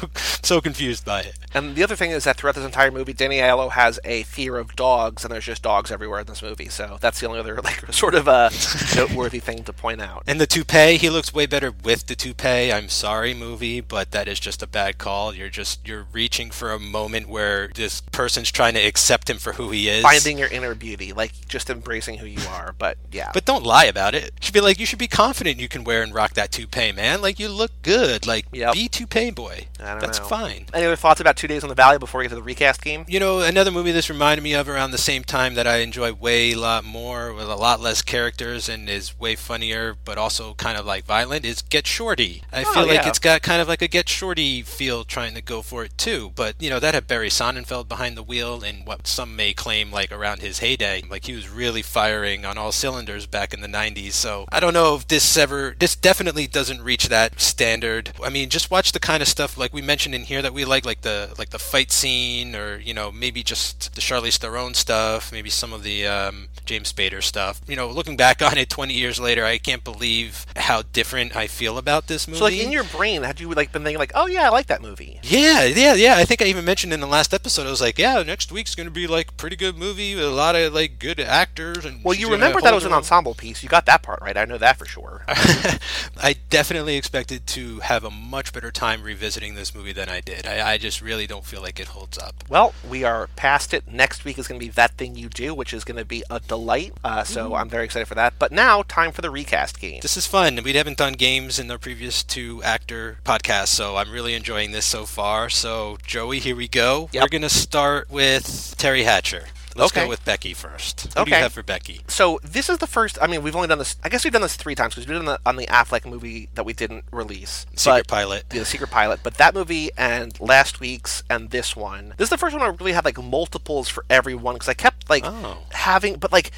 so 0.47 0.61
confused 0.61 1.05
by 1.05 1.21
it. 1.21 1.35
And 1.55 1.75
the 1.75 1.83
other 1.83 1.97
thing 1.97 2.11
is 2.11 2.25
that 2.25 2.37
throughout 2.37 2.55
this 2.55 2.65
entire 2.65 2.91
movie, 2.91 3.13
Danny 3.13 3.39
Aiello 3.39 3.71
has 3.73 3.99
a 4.05 4.23
fear 4.25 4.57
of 4.57 4.77
dogs, 4.77 5.25
and 5.25 5.33
there's 5.33 5.45
just 5.45 5.63
dogs 5.63 5.91
everywhere 5.91 6.21
in 6.21 6.27
this 6.27 6.43
movie. 6.43 6.69
So 6.69 6.99
that's 7.01 7.21
the 7.21 7.27
only 7.27 7.41
other 7.41 7.57
like 7.65 7.93
sort 7.93 8.15
of 8.15 8.29
uh, 8.29 8.51
noteworthy 8.97 9.41
thing 9.41 9.65
to 9.65 9.73
point 9.73 10.01
out. 10.01 10.23
And 10.27 10.41
the 10.41 10.47
toupee, 10.47 10.97
he 10.97 11.11
looks 11.11 11.33
way 11.35 11.47
better 11.47 11.73
with 11.85 12.07
the 12.07 12.15
toupee. 12.15 12.73
I'm 12.73 12.89
sorry, 12.89 13.35
movie, 13.35 13.81
but 13.81 14.11
that 14.13 14.29
is 14.29 14.39
just 14.41 14.63
a 14.63 14.67
bad 14.67 14.99
call. 14.99 15.35
You're 15.35 15.49
just 15.49 15.87
you're 15.87 16.07
reaching 16.13 16.51
for 16.51 16.73
a 16.73 16.79
moment 16.79 17.29
where 17.29 17.69
this 17.69 18.01
person's 18.13 18.51
trying 18.51 18.75
to 18.75 18.81
accept 18.81 19.29
him 19.31 19.39
for 19.39 19.55
who 19.55 19.71
he 19.71 19.89
is. 19.89 20.03
Finding 20.03 20.39
your 20.39 20.49
inner 20.49 20.75
beauty, 20.75 21.13
like 21.13 21.33
just 21.49 21.71
embracing 21.71 22.19
who 22.19 22.27
you 22.27 22.47
are. 22.49 22.75
But 22.79 22.99
yeah, 23.11 23.31
But 23.35 23.45
don't 23.45 23.65
lie 23.65 23.85
about 23.87 24.15
it. 24.15 24.25
You 24.25 24.31
should 24.41 24.55
be 24.55 24.61
like, 24.61 24.79
you 24.79 24.87
should 24.87 24.99
be 24.99 25.09
confident 25.09 25.59
you 25.61 25.69
can 25.69 25.85
wear 25.85 26.03
and 26.03 26.15
rock 26.15 26.35
that 26.35 26.53
toupee, 26.53 26.93
man. 26.93 27.23
Like 27.23 27.39
you 27.39 27.49
look 27.49 27.71
good. 27.83 28.27
Like 28.27 28.47
Yep. 28.53 28.75
be 28.75 28.89
toupee 28.89 29.31
boy. 29.31 29.67
I 29.81 29.93
don't 29.93 30.01
That's 30.01 30.19
know. 30.21 30.27
fine. 30.27 30.36
Any 30.45 30.85
other 30.87 30.97
thoughts 30.97 31.21
about 31.21 31.37
Two 31.37 31.47
Days 31.49 31.63
on 31.63 31.69
the 31.69 31.75
Valley 31.75 31.99
before 31.99 32.19
we 32.19 32.25
get 32.25 32.29
to 32.31 32.35
the 32.35 32.43
recast 32.43 32.83
game? 32.83 33.05
You 33.09 33.19
know, 33.19 33.41
another 33.41 33.71
movie 33.71 33.93
this 33.93 34.11
reminded 34.11 34.43
me 34.43 34.55
of 34.55 34.69
around 34.69 34.91
the 34.91 34.99
same 34.99 35.25
time 35.25 35.55
that 35.55 35.67
I 35.67 35.79
enjoy 35.79 36.13
way 36.13 36.53
a 36.53 36.57
lot 36.57 36.85
more 36.85 37.33
with 37.33 37.49
a 37.49 37.57
lot 37.57 37.81
less 37.81 38.03
characters 38.03 38.69
and 38.69 38.89
is 38.89 39.19
way 39.19 39.35
funnier, 39.37 39.97
but 40.05 40.19
also 40.19 40.55
kind 40.55 40.77
of 40.77 40.85
like 40.85 41.05
violent 41.05 41.45
is 41.47 41.63
Get 41.63 41.87
Shorty. 41.87 42.43
I 42.53 42.65
Oh, 42.65 42.73
feel 42.73 42.87
like 42.87 43.07
it's 43.07 43.19
got 43.19 43.41
kind 43.43 43.63
of 43.63 43.69
like 43.69 43.81
a 43.81 43.89
Get 43.89 44.09
Shorty 44.09 44.63
feel 44.63 45.05
trying 45.05 45.35
to 45.35 45.43
go 45.43 45.63
for 45.63 45.85
it 45.85 45.97
too. 45.97 46.33
But 46.35 46.61
you 46.61 46.69
know, 46.69 46.81
that 46.81 46.93
had 46.95 47.07
Barry 47.07 47.29
Sonnenfeld 47.31 47.89
behind 47.89 48.17
the 48.17 48.23
wheel 48.23 48.63
in 48.63 48.85
what 48.85 49.07
some 49.07 49.37
may 49.37 49.55
claim 49.55 49.91
like 49.91 50.13
around 50.13 50.41
his 50.43 50.59
heyday. 50.59 51.03
Like 51.09 51.25
he 51.25 51.35
was 51.35 51.49
really 51.49 51.83
firing 51.83 52.45
on 52.45 52.59
all 52.59 52.73
cylinders 52.73 53.27
back 53.27 53.55
in 53.55 53.63
the 53.63 53.69
90s. 53.69 54.13
So 54.13 54.45
I 54.53 54.61
don't 54.61 54.75
know 54.75 54.97
if 54.97 55.09
this 55.09 55.37
ever, 55.37 55.75
this 55.79 55.97
definitely 55.97 56.47
doesn't 56.47 56.83
reach 56.83 57.09
that 57.09 57.41
standard. 57.41 58.13
I 58.23 58.29
mean, 58.29 58.51
just 58.51 58.71
watch 58.71 58.93
the 58.93 59.01
kind 59.01 59.23
of 59.23 59.29
stuff 59.29 59.57
like 59.57 59.73
we 59.73 59.81
mentioned 59.83 60.15
in 60.15 60.26
here 60.27 60.43
that 60.43 60.53
we 60.53 60.65
like, 60.65 60.85
like 60.85 61.03
the 61.03 61.33
like 61.39 61.51
the 61.51 61.59
fight 61.59 61.93
scene, 61.93 62.57
or 62.57 62.79
you 62.79 62.93
know 62.93 63.13
maybe 63.13 63.43
just 63.43 63.95
the 63.95 64.01
Charlize 64.01 64.37
Theron 64.39 64.75
stuff, 64.75 65.31
maybe 65.31 65.51
some 65.51 65.73
of 65.73 65.85
the 65.85 66.07
um, 66.07 66.49
James 66.65 66.93
Spader 66.93 67.23
stuff. 67.23 67.61
You 67.69 67.77
know, 67.77 67.89
looking 67.89 68.17
back 68.17 68.43
on 68.51 68.59
it 68.59 68.69
20 68.69 68.93
years 68.93 69.21
later, 69.21 69.45
I 69.45 69.59
can't 69.59 69.85
believe 69.85 70.45
how 70.57 70.83
different 70.93 71.37
I 71.37 71.47
feel 71.47 71.79
about 71.79 72.09
this 72.09 72.27
movie. 72.27 72.39
So 72.39 72.45
like 72.45 72.55
in 72.59 72.73
your 72.73 72.85
brain, 72.85 73.23
had 73.23 73.39
you 73.39 73.51
like 73.53 73.71
been 73.71 73.85
thinking 73.85 74.01
like, 74.01 74.13
oh 74.15 74.27
yeah, 74.27 74.47
I 74.47 74.49
like 74.49 74.67
that 74.67 74.83
movie? 74.83 75.21
Yeah, 75.23 75.65
yeah, 75.65 75.95
yeah. 75.95 76.17
I 76.17 76.25
think 76.25 76.43
I 76.43 76.47
even 76.47 76.65
mentioned 76.65 76.93
in 76.93 77.01
the 77.01 77.07
last 77.07 77.33
episode. 77.33 77.67
I 77.67 77.71
was 77.71 77.81
like, 77.81 77.99
"Yeah, 77.99 78.23
next 78.23 78.51
week's 78.51 78.75
going 78.75 78.89
to 78.89 78.93
be 78.93 79.07
like 79.07 79.37
pretty 79.37 79.57
good 79.57 79.79
movie 79.79 80.15
with 80.17 80.25
a 80.25 80.31
lot 80.31 80.57
of 80.57 80.75
like 80.75 80.99
good 80.99 81.21
actors." 81.21 81.85
And 81.85 82.03
Well, 82.03 82.15
you 82.15 82.29
remember 82.31 82.61
that 82.61 82.73
it 82.73 82.75
was 82.75 82.85
an 82.85 82.93
ensemble 82.93 83.35
piece. 83.35 83.63
You 83.63 83.69
got 83.69 83.87
that 83.87 84.03
part 84.03 84.21
right. 84.21 84.37
I 84.37 84.45
know 84.45 84.59
that 84.59 84.77
for 84.77 84.87
sure. 84.87 85.23
I 85.29 86.37
definitely 86.51 86.97
expected 86.97 87.47
to 87.49 87.81
have 87.81 88.03
a 88.03 88.11
much 88.11 88.53
better 88.53 88.73
time 88.73 89.03
revisiting 89.03 89.55
this 89.55 89.75
movie 89.75 89.93
than 89.93 90.09
I 90.09 90.16
did. 90.21 90.47
I, 90.47 90.73
I 90.73 90.79
just 90.79 91.01
really 91.01 91.27
don't 91.27 91.45
feel 91.45 91.63
like 91.63 91.81
it 91.81 91.89
holds 91.89 92.19
up. 92.19 92.45
Well, 92.49 92.75
we 92.89 93.05
are 93.05 93.29
past 93.37 93.75
it. 93.75 93.87
Next 93.91 94.25
week 94.25 94.39
is 94.39 94.49
going 94.49 94.61
to 94.61 94.67
be 94.67 94.71
That 94.71 94.93
Thing 94.93 95.17
You 95.17 95.29
Do, 95.29 95.55
which 95.55 95.73
is 95.73 95.85
going 95.85 95.97
to 95.97 96.05
be 96.05 96.23
a 96.31 96.41
delight. 96.41 96.93
Uh, 97.05 97.25
so 97.25 97.55
I'm 97.55 97.69
very 97.69 97.85
excited 97.85 98.07
for 98.07 98.15
that. 98.15 98.35
But 98.39 98.53
now, 98.53 98.83
time 98.83 99.13
for 99.13 99.23
the 99.23 99.31
recast 99.31 99.81
game. 99.81 100.01
This 100.01 100.17
is 100.17 100.27
fun. 100.27 100.61
We 100.63 100.73
haven't 100.73 100.99
done 100.99 101.15
games 101.15 101.59
in 101.59 101.69
the 101.69 101.79
previous 101.79 102.23
two 102.23 102.63
actor 102.63 103.19
podcasts, 103.25 103.69
so 103.69 103.97
I'm 103.97 104.11
really 104.11 104.35
enjoying 104.35 104.73
this 104.73 104.87
so 104.87 105.07
far. 105.07 105.49
So, 105.49 105.99
Joey, 106.05 106.39
here 106.39 106.57
we 106.57 106.69
go. 106.69 107.09
Yep. 107.13 107.23
We're 107.23 107.29
going 107.29 107.43
to 107.43 107.49
start 107.49 108.11
with 108.11 108.45
Teri 108.79 109.05
Hatcher. 109.05 109.45
Let's 109.77 109.93
Okay. 109.93 110.05
go 110.05 110.09
with 110.09 110.25
Becky 110.25 110.55
first. 110.55 111.13
Who 111.17 111.25
do 111.25 111.31
you 111.31 111.37
have 111.37 111.53
for 111.53 111.63
Becky? 111.63 112.01
So 112.09 112.41
this 112.43 112.69
is 112.69 112.79
the 112.79 112.87
first. 112.87 113.19
I 113.21 113.27
mean, 113.27 113.43
we've 113.43 113.55
only 113.55 113.69
done 113.69 113.79
this. 113.79 113.97
I 114.03 114.09
guess 114.09 114.25
we've 114.25 114.33
done 114.33 114.43
this 114.43 114.57
three 114.57 114.75
times 114.75 114.95
because 114.95 115.07
we 115.07 115.15
did 115.15 115.23
it 115.23 115.27
on 115.29 115.35
the, 115.35 115.41
on 115.47 115.57
the 115.57 115.67
Affleck 115.67 116.07
movie 116.07 116.49
that 116.55 116.65
we 116.65 116.73
didn't 116.73 117.05
release. 117.13 117.67
Secret 117.77 118.07
But- 118.07 118.09
Pilot. 118.09 118.49
the 118.51 118.65
secret 118.65 118.91
pilot, 118.91 119.21
but 119.23 119.35
that 119.35 119.55
movie 119.55 119.91
and 119.97 120.39
last 120.41 120.81
week's 120.81 121.23
and 121.29 121.51
this 121.51 121.77
one. 121.77 122.15
This 122.17 122.27
is 122.27 122.31
the 122.31 122.39
first 122.39 122.55
one 122.57 122.63
I 122.63 122.69
really 122.69 122.93
had 122.93 123.05
like 123.05 123.23
multiples 123.23 123.89
for 123.89 124.05
everyone 124.09 124.55
because 124.55 124.69
I 124.69 124.75
kept 124.75 125.09
like 125.11 125.25
Oh. 125.27 125.59
having, 125.73 126.17
but 126.17 126.33
like 126.33 126.51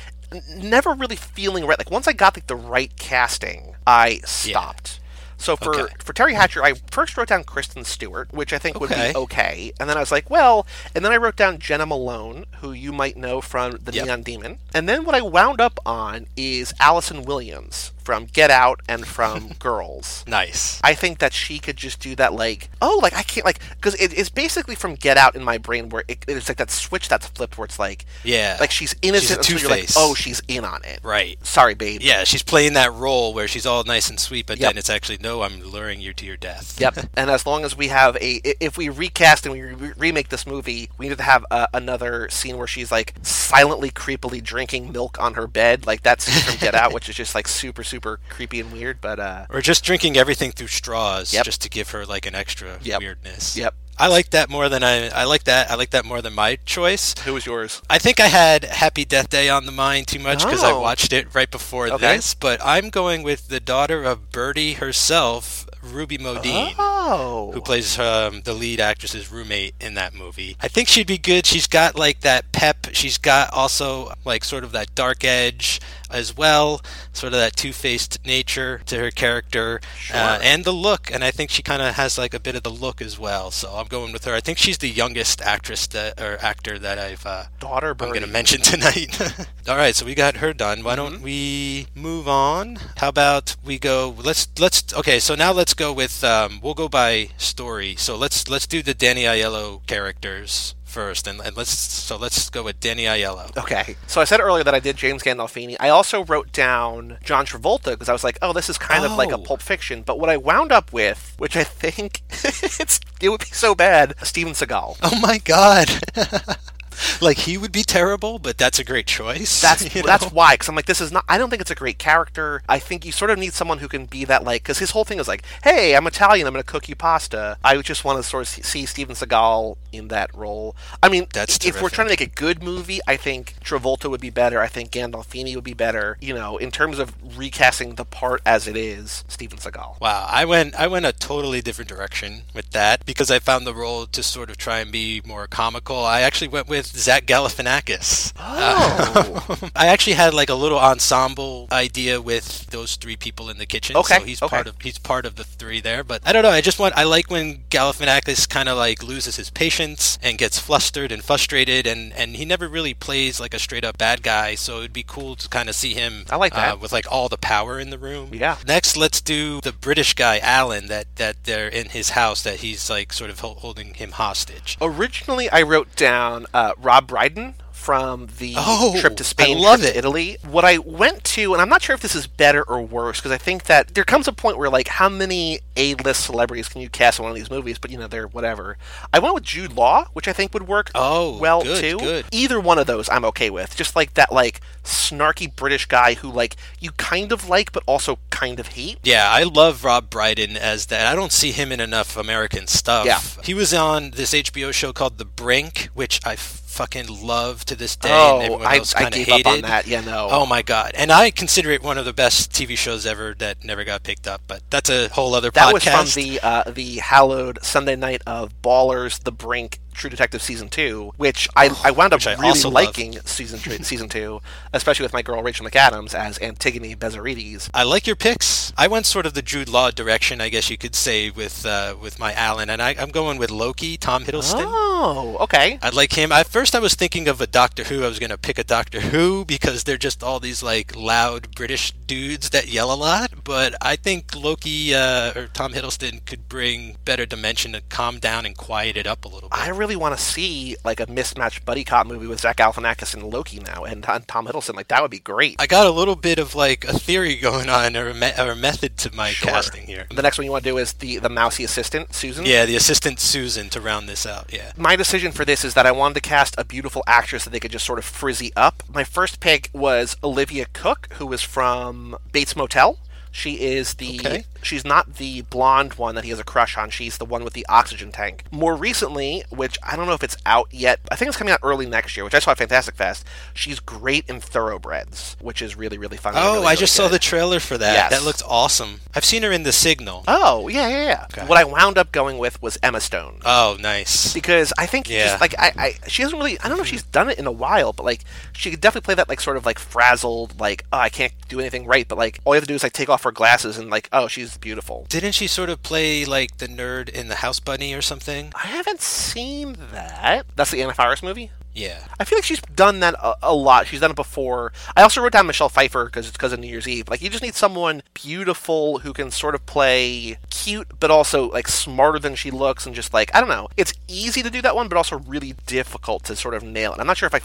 never 0.56 0.92
really 0.92 1.16
feeling 1.16 1.66
right. 1.66 1.78
Like 1.78 1.90
once 1.90 2.06
I 2.06 2.12
got 2.12 2.36
like 2.36 2.46
the 2.46 2.56
right 2.56 2.94
casting, 2.96 3.74
I 3.86 4.20
stopped. 4.24 5.00
So 5.38 5.54
for 5.56 5.74
Okay. 5.74 5.94
for 6.00 6.12
Teri 6.12 6.34
Hatcher, 6.34 6.62
I 6.64 6.74
first 6.90 7.16
wrote 7.16 7.28
down 7.28 7.44
Kristen 7.44 7.84
Stewart, 7.84 8.32
which 8.32 8.52
I 8.52 8.58
think 8.58 8.80
would 8.80 8.90
be 8.90 9.12
okay, 9.14 9.72
and 9.78 9.88
then 9.88 9.96
I 9.96 10.00
was 10.00 10.10
like, 10.10 10.28
well, 10.28 10.66
and 10.94 11.04
then 11.04 11.12
I 11.12 11.16
wrote 11.16 11.36
down 11.36 11.58
Jena 11.60 11.86
Malone, 11.86 12.44
who 12.60 12.72
you 12.72 12.92
might 12.92 13.16
know 13.16 13.40
from 13.40 13.78
The 13.82 13.92
Yep. 13.92 14.04
Neon 14.04 14.22
Demon, 14.22 14.58
and 14.74 14.88
then 14.88 15.04
what 15.04 15.14
I 15.14 15.20
wound 15.22 15.60
up 15.60 15.78
on 15.86 16.26
is 16.36 16.74
Allison 16.80 17.22
Williams 17.24 17.92
from 18.08 18.24
Get 18.24 18.50
Out 18.50 18.80
and 18.88 19.06
from 19.06 19.48
Girls. 19.58 20.24
Nice. 20.26 20.80
I 20.82 20.94
think 20.94 21.18
that 21.18 21.34
she 21.34 21.58
could 21.58 21.76
just 21.76 22.00
do 22.00 22.14
that, 22.16 22.32
like, 22.32 22.70
oh, 22.80 22.98
like 23.02 23.12
I 23.12 23.22
can't, 23.22 23.44
like, 23.44 23.60
because 23.76 23.94
it, 23.96 24.18
it's 24.18 24.30
basically 24.30 24.76
from 24.76 24.94
Get 24.94 25.18
Out 25.18 25.36
in 25.36 25.44
my 25.44 25.58
brain 25.58 25.90
where 25.90 26.04
it, 26.08 26.24
it's 26.26 26.48
like 26.48 26.56
that 26.56 26.70
switch 26.70 27.06
that's 27.10 27.26
flipped 27.26 27.58
where 27.58 27.66
it's 27.66 27.78
like, 27.78 28.06
Yeah. 28.24 28.56
like 28.60 28.70
she's 28.70 28.96
innocent 29.02 29.44
She's 29.44 29.52
a 29.52 29.56
until 29.56 29.68
you're 29.76 29.78
like, 29.82 29.90
oh, 29.94 30.14
she's 30.14 30.40
in 30.48 30.64
on 30.64 30.82
it. 30.84 31.00
Right. 31.02 31.36
Sorry, 31.44 31.74
babe. 31.74 32.00
Yeah, 32.00 32.24
she's 32.24 32.42
playing 32.42 32.72
that 32.72 32.94
role 32.94 33.34
where 33.34 33.46
she's 33.46 33.66
all 33.66 33.84
nice 33.84 34.08
and 34.08 34.18
sweet, 34.18 34.46
but 34.46 34.58
Yep. 34.58 34.70
then 34.70 34.78
it's 34.78 34.88
actually 34.88 35.18
no, 35.20 35.42
I'm 35.42 35.60
luring 35.62 36.00
you 36.00 36.14
to 36.14 36.24
your 36.24 36.38
death. 36.38 36.80
Yep. 36.80 37.10
and 37.18 37.28
as 37.28 37.44
long 37.44 37.62
as 37.62 37.76
we 37.76 37.88
have 37.88 38.16
a, 38.16 38.40
if 38.64 38.78
we 38.78 38.88
recast 38.88 39.44
and 39.44 39.52
we 39.54 39.60
re- 39.60 39.92
remake 39.98 40.30
this 40.30 40.46
movie, 40.46 40.88
we 40.96 41.10
need 41.10 41.18
to 41.18 41.22
have 41.22 41.44
uh, 41.50 41.66
another 41.74 42.30
scene 42.30 42.56
where 42.56 42.66
she's 42.66 42.90
like 42.90 43.12
silently, 43.20 43.90
creepily 43.90 44.42
drinking 44.42 44.92
milk 44.92 45.20
on 45.20 45.34
her 45.34 45.46
bed, 45.46 45.86
like 45.86 46.04
that 46.04 46.22
scene 46.22 46.42
from 46.42 46.58
Get 46.58 46.74
Out, 46.74 46.94
which 46.94 47.10
is 47.10 47.14
just 47.14 47.34
like 47.34 47.46
super, 47.46 47.84
super 47.84 47.97
super 47.98 48.20
creepy 48.28 48.60
and 48.60 48.72
weird. 48.72 49.00
But 49.00 49.18
uh, 49.18 49.46
Or 49.50 49.60
just 49.60 49.82
drinking 49.84 50.16
everything 50.16 50.52
through 50.52 50.68
straws 50.68 51.32
Yep. 51.34 51.44
just 51.44 51.60
to 51.62 51.68
give 51.68 51.90
her 51.90 52.06
like 52.06 52.26
an 52.26 52.34
extra 52.34 52.78
Yep. 52.82 53.00
weirdness. 53.00 53.56
Yep. 53.56 53.74
I 54.00 54.06
like 54.06 54.30
that 54.30 54.48
more 54.48 54.68
than 54.68 54.84
I 54.84 55.08
I 55.08 55.24
like 55.24 55.42
that 55.44 55.68
I 55.68 55.74
like 55.74 55.90
that 55.90 56.04
more 56.04 56.22
than 56.22 56.32
my 56.32 56.54
choice. 56.64 57.16
who 57.24 57.34
was 57.34 57.44
yours? 57.44 57.82
I 57.90 57.98
think 57.98 58.20
I 58.20 58.28
had 58.28 58.62
Happy 58.62 59.04
Death 59.04 59.28
Day 59.30 59.48
on 59.48 59.66
the 59.66 59.72
mind 59.72 60.06
too 60.06 60.20
much 60.20 60.44
because 60.44 60.62
I 60.62 60.70
Oh. 60.70 60.78
watched 60.80 61.12
it 61.12 61.26
right 61.34 61.50
before 61.50 61.88
Okay. 61.88 62.14
this, 62.16 62.34
but 62.34 62.60
I'm 62.64 62.90
going 62.90 63.24
with 63.24 63.48
the 63.48 63.58
daughter 63.58 64.04
of 64.04 64.30
Birdie 64.30 64.74
herself, 64.74 65.66
Ruby 65.82 66.16
Modine. 66.18 66.74
Oh, 66.78 67.50
Who 67.52 67.60
plays 67.60 67.98
um, 67.98 68.42
the 68.42 68.52
lead 68.54 68.78
actress's 68.78 69.32
roommate 69.32 69.74
in 69.80 69.94
that 69.94 70.14
movie? 70.14 70.56
I 70.60 70.68
think 70.68 70.86
she'd 70.86 71.06
be 71.08 71.18
good. 71.18 71.44
She's 71.46 71.66
got 71.66 71.96
like 71.96 72.20
that 72.20 72.52
pep. 72.52 72.86
She's 72.92 73.18
got 73.18 73.52
also 73.52 74.12
like 74.24 74.44
sort 74.44 74.62
of 74.62 74.70
that 74.72 74.94
dark 74.94 75.24
edge 75.24 75.80
as 76.10 76.36
well, 76.36 76.80
sort 77.12 77.32
of 77.32 77.38
that 77.38 77.56
two-faced 77.56 78.24
nature 78.24 78.80
to 78.86 78.98
her 78.98 79.10
character, 79.10 79.80
uh, 80.12 80.38
and 80.42 80.64
the 80.64 80.72
look. 80.72 81.10
And 81.12 81.22
I 81.24 81.30
think 81.30 81.50
she 81.50 81.62
kind 81.62 81.82
of 81.82 81.94
has 81.94 82.18
like 82.18 82.34
a 82.34 82.40
bit 82.40 82.54
of 82.54 82.62
the 82.62 82.70
look 82.70 83.00
as 83.00 83.18
well. 83.18 83.50
So 83.50 83.72
I'm 83.74 83.86
going 83.86 84.12
with 84.12 84.24
her. 84.24 84.34
I 84.34 84.40
think 84.40 84.58
she's 84.58 84.78
the 84.78 84.88
youngest 84.90 85.40
actress 85.42 85.86
that 85.88 86.20
or 86.20 86.38
actor 86.42 86.78
that 86.78 86.98
I've 86.98 87.24
uh, 87.26 87.44
daughter 87.60 87.90
I'm 87.90 88.08
going 88.08 88.22
to 88.22 88.26
mention 88.26 88.60
tonight. 88.62 89.18
All 89.68 89.76
right, 89.76 89.94
so 89.94 90.04
we 90.06 90.14
got 90.14 90.36
her 90.36 90.52
done. 90.52 90.82
Why 90.84 90.96
Mm-hmm. 90.96 91.12
don't 91.12 91.22
we 91.22 91.86
move 91.94 92.26
on? 92.26 92.78
How 92.96 93.08
about 93.10 93.54
we 93.64 93.78
go? 93.78 94.14
Let's 94.18 94.48
let's 94.58 94.92
okay. 94.94 95.20
So 95.20 95.34
now 95.34 95.52
let's 95.52 95.74
go 95.74 95.92
with 95.92 96.24
um, 96.24 96.60
we'll 96.62 96.74
go 96.74 96.88
by 96.88 97.30
story. 97.36 97.94
So 97.96 98.16
let's 98.16 98.48
let's 98.48 98.66
do 98.66 98.82
the 98.82 98.94
Danny 98.94 99.22
Aiello 99.24 99.86
characters 99.86 100.74
first, 100.88 101.26
and, 101.26 101.40
and 101.40 101.56
let's 101.56 101.70
so 101.70 102.16
let's 102.16 102.50
go 102.50 102.62
with 102.64 102.80
Danny 102.80 103.04
Aiello. 103.04 103.56
Okay. 103.56 103.96
So 104.06 104.20
I 104.20 104.24
said 104.24 104.40
earlier 104.40 104.64
that 104.64 104.74
I 104.74 104.80
did 104.80 104.96
James 104.96 105.22
Gandolfini. 105.22 105.76
I 105.78 105.90
also 105.90 106.24
wrote 106.24 106.52
down 106.52 107.18
John 107.22 107.46
Travolta 107.46 107.90
because 107.92 108.08
I 108.08 108.12
was 108.12 108.24
like, 108.24 108.38
oh, 108.42 108.52
this 108.52 108.68
is 108.68 108.78
kind 108.78 109.04
of 109.04 109.12
like 109.12 109.30
a 109.30 109.36
Oh. 109.36 109.42
Pulp 109.42 109.62
Fiction. 109.62 110.02
But 110.02 110.18
what 110.18 110.28
I 110.30 110.36
wound 110.36 110.72
up 110.72 110.92
with, 110.92 111.34
which 111.38 111.56
I 111.56 111.64
think 111.64 112.22
it's 112.30 113.00
it 113.20 113.28
would 113.28 113.40
be 113.40 113.46
so 113.46 113.74
bad, 113.74 114.14
Steven 114.22 114.52
Seagal. 114.54 114.98
Oh 115.02 115.20
my 115.20 115.38
god. 115.38 115.88
like 117.20 117.38
he 117.38 117.58
would 117.58 117.72
be 117.72 117.82
terrible, 117.82 118.38
but 118.38 118.58
that's 118.58 118.78
a 118.78 118.84
great 118.84 119.06
choice. 119.06 119.60
That's 119.68 119.94
you 119.94 120.02
that's 120.02 120.24
know? 120.24 120.30
why 120.30 120.54
because 120.54 120.68
I'm 120.68 120.74
like 120.74 120.86
this 120.86 121.00
is 121.00 121.12
not. 121.12 121.24
I 121.28 121.38
don't 121.38 121.50
think 121.50 121.60
it's 121.60 121.70
a 121.70 121.74
great 121.74 121.98
character. 121.98 122.62
I 122.68 122.78
think 122.78 123.04
you 123.04 123.12
sort 123.12 123.30
of 123.30 123.38
need 123.38 123.52
someone 123.52 123.78
who 123.78 123.88
can 123.88 124.06
be 124.06 124.24
that 124.24 124.44
like 124.44 124.62
because 124.62 124.78
his 124.78 124.90
whole 124.92 125.04
thing 125.04 125.18
is 125.18 125.28
like, 125.28 125.42
hey, 125.62 125.94
I'm 125.94 126.06
Italian. 126.06 126.46
I'm 126.46 126.52
going 126.52 126.62
to 126.62 126.70
cook 126.70 126.88
you 126.88 126.96
pasta. 126.96 127.58
I 127.62 127.76
just 127.78 128.04
want 128.04 128.18
to 128.18 128.22
sort 128.22 128.42
of 128.42 128.64
see 128.64 128.86
Steven 128.86 129.14
Seagal 129.14 129.76
in 129.92 130.08
that 130.08 130.34
role. 130.34 130.76
I 131.02 131.08
mean, 131.08 131.26
That's 131.32 131.64
if 131.64 131.82
we're 131.82 131.88
trying 131.90 132.06
to 132.06 132.12
make 132.12 132.20
a 132.20 132.26
good 132.26 132.62
movie, 132.62 133.00
I 133.06 133.16
think 133.16 133.54
Travolta 133.68 134.10
would 134.10 134.20
be 134.20 134.30
better. 134.30 134.60
I 134.60 134.68
think 134.68 134.90
Gandolfini 134.90 135.54
would 135.54 135.64
be 135.64 135.74
better. 135.74 136.16
You 136.20 136.34
know, 136.34 136.56
in 136.56 136.70
terms 136.70 136.98
of 136.98 137.14
recasting 137.36 137.96
the 137.96 138.04
part 138.04 138.40
as 138.46 138.66
it 138.66 138.76
is, 138.76 139.24
Steven 139.28 139.58
Seagal. 139.58 140.00
Wow, 140.00 140.26
I 140.30 140.44
went 140.44 140.74
I 140.74 140.86
went 140.86 141.04
a 141.04 141.12
totally 141.12 141.60
different 141.60 141.88
direction 141.88 142.42
with 142.54 142.70
that 142.70 143.04
because 143.04 143.30
I 143.30 143.38
found 143.38 143.66
the 143.66 143.74
role 143.74 144.06
to 144.06 144.22
sort 144.22 144.50
of 144.50 144.56
try 144.56 144.78
and 144.78 144.90
be 144.90 145.20
more 145.26 145.46
comical. 145.46 146.04
I 146.04 146.22
actually 146.22 146.48
went 146.48 146.68
with 146.68 146.86
Zach 146.86 147.26
Galifianakis. 147.26 148.32
Oh. 148.38 149.70
I 149.76 149.88
actually 149.88 150.14
had 150.14 150.32
like 150.32 150.48
a 150.48 150.54
little 150.54 150.78
ensemble 150.78 151.68
idea 151.70 152.20
with 152.22 152.66
those 152.68 152.96
three 152.96 153.16
people 153.16 153.50
in 153.50 153.58
the 153.58 153.66
kitchen. 153.66 153.96
Okay, 153.96 154.18
so 154.18 154.24
he's 154.24 154.42
okay. 154.42 154.56
part 154.56 154.66
of 154.66 154.80
he's 154.80 154.98
part 154.98 155.26
of 155.26 155.36
the 155.36 155.44
three 155.44 155.80
there. 155.80 156.02
But 156.02 156.22
I 156.24 156.32
don't 156.32 156.42
know. 156.42 156.50
I 156.50 156.60
just 156.62 156.78
want 156.78 156.96
I 156.96 157.04
like 157.04 157.30
when 157.30 157.58
Galifianakis 157.70 158.48
kind 158.48 158.68
of 158.68 158.78
like 158.78 159.02
loses 159.02 159.36
his 159.36 159.50
patience 159.50 160.18
and 160.22 160.38
gets 160.38 160.58
flustered 160.58 161.12
and 161.12 161.22
frustrated, 161.22 161.86
and 161.86 162.12
and 162.14 162.36
he 162.36 162.44
never 162.44 162.66
really 162.68 162.94
plays 162.94 163.38
like 163.38 163.54
a 163.54 163.57
straight 163.58 163.84
up 163.84 163.98
bad 163.98 164.22
guy. 164.22 164.54
So 164.54 164.78
it'd 164.78 164.92
be 164.92 165.04
cool 165.06 165.36
to 165.36 165.48
kind 165.48 165.68
of 165.68 165.74
see 165.74 165.94
him. 165.94 166.24
I 166.30 166.36
like 166.36 166.54
that. 166.54 166.74
uh, 166.74 166.76
with 166.76 166.92
like 166.92 167.10
all 167.10 167.28
the 167.28 167.38
power 167.38 167.78
in 167.78 167.90
the 167.90 167.98
room. 167.98 168.30
Yeah. 168.32 168.56
Next, 168.66 168.96
let's 168.96 169.20
do 169.20 169.60
the 169.60 169.72
British 169.72 170.14
guy 170.14 170.38
Alan 170.38 170.86
that 170.86 171.06
that 171.16 171.44
they're 171.44 171.68
in 171.68 171.90
his 171.90 172.10
house 172.10 172.42
that 172.42 172.56
he's 172.56 172.88
like 172.90 173.12
sort 173.12 173.30
of 173.30 173.40
holding 173.40 173.94
him 173.94 174.12
hostage. 174.12 174.76
Originally, 174.80 175.50
I 175.50 175.62
wrote 175.62 175.94
down 175.96 176.46
uh, 176.54 176.72
Rob 176.78 177.06
Brydon 177.08 177.54
from 177.78 178.26
the 178.38 178.54
Oh, 178.56 178.96
trip 179.00 179.16
to 179.16 179.24
Spain, 179.24 179.56
I 179.56 179.60
love 179.60 179.82
it. 179.82 179.96
Italy. 179.96 180.36
What 180.46 180.64
I 180.64 180.78
went 180.78 181.24
to, 181.24 181.52
and 181.54 181.62
I'm 181.62 181.68
not 181.68 181.80
sure 181.80 181.94
if 181.94 182.00
this 182.02 182.14
is 182.14 182.26
better 182.26 182.62
or 182.62 182.82
worse, 182.82 183.18
because 183.18 183.30
I 183.32 183.38
think 183.38 183.64
that 183.64 183.94
there 183.94 184.04
comes 184.04 184.28
a 184.28 184.32
point 184.32 184.58
where, 184.58 184.68
like, 184.68 184.88
how 184.88 185.08
many 185.08 185.60
A-list 185.76 186.24
celebrities 186.24 186.68
can 186.68 186.80
you 186.80 186.88
cast 186.90 187.18
in 187.18 187.22
one 187.22 187.30
of 187.30 187.36
these 187.36 187.50
movies? 187.50 187.78
But 187.78 187.90
you 187.90 187.98
know, 187.98 188.06
they're 188.08 188.26
whatever. 188.26 188.76
I 189.12 189.20
went 189.20 189.34
with 189.34 189.44
Jude 189.44 189.72
Law, 189.72 190.06
which 190.12 190.28
I 190.28 190.32
think 190.32 190.52
would 190.52 190.66
work 190.68 190.90
Oh, 190.94 191.38
well 191.38 191.62
good, 191.62 191.80
too. 191.80 191.98
good. 191.98 192.24
Either 192.32 192.60
one 192.60 192.78
of 192.78 192.86
those, 192.86 193.08
I'm 193.08 193.24
okay 193.26 193.48
with. 193.48 193.76
Just 193.76 193.96
like 193.96 194.14
that, 194.14 194.32
like 194.32 194.60
snarky 194.84 195.54
British 195.54 195.86
guy 195.86 196.14
who, 196.14 196.30
like, 196.30 196.56
you 196.80 196.90
kind 196.92 197.32
of 197.32 197.48
like, 197.48 197.72
but 197.72 197.82
also 197.86 198.18
kind 198.30 198.58
of 198.60 198.68
hate. 198.68 198.98
Yeah, 199.02 199.28
I 199.30 199.44
love 199.44 199.84
Rob 199.84 200.10
Brydon 200.10 200.56
as 200.56 200.86
that. 200.86 201.06
I 201.06 201.14
don't 201.14 201.32
see 201.32 201.52
him 201.52 201.72
in 201.72 201.80
enough 201.80 202.16
American 202.16 202.66
stuff. 202.66 203.06
Yeah. 203.06 203.20
He 203.44 203.54
was 203.54 203.72
on 203.72 204.10
this 204.10 204.34
HBO 204.34 204.72
show 204.74 204.92
called 204.92 205.18
The 205.18 205.24
Brink, 205.24 205.88
which 205.94 206.20
I 206.26 206.34
fucking 206.78 207.08
love 207.26 207.64
to 207.66 207.74
this 207.74 207.96
day. 207.96 208.08
and 208.08 208.18
Oh, 208.18 208.38
everyone 208.40 208.66
I, 208.66 208.76
else 208.78 208.94
I 208.94 209.02
kinda 209.02 209.16
gave 209.18 209.26
hated. 209.26 209.46
up 209.48 209.52
on 209.54 209.60
that. 209.62 209.86
Yeah, 209.88 210.00
no. 210.00 210.28
Oh 210.30 210.46
my 210.46 210.62
god! 210.62 210.92
And 210.94 211.10
I 211.10 211.30
consider 211.32 211.70
it 211.72 211.82
one 211.82 211.98
of 211.98 212.04
the 212.04 212.12
best 212.12 212.52
TV 212.52 212.78
shows 212.78 213.04
ever 213.04 213.34
that 213.38 213.64
never 213.64 213.82
got 213.84 214.04
picked 214.04 214.26
up. 214.28 214.42
But 214.46 214.62
that's 214.70 214.88
a 214.88 215.08
whole 215.08 215.34
other 215.34 215.50
That 215.50 215.74
podcast. 215.74 216.04
was 216.04 216.14
from 216.14 216.22
the 216.22 216.40
uh, 216.40 216.62
the 216.70 216.96
hallowed 216.98 217.58
Sunday 217.62 217.96
night 217.96 218.22
of 218.26 218.62
Ballers, 218.62 219.22
The 219.24 219.32
Brink, 219.32 219.80
True 219.98 220.10
Detective 220.10 220.40
season 220.40 220.68
two, 220.68 221.12
which 221.16 221.48
I, 221.56 221.70
I 221.84 221.90
wound 221.90 222.12
up 222.12 222.26
I 222.26 222.34
really 222.34 222.48
also 222.48 222.70
love. 222.70 222.86
liking 222.86 223.18
season 223.24 223.58
season 223.82 224.08
two, 224.08 224.40
especially 224.72 225.04
with 225.04 225.12
my 225.12 225.22
girl 225.22 225.42
Rachel 225.42 225.66
McAdams 225.66 226.14
as 226.14 226.38
Antigone 226.40 226.94
Bezzerides. 226.94 227.68
I 227.74 227.82
like 227.82 228.06
your 228.06 228.16
picks. 228.16 228.72
I 228.76 228.86
went 228.86 229.06
sort 229.06 229.26
of 229.26 229.34
the 229.34 229.42
Jude 229.42 229.68
Law 229.68 229.90
direction, 229.90 230.40
I 230.40 230.50
guess 230.50 230.70
you 230.70 230.78
could 230.78 230.94
say, 230.94 231.30
with 231.30 231.66
uh, 231.66 231.96
with 232.00 232.18
my 232.18 232.32
Alan, 232.32 232.70
and 232.70 232.80
I, 232.80 232.94
I'm 232.98 233.10
going 233.10 233.38
with 233.38 233.50
Loki, 233.50 233.96
Tom 233.96 234.24
Hiddleston. 234.24 234.64
Oh, 234.66 235.36
okay. 235.40 235.78
I'd 235.82 235.94
like 235.94 236.12
him. 236.12 236.30
At 236.32 236.46
first, 236.46 236.74
I 236.74 236.78
was 236.78 236.94
thinking 236.94 237.28
of 237.28 237.40
a 237.40 237.46
Doctor 237.46 237.84
Who. 237.84 238.04
I 238.04 238.08
was 238.08 238.18
going 238.18 238.30
to 238.30 238.38
pick 238.38 238.58
a 238.58 238.64
Doctor 238.64 239.00
Who 239.00 239.44
because 239.44 239.84
they're 239.84 239.96
just 239.96 240.22
all 240.22 240.38
these 240.40 240.62
like 240.62 240.94
loud 240.96 241.54
British 241.54 241.92
dudes 241.92 242.50
that 242.50 242.68
yell 242.68 242.92
a 242.92 242.96
lot. 242.96 243.32
But 243.44 243.74
I 243.80 243.96
think 243.96 244.34
Loki 244.34 244.94
uh, 244.94 245.32
or 245.34 245.46
Tom 245.48 245.72
Hiddleston 245.72 246.24
could 246.24 246.48
bring 246.48 246.96
better 247.04 247.26
dimension 247.26 247.72
to 247.72 247.80
calm 247.88 248.18
down 248.18 248.46
and 248.46 248.56
quiet 248.56 248.96
it 248.96 249.06
up 249.06 249.24
a 249.24 249.28
little 249.28 249.48
bit. 249.48 249.58
I 249.58 249.70
really 249.70 249.87
want 249.96 250.16
to 250.16 250.22
see 250.22 250.76
like 250.84 251.00
a 251.00 251.06
mismatched 251.10 251.64
buddy 251.64 251.84
cop 251.84 252.06
movie 252.06 252.26
with 252.26 252.40
Zach 252.40 252.56
Galifianakis 252.56 253.14
and 253.14 253.22
Loki 253.24 253.60
now, 253.60 253.84
and, 253.84 254.04
and 254.08 254.28
Tom 254.28 254.46
Hiddleston. 254.46 254.74
Like 254.74 254.88
that 254.88 255.02
would 255.02 255.10
be 255.10 255.18
great. 255.18 255.56
I 255.58 255.66
got 255.66 255.86
a 255.86 255.90
little 255.90 256.16
bit 256.16 256.38
of 256.38 256.54
like 256.54 256.84
a 256.84 256.92
theory 256.98 257.36
going 257.36 257.68
on 257.68 257.96
or 257.96 258.08
a, 258.08 258.14
me- 258.14 258.32
or 258.38 258.50
a 258.50 258.56
method 258.56 258.96
to 258.98 259.14
my 259.14 259.30
Sure. 259.30 259.50
casting 259.50 259.86
here. 259.86 260.06
The 260.14 260.22
next 260.22 260.38
one 260.38 260.44
you 260.44 260.50
want 260.50 260.64
to 260.64 260.70
do 260.70 260.78
is 260.78 260.94
the 260.94 261.18
the 261.18 261.28
mousy 261.28 261.64
assistant, 261.64 262.14
Susan. 262.14 262.44
Yeah, 262.46 262.64
the 262.66 262.76
assistant 262.76 263.20
Susan 263.20 263.68
to 263.70 263.80
round 263.80 264.08
this 264.08 264.26
out. 264.26 264.52
Yeah. 264.52 264.72
my 264.76 264.96
decision 264.96 265.32
for 265.32 265.44
this 265.44 265.64
is 265.64 265.74
that 265.74 265.86
I 265.86 265.92
wanted 265.92 266.14
to 266.14 266.20
cast 266.20 266.54
a 266.58 266.64
beautiful 266.64 267.02
actress 267.06 267.44
that 267.44 267.50
they 267.50 267.60
could 267.60 267.70
just 267.72 267.84
sort 267.86 267.98
of 267.98 268.04
frizzy 268.04 268.52
up. 268.56 268.82
My 268.92 269.04
first 269.04 269.40
pick 269.40 269.70
was 269.72 270.16
Olivia 270.22 270.66
Cooke, 270.72 271.08
who 271.14 271.26
was 271.26 271.42
from 271.42 272.16
Bates 272.32 272.56
Motel. 272.56 272.98
She 273.30 273.60
is 273.60 273.94
the 273.94 274.20
Okay. 274.20 274.44
she's 274.62 274.84
not 274.84 275.14
the 275.16 275.42
blonde 275.42 275.94
one 275.94 276.14
that 276.14 276.24
he 276.24 276.30
has 276.30 276.38
a 276.38 276.44
crush 276.44 276.76
on. 276.76 276.90
She's 276.90 277.18
the 277.18 277.24
one 277.24 277.44
with 277.44 277.52
the 277.52 277.64
oxygen 277.68 278.10
tank. 278.12 278.44
More 278.50 278.74
recently, 278.76 279.44
which 279.50 279.78
I 279.82 279.96
don't 279.96 280.06
know 280.06 280.12
if 280.14 280.22
it's 280.24 280.36
out 280.46 280.68
yet. 280.70 281.00
I 281.10 281.16
think 281.16 281.28
it's 281.28 281.36
coming 281.36 281.52
out 281.52 281.60
early 281.62 281.86
next 281.86 282.16
year, 282.16 282.24
which 282.24 282.34
I 282.34 282.38
saw 282.40 282.50
at 282.52 282.58
Fantastic 282.58 282.94
Fest. 282.96 283.24
She's 283.54 283.80
great 283.80 284.28
in 284.28 284.40
Thoroughbreds, 284.40 285.36
which 285.40 285.62
is 285.62 285.76
really 285.76 285.98
really 285.98 286.16
fun. 286.16 286.34
Oh, 286.36 286.54
really, 286.54 286.58
I 286.58 286.70
really 286.70 286.76
just 286.76 286.94
saw 286.94 287.08
the 287.08 287.18
trailer 287.18 287.60
for 287.60 287.78
that. 287.78 287.94
Yes. 287.94 288.10
That 288.10 288.24
looked 288.24 288.42
awesome. 288.46 289.00
I've 289.14 289.24
seen 289.24 289.42
her 289.42 289.52
in 289.52 289.62
The 289.62 289.72
Signal. 289.72 290.24
Oh 290.28 290.68
yeah 290.68 290.88
yeah 290.88 291.02
yeah. 291.04 291.24
Okay. 291.32 291.46
What 291.46 291.58
I 291.58 291.64
wound 291.64 291.98
up 291.98 292.12
going 292.12 292.38
with 292.38 292.60
was 292.62 292.78
Emma 292.82 293.00
Stone. 293.00 293.40
Oh, 293.44 293.76
nice. 293.80 294.32
because 294.34 294.72
I 294.78 294.86
think 294.86 295.08
Yeah. 295.08 295.26
just 295.28 295.40
like 295.40 295.54
I, 295.58 295.72
I 295.76 295.94
she 296.08 296.22
hasn't 296.22 296.40
really 296.40 296.58
I 296.60 296.68
don't 296.68 296.76
know 296.78 296.82
if 296.82 296.88
she's 296.88 297.02
done 297.02 297.28
it 297.30 297.38
in 297.38 297.46
a 297.46 297.52
while, 297.52 297.92
but 297.92 298.04
like 298.04 298.24
she 298.52 298.70
could 298.70 298.80
definitely 298.80 299.04
play 299.06 299.14
that 299.14 299.28
like 299.28 299.40
sort 299.40 299.56
of 299.56 299.64
like 299.66 299.78
frazzled, 299.78 300.58
like 300.60 300.84
oh 300.92 300.98
I 300.98 301.08
can't 301.08 301.32
do 301.48 301.60
anything 301.60 301.86
right, 301.86 302.06
but 302.06 302.18
like 302.18 302.40
all 302.44 302.54
you 302.54 302.56
have 302.56 302.64
to 302.64 302.68
do 302.68 302.74
is 302.74 302.82
like 302.82 302.92
take 302.92 303.08
off 303.08 303.17
her 303.24 303.32
glasses 303.32 303.78
and 303.78 303.90
like 303.90 304.08
oh 304.12 304.28
she's 304.28 304.56
beautiful. 304.56 305.06
Didn't 305.08 305.32
she 305.32 305.46
sort 305.46 305.70
of 305.70 305.82
play 305.82 306.24
like 306.24 306.58
the 306.58 306.68
nerd 306.68 307.08
in 307.08 307.28
the 307.28 307.36
House 307.36 307.60
Bunny 307.60 307.94
or 307.94 308.02
something? 308.02 308.52
I 308.54 308.66
haven't 308.66 309.00
seen 309.00 309.76
that. 309.92 310.46
That's 310.56 310.70
the 310.70 310.82
Anna 310.82 310.94
Faris 310.94 311.22
movie. 311.22 311.50
Yeah. 311.78 312.04
I 312.18 312.24
feel 312.24 312.38
like 312.38 312.44
she's 312.44 312.60
done 312.60 313.00
that 313.00 313.14
a, 313.14 313.36
a 313.42 313.54
lot. 313.54 313.86
She's 313.86 314.00
done 314.00 314.10
it 314.10 314.16
before. 314.16 314.72
I 314.96 315.02
also 315.02 315.22
wrote 315.22 315.32
down 315.32 315.46
Michelle 315.46 315.68
Pfeiffer 315.68 316.06
because 316.06 316.26
it's 316.26 316.36
because 316.36 316.52
of 316.52 316.58
New 316.58 316.66
Year's 316.66 316.88
Eve. 316.88 317.08
Like 317.08 317.22
you 317.22 317.30
just 317.30 317.42
need 317.42 317.54
someone 317.54 318.02
beautiful 318.14 318.98
who 318.98 319.12
can 319.12 319.30
sort 319.30 319.54
of 319.54 319.64
play 319.64 320.38
cute, 320.50 320.88
but 320.98 321.10
also 321.10 321.50
like 321.50 321.68
smarter 321.68 322.18
than 322.18 322.34
she 322.34 322.50
looks, 322.50 322.84
and 322.84 322.96
just 322.96 323.14
like 323.14 323.32
I 323.34 323.40
don't 323.40 323.48
know. 323.48 323.68
It's 323.76 323.94
easy 324.08 324.42
to 324.42 324.50
do 324.50 324.60
that 324.62 324.74
one, 324.74 324.88
but 324.88 324.96
also 324.96 325.20
really 325.20 325.54
difficult 325.66 326.24
to 326.24 326.36
sort 326.36 326.54
of 326.54 326.64
nail 326.64 326.92
it. 326.92 327.00
I'm 327.00 327.06
not 327.06 327.16
sure 327.16 327.28
if 327.28 327.34
I 327.34 327.40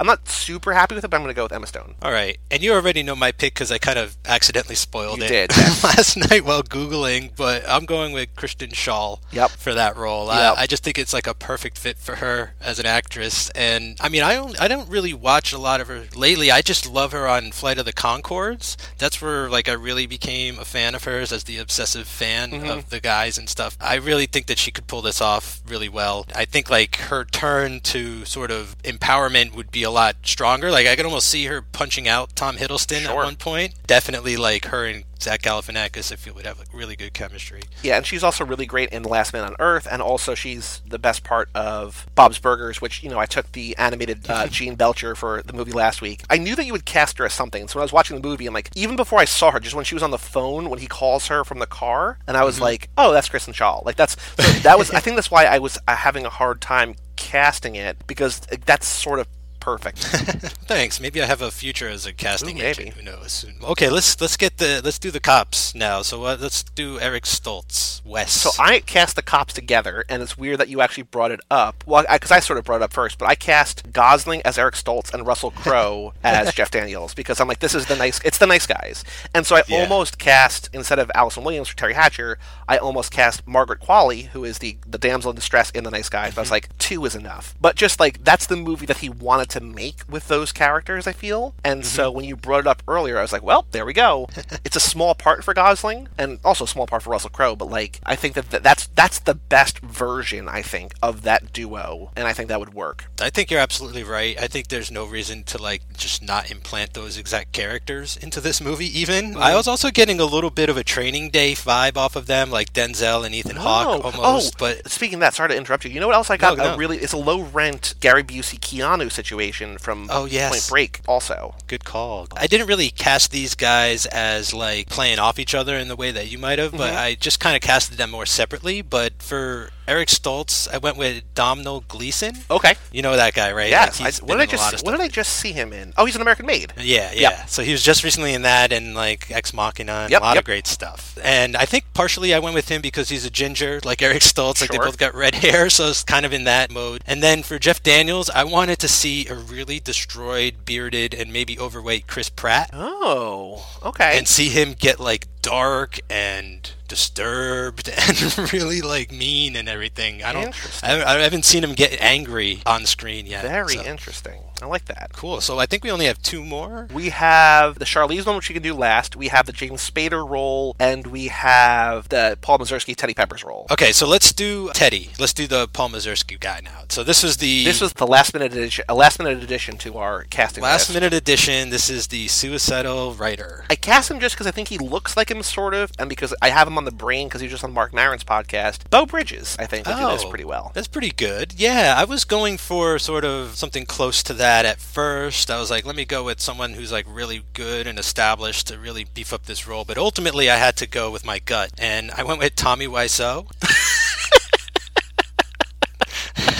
I'm 0.00 0.06
not 0.06 0.28
super 0.28 0.72
happy 0.72 0.94
with 0.94 1.04
it, 1.04 1.08
but 1.08 1.16
I'm 1.16 1.22
going 1.22 1.34
to 1.34 1.36
go 1.36 1.44
with 1.44 1.52
Emma 1.52 1.66
Stone. 1.66 1.94
All 2.02 2.12
right, 2.12 2.38
and 2.50 2.62
you 2.62 2.72
already 2.72 3.02
know 3.02 3.16
my 3.16 3.32
pick 3.32 3.54
because 3.54 3.70
I 3.72 3.78
kind 3.78 3.98
of 3.98 4.16
accidentally 4.26 4.74
spoiled 4.74 5.18
You 5.18 5.24
it 5.24 5.28
did, 5.28 5.50
yes. 5.56 5.82
last 5.84 6.16
night 6.30 6.44
while 6.44 6.62
googling. 6.62 7.30
But 7.36 7.68
I'm 7.68 7.84
going 7.84 8.12
with 8.12 8.34
Kristen 8.36 8.70
Schaal 8.70 9.20
Yep. 9.32 9.50
for 9.50 9.74
that 9.74 9.96
role. 9.96 10.26
Yep. 10.28 10.56
I, 10.58 10.62
I 10.62 10.66
just 10.66 10.82
think 10.84 10.98
it's 10.98 11.12
like 11.12 11.26
a 11.26 11.34
perfect 11.34 11.78
fit 11.78 11.98
for 11.98 12.16
her 12.16 12.54
as 12.60 12.78
an 12.78 12.86
actress. 12.86 13.50
And 13.50 13.96
I 14.00 14.08
mean, 14.08 14.22
I 14.22 14.34
don't, 14.34 14.60
I 14.60 14.68
don't 14.68 14.88
really 14.88 15.12
watch 15.14 15.52
a 15.52 15.58
lot 15.58 15.80
of 15.80 15.88
her 15.88 16.04
lately. 16.16 16.50
I 16.50 16.62
just 16.62 16.88
love 16.88 17.12
her 17.12 17.26
on 17.28 17.52
Flight 17.52 17.78
of 17.78 17.84
the 17.84 17.92
Conchords. 17.92 18.76
That's 18.98 19.20
where 19.22 19.48
like 19.48 19.68
I 19.68 19.72
really 19.72 20.06
became 20.06 20.58
a 20.58 20.64
fan 20.64 20.94
of 20.94 21.04
hers 21.04 21.32
as 21.32 21.44
the 21.44 21.58
obsessive 21.58 22.06
fan 22.06 22.48
Mm-hmm. 22.48 22.70
of 22.70 22.90
the 22.90 23.00
guys 23.00 23.36
and 23.38 23.48
stuff. 23.48 23.76
I 23.80 23.96
really 23.96 24.26
think 24.26 24.46
that 24.46 24.58
she 24.58 24.70
could 24.70 24.86
pull 24.86 25.02
this 25.02 25.20
off 25.20 25.60
really 25.66 25.88
well. 25.88 26.26
I 26.34 26.44
think 26.44 26.70
like 26.70 26.96
her 26.96 27.24
turn 27.24 27.80
to 27.80 28.24
sort 28.24 28.50
of 28.50 28.76
empowerment 28.84 29.47
would 29.54 29.70
be 29.70 29.82
a 29.82 29.90
lot 29.90 30.16
stronger. 30.22 30.70
Like 30.70 30.86
I 30.86 30.96
could 30.96 31.04
almost 31.04 31.28
see 31.28 31.46
her 31.46 31.62
punching 31.62 32.08
out 32.08 32.34
Tom 32.36 32.56
Hiddleston 32.56 33.04
at 33.06 33.14
one 33.14 33.36
point. 33.36 33.74
Definitely 33.86 34.36
like 34.36 34.66
her 34.66 34.84
and 34.84 35.04
Zach 35.20 35.42
Galifianakis. 35.42 36.12
I 36.12 36.16
feel 36.16 36.34
would 36.34 36.46
have 36.46 36.58
like 36.58 36.72
really 36.72 36.96
good 36.96 37.12
chemistry. 37.12 37.62
Yeah, 37.82 37.96
and 37.96 38.06
she's 38.06 38.22
also 38.22 38.44
really 38.44 38.66
great 38.66 38.90
in 38.90 39.02
Last 39.02 39.32
Man 39.32 39.44
on 39.44 39.56
Earth, 39.58 39.86
and 39.90 40.00
also 40.00 40.34
she's 40.34 40.80
the 40.86 40.98
best 40.98 41.24
part 41.24 41.48
of 41.54 42.06
Bob's 42.14 42.38
Burgers, 42.38 42.80
which, 42.80 43.02
you 43.02 43.10
know, 43.10 43.18
I 43.18 43.26
took 43.26 43.52
the 43.52 43.76
animated 43.76 44.28
uh, 44.28 44.46
Gene 44.50 44.76
Belcher 44.76 45.14
for 45.14 45.42
the 45.42 45.52
movie 45.52 45.72
last 45.72 46.00
week. 46.00 46.22
I 46.30 46.38
knew 46.38 46.54
that 46.56 46.64
you 46.64 46.72
would 46.72 46.84
cast 46.84 47.18
her 47.18 47.24
as 47.24 47.32
something, 47.32 47.66
so 47.68 47.76
when 47.78 47.82
I 47.82 47.84
was 47.84 47.92
watching 47.92 48.20
the 48.20 48.26
movie, 48.26 48.46
I'm 48.46 48.54
like, 48.54 48.70
even 48.74 48.96
before 48.96 49.18
I 49.18 49.24
saw 49.24 49.50
her, 49.50 49.60
just 49.60 49.74
when 49.74 49.84
she 49.84 49.94
was 49.94 50.02
on 50.02 50.10
the 50.10 50.18
phone, 50.18 50.70
when 50.70 50.78
he 50.78 50.86
calls 50.86 51.26
her 51.28 51.44
from 51.44 51.58
the 51.58 51.66
car, 51.66 52.18
and 52.26 52.36
I 52.36 52.44
was 52.44 52.60
like, 52.60 52.88
oh, 52.96 53.12
that's 53.12 53.28
Kristen 53.28 53.54
Schaal. 53.54 53.84
Like, 53.84 53.96
that's, 53.96 54.16
so 54.36 54.42
that 54.60 54.78
was, 54.78 54.90
I 54.90 55.00
think 55.00 55.16
that's 55.16 55.30
why 55.30 55.44
I 55.44 55.58
was 55.58 55.78
uh, 55.88 55.96
having 55.96 56.24
a 56.24 56.30
hard 56.30 56.60
time 56.60 56.94
casting 57.16 57.74
it, 57.74 58.06
because 58.06 58.40
that's 58.64 58.86
sort 58.86 59.18
of 59.18 59.26
perfect. 59.68 59.98
Thanks. 60.66 60.98
Maybe 61.00 61.20
I 61.22 61.26
have 61.26 61.42
a 61.42 61.50
future 61.50 61.88
as 61.88 62.06
a 62.06 62.12
casting 62.14 62.56
Ooh, 62.56 62.62
maybe. 62.62 62.82
agent. 62.84 62.94
Who 62.94 63.02
knows? 63.02 63.44
Okay, 63.62 63.90
let's 63.90 64.18
let's 64.20 64.36
get 64.38 64.56
the 64.56 64.80
let's 64.82 64.98
do 64.98 65.10
the 65.10 65.20
cops 65.20 65.74
now. 65.74 66.00
So 66.02 66.24
uh, 66.24 66.36
let's 66.40 66.62
do 66.62 66.98
Eric 67.00 67.24
Stoltz, 67.24 68.02
Wes. 68.04 68.32
So 68.32 68.50
I 68.58 68.80
cast 68.80 69.14
the 69.16 69.22
cops 69.22 69.52
together, 69.52 70.04
and 70.08 70.22
it's 70.22 70.38
weird 70.38 70.58
that 70.60 70.68
you 70.68 70.80
actually 70.80 71.02
brought 71.02 71.30
it 71.32 71.40
up. 71.50 71.84
Well, 71.86 72.04
because 72.10 72.30
I, 72.30 72.40
sort 72.40 72.58
of 72.58 72.64
brought 72.64 72.76
it 72.76 72.82
up 72.84 72.92
first, 72.94 73.18
but 73.18 73.28
I 73.28 73.34
cast 73.34 73.92
Gosling 73.92 74.40
as 74.44 74.56
Eric 74.56 74.74
Stoltz 74.74 75.12
and 75.12 75.26
Russell 75.26 75.50
Crowe 75.50 76.14
as 76.24 76.54
Jeff 76.54 76.70
Daniels 76.70 77.12
because 77.12 77.40
I'm 77.40 77.48
like, 77.48 77.58
this 77.60 77.74
is 77.74 77.86
the 77.86 77.96
nice, 77.96 78.20
it's 78.24 78.38
the 78.38 78.46
nice 78.46 78.66
guys. 78.66 79.04
And 79.34 79.46
so 79.46 79.56
I 79.56 79.62
Yeah. 79.68 79.80
almost 79.80 80.18
cast 80.18 80.70
instead 80.72 80.98
of 80.98 81.10
Allison 81.14 81.44
Williams 81.44 81.68
for 81.68 81.76
Teri 81.76 81.92
Hatcher, 81.92 82.38
I 82.66 82.78
almost 82.78 83.10
cast 83.12 83.46
Margaret 83.46 83.80
Qualley, 83.80 84.28
who 84.28 84.44
is 84.44 84.58
the 84.58 84.78
the 84.86 84.98
damsel 84.98 85.30
in 85.30 85.36
distress 85.36 85.70
in 85.72 85.84
the 85.84 85.90
Nice 85.90 86.08
Guys. 86.08 86.34
But 86.34 86.40
I 86.40 86.42
was 86.42 86.50
like, 86.50 86.76
two 86.78 87.04
is 87.04 87.14
enough. 87.14 87.54
But 87.60 87.76
just 87.76 88.00
like 88.00 88.24
that's 88.24 88.46
the 88.46 88.56
movie 88.56 88.86
that 88.86 88.98
he 88.98 89.08
wanted 89.10 89.48
to 89.50 89.57
make 89.60 90.02
with 90.08 90.28
those 90.28 90.52
characters, 90.52 91.06
I 91.06 91.12
feel. 91.12 91.54
And 91.64 91.84
so 91.84 92.08
mm-hmm. 92.08 92.16
when 92.16 92.24
you 92.24 92.36
brought 92.36 92.60
it 92.60 92.66
up 92.66 92.82
earlier, 92.88 93.18
I 93.18 93.22
was 93.22 93.32
like, 93.32 93.42
well, 93.42 93.66
there 93.70 93.86
we 93.86 93.92
go. 93.92 94.28
it's 94.64 94.76
a 94.76 94.80
small 94.80 95.14
part 95.14 95.44
for 95.44 95.54
Gosling, 95.54 96.08
and 96.18 96.38
also 96.44 96.64
a 96.64 96.68
small 96.68 96.86
part 96.86 97.02
for 97.02 97.10
Russell 97.10 97.30
Crowe. 97.30 97.56
But 97.56 97.70
like, 97.70 98.00
I 98.04 98.16
think 98.16 98.34
that 98.34 98.50
th- 98.50 98.62
that's 98.62 98.88
that's 98.88 99.18
the 99.18 99.34
best 99.34 99.78
version, 99.80 100.48
I 100.48 100.62
think, 100.62 100.94
of 101.02 101.22
that 101.22 101.52
duo, 101.52 102.10
and 102.16 102.26
I 102.26 102.32
think 102.32 102.48
that 102.48 102.60
would 102.60 102.74
work. 102.74 103.10
I 103.20 103.30
think 103.30 103.50
you're 103.50 103.60
absolutely 103.60 104.04
right. 104.04 104.40
I 104.40 104.46
think 104.46 104.68
there's 104.68 104.90
no 104.90 105.04
reason 105.04 105.44
to 105.44 105.60
like 105.60 105.82
just 105.96 106.22
not 106.22 106.50
implant 106.50 106.94
those 106.94 107.18
exact 107.18 107.52
characters 107.52 108.16
into 108.16 108.40
this 108.40 108.60
movie. 108.60 108.98
Even 108.98 109.32
mm-hmm. 109.32 109.42
I 109.42 109.54
was 109.54 109.68
also 109.68 109.90
getting 109.90 110.20
a 110.20 110.24
little 110.24 110.50
bit 110.50 110.68
of 110.68 110.76
a 110.76 110.84
Training 110.84 111.30
Day 111.30 111.52
vibe 111.52 111.96
off 111.96 112.16
of 112.16 112.26
them, 112.26 112.50
like 112.50 112.72
Denzel 112.72 113.24
and 113.24 113.34
Ethan 113.34 113.56
Hawke 113.56 113.86
oh, 114.04 114.10
oh, 114.14 114.22
almost. 114.22 114.54
oh, 114.54 114.56
but 114.58 114.90
speaking 114.90 115.14
of 115.14 115.20
that, 115.20 115.34
sorry 115.34 115.50
to 115.50 115.56
interrupt 115.56 115.84
you. 115.84 115.90
You 115.90 116.00
know 116.00 116.06
what 116.06 116.16
else 116.16 116.30
I 116.30 116.36
got? 116.36 116.58
No, 116.58 116.64
no. 116.64 116.74
A 116.74 116.76
really, 116.76 116.98
it's 116.98 117.12
a 117.12 117.18
low 117.18 117.42
rent 117.42 117.94
Gary 118.00 118.22
Busey 118.22 118.58
Keanu 118.58 119.10
situation 119.10 119.37
from 119.78 120.08
Oh, 120.10 120.24
yes. 120.24 120.50
Point 120.50 120.68
Break. 120.70 121.00
Also, 121.06 121.54
Good 121.66 121.84
call. 121.84 122.26
I 122.36 122.46
didn't 122.46 122.66
really 122.66 122.90
cast 122.90 123.30
these 123.30 123.54
guys 123.54 124.06
as 124.06 124.52
like 124.54 124.88
playing 124.88 125.18
off 125.18 125.38
each 125.38 125.54
other 125.54 125.76
in 125.76 125.88
the 125.88 125.96
way 125.96 126.10
that 126.10 126.30
you 126.30 126.38
might 126.38 126.58
have, 126.58 126.68
Mm-hmm. 126.70 126.78
but 126.78 126.94
I 126.94 127.14
just 127.14 127.40
kind 127.40 127.54
of 127.56 127.62
casted 127.62 127.98
them 127.98 128.10
more 128.10 128.26
separately. 128.26 128.82
But 128.82 129.14
for 129.22 129.70
Eric 129.86 130.08
Stoltz, 130.08 130.66
I 130.72 130.78
went 130.78 130.96
with 130.96 131.22
Domhnall 131.34 131.84
Gleeson. 131.88 132.34
okay. 132.50 132.74
You 132.92 133.00
know 133.02 133.16
that 133.16 133.32
guy, 133.34 133.52
right? 133.52 133.70
Yes. 133.70 134.00
Like, 134.00 134.14
I, 134.14 134.26
what 134.26 134.38
did 134.38 134.40
I 134.40 134.44
in 134.44 134.58
a 134.58 134.62
lot 134.62 134.70
just 134.72 134.84
What 134.84 134.92
did. 134.92 135.00
I 135.00 135.08
just 135.08 135.32
see 135.34 135.52
him 135.52 135.72
in? 135.72 135.92
Oh, 135.96 136.04
he's 136.04 136.14
an 136.16 136.22
American 136.22 136.46
Made. 136.46 136.72
Yeah, 136.78 137.10
yeah. 137.14 137.20
Yep. 137.38 137.48
So 137.48 137.62
he 137.62 137.72
was 137.72 137.82
just 137.82 138.04
recently 138.04 138.34
in 138.34 138.42
that 138.42 138.72
and 138.72 138.94
like 138.94 139.30
Ex 139.30 139.52
Machina 139.54 139.92
and 139.92 140.10
Yep, 140.10 140.20
a 140.20 140.24
lot 140.24 140.34
yep. 140.34 140.42
of 140.42 140.44
great 140.46 140.66
stuff. 140.66 141.18
And 141.22 141.56
I 141.56 141.64
think 141.64 141.84
partially 141.94 142.34
I 142.34 142.38
went 142.38 142.54
with 142.54 142.68
him 142.68 142.80
because 142.82 143.08
he's 143.08 143.24
a 143.24 143.30
ginger, 143.30 143.80
like 143.84 144.02
Eric 144.02 144.22
Stoltz. 144.22 144.60
Like 144.60 144.70
they 144.70 144.78
both 144.78 144.98
got 144.98 145.14
red 145.14 145.34
hair, 145.44 145.68
so 145.70 145.88
it's 145.88 146.02
kind 146.04 146.24
of 146.26 146.32
in 146.32 146.44
that 146.44 146.70
mode. 146.70 147.02
And 147.06 147.22
then 147.22 147.42
for 147.42 147.58
Jeff 147.58 147.82
Daniels, 147.82 148.28
I 148.30 148.44
wanted 148.44 148.78
to 148.80 148.88
see 148.88 149.26
a 149.30 149.34
really 149.34 149.80
destroyed, 149.80 150.64
bearded, 150.64 151.14
and 151.14 151.32
maybe 151.32 151.58
overweight 151.58 152.06
Chris 152.06 152.28
Pratt. 152.28 152.70
Oh, 152.72 153.66
okay. 153.82 154.16
and 154.18 154.26
see 154.26 154.48
him 154.48 154.74
get 154.78 154.98
like 155.00 155.26
dark 155.42 156.00
and 156.10 156.70
disturbed 156.88 157.88
and 158.08 158.52
really 158.52 158.80
like 158.80 159.12
mean 159.12 159.56
and 159.56 159.68
everything. 159.68 160.22
I 160.22 160.32
don't. 160.32 160.84
I, 160.84 161.02
I 161.04 161.18
haven't 161.20 161.44
seen 161.44 161.62
him 161.62 161.74
get 161.74 162.00
angry 162.00 162.62
on 162.66 162.86
screen 162.86 163.26
yet. 163.26 163.42
Very 163.42 163.76
so- 163.76 163.84
interesting. 163.84 164.40
I 164.62 164.66
like 164.66 164.86
that. 164.86 165.12
cool. 165.12 165.40
So 165.40 165.58
I 165.58 165.66
think 165.66 165.84
we 165.84 165.90
only 165.90 166.06
have 166.06 166.20
two 166.22 166.44
more. 166.44 166.88
We 166.92 167.10
have 167.10 167.78
the 167.78 167.84
Charlize 167.84 168.26
one, 168.26 168.36
which 168.36 168.48
we 168.48 168.54
can 168.54 168.62
do 168.62 168.74
last. 168.74 169.16
We 169.16 169.28
have 169.28 169.46
the 169.46 169.52
James 169.52 169.88
Spader 169.88 170.28
role, 170.28 170.74
and 170.78 171.06
we 171.06 171.28
have 171.28 172.08
the 172.08 172.38
Paul 172.40 172.58
Mazursky 172.58 172.94
Teddy 172.96 173.14
Peppers 173.14 173.44
role. 173.44 173.66
Okay, 173.70 173.92
so 173.92 174.06
let's 174.06 174.32
do 174.32 174.70
Teddy. 174.74 175.10
Let's 175.18 175.32
do 175.32 175.46
the 175.46 175.68
Paul 175.68 175.90
Mazursky 175.90 176.38
guy 176.38 176.60
now. 176.64 176.84
So 176.88 177.04
this 177.04 177.22
is 177.22 177.36
the 177.36 177.64
This 177.64 177.80
was 177.80 177.92
the 177.92 178.06
last 178.06 178.34
minute 178.34 178.52
addition, 178.52 178.84
a 178.88 178.94
last 178.94 179.18
minute 179.18 179.42
addition 179.42 179.76
to 179.78 179.96
our 179.98 180.24
casting 180.24 180.62
last 180.62 180.88
list. 180.88 180.94
minute 180.94 181.12
addition. 181.12 181.70
This 181.70 181.88
is 181.90 182.08
the 182.08 182.26
suicidal 182.28 183.12
writer. 183.14 183.64
I 183.70 183.76
cast 183.76 184.10
him 184.10 184.18
just 184.20 184.34
because 184.34 184.46
I 184.46 184.50
think 184.50 184.68
he 184.68 184.78
looks 184.78 185.16
like 185.16 185.30
him, 185.30 185.42
sort 185.42 185.74
of, 185.74 185.92
and 185.98 186.08
because 186.08 186.34
I 186.42 186.50
have 186.50 186.66
him 186.66 186.78
on 186.78 186.84
the 186.84 186.90
brain 186.92 187.28
because 187.28 187.40
he's 187.40 187.50
just 187.50 187.64
on 187.64 187.72
Marc 187.72 187.92
Maron's 187.92 188.24
podcast. 188.24 188.88
Beau 188.90 189.06
Bridges, 189.06 189.56
I 189.58 189.66
think, 189.66 189.86
would 189.86 189.96
do 189.96 190.06
this 190.08 190.24
Oh, 190.24 190.28
pretty 190.30 190.44
well. 190.44 190.72
That's 190.74 190.88
pretty 190.88 191.10
good. 191.10 191.54
Yeah, 191.56 191.94
I 191.96 192.04
was 192.04 192.24
going 192.24 192.56
for 192.56 192.98
sort 192.98 193.24
of 193.24 193.56
something 193.56 193.86
close 193.86 194.22
to 194.24 194.34
that 194.34 194.47
at 194.48 194.80
first. 194.80 195.50
I 195.50 195.58
was 195.58 195.70
like, 195.70 195.84
let 195.84 195.96
me 195.96 196.04
go 196.04 196.24
with 196.24 196.40
someone 196.40 196.72
who's 196.74 196.92
like 196.92 197.06
really 197.08 197.42
good 197.52 197.86
and 197.86 197.98
established 197.98 198.66
to 198.68 198.78
really 198.78 199.04
beef 199.04 199.32
up 199.32 199.46
this 199.46 199.66
role. 199.66 199.84
But 199.84 199.98
ultimately, 199.98 200.50
I 200.50 200.56
had 200.56 200.76
to 200.76 200.86
go 200.86 201.10
with 201.10 201.24
my 201.24 201.38
gut, 201.38 201.72
and 201.78 202.10
I 202.12 202.22
went 202.24 202.38
with 202.40 202.56
Tommy 202.56 202.86
Wiseau. 202.86 203.46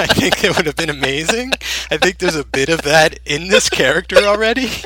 I 0.00 0.06
think 0.06 0.44
it 0.44 0.56
would 0.56 0.66
have 0.66 0.76
been 0.76 0.90
amazing. 0.90 1.52
I 1.90 1.96
think 1.96 2.18
there's 2.18 2.36
a 2.36 2.44
bit 2.44 2.68
of 2.68 2.82
that 2.82 3.18
in 3.24 3.48
this 3.48 3.68
character 3.68 4.16
already. 4.16 4.68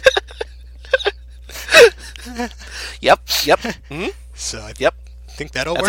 Yep, 3.00 3.20
yep, 3.44 3.58
hmm 3.90 4.06
So 4.34 4.60
I 4.60 4.74
yep. 4.78 4.94
think 5.28 5.52
that'll 5.52 5.74
That's 5.74 5.88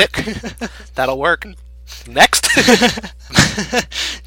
work. 0.61 0.71
That'll 0.95 1.19
work. 1.19 1.45
Next, 2.07 2.47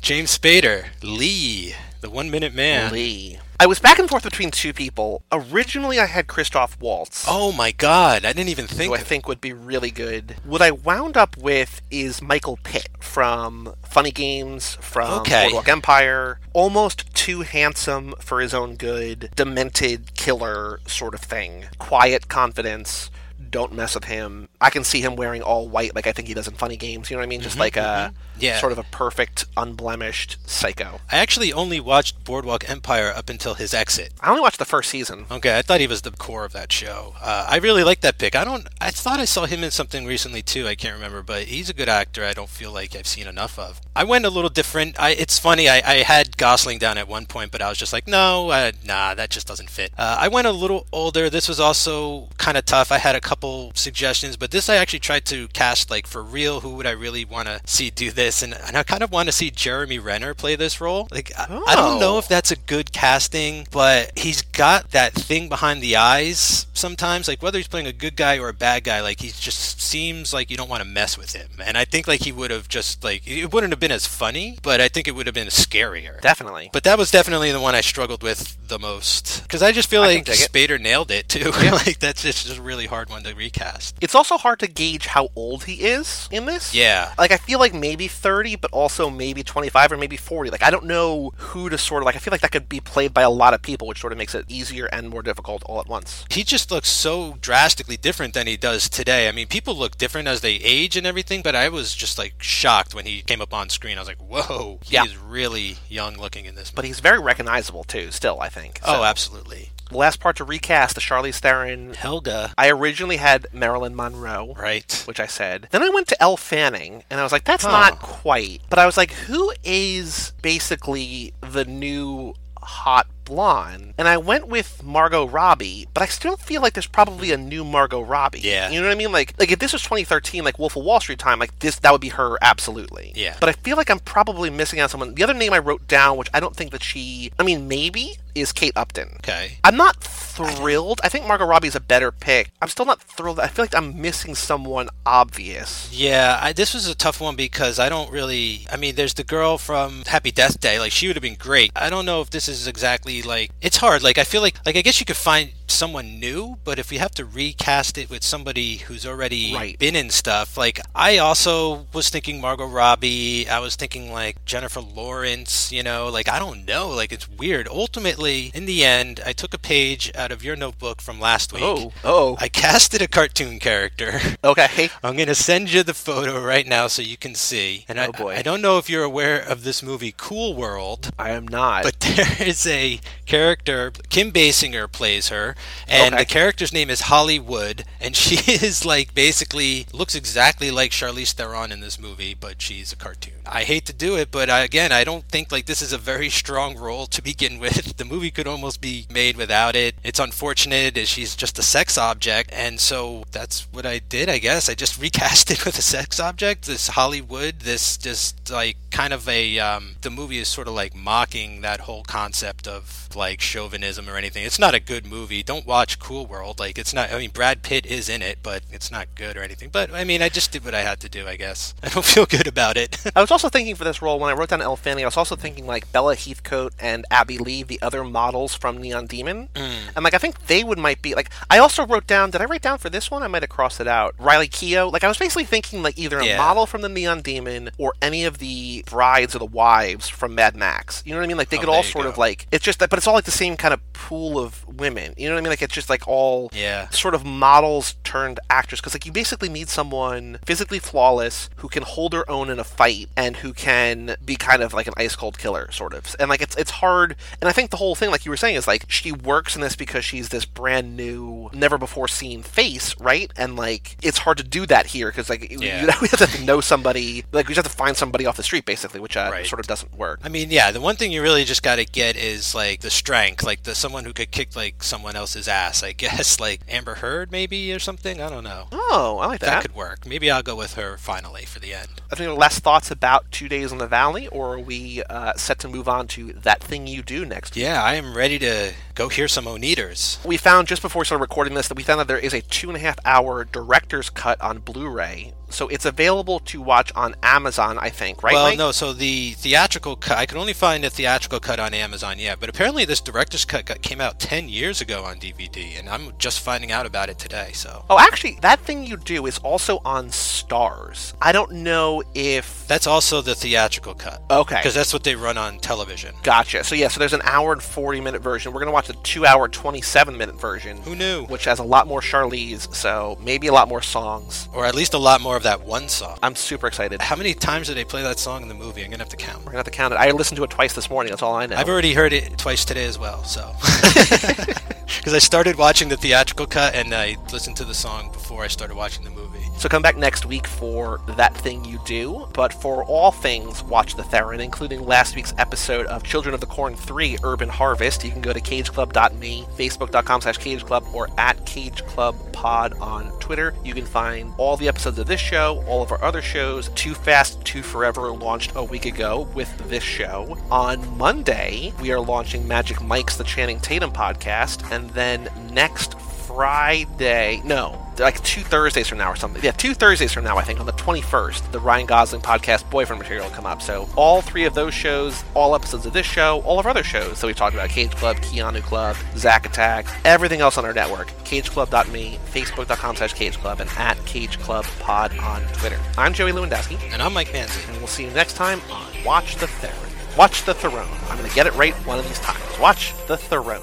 James 0.00 0.36
Spader, 0.38 0.86
Lee, 1.02 1.74
the 2.06 2.10
one 2.10 2.30
minute 2.30 2.54
man. 2.54 2.92
Lee. 2.92 3.38
I 3.58 3.66
was 3.66 3.80
back 3.80 3.98
and 3.98 4.08
forth 4.08 4.22
between 4.22 4.52
two 4.52 4.72
people. 4.72 5.22
Originally, 5.32 5.98
I 5.98 6.06
had 6.06 6.28
Christoph 6.28 6.78
Waltz. 6.80 7.24
Oh 7.26 7.50
my 7.50 7.72
god, 7.72 8.24
I 8.24 8.32
didn't 8.32 8.50
even 8.50 8.68
think 8.68 8.90
who 8.90 8.94
I 8.94 9.02
think 9.02 9.26
would 9.26 9.40
be 9.40 9.52
really 9.52 9.90
good. 9.90 10.36
What 10.44 10.62
I 10.62 10.70
wound 10.70 11.16
up 11.16 11.36
with 11.36 11.82
is 11.90 12.22
Michael 12.22 12.60
Pitt 12.62 12.88
from 13.00 13.74
Funny 13.82 14.12
Games, 14.12 14.76
from 14.80 15.20
Okay. 15.20 15.44
Boardwalk 15.46 15.68
Empire. 15.68 16.38
Almost 16.52 17.12
too 17.12 17.40
handsome 17.40 18.14
for 18.20 18.40
his 18.40 18.54
own 18.54 18.76
good, 18.76 19.30
demented 19.34 20.14
killer 20.14 20.78
sort 20.86 21.14
of 21.14 21.20
thing. 21.20 21.64
Quiet 21.78 22.28
confidence. 22.28 23.10
Don't 23.50 23.72
mess 23.72 23.96
with 23.96 24.04
him. 24.04 24.48
I 24.60 24.70
can 24.70 24.84
see 24.84 25.00
him 25.00 25.16
wearing 25.16 25.42
all 25.42 25.68
white 25.68 25.94
like 25.94 26.06
I 26.06 26.12
think 26.12 26.28
he 26.28 26.34
does 26.34 26.46
in 26.46 26.54
Funny 26.54 26.76
Games. 26.76 27.10
You 27.10 27.16
know 27.16 27.20
what 27.20 27.26
I 27.26 27.30
mean? 27.30 27.40
Just 27.40 27.54
mm-hmm, 27.54 27.60
like 27.62 27.76
a 27.76 27.80
mm-hmm. 27.80 28.16
Yeah. 28.38 28.60
sort 28.60 28.72
of 28.72 28.78
a 28.78 28.84
perfect, 28.84 29.44
unblemished 29.56 30.36
psycho. 30.48 31.00
I 31.10 31.18
actually 31.18 31.52
only 31.52 31.80
watched 31.80 32.24
Boardwalk 32.24 32.68
Empire 32.68 33.12
up 33.14 33.28
until 33.28 33.54
his 33.54 33.72
exit. 33.74 34.12
I 34.20 34.30
only 34.30 34.40
watched 34.42 34.58
the 34.58 34.64
first 34.64 34.90
season. 34.90 35.26
Okay, 35.30 35.58
I 35.58 35.62
thought 35.62 35.80
he 35.80 35.86
was 35.86 36.02
the 36.02 36.10
core 36.10 36.44
of 36.44 36.52
that 36.52 36.72
show. 36.72 37.14
Uh, 37.20 37.46
I 37.48 37.56
really 37.58 37.84
like 37.84 38.00
that 38.00 38.18
pick. 38.18 38.34
I 38.34 38.44
don't. 38.44 38.68
I 38.80 38.90
thought 38.90 39.20
I 39.20 39.24
saw 39.24 39.46
him 39.46 39.62
in 39.64 39.70
something 39.70 40.06
recently 40.06 40.42
too. 40.42 40.66
I 40.66 40.74
can't 40.74 40.94
remember, 40.94 41.22
but 41.22 41.44
he's 41.44 41.70
a 41.70 41.74
good 41.74 41.88
actor. 41.88 42.24
I 42.24 42.32
don't 42.32 42.48
feel 42.50 42.72
like 42.72 42.94
I've 42.96 43.06
seen 43.06 43.26
enough 43.26 43.58
of. 43.58 43.80
I 43.94 44.04
went 44.04 44.26
a 44.26 44.30
little 44.30 44.50
different. 44.50 45.00
I, 45.00 45.10
it's 45.10 45.38
funny. 45.38 45.68
I, 45.68 45.76
I 45.84 45.94
had 46.02 46.36
Gosling 46.36 46.78
down 46.78 46.98
at 46.98 47.08
one 47.08 47.26
point, 47.26 47.50
but 47.50 47.62
I 47.62 47.68
was 47.68 47.78
just 47.78 47.92
like, 47.92 48.06
no, 48.06 48.50
uh, 48.50 48.72
nah, 48.84 49.14
that 49.14 49.30
just 49.30 49.46
doesn't 49.46 49.70
fit. 49.70 49.92
Uh, 49.96 50.16
I 50.20 50.28
went 50.28 50.46
a 50.46 50.52
little 50.52 50.86
older. 50.92 51.30
This 51.30 51.48
was 51.48 51.60
also 51.60 52.28
kind 52.38 52.58
of 52.58 52.64
tough. 52.64 52.92
I 52.92 52.98
had 52.98 53.16
a 53.16 53.20
couple 53.20 53.72
suggestions, 53.74 54.36
but 54.36 54.50
this 54.50 54.68
I 54.68 54.76
actually 54.76 54.98
tried 54.98 55.24
to 55.26 55.48
cast 55.48 55.90
like 55.90 56.06
for 56.06 56.22
real. 56.22 56.60
Who 56.60 56.74
would 56.76 56.86
I 56.86 56.90
really 56.90 57.24
want 57.24 57.48
to 57.48 57.60
see 57.64 57.90
do 57.90 58.10
this? 58.10 58.25
This, 58.26 58.42
and, 58.42 58.54
and 58.54 58.76
I 58.76 58.82
kind 58.82 59.02
of 59.02 59.12
want 59.12 59.28
to 59.28 59.32
see 59.32 59.50
Jeremy 59.50 59.98
Renner 59.98 60.34
play 60.34 60.56
this 60.56 60.80
role. 60.80 61.06
Like, 61.10 61.30
I, 61.38 61.44
I 61.66 61.76
don't 61.76 62.00
know 62.00 62.16
Oh. 62.16 62.18
if 62.18 62.28
that's 62.28 62.50
a 62.50 62.56
good 62.56 62.92
casting, 62.92 63.66
but 63.70 64.16
he's 64.18 64.42
got 64.42 64.90
that 64.92 65.12
thing 65.12 65.48
behind 65.48 65.82
the 65.82 65.96
eyes 65.96 66.66
sometimes. 66.74 67.28
Like, 67.28 67.42
whether 67.42 67.58
he's 67.58 67.68
playing 67.68 67.86
a 67.86 67.92
good 67.92 68.16
guy 68.16 68.38
or 68.38 68.48
a 68.48 68.52
bad 68.54 68.84
guy, 68.84 69.00
like, 69.00 69.20
he 69.20 69.28
just 69.28 69.80
seems 69.80 70.32
like 70.32 70.50
you 70.50 70.56
don't 70.56 70.68
want 70.68 70.82
to 70.82 70.88
mess 70.88 71.16
with 71.18 71.32
him. 71.34 71.48
And 71.64 71.76
I 71.78 71.84
think, 71.84 72.06
like, 72.08 72.22
he 72.24 72.32
would 72.32 72.50
have 72.50 72.68
just, 72.68 73.02
like, 73.04 73.26
it 73.26 73.52
wouldn't 73.52 73.72
have 73.72 73.80
been 73.80 73.92
as 73.92 74.06
funny, 74.06 74.58
but 74.62 74.80
I 74.80 74.88
think 74.88 75.06
it 75.08 75.12
would 75.12 75.26
have 75.26 75.34
been 75.34 75.48
scarier. 75.48 76.20
Definitely. 76.20 76.70
But 76.72 76.84
that 76.84 76.98
was 76.98 77.10
definitely 77.10 77.52
the 77.52 77.60
one 77.60 77.74
I 77.74 77.80
struggled 77.80 78.22
with 78.22 78.56
the 78.68 78.78
most 78.80 79.42
because 79.42 79.62
I 79.62 79.70
just 79.70 79.88
feel 79.88 80.02
I 80.02 80.06
like. 80.16 80.24
Spader 80.26 80.80
nailed 80.80 81.10
it 81.12 81.28
too. 81.28 81.50
like 81.72 82.00
that's 82.00 82.22
just 82.22 82.56
a 82.58 82.60
really 82.60 82.86
hard 82.86 83.08
one 83.08 83.22
to 83.22 83.32
recast. 83.34 83.94
It's 84.00 84.14
also 84.14 84.36
hard 84.36 84.58
to 84.60 84.66
gauge 84.66 85.06
how 85.06 85.28
old 85.36 85.64
he 85.64 85.74
is 85.86 86.28
in 86.32 86.46
this. 86.46 86.74
Yeah. 86.74 87.12
Like 87.16 87.30
I 87.30 87.36
feel 87.36 87.60
like 87.60 87.72
maybe 87.74 88.08
30, 88.16 88.56
but 88.56 88.70
also 88.72 89.08
maybe 89.10 89.42
25 89.42 89.92
or 89.92 89.96
maybe 89.96 90.16
40. 90.16 90.50
Like 90.50 90.62
I 90.62 90.70
don't 90.70 90.84
know 90.86 91.32
who 91.36 91.68
to 91.68 91.78
sort 91.78 92.02
of 92.02 92.06
like 92.06 92.16
I 92.16 92.18
feel 92.18 92.32
like 92.32 92.40
that 92.40 92.50
could 92.52 92.68
be 92.68 92.80
played 92.80 93.14
by 93.14 93.22
a 93.22 93.30
lot 93.30 93.54
of 93.54 93.62
people, 93.62 93.86
which 93.86 94.00
sort 94.00 94.12
of 94.12 94.18
makes 94.18 94.34
it 94.34 94.44
easier 94.48 94.86
and 94.86 95.08
more 95.08 95.22
difficult 95.22 95.62
all 95.64 95.80
at 95.80 95.86
once. 95.88 96.24
He 96.30 96.42
just 96.42 96.70
looks 96.70 96.88
so 96.88 97.36
drastically 97.40 97.96
different 97.96 98.34
than 98.34 98.46
he 98.46 98.56
does 98.56 98.88
today. 98.88 99.28
I 99.28 99.32
mean, 99.32 99.46
people 99.46 99.74
look 99.76 99.96
different 99.98 100.28
as 100.28 100.40
they 100.40 100.54
age 100.56 100.96
and 100.96 101.06
everything, 101.06 101.42
but 101.42 101.54
I 101.54 101.68
was 101.68 101.94
just 101.94 102.18
like 102.18 102.42
shocked 102.42 102.94
when 102.94 103.06
he 103.06 103.22
came 103.22 103.40
up 103.40 103.52
on 103.54 103.68
screen. 103.68 103.96
I 103.98 104.00
was 104.00 104.08
like, 104.08 104.18
"Whoa, 104.18 104.80
he 104.84 104.94
Yeah. 104.94 105.04
is 105.04 105.16
really 105.16 105.76
young 105.88 106.16
looking 106.16 106.44
in 106.46 106.54
this." 106.54 106.70
But 106.70 106.84
he's 106.84 107.00
very 107.00 107.18
recognizable 107.20 107.84
too, 107.84 108.10
still, 108.10 108.40
I 108.40 108.48
think. 108.48 108.80
oh, 108.84 109.04
absolutely. 109.04 109.70
The 109.90 109.96
last 109.96 110.20
part 110.20 110.36
to 110.36 110.44
recast 110.44 110.94
the 110.94 111.00
Charlize 111.00 111.38
Theron. 111.38 111.94
Helga, 111.94 112.52
I 112.58 112.70
originally 112.70 113.16
had 113.18 113.46
Marilyn 113.52 113.94
Monroe. 113.94 114.54
right? 114.58 115.02
which 115.06 115.20
I 115.20 115.26
said. 115.26 115.68
Then 115.70 115.82
I 115.82 115.88
went 115.90 116.08
to 116.08 116.20
Elle 116.22 116.36
Fanning, 116.36 117.04
and 117.10 117.20
I 117.20 117.22
was 117.22 117.32
like, 117.32 117.44
that's 117.44 117.64
Huh. 117.64 117.70
not 117.70 117.98
quite. 118.00 118.62
But 118.68 118.78
I 118.78 118.86
was 118.86 118.96
like, 118.96 119.12
who 119.12 119.52
is 119.64 120.32
basically 120.42 121.32
the 121.40 121.64
new 121.64 122.34
hot 122.60 123.06
blonde? 123.26 123.92
And 123.98 124.08
I 124.08 124.16
went 124.16 124.48
with 124.48 124.82
Margot 124.82 125.26
Robbie, 125.26 125.86
but 125.92 126.02
I 126.02 126.06
still 126.06 126.36
feel 126.36 126.62
like 126.62 126.72
there's 126.72 126.86
probably 126.86 127.32
a 127.32 127.36
new 127.36 127.64
Margot 127.64 128.00
Robbie. 128.00 128.40
Yeah. 128.40 128.70
You 128.70 128.80
know 128.80 128.86
what 128.86 128.92
I 128.92 128.96
mean? 128.96 129.12
Like, 129.12 129.34
like 129.38 129.52
if 129.52 129.58
this 129.58 129.74
was 129.74 129.82
2013, 129.82 130.42
like 130.44 130.58
Wolf 130.58 130.76
of 130.76 130.84
Wall 130.84 131.00
Street 131.00 131.18
time, 131.18 131.38
like 131.38 131.58
this, 131.58 131.78
that 131.80 131.92
would 131.92 132.00
be 132.00 132.08
her 132.08 132.38
absolutely. 132.40 133.12
Yeah. 133.14 133.36
But 133.38 133.50
I 133.50 133.52
feel 133.52 133.76
like 133.76 133.90
I'm 133.90 134.00
probably 134.00 134.48
missing 134.48 134.80
out 134.80 134.90
someone. 134.90 135.14
The 135.14 135.22
other 135.22 135.34
name 135.34 135.52
I 135.52 135.58
wrote 135.58 135.86
down, 135.86 136.16
which 136.16 136.30
I 136.32 136.40
don't 136.40 136.56
think 136.56 136.70
that 136.72 136.82
she, 136.82 137.30
I 137.38 137.42
mean, 137.42 137.68
maybe 137.68 138.16
is 138.36 138.52
Kate 138.52 138.76
Upton. 138.76 139.08
Okay. 139.18 139.58
I'm 139.64 139.76
not 139.76 139.96
thrilled. 139.96 141.00
I 141.02 141.08
think 141.08 141.26
Margot 141.26 141.46
Robbie 141.46 141.68
is 141.68 141.74
a 141.74 141.80
better 141.80 142.12
pick. 142.12 142.50
I'm 142.60 142.68
still 142.68 142.84
not 142.84 143.00
thrilled. 143.00 143.40
I 143.40 143.48
feel 143.48 143.64
like 143.64 143.74
I'm 143.74 144.00
missing 144.00 144.34
someone 144.34 144.88
obvious. 145.04 145.90
Yeah, 145.92 146.38
I, 146.40 146.52
this 146.52 146.74
was 146.74 146.86
a 146.86 146.94
tough 146.94 147.20
one 147.20 147.36
because 147.36 147.78
I 147.78 147.88
don't 147.88 148.10
really. 148.10 148.66
I 148.70 148.76
mean, 148.76 148.94
there's 148.94 149.14
the 149.14 149.24
girl 149.24 149.58
from 149.58 150.04
Happy 150.06 150.30
Death 150.30 150.60
Day. 150.60 150.78
Like, 150.78 150.92
she 150.92 151.06
would 151.06 151.16
have 151.16 151.22
been 151.22 151.34
great. 151.34 151.72
I 151.74 151.90
don't 151.90 152.04
know 152.04 152.20
if 152.20 152.30
this 152.30 152.48
is 152.48 152.68
exactly 152.68 153.15
like. 153.22 153.50
It's 153.60 153.76
hard. 153.76 154.02
Like, 154.02 154.18
I 154.18 154.24
feel 154.24 154.42
like, 154.42 154.56
like 154.66 154.76
I 154.76 154.82
guess 154.82 155.00
you 155.00 155.06
could 155.06 155.16
find 155.16 155.50
someone 155.70 156.18
new, 156.20 156.58
but 156.64 156.78
if 156.78 156.92
you 156.92 156.98
have 156.98 157.12
to 157.12 157.24
recast 157.24 157.98
it 157.98 158.08
with 158.10 158.22
somebody 158.24 158.76
who's 158.78 159.06
already 159.06 159.54
Right. 159.54 159.78
been 159.78 159.96
in 159.96 160.10
stuff, 160.10 160.56
like 160.56 160.80
I 160.94 161.18
also 161.18 161.86
was 161.92 162.08
thinking 162.08 162.40
Margot 162.40 162.66
Robbie. 162.66 163.48
I 163.48 163.58
was 163.58 163.76
thinking 163.76 164.12
like 164.12 164.44
Jennifer 164.44 164.80
Lawrence. 164.80 165.72
You 165.72 165.82
know, 165.82 166.08
like 166.08 166.28
I 166.28 166.38
don't 166.38 166.64
know. 166.64 166.88
Like 166.88 167.12
it's 167.12 167.28
weird. 167.28 167.68
Ultimately, 167.68 168.50
in 168.54 168.66
the 168.66 168.84
end, 168.84 169.20
I 169.26 169.32
took 169.32 169.54
a 169.54 169.58
page 169.58 170.10
out 170.14 170.32
of 170.32 170.44
your 170.44 170.56
notebook 170.56 171.00
from 171.02 171.20
last 171.20 171.52
week. 171.52 171.62
Oh, 171.64 171.92
oh, 172.04 172.36
I 172.40 172.48
casted 172.48 173.02
a 173.02 173.08
cartoon 173.08 173.58
character. 173.58 174.20
okay. 174.44 174.90
I'm 175.02 175.16
going 175.16 175.28
to 175.28 175.34
send 175.34 175.72
you 175.72 175.82
the 175.82 175.94
photo 175.94 176.40
right 176.42 176.66
now 176.66 176.86
so 176.86 177.02
you 177.02 177.16
can 177.16 177.34
see. 177.34 177.84
And 177.88 177.98
oh, 177.98 178.02
I, 178.02 178.06
Oh, 178.06 178.12
boy. 178.12 178.34
I 178.36 178.42
don't 178.42 178.62
know 178.62 178.78
if 178.78 178.88
you're 178.88 179.02
aware 179.02 179.40
of 179.40 179.64
this 179.64 179.82
movie 179.82 180.14
Cool 180.16 180.54
World, 180.54 181.10
I 181.18 181.30
am 181.30 181.46
not. 181.48 181.82
but 181.82 181.98
there 182.00 182.36
is 182.40 182.66
a 182.66 183.00
character, 183.26 183.92
Kim 184.10 184.30
Basinger 184.30 184.90
plays 184.90 185.28
her, 185.30 185.55
and 185.88 186.14
Okay. 186.14 186.22
the 186.22 186.26
character's 186.28 186.72
name 186.72 186.90
is 186.90 187.02
Hollywood, 187.02 187.84
and 188.00 188.16
she 188.16 188.36
is 188.52 188.84
like 188.84 189.14
basically 189.14 189.86
looks 189.92 190.14
exactly 190.14 190.70
like 190.70 190.90
Charlize 190.90 191.32
Theron 191.32 191.72
in 191.72 191.80
this 191.80 191.98
movie, 191.98 192.34
but 192.34 192.60
she's 192.62 192.92
a 192.92 192.96
cartoon. 192.96 193.34
I 193.46 193.62
hate 193.62 193.86
to 193.86 193.92
do 193.92 194.16
it, 194.16 194.30
but 194.32 194.50
I, 194.50 194.60
again, 194.60 194.90
I 194.92 195.04
don't 195.04 195.24
think 195.28 195.52
like 195.52 195.66
this 195.66 195.80
is 195.82 195.92
a 195.92 195.98
very 195.98 196.28
strong 196.30 196.76
role 196.76 197.06
to 197.06 197.22
begin 197.22 197.58
with. 197.60 197.96
The 197.96 198.04
movie 198.04 198.30
could 198.30 198.46
almost 198.48 198.80
be 198.80 199.06
made 199.10 199.36
without 199.36 199.76
it. 199.76 199.94
It's 200.02 200.18
unfortunate 200.18 200.96
as 200.98 201.08
she's 201.08 201.36
just 201.36 201.58
a 201.58 201.62
sex 201.62 201.96
object, 201.96 202.50
and 202.52 202.80
so 202.80 203.24
that's 203.32 203.66
what 203.72 203.86
I 203.86 203.98
did, 204.00 204.28
I 204.28 204.38
guess. 204.38 204.68
I 204.68 204.74
just 204.74 205.00
recast 205.06 205.50
it 205.50 205.64
with 205.64 205.78
a 205.78 205.82
sex 205.82 206.18
object. 206.20 206.66
This 206.66 206.88
Hollywood, 206.88 207.60
this 207.60 207.96
just 207.96 208.50
like 208.50 208.76
kind 208.90 209.12
of 209.12 209.28
a 209.28 209.58
um, 209.58 209.96
the 210.02 210.10
movie 210.10 210.38
is 210.38 210.48
sort 210.48 210.68
of 210.68 210.74
like 210.74 210.94
mocking 210.94 211.60
that 211.60 211.80
whole 211.80 212.02
concept 212.04 212.66
of 212.66 213.08
like 213.14 213.40
chauvinism 213.40 214.08
or 214.08 214.16
anything. 214.16 214.44
It's 214.44 214.58
not 214.58 214.74
a 214.74 214.80
good 214.80 215.06
movie. 215.06 215.42
Don't 215.46 215.66
watch 215.66 215.98
Cool 215.98 216.26
World. 216.26 216.58
Like 216.58 216.76
it's 216.76 216.92
not. 216.92 217.12
I 217.12 217.18
mean, 217.18 217.30
Brad 217.30 217.62
Pitt 217.62 217.86
is 217.86 218.08
in 218.08 218.20
it, 218.20 218.38
but 218.42 218.62
it's 218.70 218.90
not 218.90 219.06
good 219.14 219.36
or 219.36 219.42
anything. 219.42 219.70
But 219.72 219.92
I 219.94 220.04
mean, 220.04 220.20
I 220.20 220.28
just 220.28 220.50
did 220.52 220.64
what 220.64 220.74
I 220.74 220.82
had 220.82 221.00
to 221.00 221.08
do. 221.08 221.26
I 221.26 221.36
guess 221.36 221.72
I 221.82 221.88
don't 221.88 222.04
feel 222.04 222.26
good 222.26 222.46
about 222.46 222.76
it. 222.76 222.98
I 223.14 223.20
was 223.20 223.30
also 223.30 223.48
thinking 223.48 223.74
for 223.76 223.84
this 223.84 224.02
role 224.02 224.18
when 224.18 224.30
I 224.30 224.34
wrote 224.36 224.48
down 224.50 224.60
Elle 224.60 224.76
Fanning, 224.76 225.04
I 225.04 225.06
was 225.08 225.16
also 225.16 225.36
thinking 225.36 225.66
like 225.66 225.90
Bella 225.92 226.16
Heathcote 226.16 226.74
and 226.80 227.04
Abby 227.10 227.38
Lee, 227.38 227.62
the 227.62 227.80
other 227.80 228.04
models 228.04 228.54
from 228.54 228.78
Neon 228.78 229.06
Demon, 229.06 229.48
mm. 229.54 229.70
and 229.94 230.04
like 230.04 230.14
I 230.14 230.18
think 230.18 230.46
they 230.48 230.62
would 230.64 230.78
might 230.78 231.00
be 231.00 231.14
like. 231.14 231.30
I 231.48 231.58
also 231.58 231.86
wrote 231.86 232.06
down. 232.06 232.30
Did 232.30 232.40
I 232.40 232.44
write 232.46 232.62
down 232.62 232.78
for 232.78 232.90
this 232.90 233.10
one? 233.10 233.22
I 233.22 233.28
might 233.28 233.42
have 233.42 233.50
crossed 233.50 233.80
it 233.80 233.86
out. 233.86 234.14
Riley 234.18 234.48
Keough. 234.48 234.92
Like 234.92 235.04
I 235.04 235.08
was 235.08 235.16
basically 235.18 235.44
thinking 235.44 235.82
like 235.82 235.96
either 235.96 236.18
a 236.18 236.24
Yeah. 236.26 236.38
model 236.38 236.66
from 236.66 236.82
the 236.82 236.88
Neon 236.88 237.22
Demon 237.22 237.70
or 237.78 237.94
any 238.02 238.24
of 238.24 238.38
the 238.38 238.82
brides 238.86 239.34
or 239.36 239.38
the 239.38 239.46
wives 239.46 240.08
from 240.08 240.34
Mad 240.34 240.56
Max. 240.56 241.02
You 241.06 241.12
know 241.12 241.18
what 241.20 241.24
I 241.24 241.28
mean? 241.28 241.36
Like 241.36 241.50
they 241.50 241.56
Oh, 241.58 241.60
could 241.60 241.68
all 241.68 241.82
sort 241.84 242.02
go. 242.04 242.10
of 242.10 242.18
like 242.18 242.46
it's 242.50 242.64
just 242.64 242.80
that, 242.80 242.90
but 242.90 242.98
it's 242.98 243.06
all 243.06 243.14
like 243.14 243.24
the 243.24 243.30
same 243.30 243.56
kind 243.56 243.72
of 243.72 243.80
pool 243.92 244.38
of 244.40 244.66
women. 244.66 245.14
You 245.16 245.28
know 245.28 245.35
what 245.36 245.40
I 245.40 245.42
mean? 245.42 245.50
Like 245.50 245.62
it's 245.62 245.74
just 245.74 245.90
like 245.90 246.06
all 246.08 246.50
Yeah. 246.52 246.88
sort 246.90 247.14
of 247.14 247.24
models 247.24 247.94
turned 248.04 248.40
actors 248.50 248.80
because 248.80 248.94
like 248.94 249.06
you 249.06 249.12
basically 249.12 249.48
need 249.48 249.68
someone 249.68 250.38
physically 250.44 250.78
flawless 250.78 251.48
who 251.56 251.68
can 251.68 251.82
hold 251.82 252.12
her 252.12 252.28
own 252.30 252.50
in 252.50 252.58
a 252.58 252.64
fight 252.64 253.08
and 253.16 253.36
who 253.36 253.52
can 253.52 254.16
be 254.24 254.36
kind 254.36 254.62
of 254.62 254.72
like 254.74 254.86
an 254.86 254.94
ice 254.96 255.14
cold 255.16 255.38
killer 255.38 255.70
sort 255.72 255.92
of 255.94 256.14
and 256.18 256.28
like 256.28 256.40
it's 256.42 256.56
it's 256.56 256.70
hard 256.70 257.16
and 257.40 257.48
i 257.48 257.52
think 257.52 257.70
the 257.70 257.76
whole 257.76 257.94
thing 257.94 258.10
like 258.10 258.24
you 258.24 258.30
were 258.30 258.36
saying 258.36 258.54
is 258.56 258.66
like 258.66 258.84
she 258.88 259.12
works 259.12 259.54
in 259.54 259.60
this 259.62 259.76
because 259.76 260.04
she's 260.04 260.28
this 260.30 260.44
brand 260.44 260.96
new 260.96 261.50
never 261.52 261.78
before 261.78 262.08
seen 262.08 262.42
face 262.42 262.98
right 263.00 263.32
and 263.36 263.56
like 263.56 263.96
it's 264.02 264.18
hard 264.18 264.36
to 264.38 264.44
do 264.44 264.66
that 264.66 264.86
here 264.86 265.08
because 265.08 265.28
like 265.28 265.50
Yeah. 265.50 265.80
you, 265.82 265.86
we 266.00 266.08
have 266.12 266.32
to 266.32 266.44
know 266.44 266.60
somebody 266.60 267.24
like 267.32 267.48
we 267.48 267.54
just 267.54 267.64
have 267.64 267.72
to 267.72 267.76
find 267.76 267.96
somebody 267.96 268.26
off 268.26 268.36
the 268.36 268.42
street 268.42 268.64
basically 268.64 269.00
which 269.00 269.16
uh, 269.16 269.28
Right. 269.32 269.46
sort 269.46 269.60
of 269.60 269.66
doesn't 269.66 269.94
work 269.96 270.20
I 270.24 270.28
mean, 270.28 270.50
yeah, 270.50 270.70
the 270.70 270.80
one 270.80 270.96
thing 270.96 271.12
you 271.12 271.22
really 271.22 271.44
just 271.44 271.62
got 271.62 271.76
to 271.76 271.84
get 271.84 272.16
is 272.16 272.54
like 272.54 272.80
the 272.80 272.90
strength, 272.90 273.42
like 273.44 273.62
the 273.64 273.74
someone 273.74 274.04
who 274.04 274.12
could 274.12 274.30
kick 274.30 274.56
like 274.56 274.82
someone 274.82 275.14
else's 275.26 275.48
ass. 275.48 275.82
I 275.82 275.90
guess 276.04 276.38
like 276.38 276.60
Amber 276.68 276.94
Heard 276.94 277.32
maybe 277.32 277.72
or 277.72 277.80
something. 277.80 278.20
I 278.22 278.28
don't 278.30 278.44
know. 278.44 278.68
oh 278.70 279.18
i 279.20 279.26
like 279.26 279.40
That 279.40 279.46
that, 279.46 279.62
could 279.62 279.74
work. 279.74 280.06
Maybe 280.06 280.30
I'll 280.30 280.42
go 280.42 280.54
with 280.54 280.74
her 280.74 280.96
finally 280.96 281.44
for 281.44 281.58
the 281.58 281.74
end. 281.74 281.88
I 282.12 282.14
think 282.14 282.38
less 282.38 282.60
thoughts 282.60 282.92
about 282.92 283.32
Two 283.32 283.48
Days 283.48 283.72
in 283.72 283.78
the 283.78 283.88
Valley, 283.88 284.28
or 284.28 284.54
are 284.54 284.60
we 284.60 285.02
uh, 285.10 285.32
set 285.34 285.58
to 285.60 285.68
move 285.68 285.88
on 285.88 286.06
to 286.08 286.32
That 286.32 286.62
Thing 286.62 286.86
You 286.86 287.02
Do 287.02 287.24
next? 287.24 287.56
Yeah, 287.56 287.82
I 287.82 287.94
am 287.94 288.16
ready 288.16 288.38
to 288.38 288.74
go 288.94 289.08
hear 289.08 289.26
some 289.26 289.46
Oneders. 289.46 290.24
We 290.24 290.36
found 290.36 290.68
just 290.68 290.80
before 290.80 291.00
we 291.00 291.06
started 291.06 291.22
recording 291.22 291.54
this 291.54 291.66
that 291.66 291.76
we 291.76 291.82
found 291.82 291.98
that 291.98 292.06
there 292.06 292.18
is 292.18 292.32
a 292.32 292.42
two 292.42 292.68
and 292.68 292.76
a 292.76 292.80
half 292.80 292.98
hour 293.04 293.44
director's 293.44 294.08
cut 294.10 294.40
on 294.40 294.58
Blu-ray, 294.58 295.32
so 295.48 295.68
it's 295.68 295.84
available 295.84 296.40
to 296.40 296.60
watch 296.60 296.92
on 296.94 297.14
Amazon, 297.22 297.78
I 297.78 297.88
think, 297.90 298.22
right? 298.22 298.32
well, 298.34 298.48
Mike? 298.48 298.58
no. 298.58 298.72
So 298.72 298.92
the 298.92 299.32
theatrical 299.32 299.96
cut, 299.96 300.18
I 300.18 300.26
could 300.26 300.38
only 300.38 300.52
find 300.52 300.84
a 300.84 300.90
theatrical 300.90 301.40
cut 301.40 301.60
on 301.60 301.72
Amazon 301.74 302.18
yet, 302.18 302.40
but 302.40 302.48
apparently 302.48 302.84
this 302.84 303.00
director's 303.00 303.44
cut 303.44 303.64
got, 303.66 303.80
came 303.82 304.00
out 304.00 304.18
ten 304.18 304.48
years 304.48 304.80
ago 304.80 305.04
on 305.04 305.16
DVD, 305.18 305.78
and 305.78 305.88
I'm 305.88 306.12
just 306.18 306.40
finding 306.40 306.72
out 306.72 306.86
about 306.86 307.08
it 307.08 307.18
today. 307.18 307.50
So 307.54 307.84
Oh, 307.88 307.98
actually, 307.98 308.38
That 308.42 308.60
Thing 308.60 308.84
You 308.84 308.96
Do 308.96 309.26
is 309.26 309.38
also 309.38 309.80
on 309.84 310.08
Starz. 310.08 311.14
I 311.20 311.32
don't 311.32 311.52
know 311.52 312.02
if. 312.14 312.66
that's 312.66 312.86
also 312.86 313.20
the 313.22 313.34
theatrical 313.34 313.94
cut. 313.94 314.22
Okay. 314.30 314.56
Because 314.56 314.74
that's 314.74 314.92
what 314.92 315.04
they 315.04 315.14
run 315.16 315.38
on 315.38 315.58
television. 315.58 316.14
Gotcha. 316.22 316.64
So 316.64 316.74
yeah, 316.74 316.88
so 316.88 316.98
there's 317.00 317.12
an 317.12 317.22
hour 317.24 317.52
and 317.52 317.62
forty 317.62 318.00
minute 318.00 318.22
version. 318.22 318.52
We're 318.52 318.60
gonna 318.60 318.72
watch 318.72 318.86
the 318.88 318.94
two 318.94 319.24
hour 319.26 319.48
twenty 319.48 319.80
seven 319.82 320.16
minute 320.16 320.40
version. 320.40 320.78
Who 320.82 320.94
knew? 320.96 321.24
Which 321.26 321.44
has 321.44 321.58
a 321.58 321.64
lot 321.64 321.86
more 321.86 322.00
Charlize, 322.00 322.72
so 322.74 323.18
maybe 323.22 323.46
a 323.46 323.52
lot 323.52 323.68
more 323.68 323.82
songs. 323.82 324.48
Or 324.52 324.64
at 324.66 324.74
least 324.74 324.94
a 324.94 324.98
lot 324.98 325.20
more 325.20 325.35
of 325.36 325.44
that 325.44 325.64
one 325.64 325.88
song. 325.88 326.18
I'm 326.22 326.34
super 326.34 326.66
excited. 326.66 327.00
How 327.00 327.16
many 327.16 327.34
times 327.34 327.68
did 327.68 327.76
they 327.76 327.84
play 327.84 328.02
that 328.02 328.18
song 328.18 328.42
in 328.42 328.48
the 328.48 328.54
movie? 328.54 328.82
I'm 328.82 328.90
gonna 328.90 329.02
have 329.02 329.08
to 329.10 329.16
count. 329.16 329.38
We're 329.40 329.52
gonna 329.52 329.58
have 329.58 329.66
to 329.66 329.70
count 329.70 329.94
it. 329.94 329.96
I 329.96 330.10
listened 330.10 330.36
to 330.36 330.44
it 330.44 330.50
twice 330.50 330.74
this 330.74 330.90
morning. 330.90 331.10
That's 331.10 331.22
all 331.22 331.34
I 331.34 331.46
know. 331.46 331.56
I've 331.56 331.68
already 331.68 331.94
heard 331.94 332.12
it 332.12 332.36
twice 332.38 332.64
today 332.64 332.86
as 332.86 332.98
well, 332.98 333.22
so. 333.24 333.52
Because 334.86 335.14
I 335.14 335.18
started 335.18 335.56
watching 335.56 335.88
the 335.88 335.96
theatrical 335.96 336.46
cut 336.46 336.74
and 336.74 336.94
I 336.94 337.16
listened 337.32 337.56
to 337.58 337.64
the 337.64 337.74
song 337.74 338.10
before 338.12 338.42
I 338.42 338.48
started 338.48 338.76
watching 338.76 339.04
the 339.04 339.10
movie. 339.10 339.44
So 339.58 339.70
come 339.70 339.80
back 339.80 339.96
next 339.96 340.26
week 340.26 340.46
for 340.46 341.00
That 341.16 341.34
Thing 341.34 341.64
You 341.64 341.80
Do. 341.86 342.28
But 342.34 342.52
for 342.52 342.84
all 342.84 343.10
things 343.10 343.64
Watch 343.64 343.94
the 343.94 344.02
Theron, 344.02 344.40
including 344.40 344.84
last 344.84 345.16
week's 345.16 345.32
episode 345.38 345.86
of 345.86 346.02
Children 346.02 346.34
of 346.34 346.40
the 346.40 346.46
Corn 346.46 346.76
3 346.76 347.18
Urban 347.24 347.48
Harvest, 347.48 348.04
you 348.04 348.10
can 348.10 348.20
go 348.20 348.34
to 348.34 348.40
cageclub.me, 348.40 349.46
facebook.com 349.56 350.20
slash 350.20 350.38
cageclub, 350.38 350.92
or 350.94 351.08
at 351.16 351.38
cageclubpod 351.46 352.78
on 352.80 353.10
Twitter. 353.18 353.54
You 353.64 353.72
can 353.72 353.86
find 353.86 354.34
all 354.36 354.58
the 354.58 354.68
episodes 354.68 354.98
of 354.98 355.06
this 355.06 355.20
show, 355.20 355.64
all 355.66 355.82
of 355.82 355.90
our 355.90 356.04
other 356.04 356.20
shows. 356.20 356.68
Too 356.70 356.94
Fast, 356.94 357.42
Too 357.44 357.62
Forever 357.62 358.12
launched 358.12 358.52
a 358.56 358.62
week 358.62 358.84
ago 358.84 359.26
with 359.34 359.56
this 359.70 359.82
show. 359.82 360.36
On 360.50 360.98
Monday, 360.98 361.72
we 361.80 361.90
are 361.92 362.00
launching 362.00 362.46
Magic 362.46 362.82
Mike's 362.82 363.16
The 363.16 363.24
Channing 363.24 363.60
Tatum 363.60 363.90
podcast, 363.90 364.70
and 364.70 364.90
then 364.90 365.30
next 365.50 365.94
Friday, 366.26 367.40
no, 367.44 367.80
like 367.98 368.22
two 368.22 368.42
Thursdays 368.42 368.88
from 368.88 368.98
now 368.98 369.10
or 369.10 369.16
something. 369.16 369.42
Yeah, 369.42 369.52
two 369.52 369.74
Thursdays 369.74 370.12
from 370.12 370.24
now, 370.24 370.36
I 370.36 370.42
think, 370.42 370.60
on 370.60 370.66
the 370.66 370.72
21st, 370.72 371.50
the 371.52 371.60
Ryan 371.60 371.86
Gosling 371.86 372.20
podcast 372.20 372.68
Boyfriend 372.70 373.00
material 373.00 373.26
will 373.26 373.34
come 373.34 373.46
up. 373.46 373.62
So 373.62 373.88
all 373.96 374.20
three 374.22 374.44
of 374.44 374.52
those 374.54 374.74
shows, 374.74 375.24
all 375.34 375.54
episodes 375.54 375.86
of 375.86 375.92
this 375.92 376.04
show, 376.06 376.42
all 376.44 376.58
of 376.58 376.66
our 376.66 376.70
other 376.70 376.84
shows. 376.84 377.18
So 377.18 377.26
we 377.26 377.34
talked 377.34 377.54
about 377.54 377.70
Cage 377.70 377.92
Club, 377.92 378.16
Keanu 378.16 378.60
Club, 378.62 378.96
Zack 379.16 379.46
Attack, 379.46 379.86
everything 380.04 380.40
else 380.40 380.58
on 380.58 380.64
our 380.64 380.74
network. 380.74 381.08
CageClub.me, 381.24 382.18
Facebook.com 382.32 382.96
slash 382.96 383.14
Cage 383.14 383.38
Club, 383.38 383.60
and 383.60 383.70
at 383.78 383.96
Cage 384.04 384.38
Club 384.40 384.64
Pod 384.80 385.16
on 385.18 385.42
Twitter. 385.54 385.78
I'm 385.96 386.12
Joey 386.12 386.32
Lewandowski, 386.32 386.78
And 386.92 387.00
I'm 387.00 387.12
Mike 387.14 387.28
Manzi. 387.28 387.66
and 387.68 387.78
we'll 387.78 387.86
see 387.86 388.04
you 388.04 388.10
next 388.10 388.34
time 388.34 388.60
on 388.70 388.86
Watch 389.04 389.36
the 389.36 389.46
Throne. 389.46 389.72
Watch 390.18 390.44
the 390.44 390.54
Throne. 390.54 390.88
I'm 391.08 391.16
going 391.18 391.28
to 391.28 391.34
get 391.34 391.46
it 391.46 391.54
right 391.54 391.74
one 391.86 391.98
of 391.98 392.06
these 392.06 392.18
times. 392.20 392.40
Watch 392.58 392.92
the 393.06 393.16
Throne. 393.16 393.62